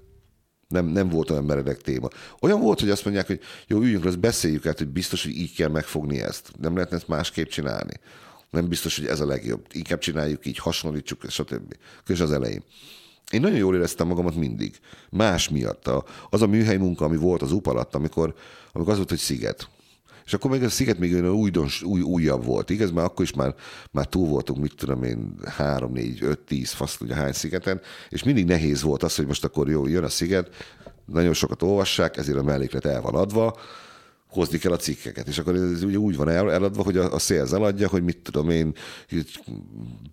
Nem, 0.67 0.85
nem 0.85 1.09
volt 1.09 1.29
olyan 1.29 1.43
meredek 1.43 1.81
téma. 1.81 2.07
Olyan 2.39 2.61
volt, 2.61 2.79
hogy 2.79 2.89
azt 2.89 3.03
mondják, 3.03 3.27
hogy 3.27 3.39
jó, 3.67 3.79
üljünk, 3.79 4.05
azt 4.05 4.19
beszéljük 4.19 4.65
át, 4.65 4.77
hogy 4.77 4.87
biztos, 4.87 5.23
hogy 5.23 5.37
így 5.37 5.55
kell 5.55 5.69
megfogni 5.69 6.21
ezt. 6.21 6.51
Nem 6.59 6.73
lehetne 6.73 6.95
ezt 6.97 7.07
másképp 7.07 7.47
csinálni 7.47 7.99
nem 8.49 8.67
biztos, 8.67 8.95
hogy 8.95 9.05
ez 9.05 9.19
a 9.19 9.25
legjobb. 9.25 9.65
Inkább 9.71 9.99
csináljuk 9.99 10.45
így, 10.45 10.57
hasonlítsuk, 10.57 11.25
stb. 11.29 11.75
És 12.07 12.19
az 12.19 12.31
elején. 12.31 12.63
Én 13.31 13.41
nagyon 13.41 13.57
jól 13.57 13.75
éreztem 13.75 14.07
magamat 14.07 14.35
mindig. 14.35 14.79
Más 15.09 15.49
miatt. 15.49 15.87
A, 15.87 16.05
az 16.29 16.41
a 16.41 16.47
műhely 16.47 16.77
munka, 16.77 17.05
ami 17.05 17.17
volt 17.17 17.41
az 17.41 17.51
UP 17.51 17.67
alatt, 17.67 17.95
amikor, 17.95 18.35
amikor 18.71 18.91
az 18.91 18.97
volt, 18.97 19.09
hogy 19.09 19.17
sziget. 19.17 19.69
És 20.25 20.33
akkor 20.33 20.51
még 20.51 20.63
a 20.63 20.69
sziget 20.69 20.99
még 20.99 21.13
olyan 21.13 21.29
újdons, 21.29 21.81
új, 21.81 22.01
újabb 22.01 22.45
volt. 22.45 22.69
Igaz, 22.69 22.91
már 22.91 23.05
akkor 23.05 23.25
is 23.25 23.33
már, 23.33 23.55
már 23.91 24.05
túl 24.05 24.27
voltunk, 24.27 24.59
mit 24.59 24.75
tudom 24.75 25.03
én, 25.03 25.35
három, 25.45 25.91
négy, 25.91 26.23
öt, 26.23 26.39
tíz, 26.39 26.71
fasz 26.71 27.01
ugye 27.01 27.13
hány 27.13 27.31
szigeten, 27.31 27.81
és 28.09 28.23
mindig 28.23 28.45
nehéz 28.45 28.81
volt 28.81 29.03
az, 29.03 29.15
hogy 29.15 29.25
most 29.25 29.43
akkor 29.43 29.69
jó, 29.69 29.87
jön 29.87 30.03
a 30.03 30.09
sziget, 30.09 30.49
nagyon 31.05 31.33
sokat 31.33 31.61
olvassák, 31.61 32.17
ezért 32.17 32.37
a 32.37 32.43
melléklet 32.43 32.85
el 32.85 33.01
van 33.01 33.15
adva, 33.15 33.57
hozni 34.35 34.57
kell 34.57 34.71
a 34.71 34.77
cikkeket. 34.77 35.27
És 35.27 35.37
akkor 35.37 35.55
ez 35.55 35.83
ugye 35.83 35.97
úgy 35.97 36.15
van 36.15 36.29
eladva, 36.29 36.83
hogy 36.83 36.97
a, 36.97 37.13
a 37.13 37.19
eladja, 37.51 37.87
hogy 37.87 38.03
mit 38.03 38.17
tudom 38.17 38.49
én, 38.49 38.73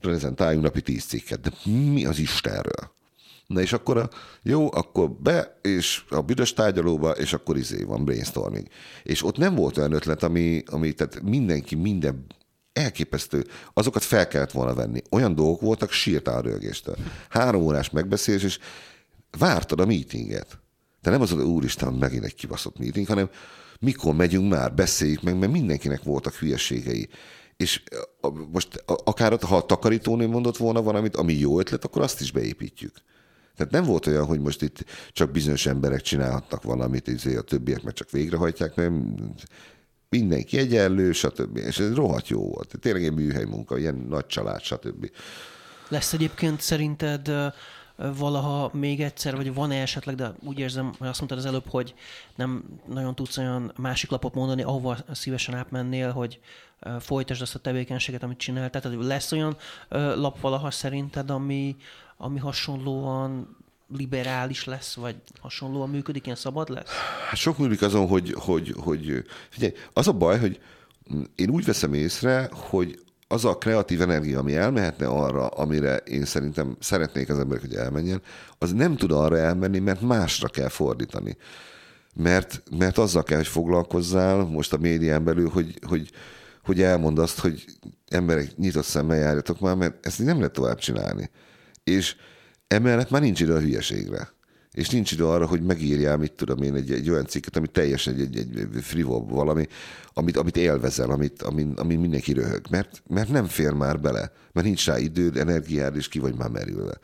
prezentáljunk 0.00 0.64
napi 0.64 0.80
tíz 0.80 1.04
cikket. 1.04 1.40
De 1.40 1.50
mi 1.64 2.04
az 2.04 2.18
Istenről? 2.18 3.00
Na 3.46 3.60
és 3.60 3.72
akkor 3.72 3.96
a, 3.96 4.08
jó, 4.42 4.72
akkor 4.72 5.10
be, 5.10 5.58
és 5.62 6.02
a 6.08 6.20
büdös 6.20 6.52
tárgyalóba, 6.52 7.10
és 7.10 7.32
akkor 7.32 7.56
izé 7.56 7.82
van 7.82 8.04
brainstorming. 8.04 8.66
És 9.02 9.24
ott 9.24 9.36
nem 9.36 9.54
volt 9.54 9.78
olyan 9.78 9.92
ötlet, 9.92 10.22
ami, 10.22 10.62
ami 10.66 10.92
tehát 10.92 11.22
mindenki 11.22 11.74
minden 11.74 12.26
elképesztő, 12.72 13.46
azokat 13.72 14.02
fel 14.02 14.28
kellett 14.28 14.50
volna 14.50 14.74
venni. 14.74 15.00
Olyan 15.10 15.34
dolgok 15.34 15.60
voltak, 15.60 15.90
sírtál 15.90 16.42
rögéstől. 16.42 16.96
Három 17.28 17.62
órás 17.62 17.90
megbeszélés, 17.90 18.42
és 18.42 18.58
vártad 19.38 19.80
a 19.80 19.86
meetinget. 19.86 20.58
De 21.02 21.10
nem 21.10 21.20
az, 21.20 21.30
hogy 21.30 21.42
úristen, 21.42 21.92
megint 21.92 22.24
egy 22.24 22.34
kibaszott 22.34 22.78
meeting, 22.78 23.06
hanem 23.06 23.30
mikor 23.82 24.14
megyünk 24.14 24.50
már, 24.50 24.74
beszéljük 24.74 25.22
meg, 25.22 25.38
mert 25.38 25.52
mindenkinek 25.52 26.02
voltak 26.02 26.34
hülyeségei. 26.34 27.08
És 27.56 27.82
most 28.52 28.84
akár 28.86 29.38
ha 29.40 29.56
a 29.56 29.66
takarítónő 29.66 30.26
mondott 30.26 30.56
volna 30.56 30.82
valamit, 30.82 31.16
ami 31.16 31.32
jó 31.32 31.58
ötlet, 31.58 31.84
akkor 31.84 32.02
azt 32.02 32.20
is 32.20 32.32
beépítjük. 32.32 32.92
Tehát 33.56 33.72
nem 33.72 33.84
volt 33.84 34.06
olyan, 34.06 34.24
hogy 34.24 34.40
most 34.40 34.62
itt 34.62 34.84
csak 35.12 35.30
bizonyos 35.30 35.66
emberek 35.66 36.00
csinálhatnak 36.00 36.62
valamit, 36.62 37.08
és 37.08 37.24
a 37.24 37.42
többiek 37.42 37.82
meg 37.82 37.92
csak 37.92 38.10
végrehajtják, 38.10 38.74
nem 38.74 39.14
mindenki 40.08 40.58
egyenlő, 40.58 41.12
stb. 41.12 41.56
És 41.56 41.78
ez 41.78 41.94
rohadt 41.94 42.28
jó 42.28 42.48
volt. 42.48 42.74
Tényleg 42.80 43.04
egy 43.04 43.14
műhely 43.14 43.44
munka, 43.44 43.78
ilyen 43.78 44.06
nagy 44.08 44.26
család, 44.26 44.60
stb. 44.60 45.10
Lesz 45.88 46.12
egyébként 46.12 46.60
szerinted 46.60 47.30
valaha 48.16 48.70
még 48.72 49.00
egyszer, 49.00 49.36
vagy 49.36 49.54
van-e 49.54 49.80
esetleg, 49.80 50.14
de 50.14 50.32
úgy 50.44 50.58
érzem, 50.58 50.92
hogy 50.98 51.08
azt 51.08 51.18
mondtad 51.18 51.38
az 51.38 51.46
előbb, 51.46 51.68
hogy 51.68 51.94
nem 52.34 52.64
nagyon 52.86 53.14
tudsz 53.14 53.38
olyan 53.38 53.72
másik 53.76 54.10
lapot 54.10 54.34
mondani, 54.34 54.62
ahova 54.62 54.96
szívesen 55.12 55.54
átmennél, 55.54 56.10
hogy 56.10 56.40
folytasd 57.00 57.42
azt 57.42 57.54
a 57.54 57.58
tevékenységet, 57.58 58.22
amit 58.22 58.38
csinál. 58.38 58.70
Tehát 58.70 58.96
lesz 59.00 59.32
olyan 59.32 59.56
lap 59.90 60.40
valaha 60.40 60.70
szerinted, 60.70 61.30
ami, 61.30 61.76
ami 62.16 62.38
hasonlóan 62.38 63.56
liberális 63.96 64.64
lesz, 64.64 64.94
vagy 64.94 65.16
hasonlóan 65.40 65.90
működik, 65.90 66.24
ilyen 66.24 66.36
szabad 66.36 66.68
lesz? 66.68 66.90
Hát 67.28 67.36
sok 67.36 67.58
múlik 67.58 67.82
azon, 67.82 68.06
hogy, 68.06 68.34
hogy, 68.38 68.74
hogy 68.76 69.24
figyelj, 69.48 69.72
az 69.92 70.08
a 70.08 70.12
baj, 70.12 70.38
hogy 70.38 70.60
én 71.34 71.50
úgy 71.50 71.64
veszem 71.64 71.94
észre, 71.94 72.48
hogy 72.52 72.98
az 73.32 73.44
a 73.44 73.58
kreatív 73.58 74.00
energia, 74.00 74.38
ami 74.38 74.56
elmehetne 74.56 75.06
arra, 75.06 75.46
amire 75.46 75.96
én 75.96 76.24
szerintem 76.24 76.76
szeretnék 76.80 77.28
az 77.28 77.38
emberek, 77.38 77.62
hogy 77.62 77.74
elmenjen, 77.74 78.22
az 78.58 78.72
nem 78.72 78.96
tud 78.96 79.12
arra 79.12 79.38
elmenni, 79.38 79.78
mert 79.78 80.00
másra 80.00 80.48
kell 80.48 80.68
fordítani. 80.68 81.36
Mert, 82.14 82.62
mert 82.78 82.98
azzal 82.98 83.22
kell, 83.22 83.36
hogy 83.36 83.46
foglalkozzál 83.46 84.44
most 84.44 84.72
a 84.72 84.76
médián 84.76 85.24
belül, 85.24 85.48
hogy, 85.48 85.78
hogy, 85.86 86.10
hogy 86.64 86.82
elmond 86.82 87.18
azt, 87.18 87.38
hogy 87.38 87.64
emberek 88.08 88.56
nyitott 88.56 88.84
szemmel 88.84 89.16
járjatok 89.16 89.60
már, 89.60 89.74
mert 89.74 90.06
ezt 90.06 90.24
nem 90.24 90.36
lehet 90.36 90.52
tovább 90.52 90.78
csinálni. 90.78 91.30
És 91.84 92.16
emellett 92.66 93.10
már 93.10 93.20
nincs 93.20 93.40
idő 93.40 93.54
a 93.54 93.60
hülyeségre 93.60 94.28
és 94.72 94.88
nincs 94.88 95.12
idő 95.12 95.26
arra, 95.26 95.46
hogy 95.46 95.62
megírjál, 95.62 96.16
mit 96.16 96.32
tudom 96.32 96.62
én, 96.62 96.74
egy, 96.74 96.92
egy 96.92 97.10
olyan 97.10 97.26
cikket, 97.26 97.56
ami 97.56 97.66
teljesen 97.66 98.14
egy, 98.14 98.36
egy, 98.36 98.58
egy 98.58 98.82
frivol 98.82 99.24
valami, 99.24 99.66
amit, 100.14 100.36
amit 100.36 100.56
élvezel, 100.56 101.10
amit, 101.10 101.42
amin, 101.42 101.72
amin 101.76 102.00
mindenki 102.00 102.32
röhög, 102.32 102.66
mert, 102.70 103.02
mert 103.08 103.28
nem 103.28 103.44
fér 103.44 103.72
már 103.72 104.00
bele, 104.00 104.32
mert 104.52 104.66
nincs 104.66 104.86
rá 104.86 104.98
időd, 104.98 105.36
energiád, 105.36 105.96
és 105.96 106.08
ki 106.08 106.18
vagy 106.18 106.34
már 106.34 106.48
merülve. 106.48 106.98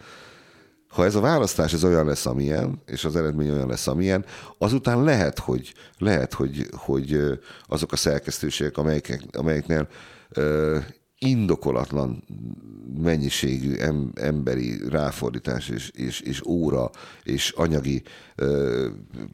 Ha 0.89 1.05
ez 1.05 1.15
a 1.15 1.21
választás 1.21 1.73
ez 1.73 1.85
olyan 1.85 2.07
lesz, 2.07 2.27
amilyen, 2.27 2.83
és 2.87 3.05
az 3.05 3.17
eredmény 3.17 3.51
olyan 3.51 3.69
lesz, 3.69 3.87
amilyen, 3.87 4.25
azután 4.59 5.03
lehet, 5.03 5.39
hogy, 5.39 5.75
lehet, 5.99 6.33
hogy, 6.33 6.67
hogy 6.73 7.21
azok 7.67 7.93
a 7.93 7.97
szerkesztőségek, 7.97 8.77
amelyek, 8.77 9.21
amelyeknél 9.33 9.89
indokolatlan 11.19 12.25
mennyiségű 12.99 13.75
em, 13.75 14.13
emberi 14.15 14.89
ráfordítás 14.89 15.69
és, 15.69 15.91
és, 15.91 16.21
és 16.21 16.47
óra 16.47 16.91
és 17.23 17.51
anyagi, 17.51 18.03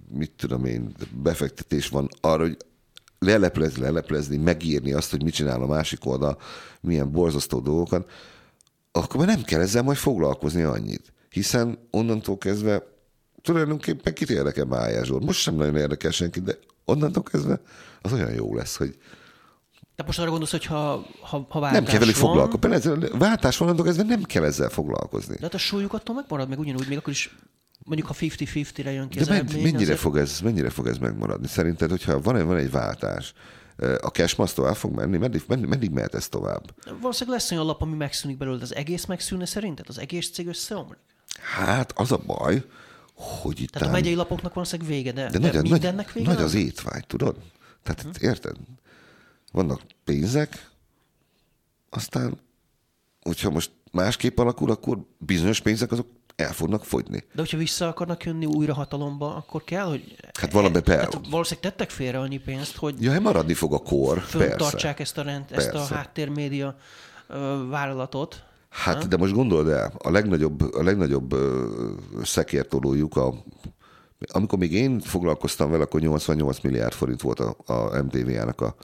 mit 0.08 0.30
tudom 0.36 0.64
én, 0.64 0.94
befektetés 1.22 1.88
van 1.88 2.08
arra, 2.20 2.42
hogy 2.42 2.56
leleplezni, 3.18 3.82
leleplezni, 3.82 4.36
megírni 4.36 4.92
azt, 4.92 5.10
hogy 5.10 5.22
mit 5.22 5.34
csinál 5.34 5.62
a 5.62 5.66
másik 5.66 6.06
oldal, 6.06 6.38
milyen 6.80 7.10
borzasztó 7.10 7.60
dolgokat, 7.60 8.10
akkor 8.92 9.16
már 9.16 9.26
nem 9.26 9.42
kell 9.42 9.60
ezzel 9.60 9.82
majd 9.82 9.96
foglalkozni 9.96 10.62
annyit. 10.62 11.12
Hiszen 11.30 11.78
onnantól 11.90 12.38
kezdve 12.38 12.86
tulajdonképpen 13.42 14.14
kit 14.14 14.30
érdekel 14.30 14.64
Májás 14.64 15.06
Zsolt? 15.06 15.24
Most 15.24 15.40
sem 15.40 15.54
nagyon 15.54 15.76
érdekel 15.76 16.10
senki, 16.10 16.40
de 16.40 16.58
onnantól 16.84 17.22
kezdve 17.22 17.60
az 18.00 18.12
olyan 18.12 18.32
jó 18.32 18.54
lesz, 18.54 18.76
hogy 18.76 18.98
De 19.96 20.02
most 20.06 20.18
arra 20.18 20.28
gondolsz, 20.28 20.50
hogy 20.50 20.64
ha, 20.64 21.06
ha, 21.20 21.46
ha 21.48 21.70
nem 21.70 21.84
kell 21.84 21.98
velük 21.98 22.14
foglalkozni. 22.14 22.74
Ezzel- 22.74 23.10
Váltás 23.18 23.56
van, 23.56 23.76
kezdve 23.76 24.02
nem 24.02 24.22
kell 24.22 24.44
ezzel 24.44 24.68
foglalkozni. 24.68 25.34
De 25.34 25.42
hát 25.42 25.54
a 25.54 25.58
súlyuk 25.58 25.92
attól 25.92 26.14
megmarad 26.14 26.48
meg 26.48 26.58
ugyanúgy, 26.58 26.88
még 26.88 26.98
akkor 26.98 27.12
is 27.12 27.36
mondjuk 27.84 28.08
ha 28.08 28.14
50-50-re 28.18 28.90
jön 28.92 29.08
ki 29.08 29.16
De 29.16 29.22
az 29.22 29.28
men, 29.28 29.36
eredmény, 29.36 29.62
mennyire, 29.62 29.82
azért- 29.82 29.98
fog 29.98 30.16
ez, 30.16 30.40
mennyire 30.40 30.70
fog 30.70 30.86
ez 30.86 30.98
megmaradni? 30.98 31.46
Szerinted, 31.46 31.90
hogyha 31.90 32.20
van, 32.20 32.46
van 32.46 32.56
egy 32.56 32.70
váltás, 32.70 33.32
a 34.00 34.06
cash 34.08 34.40
az 34.40 34.52
tovább 34.52 34.76
fog 34.76 34.94
menni? 34.94 35.16
Meddig, 35.16 35.42
meddig, 35.46 35.66
meddig 35.68 35.90
mehet 35.90 36.14
ez 36.14 36.28
tovább? 36.28 36.62
Valószínűleg 37.00 37.38
lesz 37.38 37.50
olyan 37.50 37.66
lap, 37.66 37.82
ami 37.82 37.96
megszűnik 37.96 38.36
belőle, 38.38 38.62
az 38.62 38.74
egész 38.74 39.04
megszűnne 39.04 39.46
szerinted? 39.46 39.84
Az 39.88 39.98
egész 39.98 40.30
cég 40.30 40.46
összeomlik? 40.46 40.98
Hát 41.56 41.92
az 41.96 42.12
a 42.12 42.16
baj, 42.26 42.64
hogy 43.14 43.60
itt 43.60 43.70
Tehát 43.70 43.88
a 43.88 43.92
megyei 43.92 44.14
lapoknak 44.14 44.54
valószínűleg 44.54 44.92
vége, 44.92 45.12
de, 45.12 45.30
De 45.30 45.38
nagy, 45.38 45.56
a- 45.56 45.62
mindennek 45.62 46.12
vége 46.12 46.32
nagy 46.32 46.42
az 46.42 46.54
étvágy, 46.54 47.06
tudod? 47.06 47.36
Tehát 47.82 48.02
Hm. 48.02 48.24
érted? 48.26 48.56
Vannak 49.54 49.80
pénzek, 50.04 50.70
aztán, 51.90 52.40
hogyha 53.22 53.50
most 53.50 53.70
másképp 53.92 54.38
alakul, 54.38 54.70
akkor 54.70 54.98
bizonyos 55.18 55.60
pénzek 55.60 55.92
azok 55.92 56.06
el 56.36 56.52
fognak 56.52 56.84
fogyni. 56.84 57.18
De 57.18 57.40
hogyha 57.40 57.56
vissza 57.56 57.88
akarnak 57.88 58.24
jönni 58.24 58.46
újra 58.46 58.74
hatalomba, 58.74 59.34
akkor 59.34 59.64
kell, 59.64 59.84
hogy... 59.84 60.16
Hát 60.40 60.52
valami 60.52 60.80
be- 60.80 60.96
Hát 60.98 61.20
valószínűleg 61.30 61.70
tettek 61.70 61.90
félre 61.90 62.18
annyi 62.18 62.38
pénzt, 62.38 62.76
hogy 62.76 63.02
Ja, 63.02 63.10
hát 63.12 63.20
maradni 63.22 63.54
fog 63.54 63.72
a 63.72 63.78
kor, 63.78 64.26
persze. 64.30 64.94
ezt 64.98 65.18
a, 65.18 65.22
rend, 65.22 65.44
ezt 65.50 65.68
a 65.68 65.72
Persze. 65.72 65.94
háttérmédia 65.94 66.76
ö, 67.28 67.66
vállalatot. 67.68 68.42
Hát, 68.68 69.08
de 69.08 69.16
most 69.16 69.32
gondold 69.32 69.68
el, 69.68 69.92
a 69.98 70.10
legnagyobb, 70.10 70.74
a 70.74 70.82
legnagyobb 70.82 71.32
ö, 71.32 71.68
szekértolójuk, 72.22 73.16
a, 73.16 73.34
amikor 74.32 74.58
még 74.58 74.72
én 74.72 75.00
foglalkoztam 75.00 75.70
vele, 75.70 75.82
akkor 75.82 76.00
88 76.00 76.60
milliárd 76.60 76.92
forint 76.92 77.20
volt 77.22 77.40
a, 77.40 77.56
a 77.66 78.02
MTV-jának 78.02 78.60
a, 78.60 78.74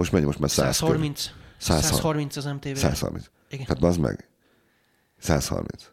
most 0.00 0.12
mennyi, 0.12 0.24
most 0.24 0.38
már 0.38 0.50
100 0.50 0.78
körül. 0.78 0.94
130, 0.94 1.30
130. 1.58 1.90
130 1.90 2.36
az 2.36 2.44
MTV. 2.44 2.76
130. 2.76 3.24
Igen. 3.50 3.66
Hát 3.66 3.82
az 3.82 3.96
meg. 3.96 4.28
130. 5.18 5.90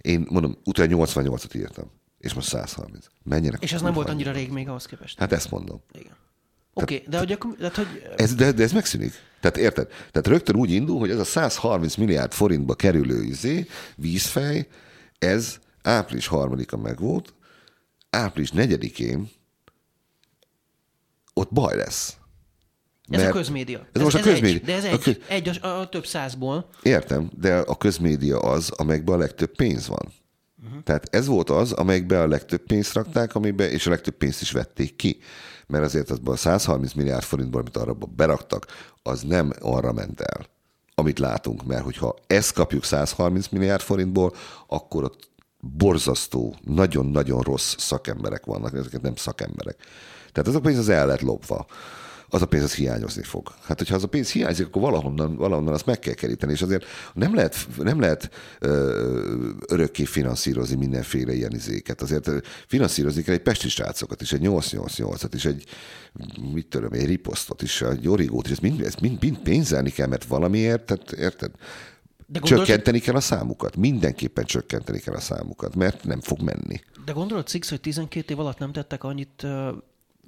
Én 0.00 0.26
mondom, 0.30 0.58
utána 0.64 0.96
88-at 0.96 1.56
írtam, 1.56 1.90
és 2.18 2.34
most 2.34 2.48
130. 2.48 3.06
Mennyire? 3.22 3.58
És 3.60 3.72
ez 3.72 3.82
nem 3.82 3.92
volt 3.92 4.08
annyira 4.08 4.32
rég 4.32 4.50
még 4.50 4.68
ahhoz 4.68 4.86
képest. 4.86 5.18
Hát 5.18 5.32
ezt 5.32 5.50
mondom. 5.50 5.80
Igen. 5.92 6.16
Oké, 6.72 6.94
okay, 6.94 7.06
de 7.08 7.18
hogy 7.18 7.32
akkor, 7.32 7.54
tehát, 7.58 7.76
hogy 7.76 7.86
Ez, 8.16 8.34
de, 8.34 8.52
de 8.52 8.62
ez 8.62 8.72
megszűnik. 8.72 9.12
Tehát 9.40 9.56
érted? 9.56 9.86
Tehát 9.86 10.26
rögtön 10.26 10.56
úgy 10.56 10.70
indul, 10.70 10.98
hogy 10.98 11.10
ez 11.10 11.18
a 11.18 11.24
130 11.24 11.94
milliárd 11.94 12.32
forintba 12.32 12.74
kerülő 12.74 13.22
izé, 13.22 13.66
vízfej, 13.96 14.68
ez 15.18 15.58
április 15.82 16.26
harmadika 16.26 16.76
megvolt, 16.76 17.34
április 18.10 18.50
negyedikén 18.50 19.30
ott 21.34 21.52
baj 21.52 21.76
lesz. 21.76 22.17
Ez 23.10 23.22
a 23.22 23.30
közmédia. 23.30 23.86
Ez, 23.92 24.02
most 24.02 24.16
a 24.16 24.20
közmédia. 24.20 24.56
Egy, 24.56 24.64
de 24.64 24.74
ez 24.74 24.84
A 24.84 24.88
egy, 24.88 25.02
kö- 25.02 25.22
egy 25.28 25.58
a, 25.62 25.66
a, 25.66 25.88
több 25.88 26.06
százból. 26.06 26.68
Értem, 26.82 27.30
de 27.40 27.58
a 27.58 27.76
közmédia 27.76 28.38
az, 28.38 28.70
amelyekben 28.70 29.14
a 29.14 29.18
legtöbb 29.18 29.56
pénz 29.56 29.88
van. 29.88 30.12
Uh-huh. 30.64 30.82
Tehát 30.82 31.14
ez 31.14 31.26
volt 31.26 31.50
az, 31.50 31.72
amelyekbe 31.72 32.20
a 32.20 32.28
legtöbb 32.28 32.60
pénzt 32.60 32.92
rakták, 32.92 33.34
amiben, 33.34 33.70
és 33.70 33.86
a 33.86 33.90
legtöbb 33.90 34.14
pénzt 34.14 34.40
is 34.40 34.50
vették 34.50 34.96
ki. 34.96 35.18
Mert 35.66 35.84
azért 35.84 36.10
azban 36.10 36.34
a 36.34 36.36
130 36.36 36.92
milliárd 36.92 37.22
forintból, 37.22 37.60
amit 37.60 37.76
arra 37.76 37.96
beraktak, 38.16 38.66
az 39.02 39.22
nem 39.22 39.52
arra 39.60 39.92
ment 39.92 40.20
el, 40.20 40.46
amit 40.94 41.18
látunk. 41.18 41.66
Mert 41.66 41.84
hogyha 41.84 42.14
ezt 42.26 42.52
kapjuk 42.52 42.84
130 42.84 43.48
milliárd 43.48 43.80
forintból, 43.80 44.34
akkor 44.66 45.04
ott 45.04 45.30
borzasztó, 45.60 46.56
nagyon-nagyon 46.64 47.40
rossz 47.40 47.74
szakemberek 47.78 48.44
vannak, 48.44 48.74
ezeket 48.74 49.02
nem 49.02 49.14
szakemberek. 49.16 49.76
Tehát 50.32 50.48
ez 50.48 50.54
a 50.54 50.60
pénz 50.60 50.78
az 50.78 50.88
el 50.88 51.06
lett 51.06 51.20
lopva 51.20 51.66
az 52.30 52.42
a 52.42 52.46
pénz 52.46 52.62
az 52.62 52.74
hiányozni 52.74 53.22
fog. 53.22 53.54
Hát, 53.62 53.78
hogyha 53.78 53.94
az 53.94 54.02
a 54.02 54.06
pénz 54.06 54.30
hiányzik, 54.30 54.66
akkor 54.66 54.82
valahonnan, 54.82 55.36
valahonnan 55.36 55.74
azt 55.74 55.86
meg 55.86 55.98
kell 55.98 56.14
keríteni, 56.14 56.52
és 56.52 56.62
azért 56.62 56.84
nem 57.14 57.34
lehet, 57.34 57.66
nem 57.76 58.00
lehet 58.00 58.30
ö, 58.58 59.54
örökké 59.68 60.04
finanszírozni 60.04 60.76
mindenféle 60.76 61.34
ilyen 61.34 61.54
izéket. 61.54 62.02
Azért 62.02 62.30
finanszírozni 62.66 63.22
kell 63.22 63.34
egy 63.34 63.42
pesti 63.42 63.68
srácokat 63.68 64.20
is, 64.20 64.32
egy 64.32 64.40
888-at 64.44 65.30
is, 65.34 65.44
egy 65.44 65.64
mit 66.52 66.66
tudom, 66.66 66.92
egy 66.92 67.06
riposztot 67.06 67.62
is, 67.62 67.82
egy 67.82 68.08
origót 68.08 68.44
is, 68.44 68.50
ezt 68.50 68.60
mind, 68.60 68.80
ezt 68.80 69.00
mind, 69.00 69.20
mind 69.20 69.38
pénzelni 69.38 69.90
kell, 69.90 70.06
mert 70.06 70.24
valamiért, 70.24 70.82
tehát 70.84 71.12
érted? 71.12 71.50
De 72.30 72.38
gondolod, 72.38 72.66
Csökkenteni 72.66 72.98
kell 72.98 73.14
a 73.14 73.20
számukat. 73.20 73.76
Mindenképpen 73.76 74.44
csökkenteni 74.44 74.98
kell 74.98 75.14
a 75.14 75.20
számukat, 75.20 75.74
mert 75.74 76.04
nem 76.04 76.20
fog 76.20 76.40
menni. 76.40 76.80
de 77.04 77.12
gondolod, 77.12 77.48
Six, 77.48 77.70
hogy 77.70 77.80
12 77.80 78.32
év 78.32 78.40
alatt 78.40 78.58
nem 78.58 78.72
tettek 78.72 79.04
annyit 79.04 79.42
uh, 79.42 79.68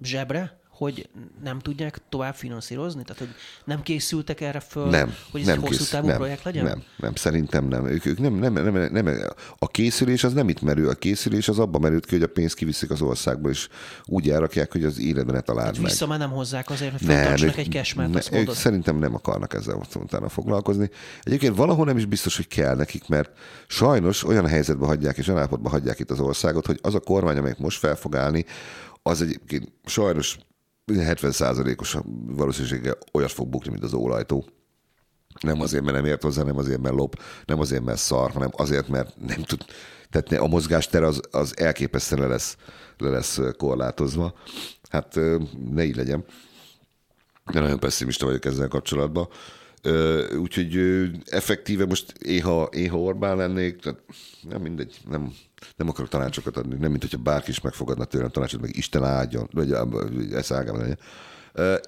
zsebre, 0.03 0.60
hogy 0.81 1.09
nem 1.43 1.59
tudják 1.59 2.01
tovább 2.09 2.35
finanszírozni? 2.35 3.03
Tehát, 3.03 3.19
hogy 3.19 3.35
nem 3.65 3.83
készültek 3.83 4.41
erre 4.41 4.61
föl, 4.61 4.87
Nem, 4.87 5.15
hogy 5.31 5.41
ez 5.41 5.47
nem 5.47 5.57
egy 5.57 5.63
hosszú 5.63 5.79
kész, 5.79 5.89
távú 5.89 6.07
nem, 6.07 6.17
projekt 6.17 6.45
legyen? 6.45 6.65
Nem, 6.65 6.83
nem, 6.97 7.15
szerintem 7.15 7.69
nem. 7.69 7.87
Ők, 7.87 8.07
ők 8.07 8.19
nem, 8.19 8.35
nem, 8.35 8.53
nem, 8.53 8.73
nem, 8.73 8.91
nem. 8.93 9.19
A 9.59 9.67
készülés 9.67 10.25
az 10.25 10.33
nem 10.33 10.49
itt 10.49 10.61
merül. 10.61 10.89
A 10.89 10.95
készülés 10.95 11.49
az 11.49 11.59
abban 11.59 11.81
merült 11.81 12.07
ki, 12.07 12.15
hogy 12.15 12.23
a 12.23 12.27
pénzt 12.27 12.55
kiviszik 12.55 12.91
az 12.91 13.03
országból, 13.03 13.51
és 13.51 13.69
úgy 14.05 14.31
elrakják, 14.31 14.73
hogy 14.73 14.85
az 14.85 14.99
életben 14.99 15.35
ne 15.35 15.41
találd 15.41 15.75
meg. 15.75 15.91
Vissza 15.91 16.07
már 16.07 16.19
nem 16.19 16.31
hozzák 16.31 16.71
azért, 16.71 16.99
hogy 16.99 17.43
ők, 17.43 17.57
egy 17.57 17.71
cashmát, 17.71 18.17
azt 18.17 18.33
ők 18.33 18.53
szerintem 18.53 18.99
nem 18.99 19.15
akarnak 19.15 19.55
ezzel 19.55 19.83
utána 19.95 20.29
foglalkozni. 20.29 20.91
Egyébként 21.23 21.57
valahol 21.57 21.85
nem 21.85 21.97
is 21.97 22.05
biztos, 22.05 22.37
hogy 22.37 22.49
kell 22.49 22.77
nekik, 22.77 23.09
mert 23.09 23.31
sajnos 23.67 24.25
olyan 24.25 24.47
helyzetbe 24.47 24.87
hagyják 24.87 25.19
és 25.19 25.27
olyan 25.27 25.41
állapotba 25.41 25.69
hagyják 25.69 25.99
itt 25.99 26.11
az 26.11 26.21
országot, 26.21 26.67
hogy 26.67 26.79
az 26.83 26.95
a 26.95 27.01
kormány, 27.01 27.37
amelyik 27.37 27.59
most 27.59 27.79
fel 27.79 27.97
fog 27.97 28.17
állni, 28.17 28.45
az 29.03 29.23
egyébként 29.23 29.73
sajnos 29.85 30.37
70%-os 30.99 31.97
valószínűséggel 32.27 32.99
olyat 33.13 33.33
fog 33.33 33.49
bukni, 33.49 33.71
mint 33.71 33.83
az 33.83 33.95
ólajtó. 33.95 34.45
Nem 35.41 35.61
azért, 35.61 35.85
mert 35.85 35.97
nem 35.97 36.07
ért 36.07 36.23
hozzá, 36.23 36.43
nem 36.43 36.59
azért, 36.59 36.81
mert 36.81 36.95
lop, 36.95 37.23
nem 37.45 37.61
azért, 37.61 37.85
mert 37.85 37.99
szar, 37.99 38.31
hanem 38.31 38.51
azért, 38.53 38.89
mert 38.89 39.17
nem 39.27 39.43
tud. 39.43 39.65
Tehát 40.11 40.33
a 40.33 40.47
mozgástere 40.47 41.07
az, 41.07 41.21
az 41.31 41.59
elképesztően 41.59 42.21
le 42.21 42.27
lesz, 42.27 42.57
le 42.99 43.09
lesz 43.09 43.41
korlátozva. 43.57 44.35
Hát 44.91 45.15
ne 45.71 45.85
így 45.85 45.97
legyen. 45.97 46.25
De 47.53 47.61
nagyon 47.61 47.79
pessimista 47.79 48.27
vagyok 48.27 48.45
ezzel 48.45 48.69
kapcsolatban. 48.69 49.29
Úgyhogy 50.39 50.77
effektíve 51.25 51.87
most 51.87 52.13
éha, 52.19 52.69
éha 52.73 52.99
Orbán 52.99 53.37
lennék, 53.37 53.77
tehát 53.77 54.01
nem 54.49 54.61
mindegy, 54.61 55.01
nem, 55.09 55.33
nem 55.77 55.89
akarok 55.89 56.11
tanácsokat 56.11 56.57
adni, 56.57 56.75
nem 56.75 56.91
mint 56.91 57.03
hogyha 57.03 57.19
bárki 57.19 57.51
is 57.51 57.61
megfogadna 57.61 58.05
tőlem 58.05 58.31
tanácsot, 58.31 58.61
meg 58.61 58.77
Isten 58.77 59.05
áldjon, 59.05 59.49
vagy 59.53 59.73
ez 60.33 60.53
ágában 60.53 60.81
legyen. 60.81 60.99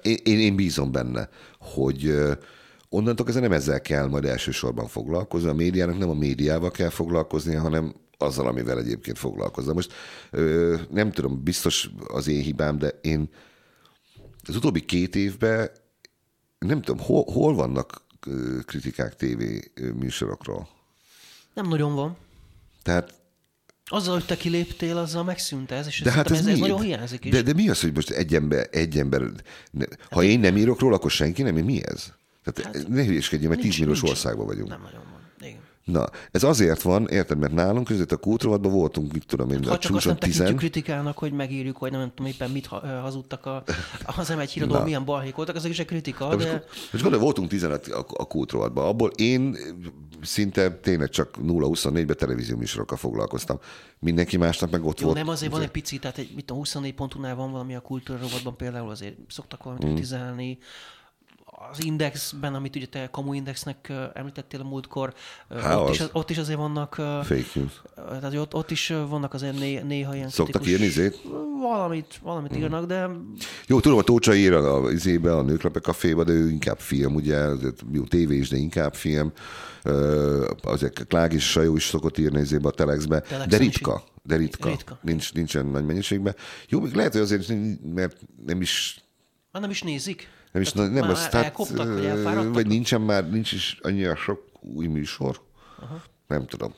Én, 0.01 0.17
én, 0.23 0.39
én 0.39 0.55
bízom 0.55 0.91
benne, 0.91 1.29
hogy 1.59 2.13
onnantól 2.89 3.25
kezdve 3.25 3.47
nem 3.47 3.57
ezzel 3.57 3.81
kell 3.81 4.07
majd 4.07 4.25
elsősorban 4.25 4.87
foglalkozni, 4.87 5.49
a 5.49 5.53
médiának 5.53 5.97
nem 5.97 6.09
a 6.09 6.13
médiával 6.13 6.71
kell 6.71 6.89
foglalkoznia, 6.89 7.61
hanem 7.61 7.93
azzal, 8.17 8.47
amivel 8.47 8.77
egyébként 8.79 9.17
foglalkozza. 9.17 9.73
Most 9.73 9.93
nem 10.89 11.11
tudom, 11.11 11.43
biztos 11.43 11.89
az 12.07 12.27
én 12.27 12.41
hibám, 12.41 12.77
de 12.77 12.87
én 13.01 13.29
az 14.47 14.55
utóbbi 14.55 14.85
két 14.85 15.15
évben 15.15 15.69
nem 16.59 16.81
tudom, 16.81 17.05
hol, 17.05 17.23
hol 17.23 17.55
vannak 17.55 18.01
kritikák 18.65 19.15
tévé 19.15 19.71
műsorokról. 19.95 20.67
Nem 21.53 21.67
nagyon 21.67 21.95
van. 21.95 22.17
Tehát, 22.81 23.21
Azzal, 23.85 24.13
hogy 24.13 24.25
te 24.25 24.37
kiléptél, 24.37 24.97
azzal 24.97 25.23
megszűnt 25.23 25.71
ez, 25.71 25.87
és 25.87 26.01
de 26.01 26.11
hát 26.11 26.31
ez, 26.31 26.37
ez, 26.37 26.45
mi? 26.45 26.51
ez 26.51 26.59
nagyon 26.59 26.81
hiányzik 26.81 27.25
is. 27.25 27.31
De, 27.31 27.41
de 27.41 27.53
mi 27.53 27.69
az, 27.69 27.81
hogy 27.81 27.93
most 27.93 28.09
egy 28.09 28.35
ember, 28.35 28.67
egy 28.71 28.97
ember 28.97 29.21
ne, 29.71 29.85
ha 30.09 30.23
én 30.23 30.39
nem 30.39 30.57
írok 30.57 30.79
róla, 30.79 30.95
akkor 30.95 31.11
senki 31.11 31.41
nem, 31.41 31.55
mi 31.55 31.81
ez? 31.85 32.13
Tehát 32.43 32.75
hát, 32.75 32.87
ne 32.87 33.05
hülyeskedjél, 33.05 33.49
mert 33.49 33.61
10 33.61 33.77
milliós 33.77 34.03
országban 34.03 34.45
vagyunk. 34.45 34.69
Nem 34.69 34.81
nagyon. 34.81 35.12
Na, 35.83 36.05
ez 36.31 36.43
azért 36.43 36.81
van, 36.81 37.07
érted, 37.07 37.37
mert 37.37 37.53
nálunk 37.53 37.87
között 37.87 38.11
a 38.11 38.17
kultúrvatban 38.17 38.71
voltunk, 38.71 39.13
mit 39.13 39.25
tudom 39.25 39.51
én, 39.51 39.63
Ha 39.63 39.71
a 39.71 39.77
csak 39.77 39.95
azt 39.95 40.05
nem 40.05 40.17
10 40.17 40.43
kritikának, 40.55 41.17
hogy 41.17 41.31
megírjuk, 41.31 41.77
hogy 41.77 41.91
nem 41.91 42.09
tudom 42.15 42.31
éppen 42.31 42.49
mit 42.51 42.65
ha- 42.65 42.99
hazudtak 43.01 43.45
a, 43.45 43.63
az 44.05 44.33
M1 44.37 44.49
híradó, 44.53 44.83
milyen 44.83 45.05
balhék 45.05 45.35
voltak, 45.35 45.55
az 45.55 45.65
is 45.65 45.79
egy 45.79 45.85
kritika, 45.85 46.27
De 46.27 46.35
most, 46.35 46.47
de 46.47 46.63
most 46.91 47.03
gondolj, 47.03 47.23
voltunk 47.23 47.49
15 47.49 47.87
a, 47.87 48.05
a 48.13 48.25
kultúrvatban. 48.27 48.85
Abból 48.85 49.09
én 49.15 49.57
szinte 50.21 50.71
tényleg 50.71 51.09
csak 51.09 51.35
0-24-ben 51.41 52.17
televízió 52.17 52.57
műsorokkal 52.57 52.97
foglalkoztam. 52.97 53.59
Mindenki 53.99 54.37
másnak 54.37 54.71
meg 54.71 54.85
ott 54.85 54.99
jó, 54.99 55.05
volt. 55.05 55.17
nem 55.17 55.27
azért 55.27 55.51
van 55.51 55.61
egy 55.61 55.71
pici, 55.71 55.99
tehát 55.99 56.17
egy, 56.17 56.31
mit 56.35 56.45
tudom, 56.45 56.57
24 56.57 56.93
pontúnál 56.93 57.35
van 57.35 57.51
valami 57.51 57.75
a 57.75 57.79
kultúra 57.79 58.19
rovatban 58.19 58.55
például, 58.57 58.89
azért 58.89 59.15
szoktak 59.27 59.63
valamit 59.63 59.85
Mm. 59.85 59.89
kritizálni. 59.91 60.57
Az 61.71 61.83
indexben, 61.83 62.53
amit 62.55 62.75
ugye 62.75 62.85
te 62.85 63.07
Kamu 63.11 63.33
Indexnek 63.33 63.91
említettél 64.13 64.59
a 64.59 64.63
múltkor, 64.63 65.13
Há, 65.49 65.75
ott, 65.77 65.89
is, 65.93 65.99
az. 65.99 66.09
ott 66.11 66.29
is 66.29 66.37
azért 66.37 66.57
vannak, 66.57 66.93
Fake 67.23 67.45
news. 67.53 67.81
tehát 67.95 68.35
ott, 68.35 68.53
ott 68.53 68.71
is 68.71 68.87
vannak 69.09 69.33
azért 69.33 69.59
né, 69.59 69.79
néha 69.81 70.15
ilyen 70.15 70.29
Szoktak 70.29 70.61
kritikus- 70.61 70.71
írni 70.71 70.85
izét? 70.85 71.21
Valamit, 71.61 72.19
valamit 72.21 72.55
írnak, 72.57 72.85
de 72.85 73.09
Jó, 73.67 73.79
tudom, 73.79 73.97
a 73.97 74.01
Tócsa 74.01 74.33
ír 74.35 74.53
a, 74.53 74.91
izébe, 74.91 75.35
a 75.35 75.41
Nőklepe 75.41 75.79
kaféba, 75.79 76.23
de 76.23 76.31
ő 76.31 76.49
inkább 76.49 76.79
film, 76.79 77.15
ugye, 77.15 77.45
jó 77.91 78.03
tévé 78.03 78.35
is, 78.35 78.49
de 78.49 78.57
inkább 78.57 78.93
film. 78.93 79.31
Azért 80.61 81.07
Klág 81.07 81.33
is, 81.33 81.49
Sajó 81.49 81.75
is 81.75 81.85
szokott 81.85 82.17
írni 82.17 82.39
izébe 82.39 82.67
a 82.67 82.71
Telexbe, 82.71 83.19
Telexen 83.19 83.49
de 83.59 83.65
is 83.65 83.73
ritka. 83.73 84.03
De 84.23 84.35
ritka. 84.35 84.69
Ritka. 84.69 84.99
Nincs, 85.01 85.33
nincsen 85.33 85.65
nagy 85.65 85.85
mennyiségben. 85.85 86.35
Jó, 86.69 86.79
még 86.79 86.93
lehet, 86.93 87.11
hogy 87.11 87.21
azért, 87.21 87.53
mert 87.93 88.17
nem 88.45 88.61
is 88.61 88.97
már 89.53 89.61
nem 89.61 89.71
is 89.71 89.81
nézik. 89.81 90.27
nem 90.51 90.61
is, 90.61 90.71
Tehát 90.71 90.91
nem 90.91 91.01
már 91.01 91.09
az, 91.09 91.27
tehát, 91.27 91.45
elkoptak, 91.45 91.93
vagy 91.93 92.05
elfáradtak? 92.05 92.53
vagy 92.53 92.67
nincsen 92.67 93.01
már, 93.01 93.29
nincs 93.29 93.51
is 93.51 93.77
annyira 93.81 94.15
sok 94.15 94.49
új 94.59 94.87
műsor. 94.87 95.41
Aha. 95.79 96.03
Nem 96.27 96.47
tudom. 96.47 96.73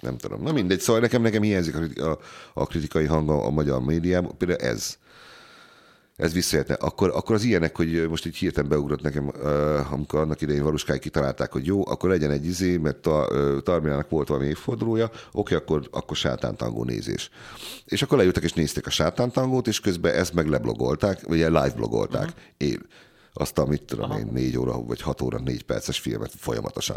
Nem 0.00 0.18
tudom. 0.18 0.42
Na 0.42 0.52
mindegy, 0.52 0.80
szóval 0.80 1.00
nekem, 1.00 1.22
nekem 1.22 1.42
hiányzik 1.42 1.74
a, 1.76 2.10
a, 2.10 2.18
a 2.54 2.66
kritikai 2.66 3.04
hang 3.04 3.30
a, 3.30 3.46
a 3.46 3.50
magyar 3.50 3.80
médiában. 3.80 4.36
Például 4.36 4.60
ez. 4.60 4.98
Ez 6.20 6.32
visszajöhetne. 6.32 6.74
Akkor, 6.74 7.10
akkor 7.14 7.34
az 7.34 7.44
ilyenek, 7.44 7.76
hogy 7.76 8.08
most 8.08 8.26
így 8.26 8.36
hirtelen 8.36 8.68
beugrott 8.68 9.02
nekem, 9.02 9.32
amikor 9.90 10.20
annak 10.20 10.40
idején 10.40 10.62
valóskáig 10.62 11.00
kitalálták, 11.00 11.52
hogy 11.52 11.66
jó, 11.66 11.86
akkor 11.86 12.10
legyen 12.10 12.30
egy 12.30 12.46
izé, 12.46 12.76
mert 12.76 13.06
uh, 13.06 13.14
Tarminának 13.62 14.10
volt 14.10 14.28
valami 14.28 14.46
évfordulója, 14.46 15.10
oké, 15.32 15.54
akkor, 15.54 15.88
akkor 15.90 16.16
sátántangó 16.16 16.84
nézés. 16.84 17.30
És 17.84 18.02
akkor 18.02 18.18
leültek 18.18 18.42
és 18.42 18.52
nézték 18.52 18.86
a 18.86 18.90
sátántangót, 18.90 19.66
és 19.66 19.80
közben 19.80 20.14
ezt 20.14 20.34
meg 20.34 20.48
leblogolták, 20.48 21.26
vagy 21.26 21.38
live 21.38 21.72
blogolták. 21.76 22.26
Uh-huh. 22.26 22.42
Én 22.56 22.86
azt 23.32 23.58
a, 23.58 23.66
mit 23.66 23.82
tudom 23.82 24.10
én, 24.10 24.28
négy 24.32 24.58
óra, 24.58 24.82
vagy 24.82 25.00
hat 25.00 25.20
óra, 25.20 25.38
négy 25.38 25.62
perces 25.62 25.98
filmet 25.98 26.32
folyamatosan. 26.36 26.96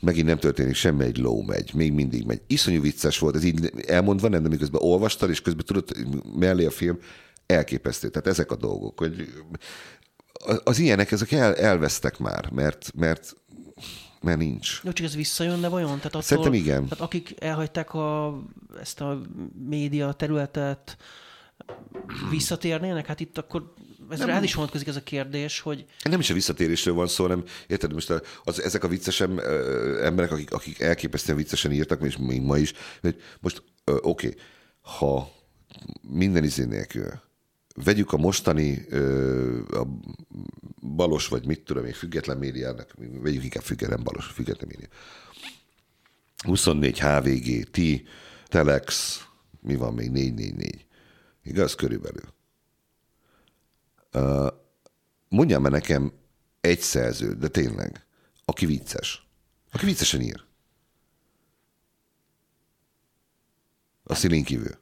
Megint 0.00 0.26
nem 0.26 0.38
történik 0.38 0.74
semmi, 0.74 1.04
egy 1.04 1.18
ló 1.18 1.42
megy, 1.42 1.74
még 1.74 1.92
mindig 1.92 2.26
megy. 2.26 2.40
Iszonyú 2.46 2.80
vicces 2.80 3.18
volt, 3.18 3.34
ez 3.34 3.44
így 3.44 3.72
elmondva, 3.86 4.28
nem, 4.28 4.42
de 4.42 4.48
miközben 4.48 4.80
olvastad, 4.84 5.30
és 5.30 5.42
közben 5.42 5.64
tudod, 5.64 5.84
mellé 6.38 6.64
a 6.64 6.70
film, 6.70 6.98
elképesztő. 7.48 8.08
Tehát 8.08 8.26
ezek 8.28 8.50
a 8.50 8.56
dolgok, 8.56 8.98
hogy 8.98 9.32
az 10.64 10.78
ilyenek, 10.78 11.10
ezek 11.10 11.32
el, 11.32 11.54
elvesztek 11.54 12.18
már, 12.18 12.50
mert, 12.50 12.90
mert, 12.94 13.36
mert 14.20 14.38
nincs. 14.38 14.80
Jó, 14.84 14.92
csak 14.92 15.06
ez 15.06 15.14
visszajön, 15.14 15.60
de 15.60 15.68
vajon? 15.68 15.88
Tehát 15.96 16.04
attól, 16.06 16.22
Szerintem 16.22 16.52
igen. 16.52 16.82
Tehát 16.82 17.04
akik 17.04 17.34
elhagyták 17.38 17.94
a, 17.94 18.38
ezt 18.80 19.00
a 19.00 19.20
média 19.68 20.12
területet, 20.12 20.96
visszatérnének? 22.30 23.06
Hát 23.06 23.20
itt 23.20 23.38
akkor 23.38 23.72
ez 24.10 24.22
rád 24.22 24.42
is 24.42 24.54
vonatkozik 24.54 24.86
ez 24.88 24.96
a 24.96 25.02
kérdés, 25.02 25.60
hogy 25.60 25.84
Nem 26.02 26.20
is 26.20 26.30
a 26.30 26.34
visszatérésről 26.34 26.94
van 26.94 27.06
szó, 27.06 27.22
hanem 27.24 27.44
érted, 27.66 27.92
most 27.92 28.10
a- 28.10 28.22
az, 28.44 28.62
ezek 28.62 28.84
a 28.84 28.88
vicces 28.88 29.20
em- 29.20 29.38
ö, 29.38 30.04
emberek, 30.04 30.32
akik, 30.32 30.52
akik 30.52 30.80
elképesztően 30.80 31.38
viccesen 31.38 31.72
írtak, 31.72 32.02
és 32.02 32.16
még 32.16 32.42
ma 32.42 32.58
is, 32.58 32.72
hogy 33.00 33.22
most 33.40 33.62
ö, 33.84 33.96
oké, 34.00 34.34
ha 34.80 35.30
minden 36.00 36.44
izé 36.44 36.64
nélkül 36.64 37.26
vegyük 37.84 38.12
a 38.12 38.16
mostani 38.16 38.86
a 39.70 39.86
balos, 40.80 41.28
vagy 41.28 41.46
mit 41.46 41.64
tudom 41.64 41.84
én, 41.84 41.92
független 41.92 42.38
médiának, 42.38 42.94
vegyük 42.96 43.42
inkább 43.42 43.62
független 43.62 44.02
balos, 44.02 44.26
független 44.26 44.68
média. 44.68 44.88
24 46.44 47.00
HVG, 47.00 47.70
ti, 47.70 48.06
Telex, 48.46 49.18
mi 49.60 49.76
van 49.76 49.94
még, 49.94 50.10
444. 50.10 50.86
Igaz? 51.42 51.74
Körülbelül. 51.74 52.34
Mondjál 55.28 55.60
már 55.60 55.72
nekem 55.72 56.12
egy 56.60 56.80
szerző, 56.80 57.34
de 57.34 57.48
tényleg, 57.48 58.06
aki 58.44 58.66
vicces. 58.66 59.26
Aki 59.72 59.84
viccesen 59.84 60.20
ír. 60.20 60.44
A 64.02 64.14
szílén 64.14 64.44
kívül. 64.44 64.78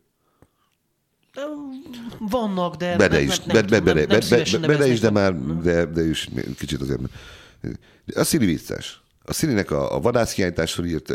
Vannak, 2.18 2.74
de 2.74 2.97
Bede 2.97 3.16
nem, 3.16 3.26
is, 3.26 3.38
nem, 3.38 3.64
nem, 3.68 3.84
bede, 3.84 4.06
nem, 4.06 4.43
nem 4.51 4.60
bede 4.60 4.86
is, 4.86 5.01
de 5.01 5.10
már, 5.10 5.34
de, 5.62 5.84
de 5.84 6.09
is 6.09 6.28
kicsit 6.59 6.80
azért. 6.80 7.01
A 8.14 8.24
Szili 8.24 8.47
vicces. 8.47 9.01
A 9.22 9.32
Szilinek 9.32 9.70
a, 9.70 9.94
a 9.94 10.01
vadászkiállításról 10.01 10.86
írt 10.86 11.12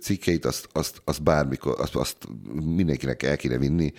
cikkeit, 0.00 0.44
azt, 0.44 0.68
azt, 0.72 1.00
azt 1.04 1.22
bármikor, 1.22 1.80
azt, 1.80 1.94
azt 1.94 2.16
mindenkinek 2.64 3.22
el 3.22 3.36
kéne 3.36 3.58
vinni 3.58 3.92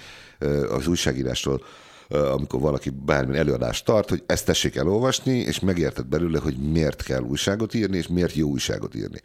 az 0.69 0.87
újságírásról, 0.87 1.63
amikor 2.07 2.59
valaki 2.59 2.89
bármilyen 2.89 3.41
előadást 3.41 3.85
tart, 3.85 4.09
hogy 4.09 4.23
ezt 4.25 4.45
tessék 4.45 4.75
elolvasni, 4.75 5.37
és 5.37 5.59
megérted 5.59 6.05
belőle, 6.05 6.39
hogy 6.39 6.57
miért 6.57 7.03
kell 7.03 7.21
újságot 7.21 7.73
írni, 7.73 7.97
és 7.97 8.07
miért 8.07 8.33
jó 8.33 8.49
újságot 8.49 8.95
írni. 8.95 9.21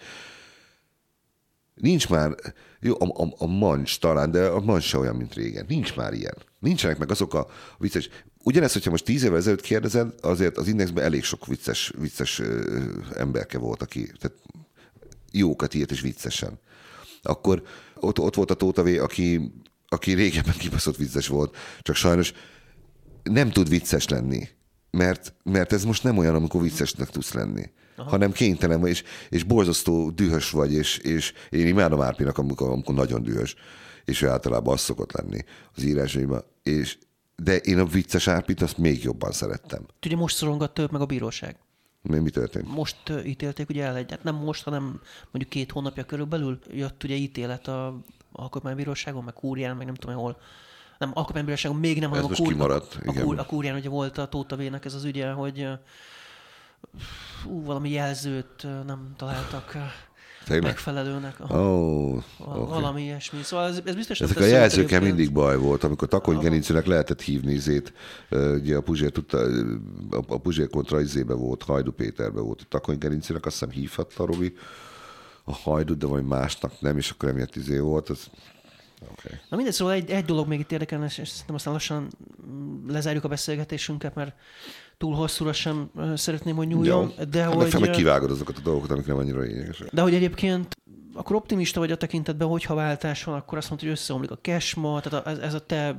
Nincs 1.74 2.08
már, 2.08 2.34
jó, 2.80 2.94
a, 2.98 3.22
a, 3.22 3.34
a 3.38 3.46
mancs 3.46 3.98
talán, 3.98 4.30
de 4.30 4.46
a 4.46 4.60
mancs 4.60 4.84
se 4.84 4.98
olyan, 4.98 5.16
mint 5.16 5.34
régen. 5.34 5.64
Nincs 5.68 5.96
már 5.96 6.12
ilyen. 6.12 6.36
Nincsenek 6.58 6.98
meg 6.98 7.10
azok 7.10 7.34
a 7.34 7.46
vicces... 7.78 8.08
Ugyanezt, 8.42 8.72
hogyha 8.72 8.90
most 8.90 9.04
tíz 9.04 9.22
évvel 9.22 9.36
ezelőtt 9.36 9.60
kérdezed, 9.60 10.14
azért 10.20 10.56
az 10.56 10.68
Indexben 10.68 11.04
elég 11.04 11.24
sok 11.24 11.46
vicces, 11.46 11.92
vicces 11.98 12.42
emberke 13.16 13.58
volt, 13.58 13.82
aki 13.82 14.12
tehát 14.18 14.36
jókat 15.32 15.74
írt 15.74 15.90
és 15.90 16.00
viccesen. 16.00 16.58
Akkor 17.22 17.62
ott, 17.94 18.18
ott 18.18 18.34
volt 18.34 18.50
a 18.50 18.54
Tóta 18.54 18.82
V, 18.82 18.86
aki, 18.86 19.52
aki 19.88 20.12
régebben 20.12 20.56
kibaszott 20.58 20.96
vicces 20.96 21.26
volt, 21.26 21.56
csak 21.82 21.96
sajnos 21.96 22.32
nem 23.22 23.50
tud 23.50 23.68
vicces 23.68 24.08
lenni, 24.08 24.48
mert, 24.90 25.34
mert 25.42 25.72
ez 25.72 25.84
most 25.84 26.02
nem 26.02 26.18
olyan, 26.18 26.34
amikor 26.34 26.62
viccesnek 26.62 27.08
tudsz 27.08 27.32
lenni, 27.32 27.70
Aha. 27.98 28.10
hanem 28.10 28.32
kénytelen 28.32 28.80
vagy, 28.80 28.90
és, 28.90 29.02
és 29.28 29.42
borzasztó 29.42 30.10
dühös 30.10 30.50
vagy, 30.50 30.72
és, 30.72 30.98
és 30.98 31.32
én 31.50 31.66
imádom 31.66 32.00
Árpinak, 32.00 32.38
amikor, 32.38 32.70
amikor 32.70 32.94
nagyon 32.94 33.22
dühös, 33.22 33.54
és 34.04 34.22
ő 34.22 34.28
általában 34.28 34.74
az 34.74 34.80
szokott 34.80 35.12
lenni 35.12 35.44
az 35.74 35.82
írásaiban, 35.82 36.44
és 36.62 36.98
de 37.36 37.56
én 37.56 37.78
a 37.78 37.84
vicces 37.84 38.28
Árpit 38.28 38.62
azt 38.62 38.78
még 38.78 39.02
jobban 39.02 39.32
szerettem. 39.32 39.86
Ugye 40.06 40.16
most 40.16 40.36
szorongat 40.36 40.74
több 40.74 40.92
meg 40.92 41.00
a 41.00 41.06
bíróság. 41.06 41.56
Mi, 42.02 42.18
mi 42.18 42.30
történt? 42.30 42.74
Most 42.74 42.96
ítélték 43.24 43.68
ugye 43.68 43.84
el 43.84 43.96
egy, 43.96 44.10
hát 44.10 44.22
nem 44.22 44.34
most, 44.34 44.64
hanem 44.64 44.82
mondjuk 45.30 45.48
két 45.48 45.70
hónapja 45.70 46.04
körülbelül 46.04 46.58
jött 46.70 47.04
ugye 47.04 47.14
ítélet 47.14 47.68
a 47.68 48.00
alkotmánybíróságon, 48.32 49.24
meg 49.24 49.34
kúrián, 49.34 49.76
meg 49.76 49.86
nem 49.86 49.94
tudom 49.94 50.16
hol. 50.16 50.40
Nem, 50.98 51.10
alkotmánybíróságon 51.14 51.78
még 51.78 52.00
nem, 52.00 52.08
hanem 52.08 52.24
a, 52.24 52.28
most 52.28 52.40
kúr, 52.40 52.52
kimaradt, 52.52 52.98
a, 53.06 53.12
kúr, 53.12 53.38
a 53.38 53.46
kúrián 53.46 53.76
ugye 53.76 53.88
volt 53.88 54.18
a 54.18 54.28
Tóta 54.28 54.56
V-nek 54.56 54.84
ez 54.84 54.94
az 54.94 55.04
ügye, 55.04 55.30
hogy 55.30 55.68
ú, 57.46 57.64
valami 57.64 57.90
jelzőt 57.90 58.66
nem 58.86 59.14
találtak 59.16 59.76
Tényleg? 60.44 60.64
megfelelőnek. 60.64 61.40
Aha. 61.40 61.62
Oh, 61.62 62.22
Val- 62.38 62.68
Valami 62.68 63.02
ilyesmi. 63.02 63.42
Szóval 63.42 63.68
ez, 63.68 63.80
ez 63.84 63.94
biztos 63.94 64.20
Ezek 64.20 64.38
a 64.38 64.44
jelzőkkel 64.44 65.00
mindig 65.00 65.32
baj 65.32 65.56
volt, 65.56 65.84
amikor 65.84 66.08
Takony 66.08 66.38
Gerincőnek 66.38 66.86
lehetett 66.86 67.20
hívni 67.20 67.52
izét, 67.52 67.92
ugye 68.30 68.76
a 68.76 68.80
Puzsér 68.80 69.10
tudta, 69.10 69.38
a, 70.10 70.38
Puzsér 70.38 70.68
kontra 70.68 71.00
izébe 71.00 71.34
volt, 71.34 71.62
Hajdu 71.62 71.92
Péterbe 71.92 72.40
volt, 72.40 72.60
a 72.60 72.64
Takony 72.68 72.98
Gerincőnek 72.98 73.46
azt 73.46 73.58
hiszem 73.58 73.74
hívhatta 73.74 74.26
Robi 74.26 74.56
a 75.44 75.52
Hajdu, 75.52 75.96
de 75.96 76.06
valami 76.06 76.26
másnak 76.26 76.80
nem, 76.80 76.96
és 76.96 77.10
akkor 77.10 77.28
emiatt 77.28 77.56
izé 77.56 77.78
volt, 77.78 78.08
az 78.08 78.30
Okay. 79.00 79.38
Na 79.48 79.56
mindegy, 79.56 79.74
szóval 79.74 79.94
egy, 79.94 80.10
egy 80.10 80.24
dolog 80.24 80.48
még 80.48 80.60
itt 80.60 80.72
érdekelne, 80.72 81.04
és 81.04 81.18
és 81.18 81.28
szerintem 81.28 81.54
aztán 81.54 81.72
lassan 81.72 82.08
mm, 82.46 82.88
lezárjuk 82.88 83.24
a 83.24 83.28
beszélgetésünket, 83.28 84.14
mert 84.14 84.34
túl 84.98 85.14
hosszúra 85.14 85.52
sem 85.52 85.90
szeretném, 86.14 86.56
hogy 86.56 86.66
nyúljon, 86.66 87.12
Jó. 87.18 87.24
de 87.24 87.42
hát 87.42 87.54
hogy... 87.54 87.80
meg 87.80 87.88
ö, 87.88 87.92
kivágod 87.92 88.30
azokat 88.30 88.56
a 88.58 88.60
dolgokat, 88.60 88.90
amik 88.90 89.06
nem 89.06 89.16
annyira 89.16 89.40
lényegesek. 89.40 89.88
De 89.92 90.02
hogy 90.02 90.14
egyébként 90.14 90.76
akkor 91.14 91.36
optimista 91.36 91.80
vagy 91.80 91.90
a 91.92 91.96
tekintetben, 91.96 92.48
hogyha 92.48 92.74
váltás 92.74 93.24
van, 93.24 93.34
akkor 93.34 93.58
azt 93.58 93.68
mondod, 93.68 93.88
hogy 93.88 93.96
összeomlik 93.96 94.30
a 94.30 94.38
kesma, 94.40 95.00
tehát 95.00 95.26
a- 95.26 95.30
ez, 95.30 95.38
ez 95.38 95.54
a 95.54 95.58
te 95.58 95.96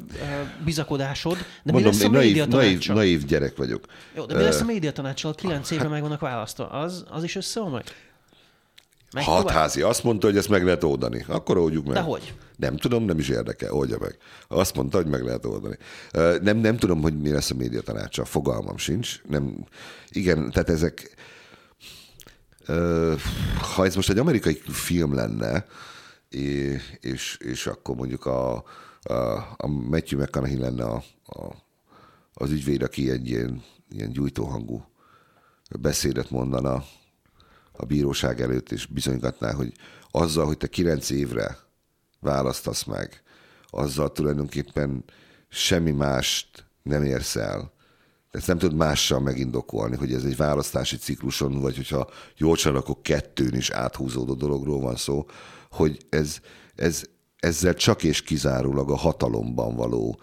bizakodásod. 0.66 1.34
De 1.38 1.44
mi 1.64 1.72
Mondom, 1.72 1.92
lesz 1.92 2.02
a 2.02 2.04
én 2.04 2.10
média 2.12 2.46
naív, 2.46 2.88
naív, 2.88 2.88
naív 2.88 3.26
gyerek 3.26 3.58
vagyok. 3.58 3.86
Jó, 4.16 4.26
de 4.26 4.36
mi 4.38 4.44
lesz 4.44 4.62
a 4.62 4.66
média 4.66 4.92
tanácssal? 4.92 5.36
Kilenc 5.36 5.72
évre 5.72 5.88
meg 5.88 6.02
vannak 6.02 6.20
választva. 6.20 6.70
Az, 6.70 7.06
az 7.10 7.24
is 7.24 7.36
összeomlik? 7.36 7.96
Tovább? 9.10 9.28
Hatházi 9.28 9.82
azt 9.82 10.04
mondta, 10.04 10.28
hogy 10.28 10.38
ezt 10.38 10.50
meg 10.50 10.64
lehet 10.64 10.84
oldani. 10.84 11.26
Akkor 11.28 11.58
oldjuk 11.58 11.86
meg. 11.86 11.94
De 11.94 12.02
hogy? 12.02 12.34
Nem 12.56 12.78
tudom, 12.78 13.04
nem 13.04 13.20
is 13.20 13.30
érdekel, 13.30 13.72
oldja 13.72 13.98
meg. 14.00 14.18
Azt 14.48 14.76
mondta, 14.76 14.98
hogy 14.98 15.08
meg 15.08 15.24
lehet 15.24 15.46
oldani. 15.46 15.78
Nem, 16.42 16.58
nem 16.58 16.78
tudom, 16.78 17.02
hogy 17.02 17.20
mi 17.22 17.32
lesz 17.32 17.52
a 17.52 17.56
média 17.56 17.82
tanácsa, 17.82 18.26
fogalmam 18.26 18.78
sincs. 18.78 19.22
Nem, 19.28 19.66
igen, 20.10 20.52
tehát 20.52 20.70
ezek... 20.70 21.16
Ha 23.76 23.86
ez 23.86 23.96
most 23.96 24.10
egy 24.10 24.18
amerikai 24.18 24.62
film 24.68 25.16
lenne, 25.16 25.66
és, 27.00 27.38
és 27.38 27.68
akkor 27.68 27.96
mondjuk 27.96 28.26
a, 28.26 28.64
a, 29.02 29.14
a 29.58 29.68
Matthew 29.68 30.20
McConaughey 30.20 30.60
lenne 30.60 30.84
a, 30.84 31.04
a, 31.26 31.56
az 32.34 32.52
ügyvéd, 32.52 32.82
aki 32.82 33.12
egy 33.12 33.28
ilyen, 33.28 33.64
ilyen 33.90 34.12
gyújtóhangú 34.12 34.86
beszédet 35.80 36.30
mondana 36.30 36.84
a 37.80 37.86
bíróság 37.86 38.42
előtt, 38.42 38.72
és 38.72 38.86
bizonygatná, 38.86 39.54
hogy 39.54 39.74
azzal, 40.12 40.46
hogy 40.46 40.58
te 40.58 40.68
kilenc 40.68 41.10
évre 41.10 41.58
választasz 42.20 42.84
meg, 42.84 43.24
azzal 43.70 44.12
tulajdonképpen 44.12 45.04
semmi 45.50 45.92
mást 45.92 46.66
nem 46.84 47.04
érsz 47.04 47.36
el, 47.36 47.72
Ezt 48.32 48.48
nem 48.48 48.58
tudod 48.58 48.78
mással 48.78 49.20
megindokolni, 49.20 49.96
hogy 49.96 50.14
ez 50.14 50.24
egy 50.24 50.36
választási 50.36 50.98
cikluson, 50.98 51.62
vagy 51.62 51.76
hogyha 51.76 52.10
jól 52.38 52.56
csinálok, 52.56 52.84
akkor 52.84 53.02
kettőn 53.02 53.56
is 53.56 53.70
áthúzódó 53.70 54.34
dologról 54.34 54.80
van 54.80 54.96
szó, 54.96 55.26
hogy 55.72 56.06
ez, 56.10 56.40
ez, 56.76 57.04
ezzel 57.40 57.74
csak 57.74 58.04
és 58.04 58.22
kizárólag 58.22 58.92
a 58.92 58.96
hatalomban 58.96 59.76
való 59.76 60.20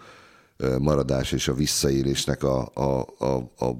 maradás 0.79 1.31
és 1.31 1.47
a 1.47 1.53
visszaélésnek 1.53 2.43
a, 2.43 2.71
a, 2.73 3.07
a, 3.17 3.35
a 3.57 3.71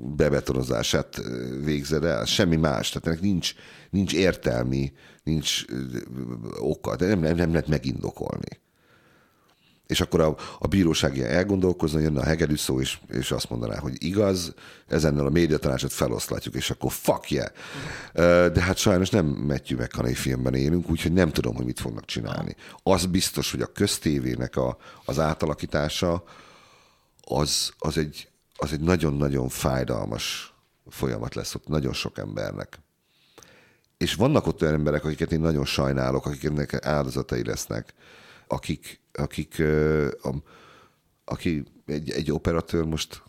bebetonozását 0.00 1.22
végzed 1.64 2.04
el. 2.04 2.24
Semmi 2.24 2.56
más. 2.56 2.88
Tehát 2.88 3.06
ennek 3.06 3.20
nincs, 3.20 3.54
nincs 3.90 4.14
értelmi, 4.14 4.92
nincs 5.22 5.64
oka, 6.58 6.96
de 6.96 7.06
nem, 7.06 7.20
nem, 7.20 7.36
nem 7.36 7.50
lehet 7.50 7.68
megindokolni. 7.68 8.60
És 9.86 10.00
akkor 10.00 10.20
a, 10.20 10.36
a 10.58 10.66
bíróság 10.66 11.18
elgondolkozna, 11.18 12.00
jönne 12.00 12.20
a 12.20 12.24
hegedű 12.24 12.56
szó, 12.56 12.80
és, 12.80 12.98
és 13.08 13.30
azt 13.30 13.50
mondaná, 13.50 13.78
hogy 13.78 14.04
igaz, 14.04 14.54
ezennel 14.86 15.26
a 15.26 15.30
médiatanácsot 15.30 15.92
feloszlatjuk, 15.92 16.54
és 16.54 16.70
akkor 16.70 16.92
fuck 16.92 17.30
yeah. 17.30 17.50
De 18.52 18.60
hát 18.60 18.76
sajnos 18.76 19.10
nem 19.10 19.26
Matthew 19.26 19.78
McConaughey 19.78 20.14
filmben 20.14 20.54
élünk, 20.54 20.90
úgyhogy 20.90 21.12
nem 21.12 21.30
tudom, 21.30 21.54
hogy 21.54 21.64
mit 21.64 21.80
fognak 21.80 22.04
csinálni. 22.04 22.56
Az 22.82 23.06
biztos, 23.06 23.50
hogy 23.50 23.60
a 23.60 23.72
köztévének 23.72 24.56
a, 24.56 24.76
az 25.04 25.18
átalakítása 25.18 26.24
az, 27.20 27.72
az 27.78 27.98
egy, 27.98 28.28
az 28.60 28.72
egy 28.72 28.80
nagyon-nagyon 28.80 29.48
fájdalmas 29.48 30.54
folyamat 30.88 31.34
lesz 31.34 31.54
ott 31.54 31.66
nagyon 31.66 31.92
sok 31.92 32.18
embernek. 32.18 32.78
És 33.96 34.14
vannak 34.14 34.46
ott 34.46 34.62
olyan 34.62 34.74
emberek, 34.74 35.04
akiket 35.04 35.32
én 35.32 35.40
nagyon 35.40 35.64
sajnálok, 35.64 36.26
akik 36.26 36.44
ennek 36.44 36.86
áldozatai 36.86 37.44
lesznek, 37.44 37.94
akik, 38.46 39.00
akik 39.12 39.62
a, 40.22 40.34
aki 41.24 41.64
egy, 41.86 42.10
egy 42.10 42.30
operatőr 42.30 42.84
most, 42.84 43.22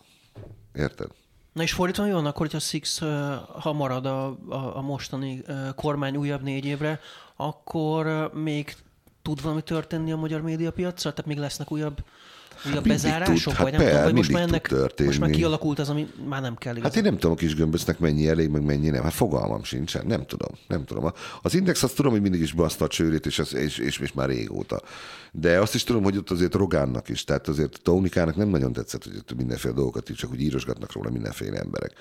érted? 0.74 1.10
Na 1.52 1.62
és 1.62 1.72
fordítva 1.72 2.12
van 2.12 2.26
akkor, 2.26 2.40
hogyha 2.40 2.58
Six, 2.58 2.98
ha 3.60 3.72
marad 3.72 4.06
a, 4.06 4.26
a, 4.48 4.76
a 4.76 4.80
mostani 4.80 5.42
kormány 5.74 6.16
újabb 6.16 6.42
négy 6.42 6.64
évre, 6.64 7.00
akkor 7.36 8.30
még 8.34 8.76
tud 9.22 9.42
valami 9.42 9.62
történni 9.62 10.12
a 10.12 10.16
magyar 10.16 10.40
médiapiacra? 10.40 11.10
Tehát 11.10 11.26
még 11.26 11.38
lesznek 11.38 11.72
újabb 11.72 12.04
újabb 12.64 12.76
hát 12.76 12.86
bezárások? 12.86 13.54
Tud, 13.54 13.62
vagy 13.62 13.74
hát 13.74 13.80
nem 13.80 13.88
tudom, 13.88 14.02
vagy 14.02 14.14
most 14.14 14.32
már, 14.32 14.42
ennek, 14.42 14.74
most 15.04 15.20
már 15.20 15.30
kialakult 15.30 15.78
az, 15.78 15.88
ami 15.88 16.08
már 16.28 16.40
nem 16.40 16.56
kell 16.56 16.72
igazán. 16.72 16.90
Hát 16.90 16.98
én 16.98 17.10
nem 17.10 17.18
tudom, 17.18 17.32
a 17.32 17.34
kis 17.34 17.54
gömböcnek 17.54 17.98
mennyi 17.98 18.28
elég, 18.28 18.48
meg 18.48 18.62
mennyi 18.62 18.88
nem. 18.88 19.02
Hát 19.02 19.12
fogalmam 19.12 19.62
sincsen, 19.62 20.06
nem 20.06 20.26
tudom. 20.26 20.50
Nem 20.68 20.84
tudom. 20.84 21.12
Az 21.42 21.54
Index 21.54 21.82
azt 21.82 21.96
tudom, 21.96 22.12
hogy 22.12 22.20
mindig 22.20 22.40
is 22.40 22.52
baszta 22.52 22.84
a 22.84 22.88
csőrét, 22.88 23.26
és, 23.26 23.38
az, 23.38 23.54
és, 23.54 23.78
és, 23.78 23.98
és, 23.98 24.12
már 24.12 24.28
régóta. 24.28 24.82
De 25.32 25.60
azt 25.60 25.74
is 25.74 25.84
tudom, 25.84 26.02
hogy 26.02 26.16
ott 26.16 26.30
azért 26.30 26.54
Rogánnak 26.54 27.08
is, 27.08 27.24
tehát 27.24 27.48
azért 27.48 27.80
Tónikának 27.82 28.36
nem 28.36 28.48
nagyon 28.48 28.72
tetszett, 28.72 29.04
hogy 29.04 29.16
ott 29.16 29.36
mindenféle 29.36 29.74
dolgokat 29.74 30.10
így 30.10 30.16
csak 30.16 30.30
úgy 30.30 30.40
írosgatnak 30.40 30.92
róla 30.92 31.10
mindenféle 31.10 31.58
emberek. 31.58 31.92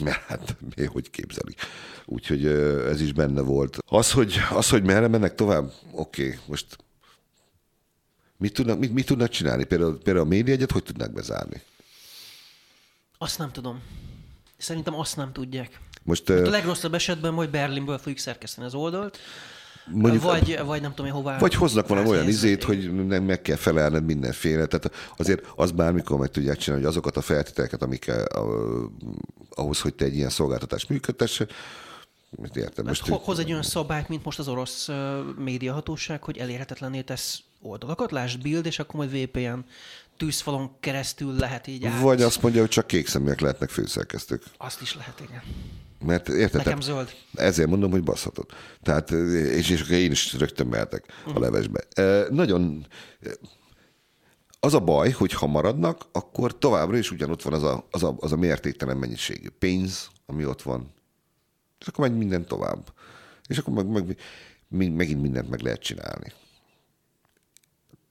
Mert 0.00 0.22
hát 0.26 0.56
mi 0.76 0.84
hogy 0.84 1.10
képzelik. 1.10 1.58
Úgyhogy 2.04 2.46
ez 2.86 3.00
is 3.00 3.12
benne 3.12 3.40
volt. 3.40 3.78
Az, 3.86 4.12
hogy, 4.12 4.34
az, 4.50 4.68
hogy 4.68 4.82
merre 4.82 5.08
mennek 5.08 5.34
tovább, 5.34 5.72
oké, 5.92 6.26
okay, 6.26 6.38
most 6.46 6.76
Mit 8.36 8.52
tudnak, 8.52 8.78
mit, 8.78 8.92
mit 8.92 9.06
tudnak 9.06 9.28
csinálni? 9.28 9.64
Például, 9.64 9.98
például 9.98 10.26
a 10.26 10.28
médiaegyet 10.28 10.70
hogy 10.70 10.82
tudnak 10.82 11.12
bezárni? 11.12 11.62
Azt 13.18 13.38
nem 13.38 13.52
tudom. 13.52 13.82
Szerintem 14.56 14.94
azt 14.94 15.16
nem 15.16 15.32
tudják. 15.32 15.80
Most, 16.02 16.28
Most 16.28 16.46
a 16.46 16.50
legrosszabb 16.50 16.94
esetben 16.94 17.34
majd 17.34 17.50
Berlinből 17.50 17.98
fogjuk 17.98 18.18
szerkeszteni 18.18 18.66
az 18.66 18.74
oldalt, 18.74 19.18
Mondjuk, 19.86 20.22
vagy, 20.22 20.58
vagy 20.64 20.80
nem 20.80 20.94
tudom, 20.94 21.10
hová. 21.10 21.38
Vagy 21.38 21.54
hoznak 21.54 21.88
valami 21.88 22.08
olyan 22.08 22.28
izét, 22.28 22.64
hogy 22.64 23.06
nem 23.06 23.24
meg 23.24 23.42
kell 23.42 23.56
felelned 23.56 24.04
mindenféle. 24.04 24.66
Tehát 24.66 24.90
azért 25.16 25.46
az 25.56 25.70
bármikor 25.70 26.18
meg 26.18 26.30
tudják 26.30 26.56
csinálni, 26.56 26.84
hogy 26.84 26.92
azokat 26.92 27.16
a 27.16 27.20
feltételeket, 27.20 27.82
amik 27.82 28.12
ahhoz, 29.50 29.80
hogy 29.80 29.94
te 29.94 30.04
egy 30.04 30.14
ilyen 30.14 30.30
szolgáltatást 30.30 30.88
működtess, 30.88 31.42
Mit 32.30 32.56
értem? 32.56 32.84
Most 32.84 33.08
hoz 33.08 33.38
egy 33.38 33.50
olyan 33.50 33.62
szabályt, 33.62 34.08
mint 34.08 34.24
most 34.24 34.38
az 34.38 34.48
orosz 34.48 34.88
médiahatóság, 35.38 36.22
hogy 36.22 36.38
elérhetetlenné 36.38 37.00
tesz 37.00 37.42
oldalakat, 37.64 38.10
lásd 38.10 38.42
build, 38.42 38.66
és 38.66 38.78
akkor 38.78 38.94
majd 38.94 39.22
VPN 39.22 39.58
tűzfalon 40.16 40.70
keresztül 40.80 41.34
lehet 41.34 41.66
így 41.66 41.84
át. 41.84 42.00
Vagy 42.00 42.22
azt 42.22 42.42
mondja, 42.42 42.60
hogy 42.60 42.70
csak 42.70 42.86
kék 42.86 43.06
szeműek 43.06 43.40
lehetnek 43.40 43.70
főszerkesztők. 43.70 44.42
Azt 44.56 44.80
is 44.80 44.96
lehet, 44.96 45.20
igen. 45.20 45.42
Mert 46.04 46.28
érted? 46.28 46.64
Nekem 46.64 46.80
zöld. 46.80 47.14
Ezért 47.34 47.68
mondom, 47.68 47.90
hogy 47.90 48.02
baszhatod. 48.02 48.46
Tehát, 48.82 49.10
és, 49.10 49.70
és 49.70 49.88
én 49.88 50.10
is 50.10 50.34
rögtön 50.34 50.66
mehetek 50.66 51.04
uh-huh. 51.08 51.28
a 51.28 51.30
mhm. 51.30 51.42
levesbe. 51.42 51.80
E, 51.94 52.26
nagyon 52.30 52.86
az 54.60 54.74
a 54.74 54.80
baj, 54.80 55.10
hogy 55.10 55.32
ha 55.32 55.46
maradnak, 55.46 56.06
akkor 56.12 56.58
továbbra 56.58 56.96
is 56.96 57.10
ugyanott 57.10 57.42
van 57.42 57.52
az 57.52 57.62
a, 57.62 57.86
az 57.90 58.02
a, 58.02 58.14
az 58.18 58.32
a 58.32 58.36
mértéktelen 58.36 58.96
mennyiségű 58.96 59.48
pénz, 59.58 60.08
ami 60.26 60.46
ott 60.46 60.62
van, 60.62 60.92
és 61.80 61.86
akkor 61.86 62.08
megy 62.08 62.18
minden 62.18 62.46
tovább. 62.46 62.92
És 63.46 63.58
akkor 63.58 63.74
meg, 63.74 63.86
meg, 63.86 64.18
meg, 64.68 64.92
megint 64.92 65.22
mindent 65.22 65.50
meg 65.50 65.60
lehet 65.60 65.80
csinálni. 65.80 66.32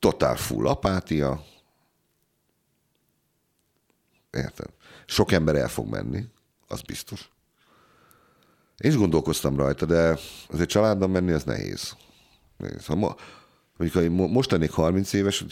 Totál 0.03 0.35
full 0.35 0.67
apátia. 0.67 1.43
Érted? 4.31 4.69
Sok 5.05 5.31
ember 5.31 5.55
el 5.55 5.67
fog 5.67 5.87
menni, 5.87 6.25
az 6.67 6.81
biztos. 6.81 7.29
Én 8.77 8.91
is 8.91 8.97
gondolkoztam 8.97 9.55
rajta, 9.55 9.85
de 9.85 10.19
azért 10.49 10.69
családban 10.69 11.09
menni 11.09 11.31
az 11.31 11.43
nehéz. 11.43 11.95
nehéz. 12.57 12.85
Ha 12.85 12.95
ma, 12.95 13.15
mondjuk, 13.77 14.03
ha 14.03 14.27
most 14.27 14.51
lennék 14.51 14.71
30 14.71 15.13
éves, 15.13 15.45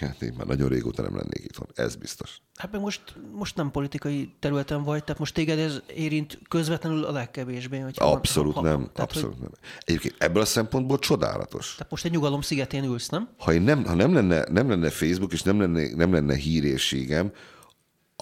Hát 0.00 0.22
én 0.22 0.34
már 0.36 0.46
nagyon 0.46 0.68
régóta 0.68 1.02
nem 1.02 1.16
lennék 1.16 1.44
itthon, 1.44 1.66
ez 1.74 1.96
biztos. 1.96 2.40
Hát 2.54 2.72
meg 2.72 2.80
most, 2.80 3.02
most 3.32 3.56
nem 3.56 3.70
politikai 3.70 4.34
területen 4.38 4.82
vagy, 4.82 5.04
tehát 5.04 5.18
most 5.18 5.34
téged 5.34 5.58
ez 5.58 5.80
érint 5.94 6.38
közvetlenül 6.48 7.04
a 7.04 7.12
legkevésbé. 7.12 7.78
Hogy 7.78 7.94
abszolút 7.98 8.54
ha, 8.54 8.60
ha, 8.60 8.66
nem, 8.66 8.90
tehát, 8.92 9.10
abszolút 9.10 9.32
hogy... 9.32 9.40
nem. 9.40 9.50
Egyébként 9.84 10.14
ebből 10.18 10.42
a 10.42 10.46
szempontból 10.46 10.98
csodálatos. 10.98 11.74
Tehát 11.74 11.90
most 11.90 12.04
egy 12.04 12.10
nyugalom 12.10 12.40
szigetén 12.40 12.84
ülsz, 12.84 13.08
nem? 13.08 13.28
Ha, 13.38 13.52
én 13.52 13.62
nem, 13.62 13.84
ha 13.84 13.94
nem, 13.94 14.14
lenne, 14.14 14.44
nem 14.50 14.68
lenne 14.68 14.90
Facebook, 14.90 15.32
és 15.32 15.42
nem 15.42 15.60
lenne, 15.60 15.94
nem 15.94 16.12
lenne 16.12 16.34
hírésségem, 16.34 17.32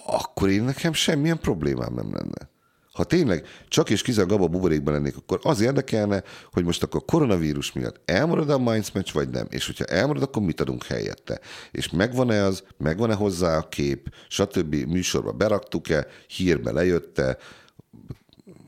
akkor 0.05 0.49
én 0.49 0.63
nekem 0.63 0.93
semmilyen 0.93 1.39
problémám 1.39 1.93
nem 1.93 2.13
lenne. 2.13 2.49
Ha 2.97 3.03
tényleg 3.03 3.45
csak 3.67 3.89
és 3.89 4.01
kizárólag 4.01 4.35
abban 4.35 4.47
a 4.47 4.51
buborékban 4.51 4.93
lennék, 4.93 5.17
akkor 5.17 5.39
az 5.43 5.61
érdekelne, 5.61 6.23
hogy 6.51 6.63
most 6.63 6.83
akkor 6.83 7.05
koronavírus 7.05 7.71
miatt 7.71 8.01
elmarad 8.05 8.49
a 8.49 8.57
Mainz 8.57 8.89
meccs, 8.89 9.11
vagy 9.11 9.29
nem. 9.29 9.47
És 9.49 9.65
hogyha 9.65 9.85
elmarad, 9.85 10.21
akkor 10.23 10.41
mit 10.41 10.61
adunk 10.61 10.83
helyette. 10.83 11.39
És 11.71 11.89
megvan-e 11.89 12.43
az, 12.43 12.63
megvan-e 12.77 13.13
hozzá 13.13 13.57
a 13.57 13.69
kép, 13.69 14.13
stb. 14.27 14.75
műsorba 14.75 15.31
beraktuk-e, 15.31 16.07
hírbe 16.27 16.71
lejötte, 16.71 17.37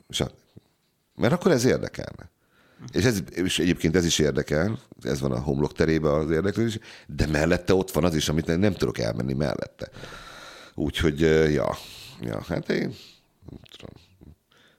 stb. 0.10 0.32
Mert 1.16 1.34
akkor 1.34 1.52
ez 1.52 1.66
érdekelne. 1.66 2.30
És, 2.92 3.04
ez, 3.04 3.20
és 3.36 3.60
egyébként 3.60 3.96
ez 3.96 4.06
is 4.06 4.20
érdekel, 4.20 4.80
ez 5.02 5.20
van 5.20 5.32
a 5.32 5.40
homlok 5.40 5.74
terébe 5.74 6.14
az 6.14 6.32
érdeklődés, 6.32 6.80
de 7.08 7.28
mellette 7.28 7.74
ott 7.74 7.92
van 7.92 8.04
az 8.04 8.16
is, 8.16 8.30
amit 8.30 8.58
nem 8.58 8.74
tudok 8.74 8.98
elmenni 8.98 9.34
mellette. 9.34 9.90
Úgyhogy, 10.76 11.20
ja, 11.54 11.78
ja 12.22 12.42
hát 12.48 12.70
én 12.70 12.96
nem 13.50 13.60
tudom 13.72 13.99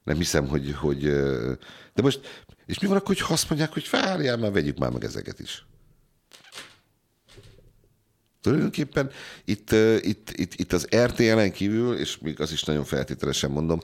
nem 0.04 0.16
hiszem, 0.16 0.48
hogy, 0.48 0.74
hogy... 0.74 1.00
De 1.94 2.02
most, 2.02 2.44
és 2.66 2.78
mi 2.78 2.86
van 2.86 2.96
akkor, 2.96 3.16
hogy 3.16 3.24
azt 3.28 3.48
mondják, 3.48 3.72
hogy 3.72 3.88
várjál 3.90 4.36
már, 4.36 4.52
vegyük 4.52 4.78
már 4.78 4.90
meg 4.90 5.04
ezeket 5.04 5.40
is. 5.40 5.64
Tulajdonképpen 8.40 9.10
itt, 9.44 9.72
itt, 10.00 10.30
itt, 10.30 10.54
itt 10.54 10.72
az 10.72 10.88
RTL-en 10.96 11.52
kívül, 11.52 11.96
és 11.96 12.18
még 12.18 12.40
az 12.40 12.52
is 12.52 12.62
nagyon 12.62 12.84
feltételesen 12.84 13.50
mondom, 13.50 13.80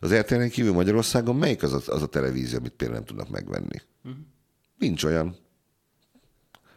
az 0.00 0.14
RTL-en 0.14 0.50
kívül 0.50 0.72
Magyarországon 0.72 1.36
melyik 1.36 1.62
az 1.62 1.72
a, 1.72 1.92
az 1.92 2.02
a 2.02 2.06
televízió, 2.06 2.58
amit 2.58 2.72
például 2.72 2.98
nem 2.98 3.08
tudnak 3.08 3.28
megvenni? 3.28 3.82
Uh-huh. 4.04 4.20
Nincs 4.78 5.04
olyan. 5.04 5.36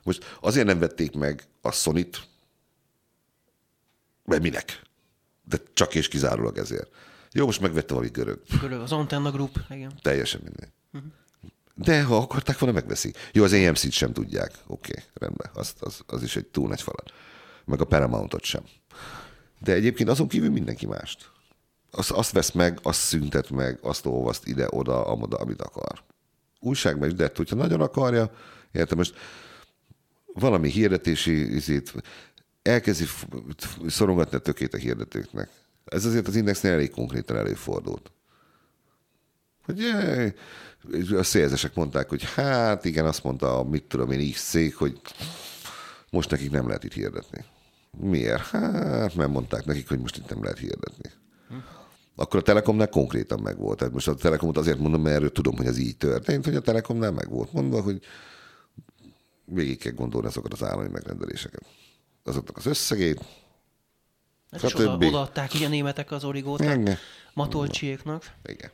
Most 0.04 0.38
azért 0.42 0.66
nem 0.66 0.80
vették 0.80 1.16
meg 1.16 1.44
a 1.62 1.72
Sonit, 1.72 2.22
mert 4.26 4.42
minek? 4.42 4.82
De 5.44 5.58
csak 5.74 5.96
és 5.96 6.08
kizárólag 6.08 6.58
ezért. 6.58 6.92
Jó, 7.34 7.46
most 7.46 7.62
megvette 7.62 7.94
valami 7.94 8.12
görög. 8.12 8.42
Görög, 8.62 8.82
az 8.82 8.92
Antenna 8.92 9.32
Group, 9.32 9.60
igen. 9.70 9.92
Teljesen 10.02 10.42
minden. 10.44 10.74
Uh-huh. 10.94 11.12
De 11.76 12.04
ha 12.04 12.18
akarták 12.18 12.60
volna, 12.60 12.76
megveszik. 12.76 13.18
Jó, 13.32 13.44
az 13.44 13.54
AMC-t 13.54 13.92
sem 13.92 14.14
tudják. 14.14 14.52
Oké, 14.68 14.92
okay, 14.92 15.04
rendben. 15.14 15.50
Az, 15.54 15.74
az, 15.80 16.02
az 16.08 16.24
is 16.24 16.36
egy 16.36 16.46
túl 16.46 16.68
nagy 16.68 16.82
falat. 16.82 17.14
Meg 17.66 17.82
a 17.82 17.86
Paramountot 17.86 18.44
sem. 18.44 18.64
De 19.60 19.74
egyébként 19.74 20.10
azon 20.10 20.28
kívül 20.28 20.50
mindenki 20.50 20.86
mást. 20.86 21.32
Azt, 21.92 22.12
azt 22.12 22.32
vesz 22.32 22.52
meg, 22.52 22.80
azt 22.82 23.00
szüntet 23.00 23.50
meg, 23.50 23.80
azt 23.82 24.06
olvaszt 24.06 24.48
ide-oda, 24.48 25.06
amoda, 25.06 25.38
amit 25.38 25.62
akar. 25.62 26.04
Újságban 26.60 27.08
is, 27.08 27.14
de 27.14 27.32
hogyha 27.36 27.56
nagyon 27.56 27.82
akarja, 27.82 28.32
értem, 28.72 28.98
most 28.98 29.16
valami 30.34 30.70
hirdetési 30.70 31.56
izét, 31.56 31.94
elkezdi 32.62 33.06
szorongatni 33.88 34.38
a 34.38 34.40
tökét 34.40 34.74
a 34.74 34.78
hirdetőknek. 34.78 35.50
Ez 35.86 36.06
azért 36.06 36.28
az 36.28 36.36
indexnél 36.36 36.72
elég 36.72 36.90
konkrétan 36.90 37.38
előfordult. 37.38 38.12
Hogy 39.64 39.84
a 41.16 41.24
szélzesek 41.24 41.76
mondták, 41.76 42.10
hogy 42.10 42.24
hát 42.34 42.86
igen, 42.86 43.06
azt 43.06 43.24
mondta, 43.24 43.64
mit 43.64 43.84
tudom 43.84 44.12
én, 44.12 44.32
X 44.32 44.50
cég, 44.50 44.76
hogy 44.76 45.02
most 46.10 46.30
nekik 46.30 46.52
nem 46.52 46.68
lehet 46.68 46.84
itt 46.84 46.94
hirdetni. 46.94 47.46
Miért? 47.98 48.42
Hát, 48.42 49.16
mert 49.16 49.30
mondták 49.30 49.66
nekik, 49.66 49.88
hogy 49.88 50.00
most 50.00 50.18
itt 50.18 50.30
nem 50.30 50.44
lehet 50.44 50.58
hirdetni. 50.58 51.12
Akkor 52.16 52.40
a 52.40 52.44
Telekomnál 52.44 52.90
konkrétan 52.90 53.40
megvolt. 53.40 53.78
Tehát 53.78 53.94
most 53.94 54.08
a 54.08 54.16
Telekomot 54.16 54.58
azért 54.58 54.80
mondom, 54.80 55.02
mert 55.02 55.16
erről 55.16 55.32
tudom, 55.32 55.58
hogy 55.58 55.66
ez 55.66 55.78
így 55.78 55.98
történt, 55.98 56.46
hogy 56.46 56.56
a 56.56 56.62
Telekomnál 56.62 57.12
meg 57.12 57.30
volt 57.30 57.54
mondva, 57.54 57.82
hogy 57.82 58.02
végig 59.46 59.78
kell 59.78 59.92
gondolni 59.92 60.28
azokat 60.28 60.54
az 60.54 60.64
állami 60.64 60.90
megrendeléseket. 60.90 61.66
Azoknak 62.24 62.58
az 62.58 62.66
összegét, 62.66 63.20
Hát 64.52 64.64
és 64.64 64.76
oda, 64.76 64.98
odaadták 65.08 65.54
így 65.54 65.64
a 65.64 65.68
németek 65.68 66.12
az 66.12 66.24
origót 66.24 66.62
a 66.62 66.98
matolcsiéknak. 67.34 68.24
Igen. 68.44 68.72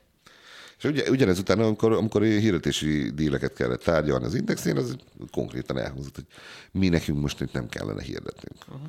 És 0.77 0.83
ugye, 0.83 1.09
ugyanez 1.09 1.39
utána, 1.39 1.65
amikor, 1.65 1.91
amikor 1.91 2.23
hirdetési 2.23 3.09
díleket 3.09 3.53
kellett 3.53 3.83
tárgyalni 3.83 4.25
az 4.25 4.33
indexén, 4.33 4.77
az 4.77 4.95
konkrétan 5.31 5.77
elhangzott, 5.77 6.15
hogy 6.15 6.25
mi 6.71 6.89
nekünk 6.89 7.21
most 7.21 7.41
itt 7.41 7.51
nem 7.51 7.69
kellene 7.69 8.01
hirdetnünk. 8.01 8.63
Uh-huh. 8.67 8.81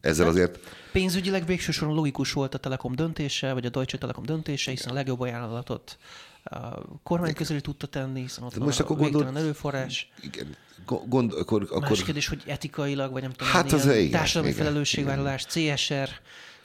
Ezzel 0.00 0.24
hát, 0.24 0.34
azért... 0.34 0.58
Pénzügyileg 0.92 1.46
végső 1.46 1.72
soron 1.72 1.94
logikus 1.94 2.32
volt 2.32 2.54
a 2.54 2.58
Telekom 2.58 2.94
döntése, 2.94 3.52
vagy 3.52 3.66
a 3.66 3.68
Deutsche 3.68 3.98
Telekom 3.98 4.24
döntése, 4.24 4.70
hiszen 4.70 4.90
a 4.90 4.94
legjobb 4.94 5.20
ajánlatot 5.20 5.98
a 6.50 6.82
kormány 7.02 7.34
közeli 7.34 7.60
tudta 7.60 7.86
tenni, 7.86 8.20
hiszen 8.20 8.44
ott 8.44 8.58
most 8.58 8.80
akkor 8.80 8.96
gondol... 8.96 9.36
erőforrás. 9.36 10.10
Igen. 10.22 10.56
Gond, 11.06 11.32
akkor, 11.32 11.62
akkor... 11.62 11.88
Más 11.88 12.04
kérdés, 12.04 12.28
hogy 12.28 12.42
etikailag, 12.46 13.12
vagy 13.12 13.22
nem 13.22 13.32
tudom, 13.32 13.52
hát 13.52 13.72
az 13.72 13.86
igen, 13.86 14.10
társadalmi 14.10 14.48
igen, 14.48 14.64
felelősségvállalás, 14.64 15.46
igen. 15.54 15.76
CSR, 15.76 16.08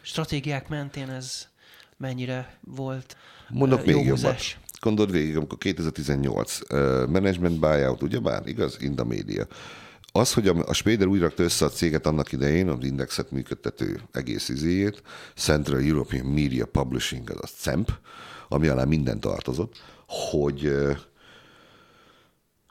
stratégiák 0.01 0.67
mentén 0.67 1.09
ez 1.09 1.47
mennyire 1.97 2.57
volt 2.59 3.17
Mondok 3.49 3.87
jó 3.87 3.97
még 3.97 4.05
jobbat. 4.05 4.41
Gondold 4.79 5.11
végig, 5.11 5.35
amikor 5.35 5.57
2018 5.57 6.59
uh, 6.59 6.79
management 7.07 7.59
buyout, 7.59 8.01
ugyebár, 8.01 8.47
igaz? 8.47 8.77
Inda 8.79 9.03
Media. 9.03 9.47
Az, 10.11 10.33
hogy 10.33 10.47
a, 10.47 10.55
a 10.67 10.73
Spéder 10.73 11.07
úgy 11.07 11.19
rakta 11.19 11.43
össze 11.43 11.65
a 11.65 11.69
céget 11.69 12.05
annak 12.05 12.31
idején, 12.31 12.67
az 12.67 12.83
indexet 12.83 13.31
működtető 13.31 14.01
egész 14.11 14.49
izéjét, 14.49 15.01
Central 15.35 15.81
European 15.81 16.25
Media 16.25 16.65
Publishing, 16.65 17.29
az 17.29 17.37
a 17.41 17.47
CEMP, 17.57 17.91
ami 18.53 18.67
alá 18.67 18.83
minden 18.83 19.19
tartozott, 19.19 19.73
hogy 20.07 20.71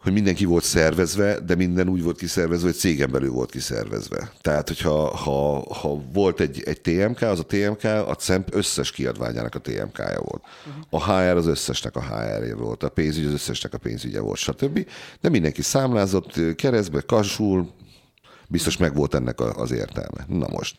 hogy 0.03 0.13
mindenki 0.13 0.45
volt 0.45 0.65
szervezve, 0.65 1.41
de 1.41 1.55
minden 1.55 1.89
úgy 1.89 2.03
volt 2.03 2.19
kiszervezve, 2.19 2.67
hogy 2.67 2.77
cégen 2.77 3.11
belül 3.11 3.31
volt 3.31 3.51
kiszervezve. 3.51 4.33
Tehát, 4.41 4.69
hogyha 4.69 5.17
ha, 5.17 5.67
ha 5.75 6.03
volt 6.13 6.41
egy, 6.41 6.63
egy 6.65 6.81
TMK, 6.81 7.21
az 7.21 7.39
a 7.39 7.43
TMK 7.43 7.85
a 7.85 8.15
CEMP 8.15 8.55
összes 8.55 8.91
kiadványának 8.91 9.55
a 9.55 9.59
TMK-ja 9.59 10.21
volt. 10.25 10.43
A 10.91 11.05
HR 11.05 11.37
az 11.37 11.47
összesnek 11.47 11.97
a 11.97 12.03
HR-je 12.03 12.55
volt, 12.55 12.83
a 12.83 12.89
pénzügy 12.89 13.27
az 13.27 13.33
összesnek 13.33 13.75
a 13.75 13.79
pénzügye 13.79 14.21
volt, 14.21 14.39
stb. 14.39 14.87
De 15.21 15.29
mindenki 15.29 15.63
számlázott 15.63 16.55
keresztbe, 16.57 17.01
kasul, 17.01 17.71
biztos 18.49 18.77
meg 18.77 18.95
volt 18.95 19.15
ennek 19.15 19.41
az 19.41 19.71
értelme. 19.71 20.25
Na 20.29 20.49
most. 20.49 20.77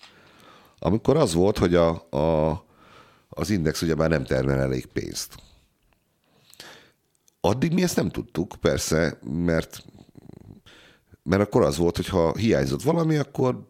Amikor 0.79 1.17
az 1.17 1.33
volt, 1.33 1.57
hogy 1.57 1.75
a, 1.75 1.89
a, 2.09 2.49
az 3.33 3.49
index 3.49 3.81
ugye 3.81 3.95
már 3.95 4.09
nem 4.09 4.23
termel 4.23 4.59
elég 4.59 4.85
pénzt 4.85 5.35
Addig 7.45 7.73
mi 7.73 7.83
ezt 7.83 7.95
nem 7.95 8.09
tudtuk, 8.09 8.55
persze, 8.61 9.19
mert, 9.23 9.83
mert 11.23 11.41
akkor 11.41 11.61
az 11.61 11.77
volt, 11.77 11.95
hogy 11.95 12.07
ha 12.07 12.37
hiányzott 12.37 12.81
valami, 12.81 13.15
akkor 13.15 13.69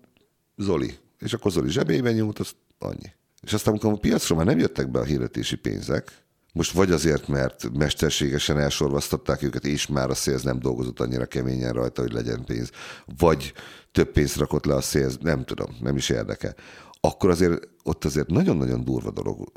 Zoli. 0.57 0.97
És 1.19 1.33
akkor 1.33 1.51
Zoli 1.51 1.69
zsebébe 1.69 2.11
nyúlt, 2.11 2.39
az 2.39 2.51
annyi. 2.79 3.11
És 3.41 3.53
aztán, 3.53 3.73
amikor 3.73 3.91
a 3.91 3.97
piacról 3.97 4.37
már 4.37 4.47
nem 4.47 4.59
jöttek 4.59 4.91
be 4.91 4.99
a 4.99 5.03
hirdetési 5.03 5.55
pénzek, 5.55 6.23
most 6.53 6.71
vagy 6.71 6.91
azért, 6.91 7.27
mert 7.27 7.69
mesterségesen 7.77 8.59
elsorvasztották 8.59 9.41
őket, 9.41 9.65
és 9.65 9.87
már 9.87 10.09
a 10.09 10.15
szélz 10.15 10.43
nem 10.43 10.59
dolgozott 10.59 10.99
annyira 10.99 11.25
keményen 11.25 11.73
rajta, 11.73 12.01
hogy 12.01 12.11
legyen 12.11 12.43
pénz, 12.45 12.69
vagy 13.17 13.53
több 13.91 14.11
pénzt 14.11 14.37
rakott 14.37 14.65
le 14.65 14.75
a 14.75 14.81
szélz, 14.81 15.17
nem 15.21 15.43
tudom, 15.45 15.77
nem 15.81 15.95
is 15.95 16.09
érdekel 16.09 16.55
akkor 17.05 17.29
azért 17.29 17.67
ott 17.83 18.05
azért 18.05 18.27
nagyon-nagyon 18.27 18.83
durva 18.83 19.11
dolog, 19.11 19.51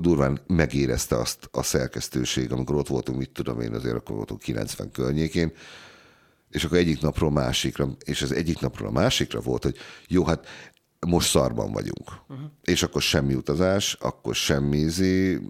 durván 0.00 0.40
megérezte 0.46 1.16
azt 1.16 1.48
a 1.52 1.62
szerkesztőség, 1.62 2.52
amikor 2.52 2.76
ott 2.76 2.88
voltunk, 2.88 3.18
mit 3.18 3.30
tudom 3.30 3.60
én, 3.60 3.74
azért 3.74 3.94
akkor 3.94 4.16
voltunk 4.16 4.40
90 4.40 4.90
környékén, 4.90 5.52
és 6.50 6.64
akkor 6.64 6.78
egyik 6.78 7.00
napról 7.00 7.30
másikra, 7.30 7.96
és 8.04 8.22
az 8.22 8.32
egyik 8.32 8.60
napról 8.60 8.88
a 8.88 8.92
másikra 8.92 9.40
volt, 9.40 9.62
hogy 9.62 9.76
jó, 10.08 10.24
hát 10.24 10.46
most 11.06 11.28
szarban 11.28 11.72
vagyunk. 11.72 12.10
Uh-huh. 12.28 12.46
És 12.62 12.82
akkor 12.82 13.02
semmi 13.02 13.34
utazás, 13.34 13.96
akkor 14.00 14.34
semmi 14.34 14.78
izé, 14.78 15.40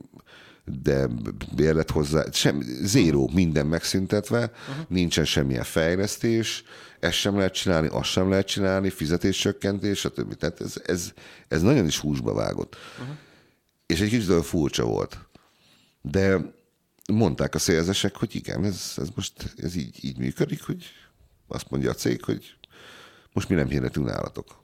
de 0.65 1.09
bérlet 1.55 1.90
hozzá, 1.90 2.24
sem, 2.32 2.62
zéró, 2.82 3.31
minden 3.35 3.66
megszüntetve, 3.66 4.39
uh-huh. 4.39 4.85
nincsen 4.89 5.24
semmilyen 5.24 5.65
fejlesztés, 5.65 6.65
ezt 7.01 7.16
sem 7.16 7.36
lehet 7.36 7.55
csinálni, 7.55 7.89
azt 7.89 8.10
sem 8.10 8.31
lehet 8.31 8.47
csinálni, 8.47 8.90
fizetéscsökkentés, 8.90 9.98
stb. 9.98 10.35
Tehát 10.35 10.60
ez, 10.60 10.82
ez, 10.85 11.12
ez 11.48 11.62
nagyon 11.62 11.86
is 11.86 11.98
húsba 11.98 12.32
vágott. 12.35 12.77
Uh-huh. 13.01 13.16
És 13.86 14.01
egy 14.01 14.09
kicsit 14.09 14.28
olyan 14.28 14.43
furcsa 14.43 14.85
volt. 14.85 15.18
De 16.02 16.55
mondták 17.12 17.55
a 17.55 17.59
szélzesek, 17.59 18.16
hogy 18.16 18.35
igen, 18.35 18.64
ez, 18.64 18.93
ez 18.97 19.09
most 19.14 19.55
ez 19.56 19.74
így, 19.74 20.05
így 20.05 20.18
működik, 20.18 20.62
hogy 20.62 20.85
azt 21.48 21.70
mondja 21.70 21.90
a 21.90 21.94
cég, 21.94 22.24
hogy 22.24 22.56
most 23.32 23.48
mi 23.48 23.55
nem 23.55 23.68
hirdetünk 23.68 24.06
nálatok. 24.06 24.62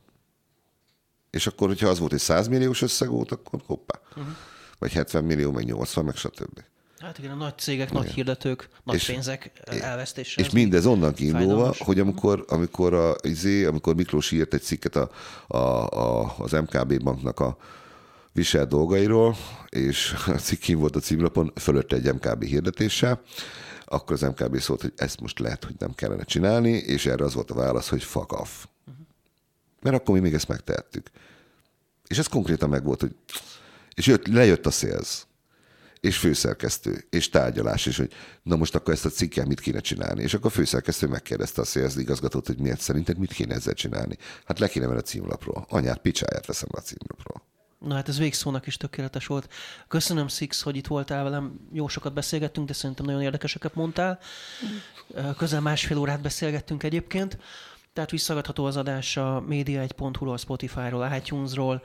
És 1.30 1.46
akkor, 1.46 1.68
hogyha 1.68 1.88
az 1.88 1.98
volt 1.98 2.12
egy 2.12 2.18
100 2.18 2.48
milliós 2.48 2.82
összeg 2.82 3.08
volt, 3.08 3.32
akkor 3.32 3.62
hoppá. 3.66 4.00
Uh-huh. 4.08 4.36
Vagy 4.78 4.92
70 4.92 5.24
millió, 5.24 5.52
meg 5.52 5.64
80, 5.64 6.04
meg 6.04 6.16
stb. 6.16 6.60
Hát 7.06 7.18
igen, 7.18 7.30
a 7.30 7.34
nagy 7.34 7.58
cégek, 7.58 7.90
igen. 7.90 8.02
nagy 8.02 8.12
hirdetők, 8.12 8.68
nagy 8.84 8.94
és, 8.94 9.06
pénzek 9.06 9.50
elvesztése. 9.80 10.40
És 10.40 10.50
mindez 10.50 10.86
onnan 10.86 11.14
kiindulva, 11.14 11.46
fájdalmas. 11.46 11.78
hogy 11.78 12.00
amikor, 12.00 12.44
amikor, 12.48 12.94
a, 12.94 13.16
izé, 13.22 13.64
amikor 13.64 13.94
Miklós 13.94 14.30
írt 14.30 14.54
egy 14.54 14.62
cikket 14.62 14.96
a, 14.96 15.10
a, 15.46 15.56
a, 15.86 16.34
az 16.38 16.52
MKB 16.52 17.02
banknak 17.02 17.40
a 17.40 17.56
visel 18.32 18.66
dolgairól, 18.66 19.36
és 19.68 20.14
a 20.26 20.30
cikk 20.30 20.78
volt 20.78 20.96
a 20.96 21.00
címlapon, 21.00 21.52
fölötte 21.54 21.96
egy 21.96 22.14
MKB 22.14 22.44
hirdetéssel, 22.44 23.20
akkor 23.84 24.12
az 24.12 24.22
MKB 24.22 24.58
szólt, 24.58 24.80
hogy 24.80 24.92
ezt 24.96 25.20
most 25.20 25.38
lehet, 25.38 25.64
hogy 25.64 25.74
nem 25.78 25.94
kellene 25.94 26.24
csinálni, 26.24 26.70
és 26.70 27.06
erre 27.06 27.24
az 27.24 27.34
volt 27.34 27.50
a 27.50 27.54
válasz, 27.54 27.88
hogy 27.88 28.02
fuck 28.02 28.32
off. 28.32 28.64
Uh-huh. 28.86 29.06
Mert 29.82 29.96
akkor 29.96 30.14
mi 30.14 30.20
még 30.20 30.34
ezt 30.34 30.48
megtehettük. 30.48 31.10
És 32.06 32.18
ez 32.18 32.26
konkrétan 32.26 32.68
meg 32.68 32.84
volt, 32.84 33.00
hogy 33.00 33.14
és 33.94 34.06
jött, 34.06 34.26
lejött 34.26 34.66
a 34.66 34.70
szélz 34.70 35.26
és 36.06 36.18
főszerkesztő, 36.18 37.06
és 37.10 37.28
tárgyalás, 37.28 37.86
és 37.86 37.96
hogy 37.96 38.12
na 38.42 38.56
most 38.56 38.74
akkor 38.74 38.94
ezt 38.94 39.04
a 39.04 39.08
cikkel 39.08 39.44
mit 39.44 39.60
kéne 39.60 39.80
csinálni. 39.80 40.22
És 40.22 40.34
akkor 40.34 40.46
a 40.46 40.54
főszerkesztő 40.54 41.06
megkérdezte 41.06 41.60
a 41.60 41.64
sales 41.64 41.96
igazgatót, 41.96 42.46
hogy 42.46 42.58
miért 42.58 42.80
szerinted 42.80 43.18
mit 43.18 43.32
kéne 43.32 43.54
ezzel 43.54 43.74
csinálni. 43.74 44.16
Hát 44.44 44.58
le 44.58 44.68
kéne 44.68 44.86
a 44.86 45.00
címlapról. 45.00 45.66
Anyát, 45.68 45.98
picsáját 45.98 46.46
veszem 46.46 46.68
a 46.72 46.80
címlapról. 46.80 47.42
Na 47.78 47.94
hát 47.94 48.08
ez 48.08 48.18
végszónak 48.18 48.66
is 48.66 48.76
tökéletes 48.76 49.26
volt. 49.26 49.52
Köszönöm, 49.88 50.28
Six, 50.28 50.62
hogy 50.62 50.76
itt 50.76 50.86
voltál 50.86 51.22
velem. 51.22 51.60
Jó 51.72 51.88
sokat 51.88 52.12
beszélgettünk, 52.12 52.66
de 52.66 52.72
szerintem 52.72 53.04
nagyon 53.06 53.22
érdekeseket 53.22 53.74
mondtál. 53.74 54.18
Közel 55.36 55.60
másfél 55.60 55.98
órát 55.98 56.20
beszélgettünk 56.20 56.82
egyébként. 56.82 57.38
Tehát 57.92 58.10
visszagadható 58.10 58.64
az 58.64 58.76
adás 58.76 59.16
a 59.16 59.44
media1.hu-ról, 59.48 60.36
Spotify-ról, 60.36 61.12
iTunes-ról, 61.16 61.82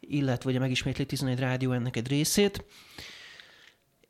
illetve 0.00 0.50
ugye 0.50 0.58
megismétli 0.58 1.06
11 1.06 1.38
rádió 1.38 1.72
ennek 1.72 1.96
egy 1.96 2.08
részét. 2.08 2.64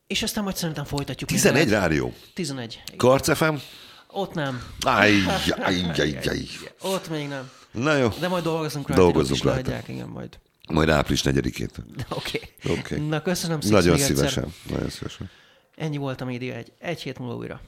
És 0.06 0.22
aztán 0.22 0.44
majd 0.44 0.56
szerintem 0.56 0.84
folytatjuk. 0.84 1.30
11 1.30 1.62
mindent. 1.62 1.82
rádió? 1.82 2.12
11. 2.34 2.82
Karc 2.96 3.36
FM? 3.36 3.54
Ott 4.10 4.34
nem. 4.34 4.62
Aj, 4.80 5.12
aj, 5.58 5.82
aj, 5.98 6.18
aj. 6.26 6.48
Ott 6.80 7.08
még 7.10 7.28
nem. 7.28 7.50
Na 7.70 7.96
jó. 7.96 8.08
De 8.20 8.28
majd 8.28 8.44
dolgozunk 8.44 8.88
rajta. 8.88 9.02
Dolgozunk. 9.02 9.42
Leadják, 9.42 9.88
igen, 9.88 10.08
majd. 10.08 10.38
Majd 10.68 10.88
április 10.88 11.22
4-ét. 11.24 11.70
Oké. 12.08 12.40
Okay. 12.62 12.78
okay. 12.78 13.08
Na 13.08 13.22
köszönöm 13.22 13.60
szépen. 13.60 13.76
Nagyon 13.78 13.98
szívesen. 13.98 14.54
Nagyon 14.70 14.88
szívesen. 14.90 15.30
Ennyi 15.76 15.96
volt 15.96 16.20
a 16.20 16.24
média 16.24 16.54
egy. 16.54 16.72
Egy 16.78 17.02
hét 17.02 17.18
múlva 17.18 17.34
újra. 17.34 17.60